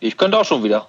Ich 0.00 0.16
könnte 0.16 0.38
auch 0.38 0.44
schon 0.44 0.62
wieder. 0.62 0.86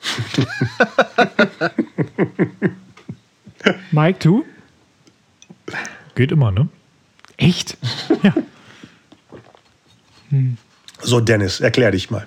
Mike, 3.90 4.18
du? 4.20 4.44
Geht 6.14 6.32
immer, 6.32 6.50
ne? 6.50 6.68
Echt? 7.36 7.76
So, 11.02 11.20
Dennis, 11.20 11.60
erklär 11.60 11.90
dich 11.90 12.10
mal. 12.10 12.26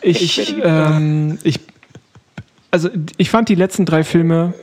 Ich, 0.00 0.56
ähm, 0.62 1.38
ich, 1.44 1.60
also 2.70 2.88
ich 3.16 3.30
fand 3.30 3.48
die 3.48 3.54
letzten 3.54 3.84
drei 3.84 4.04
Filme, 4.04 4.54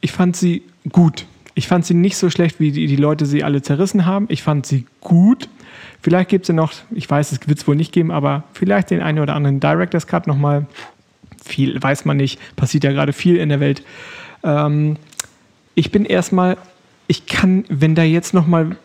ich 0.00 0.12
fand 0.12 0.36
sie 0.36 0.62
gut. 0.90 1.26
Ich 1.54 1.68
fand 1.68 1.84
sie 1.84 1.94
nicht 1.94 2.16
so 2.16 2.30
schlecht, 2.30 2.60
wie 2.60 2.72
die, 2.72 2.86
die 2.86 2.96
Leute 2.96 3.26
sie 3.26 3.44
alle 3.44 3.62
zerrissen 3.62 4.06
haben. 4.06 4.26
Ich 4.28 4.42
fand 4.42 4.66
sie 4.66 4.86
gut. 5.00 5.48
Vielleicht 6.02 6.30
gibt 6.30 6.44
es 6.44 6.48
ja 6.48 6.54
noch, 6.54 6.72
ich 6.90 7.08
weiß, 7.08 7.32
es 7.32 7.46
wird 7.46 7.58
es 7.58 7.68
wohl 7.68 7.76
nicht 7.76 7.92
geben, 7.92 8.10
aber 8.10 8.44
vielleicht 8.54 8.90
den 8.90 9.02
einen 9.02 9.18
oder 9.18 9.34
anderen 9.34 9.60
Director's 9.60 10.06
Cut 10.06 10.26
nochmal. 10.26 10.66
Viel 11.44 11.80
weiß 11.82 12.04
man 12.04 12.16
nicht. 12.16 12.38
Passiert 12.56 12.84
ja 12.84 12.92
gerade 12.92 13.12
viel 13.12 13.36
in 13.36 13.48
der 13.48 13.60
Welt. 13.60 13.82
Ähm, 14.42 14.96
ich 15.74 15.90
bin 15.90 16.04
erstmal, 16.04 16.56
ich 17.06 17.26
kann, 17.26 17.64
wenn 17.68 17.94
da 17.94 18.02
jetzt 18.02 18.34
nochmal 18.34 18.76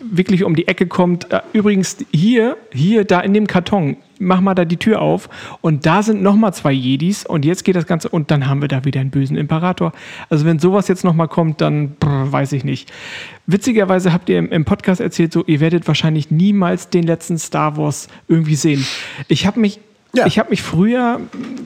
wirklich 0.00 0.44
um 0.44 0.56
die 0.56 0.68
Ecke 0.68 0.86
kommt, 0.86 1.30
äh, 1.32 1.40
übrigens 1.52 1.98
hier, 2.12 2.56
hier, 2.72 3.04
da 3.04 3.20
in 3.20 3.34
dem 3.34 3.46
Karton, 3.46 3.96
mach 4.18 4.40
mal 4.40 4.54
da 4.54 4.64
die 4.64 4.76
Tür 4.76 5.00
auf 5.02 5.28
und 5.60 5.86
da 5.86 6.02
sind 6.02 6.22
nochmal 6.22 6.54
zwei 6.54 6.72
Jedis 6.72 7.24
und 7.26 7.44
jetzt 7.44 7.64
geht 7.64 7.76
das 7.76 7.86
Ganze 7.86 8.08
und 8.08 8.30
dann 8.30 8.48
haben 8.48 8.60
wir 8.60 8.68
da 8.68 8.84
wieder 8.84 9.00
einen 9.00 9.10
bösen 9.10 9.36
Imperator. 9.36 9.92
Also 10.30 10.44
wenn 10.44 10.58
sowas 10.58 10.88
jetzt 10.88 11.04
nochmal 11.04 11.28
kommt, 11.28 11.60
dann 11.60 11.96
brr, 11.98 12.30
weiß 12.30 12.52
ich 12.52 12.64
nicht. 12.64 12.92
Witzigerweise 13.46 14.12
habt 14.12 14.28
ihr 14.28 14.38
im, 14.38 14.50
im 14.50 14.64
Podcast 14.64 15.00
erzählt, 15.00 15.32
so 15.32 15.44
ihr 15.46 15.60
werdet 15.60 15.86
wahrscheinlich 15.88 16.30
niemals 16.30 16.88
den 16.90 17.04
letzten 17.04 17.38
Star 17.38 17.76
Wars 17.76 18.08
irgendwie 18.28 18.54
sehen. 18.54 18.86
Ich 19.28 19.46
habe 19.46 19.60
mich 19.60 19.80
Ja. 20.14 20.26
ich 20.26 20.38
habe 20.38 20.50
mich 20.50 20.62
früher, 20.62 21.20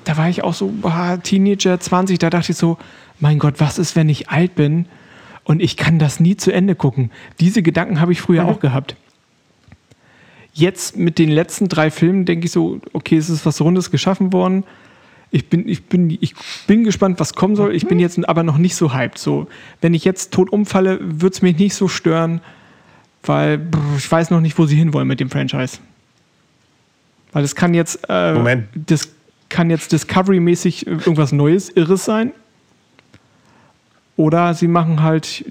da 0.05 0.17
war 0.17 0.29
ich 0.29 0.43
auch 0.43 0.55
so 0.55 0.73
boah, 0.81 1.19
Teenager, 1.23 1.79
20, 1.79 2.19
da 2.19 2.31
dachte 2.31 2.53
ich 2.53 2.59
so, 2.59 2.79
mein 3.21 3.39
Gott, 3.39 3.55
was 3.59 3.79
ist, 3.79 3.95
wenn 3.97 4.09
ich 4.09 4.31
alt 4.31 4.55
bin 4.55 4.87
und 5.45 5.61
ich 5.63 5.77
kann 5.77 5.99
das 5.99 6.21
nie 6.21 6.37
zu 6.37 6.51
Ende 6.53 6.75
gucken? 6.75 7.11
Diese 7.41 7.63
Gedanken 7.63 8.01
habe 8.01 8.13
ich 8.13 8.21
früher 8.21 8.45
auch 8.47 8.61
gehabt. 8.61 8.97
Jetzt 10.53 10.97
mit 10.97 11.19
den 11.19 11.31
letzten 11.31 11.69
drei 11.69 11.91
Filmen 11.91 12.25
denke 12.25 12.47
ich 12.47 12.53
so, 12.53 12.81
okay, 12.93 13.17
es 13.17 13.29
ist 13.29 13.47
was 13.47 13.61
Rundes 13.61 13.91
geschaffen 13.91 14.33
worden. 14.33 14.65
Ich 15.31 15.49
bin, 15.49 15.69
ich, 15.69 15.85
bin, 15.85 16.11
ich 16.11 16.35
bin 16.67 16.85
gespannt, 16.85 17.21
was 17.21 17.35
kommen 17.35 17.55
soll. 17.55 17.75
Ich 17.75 17.87
bin 17.87 17.99
jetzt 17.99 18.27
aber 18.29 18.43
noch 18.43 18.59
nicht 18.59 18.75
so 18.75 18.95
hyped. 18.95 19.19
So, 19.19 19.47
wenn 19.81 19.95
ich 19.95 20.05
jetzt 20.05 20.33
tot 20.33 20.51
umfalle, 20.51 20.99
wird 21.01 21.35
es 21.35 21.43
mich 21.43 21.59
nicht 21.59 21.75
so 21.75 21.87
stören, 21.87 22.41
weil 23.23 23.59
brr, 23.59 23.81
ich 23.99 24.11
weiß 24.11 24.31
noch 24.31 24.41
nicht, 24.41 24.59
wo 24.59 24.67
sie 24.67 24.77
hinwollen 24.77 25.07
mit 25.07 25.21
dem 25.21 25.29
Franchise. 25.29 25.79
Weil 27.33 27.43
das 27.43 27.55
kann 27.55 27.75
jetzt, 27.75 28.01
äh, 28.09 28.33
Moment. 28.33 28.69
das 28.75 29.09
kann 29.49 29.71
jetzt 29.71 29.93
Discovery-mäßig 29.93 30.87
irgendwas 30.87 31.33
Neues, 31.33 31.69
Irres 31.69 32.05
sein. 32.05 32.33
Oder 34.17 34.55
sie 34.55 34.67
machen 34.67 35.03
halt, 35.03 35.45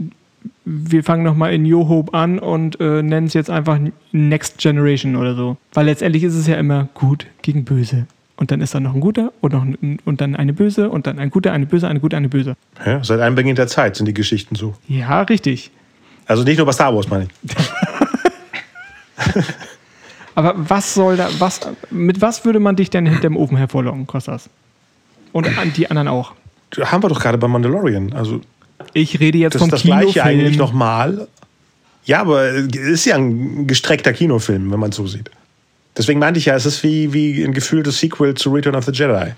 wir 0.69 1.03
fangen 1.03 1.23
nochmal 1.23 1.53
in 1.53 1.63
New 1.63 1.87
Hope 1.87 2.13
an 2.13 2.39
und 2.39 2.77
äh, 2.81 3.01
nennen 3.01 3.27
es 3.27 3.33
jetzt 3.33 3.49
einfach 3.49 3.79
Next 4.11 4.57
Generation 4.57 5.15
oder 5.15 5.33
so. 5.33 5.55
Weil 5.73 5.85
letztendlich 5.85 6.23
ist 6.23 6.35
es 6.35 6.45
ja 6.45 6.55
immer 6.57 6.89
gut 6.93 7.25
gegen 7.41 7.63
böse. 7.63 8.05
Und 8.35 8.51
dann 8.51 8.59
ist 8.59 8.75
da 8.75 8.81
noch 8.81 8.93
ein 8.93 8.99
guter 8.99 9.31
und, 9.39 9.53
noch 9.53 9.63
ein, 9.63 9.99
und 10.03 10.19
dann 10.19 10.35
eine 10.35 10.51
böse 10.51 10.89
und 10.89 11.07
dann 11.07 11.19
ein 11.19 11.29
guter, 11.29 11.53
eine 11.53 11.65
böse, 11.65 11.87
eine 11.87 12.01
gute, 12.01 12.17
eine 12.17 12.27
böse. 12.27 12.55
Ja, 12.85 13.01
seit 13.03 13.21
Einbeginn 13.21 13.55
der 13.55 13.67
Zeit 13.67 13.95
sind 13.95 14.07
die 14.07 14.13
Geschichten 14.13 14.55
so. 14.55 14.75
Ja, 14.87 15.21
richtig. 15.21 15.71
Also 16.25 16.43
nicht 16.43 16.57
nur 16.57 16.65
bei 16.65 16.73
Star 16.73 16.93
Wars, 16.93 17.09
meine 17.09 17.27
ich. 17.43 17.55
Aber 20.35 20.53
was 20.57 20.93
soll 20.93 21.15
da, 21.15 21.29
was, 21.39 21.61
mit 21.89 22.21
was 22.21 22.43
würde 22.45 22.59
man 22.59 22.75
dich 22.75 22.89
denn 22.89 23.05
hinterm 23.05 23.37
Ofen 23.37 23.57
hervorlocken, 23.57 24.05
Kostas? 24.05 24.49
Und 25.31 25.47
die 25.77 25.89
anderen 25.89 26.09
auch. 26.09 26.33
Haben 26.79 27.03
wir 27.03 27.09
doch 27.09 27.19
gerade 27.19 27.37
bei 27.37 27.47
Mandalorian. 27.47 28.13
Also 28.13 28.41
Ich 28.93 29.19
rede 29.19 29.37
jetzt 29.37 29.55
das 29.55 29.61
vom 29.61 29.69
ist 29.69 29.73
das 29.73 29.83
gleiche 29.83 30.13
Kinofilm. 30.13 30.25
eigentlich 30.27 30.57
nochmal. 30.57 31.27
Ja, 32.05 32.21
aber 32.21 32.45
es 32.51 32.75
ist 32.75 33.05
ja 33.05 33.15
ein 33.15 33.67
gestreckter 33.67 34.13
Kinofilm, 34.13 34.71
wenn 34.71 34.79
man 34.79 34.91
so 34.91 35.07
sieht. 35.07 35.29
Deswegen 35.97 36.19
meinte 36.19 36.39
ich 36.39 36.45
ja, 36.45 36.55
es 36.55 36.65
ist 36.65 36.83
wie, 36.83 37.11
wie 37.11 37.43
ein 37.43 37.53
gefühltes 37.53 37.99
Sequel 37.99 38.35
zu 38.35 38.51
Return 38.53 38.75
of 38.75 38.85
the 38.85 38.91
Jedi. 38.91 39.33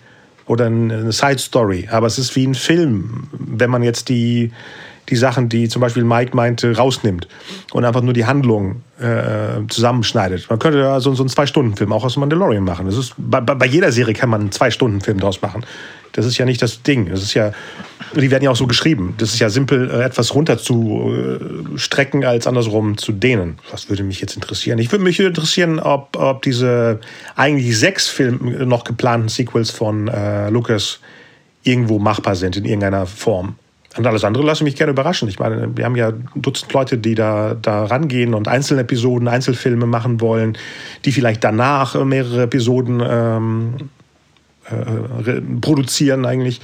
Oder 0.46 0.66
eine 0.66 1.12
Side 1.12 1.38
Story. 1.40 1.88
Aber 1.92 2.08
es 2.08 2.18
ist 2.18 2.36
wie 2.36 2.46
ein 2.46 2.56
Film, 2.56 3.28
wenn 3.32 3.70
man 3.70 3.84
jetzt 3.84 4.10
die, 4.10 4.52
die 5.10 5.16
Sachen, 5.16 5.48
die 5.48 5.70
zum 5.70 5.82
Beispiel 5.82 6.04
Mike 6.04 6.36
meinte, 6.36 6.76
rausnimmt 6.76 7.28
und 7.72 7.86
einfach 7.86 8.02
nur 8.02 8.14
die 8.14 8.26
Handlung 8.26 8.82
äh, 9.00 9.66
zusammenschneidet. 9.68 10.50
Man 10.50 10.60
könnte 10.60 10.80
ja 10.80 11.00
so, 11.00 11.14
so 11.14 11.24
einen 11.24 11.30
Zwei-Stunden-Film 11.30 11.94
auch 11.94 12.04
aus 12.04 12.18
Mandalorian 12.18 12.64
machen. 12.64 12.88
Das 12.88 12.98
ist, 12.98 13.14
bei, 13.18 13.42
bei 13.42 13.56
bei 13.56 13.66
jeder 13.66 13.92
Serie 13.92 14.14
kann 14.14 14.30
man 14.30 14.42
einen 14.42 14.52
Zwei-Stunden-Film 14.52 15.20
draus 15.20 15.42
machen. 15.42 15.66
Das 16.14 16.26
ist 16.26 16.38
ja 16.38 16.46
nicht 16.46 16.62
das 16.62 16.82
Ding. 16.82 17.10
Das 17.10 17.22
ist 17.22 17.34
ja, 17.36 17.54
die 18.16 18.32
werden 18.32 18.44
ja 18.44 18.52
auch 18.52 18.56
so 18.56 18.68
geschrieben. 18.68 19.14
Das 19.18 19.34
ist 19.34 19.40
ja 19.40 19.50
simpel, 19.50 19.90
äh, 19.90 20.04
etwas 20.04 20.34
runter 20.34 20.58
zu 20.58 21.14
äh, 21.14 21.78
strecken, 21.78 22.26
als 22.26 22.48
andersrum 22.48 22.98
zu 22.98 23.12
dehnen. 23.12 23.58
Was 23.72 23.90
würde 23.90 24.04
mich 24.04 24.22
jetzt 24.22 24.36
interessieren? 24.36 24.80
Ich 24.80 24.92
würde 24.92 25.04
mich 25.04 25.20
interessieren, 25.20 25.80
ob, 25.80 26.16
ob 26.18 26.42
diese 26.42 27.00
eigentlich 27.36 27.78
sechs 27.78 28.08
Film, 28.08 28.68
noch 28.68 28.84
geplanten 28.84 29.30
Sequels 29.30 29.72
von 29.72 30.08
äh, 30.08 30.50
Lucas 30.50 31.00
irgendwo 31.64 32.00
machbar 32.00 32.36
sind 32.36 32.56
in 32.58 32.66
irgendeiner 32.66 33.06
Form. 33.06 33.56
Und 33.98 34.06
alles 34.06 34.24
andere 34.24 34.44
lasse 34.44 34.60
ich 34.60 34.66
mich 34.66 34.76
gerne 34.76 34.92
überraschen. 34.92 35.28
Ich 35.30 35.40
meine, 35.40 35.76
wir 35.76 35.84
haben 35.84 35.96
ja 35.96 36.14
Dutzend 36.36 36.72
Leute, 36.74 36.98
die 36.98 37.16
da, 37.16 37.56
da 37.60 37.86
rangehen 37.86 38.34
und 38.34 38.48
Einzelepisoden, 38.48 39.28
Einzelfilme 39.28 39.88
machen 39.88 40.22
wollen, 40.22 40.58
die 41.06 41.12
vielleicht 41.12 41.44
danach 41.44 41.96
äh, 41.96 42.06
mehrere 42.06 42.44
Episoden 42.44 43.02
ähm, 43.06 43.74
äh, 44.66 44.76
re- 44.76 45.42
produzieren 45.60 46.26
eigentlich. 46.26 46.62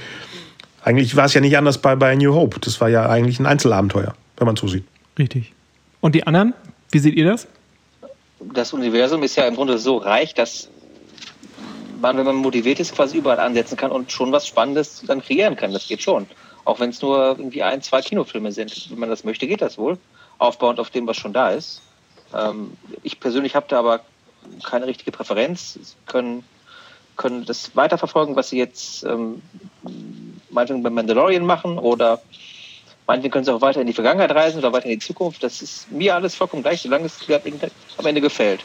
Eigentlich 0.86 1.16
war 1.16 1.24
es 1.24 1.34
ja 1.34 1.40
nicht 1.40 1.58
anders 1.58 1.78
bei, 1.78 1.96
bei 1.96 2.14
New 2.14 2.32
Hope. 2.32 2.60
Das 2.60 2.80
war 2.80 2.88
ja 2.88 3.08
eigentlich 3.08 3.40
ein 3.40 3.46
Einzelabenteuer, 3.46 4.14
wenn 4.36 4.46
man 4.46 4.54
so 4.54 4.68
sieht. 4.68 4.84
Richtig. 5.18 5.52
Und 6.00 6.14
die 6.14 6.24
anderen? 6.24 6.54
Wie 6.92 7.00
seht 7.00 7.16
ihr 7.16 7.28
das? 7.28 7.48
das 8.40 8.72
Universum 8.72 9.24
ist 9.24 9.34
ja 9.34 9.48
im 9.48 9.56
Grunde 9.56 9.78
so 9.78 9.96
reich, 9.96 10.32
dass 10.32 10.68
man, 12.00 12.16
wenn 12.16 12.24
man 12.24 12.36
motiviert 12.36 12.78
ist, 12.78 12.94
quasi 12.94 13.18
überall 13.18 13.40
ansetzen 13.40 13.76
kann 13.76 13.90
und 13.90 14.12
schon 14.12 14.30
was 14.30 14.46
Spannendes 14.46 15.02
dann 15.04 15.22
kreieren 15.22 15.56
kann. 15.56 15.72
Das 15.72 15.88
geht 15.88 16.02
schon. 16.02 16.28
Auch 16.64 16.78
wenn 16.78 16.90
es 16.90 17.02
nur 17.02 17.36
irgendwie 17.36 17.64
ein, 17.64 17.82
zwei 17.82 18.00
Kinofilme 18.00 18.52
sind. 18.52 18.88
Wenn 18.88 19.00
man 19.00 19.08
das 19.08 19.24
möchte, 19.24 19.48
geht 19.48 19.62
das 19.62 19.78
wohl. 19.78 19.98
Aufbauend 20.38 20.78
auf 20.78 20.90
dem, 20.90 21.08
was 21.08 21.16
schon 21.16 21.32
da 21.32 21.50
ist. 21.50 21.82
Ähm, 22.32 22.76
ich 23.02 23.18
persönlich 23.18 23.56
habe 23.56 23.66
da 23.68 23.80
aber 23.80 24.02
keine 24.62 24.86
richtige 24.86 25.10
Präferenz. 25.10 25.74
Sie 25.74 25.94
können, 26.06 26.44
können 27.16 27.44
das 27.44 27.74
weiterverfolgen, 27.74 28.36
was 28.36 28.50
sie 28.50 28.58
jetzt 28.58 29.02
ähm, 29.04 29.42
meinetwegen 30.56 30.82
bei 30.82 30.90
Mandalorian 30.90 31.46
machen 31.46 31.78
oder 31.78 32.20
meinetwegen 33.06 33.32
können 33.32 33.44
sie 33.44 33.54
auch 33.54 33.60
weiter 33.60 33.80
in 33.80 33.86
die 33.86 33.92
Vergangenheit 33.92 34.32
reisen 34.32 34.58
oder 34.58 34.72
weiter 34.72 34.86
in 34.86 34.98
die 34.98 35.06
Zukunft. 35.06 35.42
Das 35.42 35.62
ist 35.62 35.90
mir 35.92 36.14
alles 36.14 36.34
vollkommen 36.34 36.62
gleich, 36.62 36.80
solange 36.82 37.06
es 37.06 37.18
am 37.98 38.06
Ende 38.06 38.20
gefällt. 38.20 38.64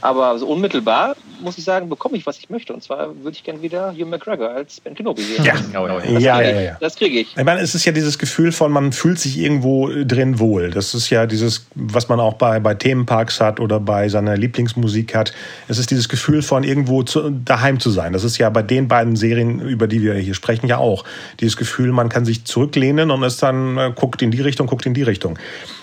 Aber 0.00 0.38
so 0.38 0.46
unmittelbar, 0.46 1.16
muss 1.40 1.58
ich 1.58 1.64
sagen, 1.64 1.88
bekomme 1.88 2.16
ich, 2.16 2.26
was 2.26 2.38
ich 2.38 2.48
möchte. 2.50 2.72
Und 2.72 2.82
zwar 2.82 3.14
würde 3.22 3.32
ich 3.32 3.44
gerne 3.44 3.62
wieder 3.62 3.92
Hugh 3.92 4.06
McGregor 4.06 4.50
als 4.50 4.80
Ben 4.80 4.94
Kenobi 4.94 5.22
sehen. 5.22 5.44
Ja. 5.44 5.54
Ja. 5.72 5.98
Das 5.98 6.22
Ja, 6.22 6.36
kriege 6.36 6.50
ja, 6.50 6.60
ich. 6.60 6.66
ja. 6.66 6.76
Das 6.80 6.96
kriege 6.96 7.18
ich. 7.20 7.36
Ich 7.36 7.44
meine, 7.44 7.60
es 7.60 7.74
ist 7.74 7.84
ja 7.84 7.92
dieses 7.92 8.18
Gefühl 8.18 8.52
von, 8.52 8.72
man 8.72 8.92
fühlt 8.92 9.18
sich 9.18 9.38
irgendwo 9.38 9.88
drin 10.04 10.38
wohl. 10.38 10.70
Das 10.70 10.94
ist 10.94 11.10
ja 11.10 11.26
dieses, 11.26 11.66
was 11.74 12.08
man 12.08 12.20
auch 12.20 12.34
bei, 12.34 12.60
bei 12.60 12.74
Themenparks 12.74 13.40
hat 13.40 13.60
oder 13.60 13.80
bei 13.80 14.08
seiner 14.08 14.36
Lieblingsmusik 14.36 15.14
hat. 15.14 15.32
Es 15.68 15.78
ist 15.78 15.90
dieses 15.90 16.08
Gefühl 16.08 16.42
von 16.42 16.64
irgendwo 16.64 17.02
zu, 17.02 17.30
daheim 17.30 17.80
zu 17.80 17.90
sein. 17.90 18.12
Das 18.12 18.24
ist 18.24 18.38
ja 18.38 18.48
bei 18.50 18.62
den 18.62 18.88
beiden 18.88 19.16
Serien, 19.16 19.60
über 19.60 19.86
die 19.88 20.02
wir 20.02 20.14
hier 20.14 20.34
sprechen, 20.34 20.66
ja 20.68 20.78
auch. 20.78 21.04
Dieses 21.40 21.56
Gefühl, 21.56 21.92
man 21.92 22.08
kann 22.08 22.24
sich 22.24 22.44
zurücklehnen 22.44 23.10
und 23.10 23.22
es 23.22 23.38
dann 23.38 23.76
äh, 23.76 23.92
guckt 23.94 24.22
in 24.22 24.30
die 24.30 24.40
Richtung, 24.40 24.66
guckt 24.66 24.86
in 24.86 24.94
die 24.94 25.02
Richtung. 25.02 25.38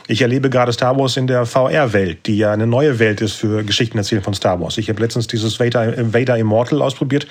Ich 0.07 0.21
erlebe 0.21 0.49
gerade 0.49 0.73
Star 0.73 0.97
Wars 0.97 1.15
in 1.15 1.27
der 1.27 1.45
VR-Welt, 1.45 2.25
die 2.25 2.37
ja 2.37 2.51
eine 2.51 2.67
neue 2.67 2.99
Welt 2.99 3.21
ist 3.21 3.33
für 3.33 3.63
Geschichten 3.63 3.97
erzählen 3.97 4.21
von 4.21 4.33
Star 4.33 4.59
Wars. 4.59 4.77
Ich 4.77 4.89
habe 4.89 5.01
letztens 5.01 5.27
dieses 5.27 5.59
Vader, 5.59 6.13
Vader 6.13 6.37
Immortal 6.37 6.81
ausprobiert 6.81 7.27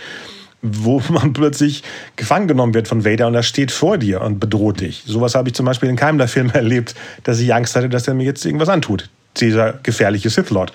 wo 0.63 1.03
man 1.09 1.33
plötzlich 1.33 1.83
gefangen 2.17 2.49
genommen 2.49 2.73
wird 2.73 2.89
von 2.89 3.05
Vader 3.05 3.27
und 3.27 3.35
er 3.35 3.43
steht 3.43 3.73
vor 3.73 3.99
dir 3.99 4.23
und 4.23 4.39
bedroht 4.39 4.81
dich. 4.81 5.03
Sowas 5.07 5.35
habe 5.35 5.49
ich 5.49 5.55
zum 5.55 5.67
Beispiel 5.67 5.89
in 5.89 5.97
keinem 5.97 6.19
der 6.19 6.29
Filme 6.29 6.55
erlebt, 6.55 6.95
dass 7.25 7.41
ich 7.41 7.53
Angst 7.53 7.77
hatte, 7.77 7.89
dass 7.89 8.09
er 8.09 8.15
mir 8.15 8.25
jetzt 8.25 8.47
irgendwas 8.47 8.69
antut. 8.69 9.11
Dieser 9.39 9.75
gefährliche 9.83 10.31
Sith 10.31 10.51
Lord. 10.51 10.73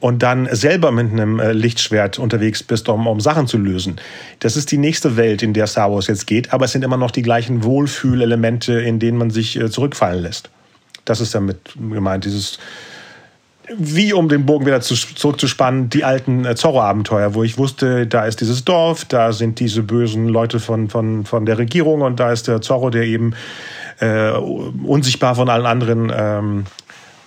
Und 0.00 0.22
dann 0.22 0.48
selber 0.52 0.92
mit 0.92 1.10
einem 1.10 1.40
äh, 1.40 1.52
Lichtschwert 1.52 2.20
unterwegs 2.20 2.62
bist, 2.62 2.88
um, 2.88 3.08
um 3.08 3.18
Sachen 3.20 3.48
zu 3.48 3.58
lösen. 3.58 3.96
Das 4.38 4.56
ist 4.56 4.70
die 4.70 4.78
nächste 4.78 5.16
Welt, 5.16 5.42
in 5.42 5.54
der 5.54 5.66
Star 5.66 5.90
Wars 5.90 6.06
jetzt 6.06 6.28
geht, 6.28 6.52
aber 6.52 6.66
es 6.66 6.72
sind 6.72 6.84
immer 6.84 6.96
noch 6.96 7.10
die 7.10 7.22
gleichen 7.22 7.64
Wohlfühlelemente, 7.64 8.74
in 8.74 9.00
denen 9.00 9.18
man 9.18 9.30
sich 9.30 9.58
äh, 9.58 9.68
zurückfallen 9.70 10.22
lässt. 10.22 10.50
Das 11.08 11.20
ist 11.20 11.34
damit 11.34 11.58
gemeint, 11.76 12.24
dieses 12.24 12.58
wie 13.76 14.12
um 14.12 14.28
den 14.28 14.46
Bogen 14.46 14.66
wieder 14.66 14.80
zu, 14.80 14.94
zurückzuspannen, 14.94 15.90
die 15.90 16.04
alten 16.04 16.44
äh, 16.44 16.54
Zorro-Abenteuer, 16.54 17.34
wo 17.34 17.42
ich 17.42 17.58
wusste, 17.58 18.06
da 18.06 18.24
ist 18.24 18.40
dieses 18.40 18.64
Dorf, 18.64 19.04
da 19.04 19.32
sind 19.32 19.60
diese 19.60 19.82
bösen 19.82 20.28
Leute 20.28 20.60
von, 20.60 20.88
von, 20.88 21.26
von 21.26 21.44
der 21.44 21.58
Regierung 21.58 22.00
und 22.00 22.18
da 22.18 22.32
ist 22.32 22.48
der 22.48 22.60
Zorro, 22.60 22.90
der 22.90 23.04
eben 23.04 23.34
äh, 24.00 24.30
unsichtbar 24.30 25.34
von 25.34 25.48
allen 25.48 25.66
anderen 25.66 26.12
ähm, 26.14 26.64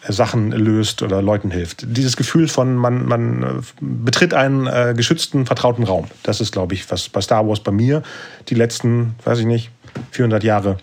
Sachen 0.08 0.52
löst 0.52 1.04
oder 1.04 1.22
Leuten 1.22 1.52
hilft. 1.52 1.84
Dieses 1.86 2.18
Gefühl 2.18 2.48
von, 2.48 2.76
man, 2.76 3.06
man 3.06 3.44
äh, 3.44 3.48
betritt 3.80 4.34
einen 4.34 4.66
äh, 4.66 4.94
geschützten, 4.96 5.46
vertrauten 5.46 5.84
Raum. 5.84 6.08
Das 6.24 6.42
ist, 6.42 6.52
glaube 6.52 6.74
ich, 6.74 6.90
was 6.90 7.10
bei 7.10 7.22
Star 7.22 7.48
Wars 7.48 7.60
bei 7.60 7.72
mir 7.72 8.02
die 8.50 8.56
letzten, 8.56 9.16
weiß 9.24 9.40
ich 9.40 9.46
nicht, 9.46 9.70
400 10.12 10.44
Jahre 10.44 10.78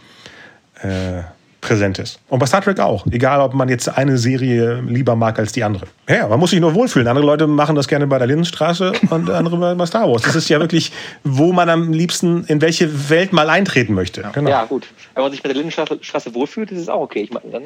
äh, 0.83 1.23
präsent 1.61 1.99
ist. 1.99 2.21
Und 2.29 2.39
bei 2.39 2.47
Star 2.47 2.61
Trek 2.63 2.79
auch. 2.79 3.05
Egal, 3.11 3.41
ob 3.41 3.53
man 3.53 3.69
jetzt 3.69 3.89
eine 3.89 4.17
Serie 4.17 4.81
lieber 4.87 5.17
mag 5.17 5.39
als 5.39 5.53
die 5.53 5.65
andere. 5.65 5.87
Ja, 6.09 6.29
man 6.29 6.39
muss 6.39 6.51
sich 6.51 6.61
nur 6.61 6.73
wohlfühlen. 6.75 7.09
Andere 7.09 7.27
Leute 7.27 7.47
machen 7.47 7.75
das 7.75 7.89
gerne 7.89 8.07
bei 8.07 8.19
der 8.19 8.27
Lindenstraße 8.29 8.93
und 9.11 9.29
andere 9.31 9.75
bei- 9.75 9.87
Star 9.87 10.09
Wars. 10.09 10.23
Das 10.23 10.37
ist 10.37 10.49
ja 10.49 10.61
wirklich, 10.61 10.93
wo 11.25 11.53
man 11.53 11.69
am 11.69 11.93
liebsten 11.93 12.45
in 12.45 12.61
welche 12.61 13.11
Welt 13.11 13.33
mal 13.33 13.51
eintreten 13.51 13.95
möchte. 13.95 14.25
Genau. 14.33 14.51
Ja, 14.51 14.65
gut. 14.67 14.87
Wenn 15.15 15.23
man 15.25 15.33
sich 15.33 15.43
bei 15.43 15.49
der 15.49 15.57
Lindenstraße 15.57 15.99
Straße 16.01 16.35
wohlfühlt, 16.35 16.71
ist 16.71 16.81
es 16.83 16.89
auch 16.89 17.01
okay. 17.01 17.21
Ich 17.23 17.33
meine, 17.33 17.51
dann 17.51 17.63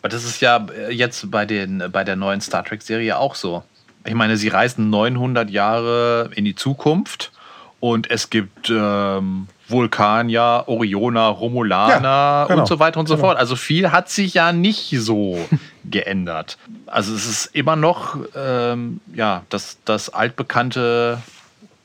Aber 0.00 0.08
das 0.10 0.24
ist 0.24 0.40
ja 0.40 0.66
äh, 0.88 0.92
jetzt 0.92 1.30
bei, 1.30 1.44
den, 1.44 1.82
bei 1.90 2.04
der 2.04 2.14
neuen 2.16 2.40
Star 2.40 2.64
Trek-Serie 2.64 3.18
auch 3.18 3.34
so. 3.34 3.62
Ich 4.06 4.14
meine, 4.14 4.36
sie 4.36 4.48
reisen 4.48 4.90
900 4.90 5.50
Jahre 5.50 6.30
in 6.36 6.44
die 6.44 6.54
Zukunft 6.54 7.32
und 7.80 8.10
es 8.10 8.30
gibt 8.30 8.70
ähm, 8.70 9.48
Vulkanier, 9.68 10.64
Orioner, 10.66 11.26
Romulaner 11.28 12.02
Ja, 12.02 12.44
genau. 12.46 12.60
und 12.60 12.66
so 12.68 12.78
weiter 12.78 13.00
und 13.00 13.06
so 13.06 13.14
Genau. 13.16 13.28
fort. 13.28 13.38
Also 13.38 13.56
viel 13.56 13.90
hat 13.92 14.08
sich 14.10 14.34
ja 14.34 14.52
nicht 14.52 14.90
so 14.98 15.38
geändert. 15.84 16.58
Also 16.86 17.14
es 17.14 17.26
ist 17.26 17.46
immer 17.54 17.76
noch 17.76 18.16
ähm, 18.36 19.00
ja, 19.14 19.42
das, 19.48 19.78
das 19.84 20.10
altbekannte 20.10 21.18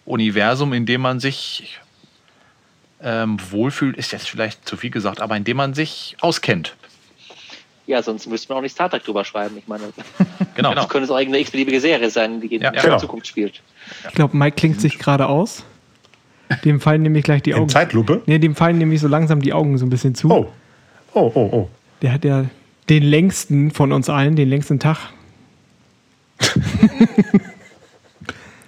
Universum, 0.06 0.74
in 0.74 0.86
dem 0.86 1.02
man 1.02 1.20
sich 1.20 1.80
ähm, 3.02 3.38
wohlfühlt, 3.52 3.96
ist 3.96 4.12
jetzt 4.12 4.30
vielleicht 4.30 4.68
zu 4.68 4.76
viel 4.76 4.90
gesagt, 4.90 5.22
aber 5.22 5.38
in 5.38 5.44
dem 5.46 5.56
man 5.58 5.74
sich 5.74 6.18
auskennt. 6.20 6.76
Ja, 7.88 8.04
sonst 8.04 8.28
müsste 8.28 8.50
man 8.50 8.58
auch 8.60 8.62
nicht 8.62 8.74
Star 8.74 8.90
Trek 8.90 9.04
drüber 9.04 9.24
schreiben. 9.26 9.58
Ich 9.58 9.68
meine, 9.68 9.84
Genau. 10.56 10.74
das 10.76 10.90
könnte 10.90 11.06
es 11.06 11.12
auch 11.12 11.18
irgendeine 11.18 11.42
x-beliebige 11.42 11.80
Serie 11.80 12.10
sein, 12.10 12.42
die 12.42 12.54
in 12.56 12.62
Ja, 12.62 12.72
der 12.72 12.82
genau. 12.84 12.98
Zukunft 13.00 13.26
spielt. 13.28 13.62
Ich 14.08 14.14
glaube, 14.16 14.36
Mike 14.38 14.58
klingt 14.58 14.80
sich 14.82 15.00
gerade 15.00 15.28
aus. 15.28 15.64
Dem 16.66 16.80
fallen 16.82 17.04
nämlich 17.04 17.24
gleich 17.24 17.41
die 17.43 17.52
In 17.52 17.58
Augen. 17.58 17.70
Zeitlupe. 17.70 18.22
Nee, 18.26 18.40
dem 18.40 18.56
fallen 18.56 18.78
nämlich 18.78 19.02
so 19.02 19.07
langsam 19.07 19.41
die 19.41 19.53
Augen 19.53 19.78
so 19.78 19.86
ein 19.86 19.90
bisschen 19.90 20.15
zu. 20.15 20.30
Oh. 20.32 20.48
Oh, 21.14 21.32
oh, 21.34 21.49
oh. 21.52 21.69
Der 22.02 22.14
hat 22.14 22.24
ja 22.26 22.45
den 22.90 23.03
längsten 23.03 23.72
von 23.72 23.91
uns 23.91 24.10
allen, 24.10 24.36
den 24.36 24.49
längsten 24.49 24.80
Tag. 24.80 24.98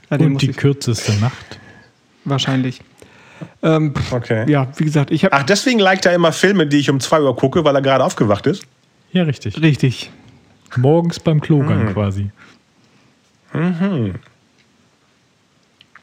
ja, 0.10 0.18
den 0.18 0.34
Und 0.34 0.42
die 0.42 0.50
kürzeste 0.50 1.14
Nacht. 1.20 1.60
wahrscheinlich. 2.26 2.82
Ähm, 3.64 3.94
pff, 3.96 4.14
Okay. 4.14 4.50
ja, 4.52 4.68
wie 4.78 4.84
gesagt, 4.86 5.10
ich 5.12 5.24
habe 5.26 5.34
Ach, 5.36 5.44
deswegen 5.44 5.80
liked 5.80 6.06
er 6.06 6.14
immer 6.14 6.32
Filme, 6.32 6.68
die 6.68 6.78
ich 6.78 6.90
um 6.90 7.00
2 7.00 7.22
Uhr 7.22 7.36
gucke, 7.36 7.64
weil 7.64 7.76
er 7.76 7.82
gerade 7.82 8.04
aufgewacht 8.04 8.46
ist. 8.48 8.64
Ja, 9.12 9.24
richtig. 9.24 9.60
richtig. 9.62 10.12
Morgens 10.78 11.20
beim 11.20 11.42
Klogang 11.42 11.92
quasi. 11.94 12.30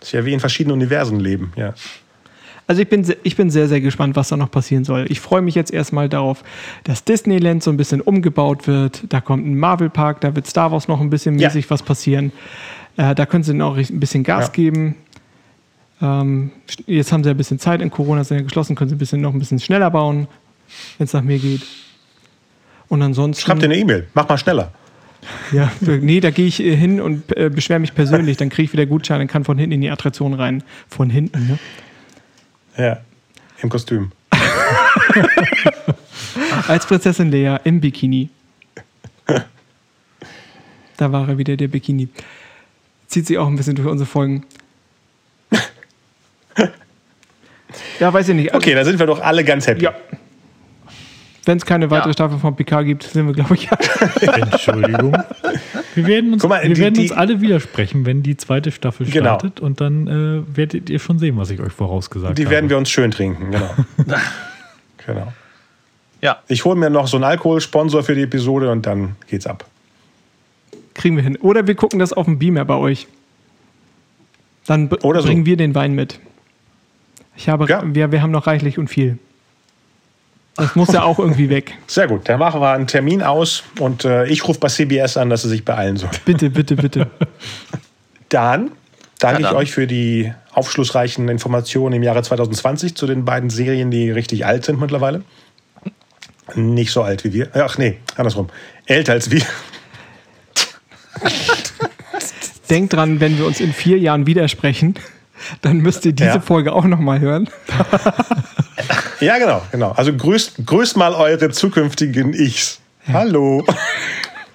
Ist 0.01 0.13
ja 0.13 0.25
wie 0.25 0.33
in 0.33 0.41
verschiedenen 0.41 0.77
Universen 0.77 1.19
leben, 1.21 1.53
ja. 1.57 1.75
Also 2.67 2.83
ich 2.83 2.89
bin, 2.91 3.03
ich 3.23 3.35
bin 3.35 3.49
sehr, 3.51 3.67
sehr 3.67 3.81
gespannt, 3.81 4.15
was 4.15 4.29
da 4.29 4.37
noch 4.37 4.51
passieren 4.51 4.85
soll. 4.85 5.07
Ich 5.09 5.21
freue 5.21 5.41
mich 5.41 5.55
jetzt 5.55 5.73
erstmal 5.73 6.11
darauf, 6.11 6.45
dass 6.85 7.03
Disneyland 7.03 7.63
so 7.63 7.71
ein 7.71 7.79
bisschen 7.79 8.03
umgebaut 8.03 8.67
wird. 8.67 9.05
Da 9.09 9.23
kommt 9.23 9.47
ein 9.47 9.59
Marvel-Park, 9.59 10.21
da 10.21 10.37
wird 10.37 10.47
Star 10.47 10.71
Wars 10.71 10.87
noch 10.87 11.01
ein 11.01 11.09
bisschen 11.09 11.39
Ja. 11.39 11.49
mäßig 11.49 11.71
was 11.71 11.83
passieren. 11.83 12.31
Äh, 12.99 13.15
da 13.15 13.25
können 13.25 13.43
sie 13.43 13.55
noch 13.55 13.79
ein 13.79 14.01
bisschen 14.01 14.23
Gas 14.23 14.49
Ja. 14.49 14.53
geben. 14.53 14.97
Ähm, 16.03 16.51
jetzt 16.87 17.11
haben 17.11 17.25
sie 17.25 17.31
ein 17.31 17.39
bisschen 17.39 17.59
Zeit 17.59 17.81
in 17.81 17.91
Corona, 17.91 18.23
sind 18.23 18.37
ja 18.37 18.43
geschlossen, 18.43 18.77
können 18.77 18.91
sie 18.91 18.97
ein 18.97 18.99
bisschen 18.99 19.23
noch 19.23 19.33
ein 19.33 19.39
bisschen 19.39 19.59
schneller 19.61 19.91
bauen, 19.91 20.29
wenn 20.99 21.07
es 21.07 21.13
nach 21.15 21.23
mir 21.23 21.39
geht. 21.39 21.63
Und 22.89 23.01
ansonsten. 23.01 23.43
Schreib 23.47 23.61
dir 23.61 23.65
eine 23.65 23.77
E-Mail, 23.79 24.09
mach 24.13 24.29
mal 24.29 24.37
schneller. 24.37 24.73
Ja, 25.53 25.71
nee, 25.81 26.21
da 26.21 26.31
gehe 26.31 26.47
ich 26.47 26.61
äh, 26.61 26.77
hin 26.77 27.01
und 27.01 27.37
äh, 27.37 27.51
beschwere 27.51 27.79
mich 27.79 27.95
persönlich. 27.95 28.37
Dann 28.37 28.49
kriege 28.49 28.65
ich 28.65 28.73
wieder 28.73 28.87
Gutscheine 28.87 29.23
und 29.23 29.29
kann 29.29 29.45
von 29.45 29.59
hinten 29.59 29.73
in 29.73 29.81
die 29.81 29.91
Attraktion 29.91 30.35
rein. 30.35 30.63
Von 30.89 31.11
hinten, 31.11 31.47
ne? 31.47 31.59
Ja, 32.77 33.01
im 33.63 33.69
Kostüm. 33.69 34.13
Als 36.69 36.87
Prinzessin 36.87 37.31
Lea 37.31 37.57
im 37.65 37.81
Bikini. 37.81 38.29
Da 40.97 41.13
war 41.13 41.29
er 41.29 41.39
wieder, 41.39 41.57
der 41.57 41.69
Bikini. 41.69 42.09
Zieht 43.07 43.27
sich 43.27 43.39
auch 43.39 43.47
ein 43.47 43.57
bisschen 43.57 43.77
durch 43.77 43.89
unsere 43.89 44.09
Folgen. 44.09 44.45
Ja, 48.01 48.13
weiß 48.13 48.29
ich 48.29 48.35
nicht. 48.35 48.55
Okay, 48.55 48.75
dann 48.75 48.85
sind 48.85 48.99
wir 48.99 49.07
doch 49.07 49.21
alle 49.21 49.45
ganz 49.45 49.67
happy. 49.67 49.85
Ja. 49.85 49.95
Wenn 51.49 51.57
es 51.57 51.65
keine 51.65 51.91
weitere 51.91 52.11
Ja. 52.11 52.13
Staffel 52.13 52.39
von 52.39 52.55
PK 52.57 52.83
gibt, 52.83 53.05
sind 53.05 53.27
wir, 53.27 53.33
glaube 53.33 53.55
ich, 53.55 53.71
Entschuldigung. 54.21 55.17
Wir 55.95 56.07
werden 56.07 56.35
uns, 56.35 56.43
mal, 56.47 56.63
wir 56.63 56.75
die- 56.75 56.81
werden 56.83 56.99
uns 56.99 57.09
die- 57.09 57.15
alle 57.15 57.41
widersprechen, 57.41 58.05
wenn 58.05 58.23
die 58.23 58.37
zweite 58.37 58.71
Staffel 58.71 59.07
Genau. 59.07 59.39
startet. 59.39 59.59
Und 59.61 59.81
dann 59.81 60.07
äh, 60.47 60.57
werdet 60.57 60.91
ihr 60.91 60.99
schon 60.99 61.19
sehen, 61.19 61.39
was 61.39 61.49
ich 61.49 61.59
euch 61.61 61.73
vorausgesagt 61.73 62.37
Die 62.37 62.43
habe. 62.45 62.51
werden 62.55 62.69
wir 62.69 62.77
uns 62.77 62.91
schön 62.91 63.11
trinken, 63.11 63.51
genau. 63.51 63.71
genau. 65.07 65.33
Ja, 66.21 66.39
Ich 66.49 66.67
hole 66.67 66.77
mir 66.77 66.91
noch 66.91 67.07
so 67.07 67.17
einen 67.17 67.25
Alkoholsponsor 67.25 68.03
für 68.03 68.15
die 68.15 68.23
Episode 68.25 68.71
und 68.71 68.85
dann 68.85 69.17
geht's 69.29 69.47
ab. 69.47 69.65
kriegen 70.93 71.17
wir 71.17 71.23
hin. 71.23 71.37
Oder 71.41 71.67
wir 71.67 71.77
gucken 71.77 71.99
das 71.99 72.13
auf 72.13 72.27
dem 72.27 72.39
Beamer 72.39 72.67
bei 72.67 72.75
euch. 72.75 73.07
Dann 74.67 74.89
Oder 75.03 75.23
so. 75.23 75.29
bringen 75.29 75.47
wir 75.47 75.57
den 75.57 75.75
Wein 75.75 75.95
mit. 75.95 76.21
Ich 77.37 77.49
habe, 77.49 77.65
Ja. 77.69 77.83
wir, 77.87 78.13
wir 78.13 78.21
haben 78.21 78.33
noch 78.33 78.47
reichlich 78.47 78.79
und 78.79 78.89
viel. 78.89 79.17
Das 80.59 80.75
muss 80.77 80.93
ja 80.93 81.03
auch 81.05 81.19
irgendwie 81.19 81.49
weg. 81.49 81.75
Sehr 81.87 82.07
gut, 82.09 82.29
dann 82.29 82.39
machen 82.39 82.61
wir 82.61 82.73
einen 82.73 82.87
Termin 82.87 83.23
aus 83.23 83.63
und 83.81 84.05
äh, 84.05 84.27
ich 84.27 84.47
rufe 84.47 84.59
bei 84.61 84.69
CBS 84.69 85.17
an, 85.17 85.31
dass 85.31 85.43
sie 85.43 85.49
sich 85.49 85.65
beeilen 85.65 85.97
sollen. 85.97 86.13
Bitte, 86.25 86.51
bitte, 86.51 86.77
bitte. 86.77 87.07
Dann 88.29 88.73
danke 89.21 89.41
Ja, 89.43 89.49
ich 89.49 89.53
dann. 89.53 89.57
euch 89.57 89.73
für 89.73 89.87
die 89.87 90.33
aufschlussreichen 90.53 91.29
Informationen 91.29 91.95
im 91.95 92.03
Jahre 92.03 92.23
2020 92.23 92.95
zu 92.95 93.07
den 93.07 93.25
beiden 93.25 93.49
Serien, 93.51 93.91
die 93.91 94.11
richtig 94.11 94.45
alt 94.45 94.65
sind 94.67 94.79
mittlerweile. 94.81 95.23
Nicht 96.55 96.93
so 96.93 97.03
alt 97.03 97.25
wie 97.25 97.33
wir. 97.33 97.49
Ach 97.55 97.79
nee, 97.79 97.99
andersrum. 98.17 98.49
Älter 98.87 99.13
als 99.13 99.31
wir. 99.31 99.43
Denkt 102.71 102.93
dran, 102.93 103.21
wenn 103.21 103.39
wir 103.39 103.47
uns 103.47 103.61
in 103.61 103.73
vier 103.73 103.99
Jahren 103.99 104.27
widersprechen, 104.27 104.95
dann 105.63 105.79
müsst 105.79 106.05
ihr 106.05 106.13
diese 106.13 106.29
Ja. 106.31 106.41
Folge 106.41 106.73
auch 106.73 106.85
nochmal 106.85 107.21
hören. 107.21 107.49
Ja, 109.21 109.39
genau, 109.39 109.63
genau. 109.73 109.93
Also 109.93 110.13
grüßt, 110.15 110.67
grüßt 110.67 110.97
mal 110.97 111.15
eure 111.15 111.51
zukünftigen 111.51 112.33
Ichs. 112.35 112.81
Hallo. 113.13 113.65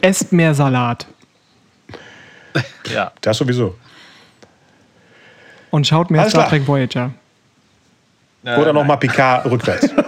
Esst 0.01 0.31
mehr 0.31 0.53
Salat 0.53 1.05
ja. 2.91 3.11
Das 3.21 3.37
sowieso. 3.37 3.75
und 5.71 5.87
schaut 5.87 6.11
mehr 6.11 6.21
Alles 6.21 6.33
Star 6.33 6.47
klar. 6.47 6.59
Trek 6.59 6.67
Voyager. 6.67 7.11
Oder 8.43 8.67
Äh, 8.67 8.73
nochmal 8.73 8.97
Picard 8.97 9.45
rückwärts. 9.45 9.89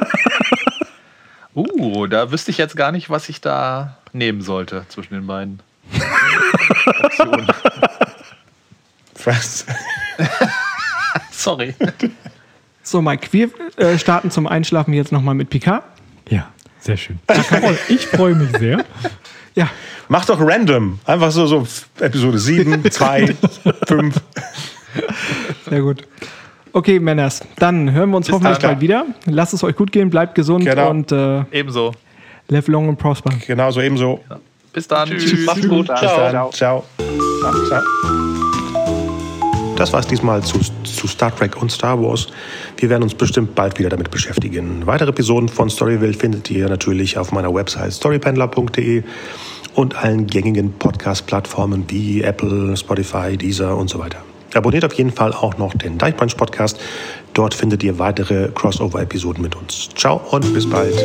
Uh, 1.57 2.06
da 2.07 2.32
wüsste 2.32 2.52
ich 2.52 2.57
jetzt 2.57 2.76
gar 2.76 2.91
nicht, 2.91 3.10
was 3.10 3.30
ich 3.30 3.40
da 3.40 3.95
nehmen 4.11 4.41
sollte 4.41 4.86
zwischen 4.90 5.14
den 5.14 5.26
beiden. 5.26 5.61
Optionen. 7.02 7.48
Was? 9.23 9.65
Sorry. 11.32 11.73
So, 12.88 13.02
Mike, 13.02 13.28
wir 13.32 13.49
äh, 13.78 13.98
starten 13.98 14.30
zum 14.32 14.45
Einschlafen 14.48 14.94
jetzt 14.94 15.12
nochmal 15.12 15.34
mit 15.36 15.49
Picard. 15.49 15.84
Ja, 16.30 16.48
sehr 16.80 16.98
schön. 16.98 17.20
Ich 17.90 18.06
freue 18.07 18.36
mich 18.36 18.56
sehr. 18.57 18.86
Ja, 19.56 19.70
Mach 20.07 20.24
doch 20.26 20.40
random. 20.40 20.99
Einfach 21.06 21.32
so, 21.32 21.48
so 21.48 21.66
Episode 21.99 22.38
7, 22.38 22.91
2, 22.91 23.36
5. 23.88 24.16
sehr 25.68 25.82
gut. 25.82 26.03
Okay, 26.74 26.99
Männers, 26.99 27.41
dann 27.57 27.91
hören 27.91 28.12
wir 28.12 28.18
uns 28.18 28.32
hoffentlich 28.32 28.60
dann. 28.60 28.72
bald 28.72 28.82
wieder. 28.82 29.06
Lasst 29.26 29.53
es 29.56 29.64
euch 29.64 29.76
gut 29.76 29.91
gehen, 29.91 30.10
bleibt 30.12 30.36
gesund 30.36 30.64
Genau. 30.66 30.91
und 30.91 31.12
äh, 31.12 31.44
Ebenso. 31.52 31.91
live 32.49 32.68
long 32.68 32.90
and 32.90 32.99
prosper. 32.99 33.32
Genau 33.48 33.72
so 33.72 33.82
ebenso. 33.82 34.20
Bis 34.74 34.88
dann. 34.88 35.10
Tschüss. 35.10 35.45
Macht's 35.45 35.68
gut. 35.68 35.88
Bis 35.88 35.99
Ciao. 35.99 36.32
dann. 36.32 36.52
Ciao. 36.52 36.84
Ciao. 37.02 38.65
Das 39.76 39.91
war 39.91 39.99
es 39.99 40.07
diesmal 40.07 40.41
zu, 40.41 40.60
zu 40.84 41.07
Star 41.07 41.35
Trek 41.35 41.61
und 41.61 41.72
Star 41.72 42.02
Wars. 42.02 42.27
Wir 42.77 42.89
werden 42.89 43.03
uns 43.03 43.14
bestimmt 43.14 43.56
bald 43.56 43.77
wieder 43.77 43.89
damit 43.89 44.10
beschäftigen. 44.10 44.85
Weitere 44.85 45.10
Episoden 45.10 45.49
von 45.49 45.69
Storyville 45.69 46.14
findet 46.14 46.49
ihr 46.49 46.69
natürlich 46.69 47.18
auf 47.18 47.31
meiner 47.31 47.53
Website 47.53 47.91
storypendler.de 47.93 49.03
und 49.76 49.95
allen 50.02 50.27
gängigen 50.27 50.72
Podcast-Plattformen 50.73 51.85
wie 51.89 52.22
Apple, 52.22 52.77
Spotify, 52.77 53.35
Deezer 53.35 53.76
und 53.76 53.89
so 53.89 53.99
weiter. 53.99 54.19
Abonniert 54.53 54.85
auf 54.85 54.93
jeden 54.93 55.11
Fall 55.11 55.34
auch 55.34 55.57
noch 55.57 55.73
den 55.73 55.97
Dive 55.97 56.14
Punch 56.14 56.38
Podcast. 56.38 56.80
Dort 57.34 57.53
findet 57.53 57.84
ihr 57.84 57.99
weitere 57.99 58.47
Crossover-Episoden 58.47 59.41
mit 59.41 59.56
uns. 59.56 59.89
Ciao 59.95 60.22
und 60.31 60.53
bis 60.53 60.69
bald. 60.69 60.95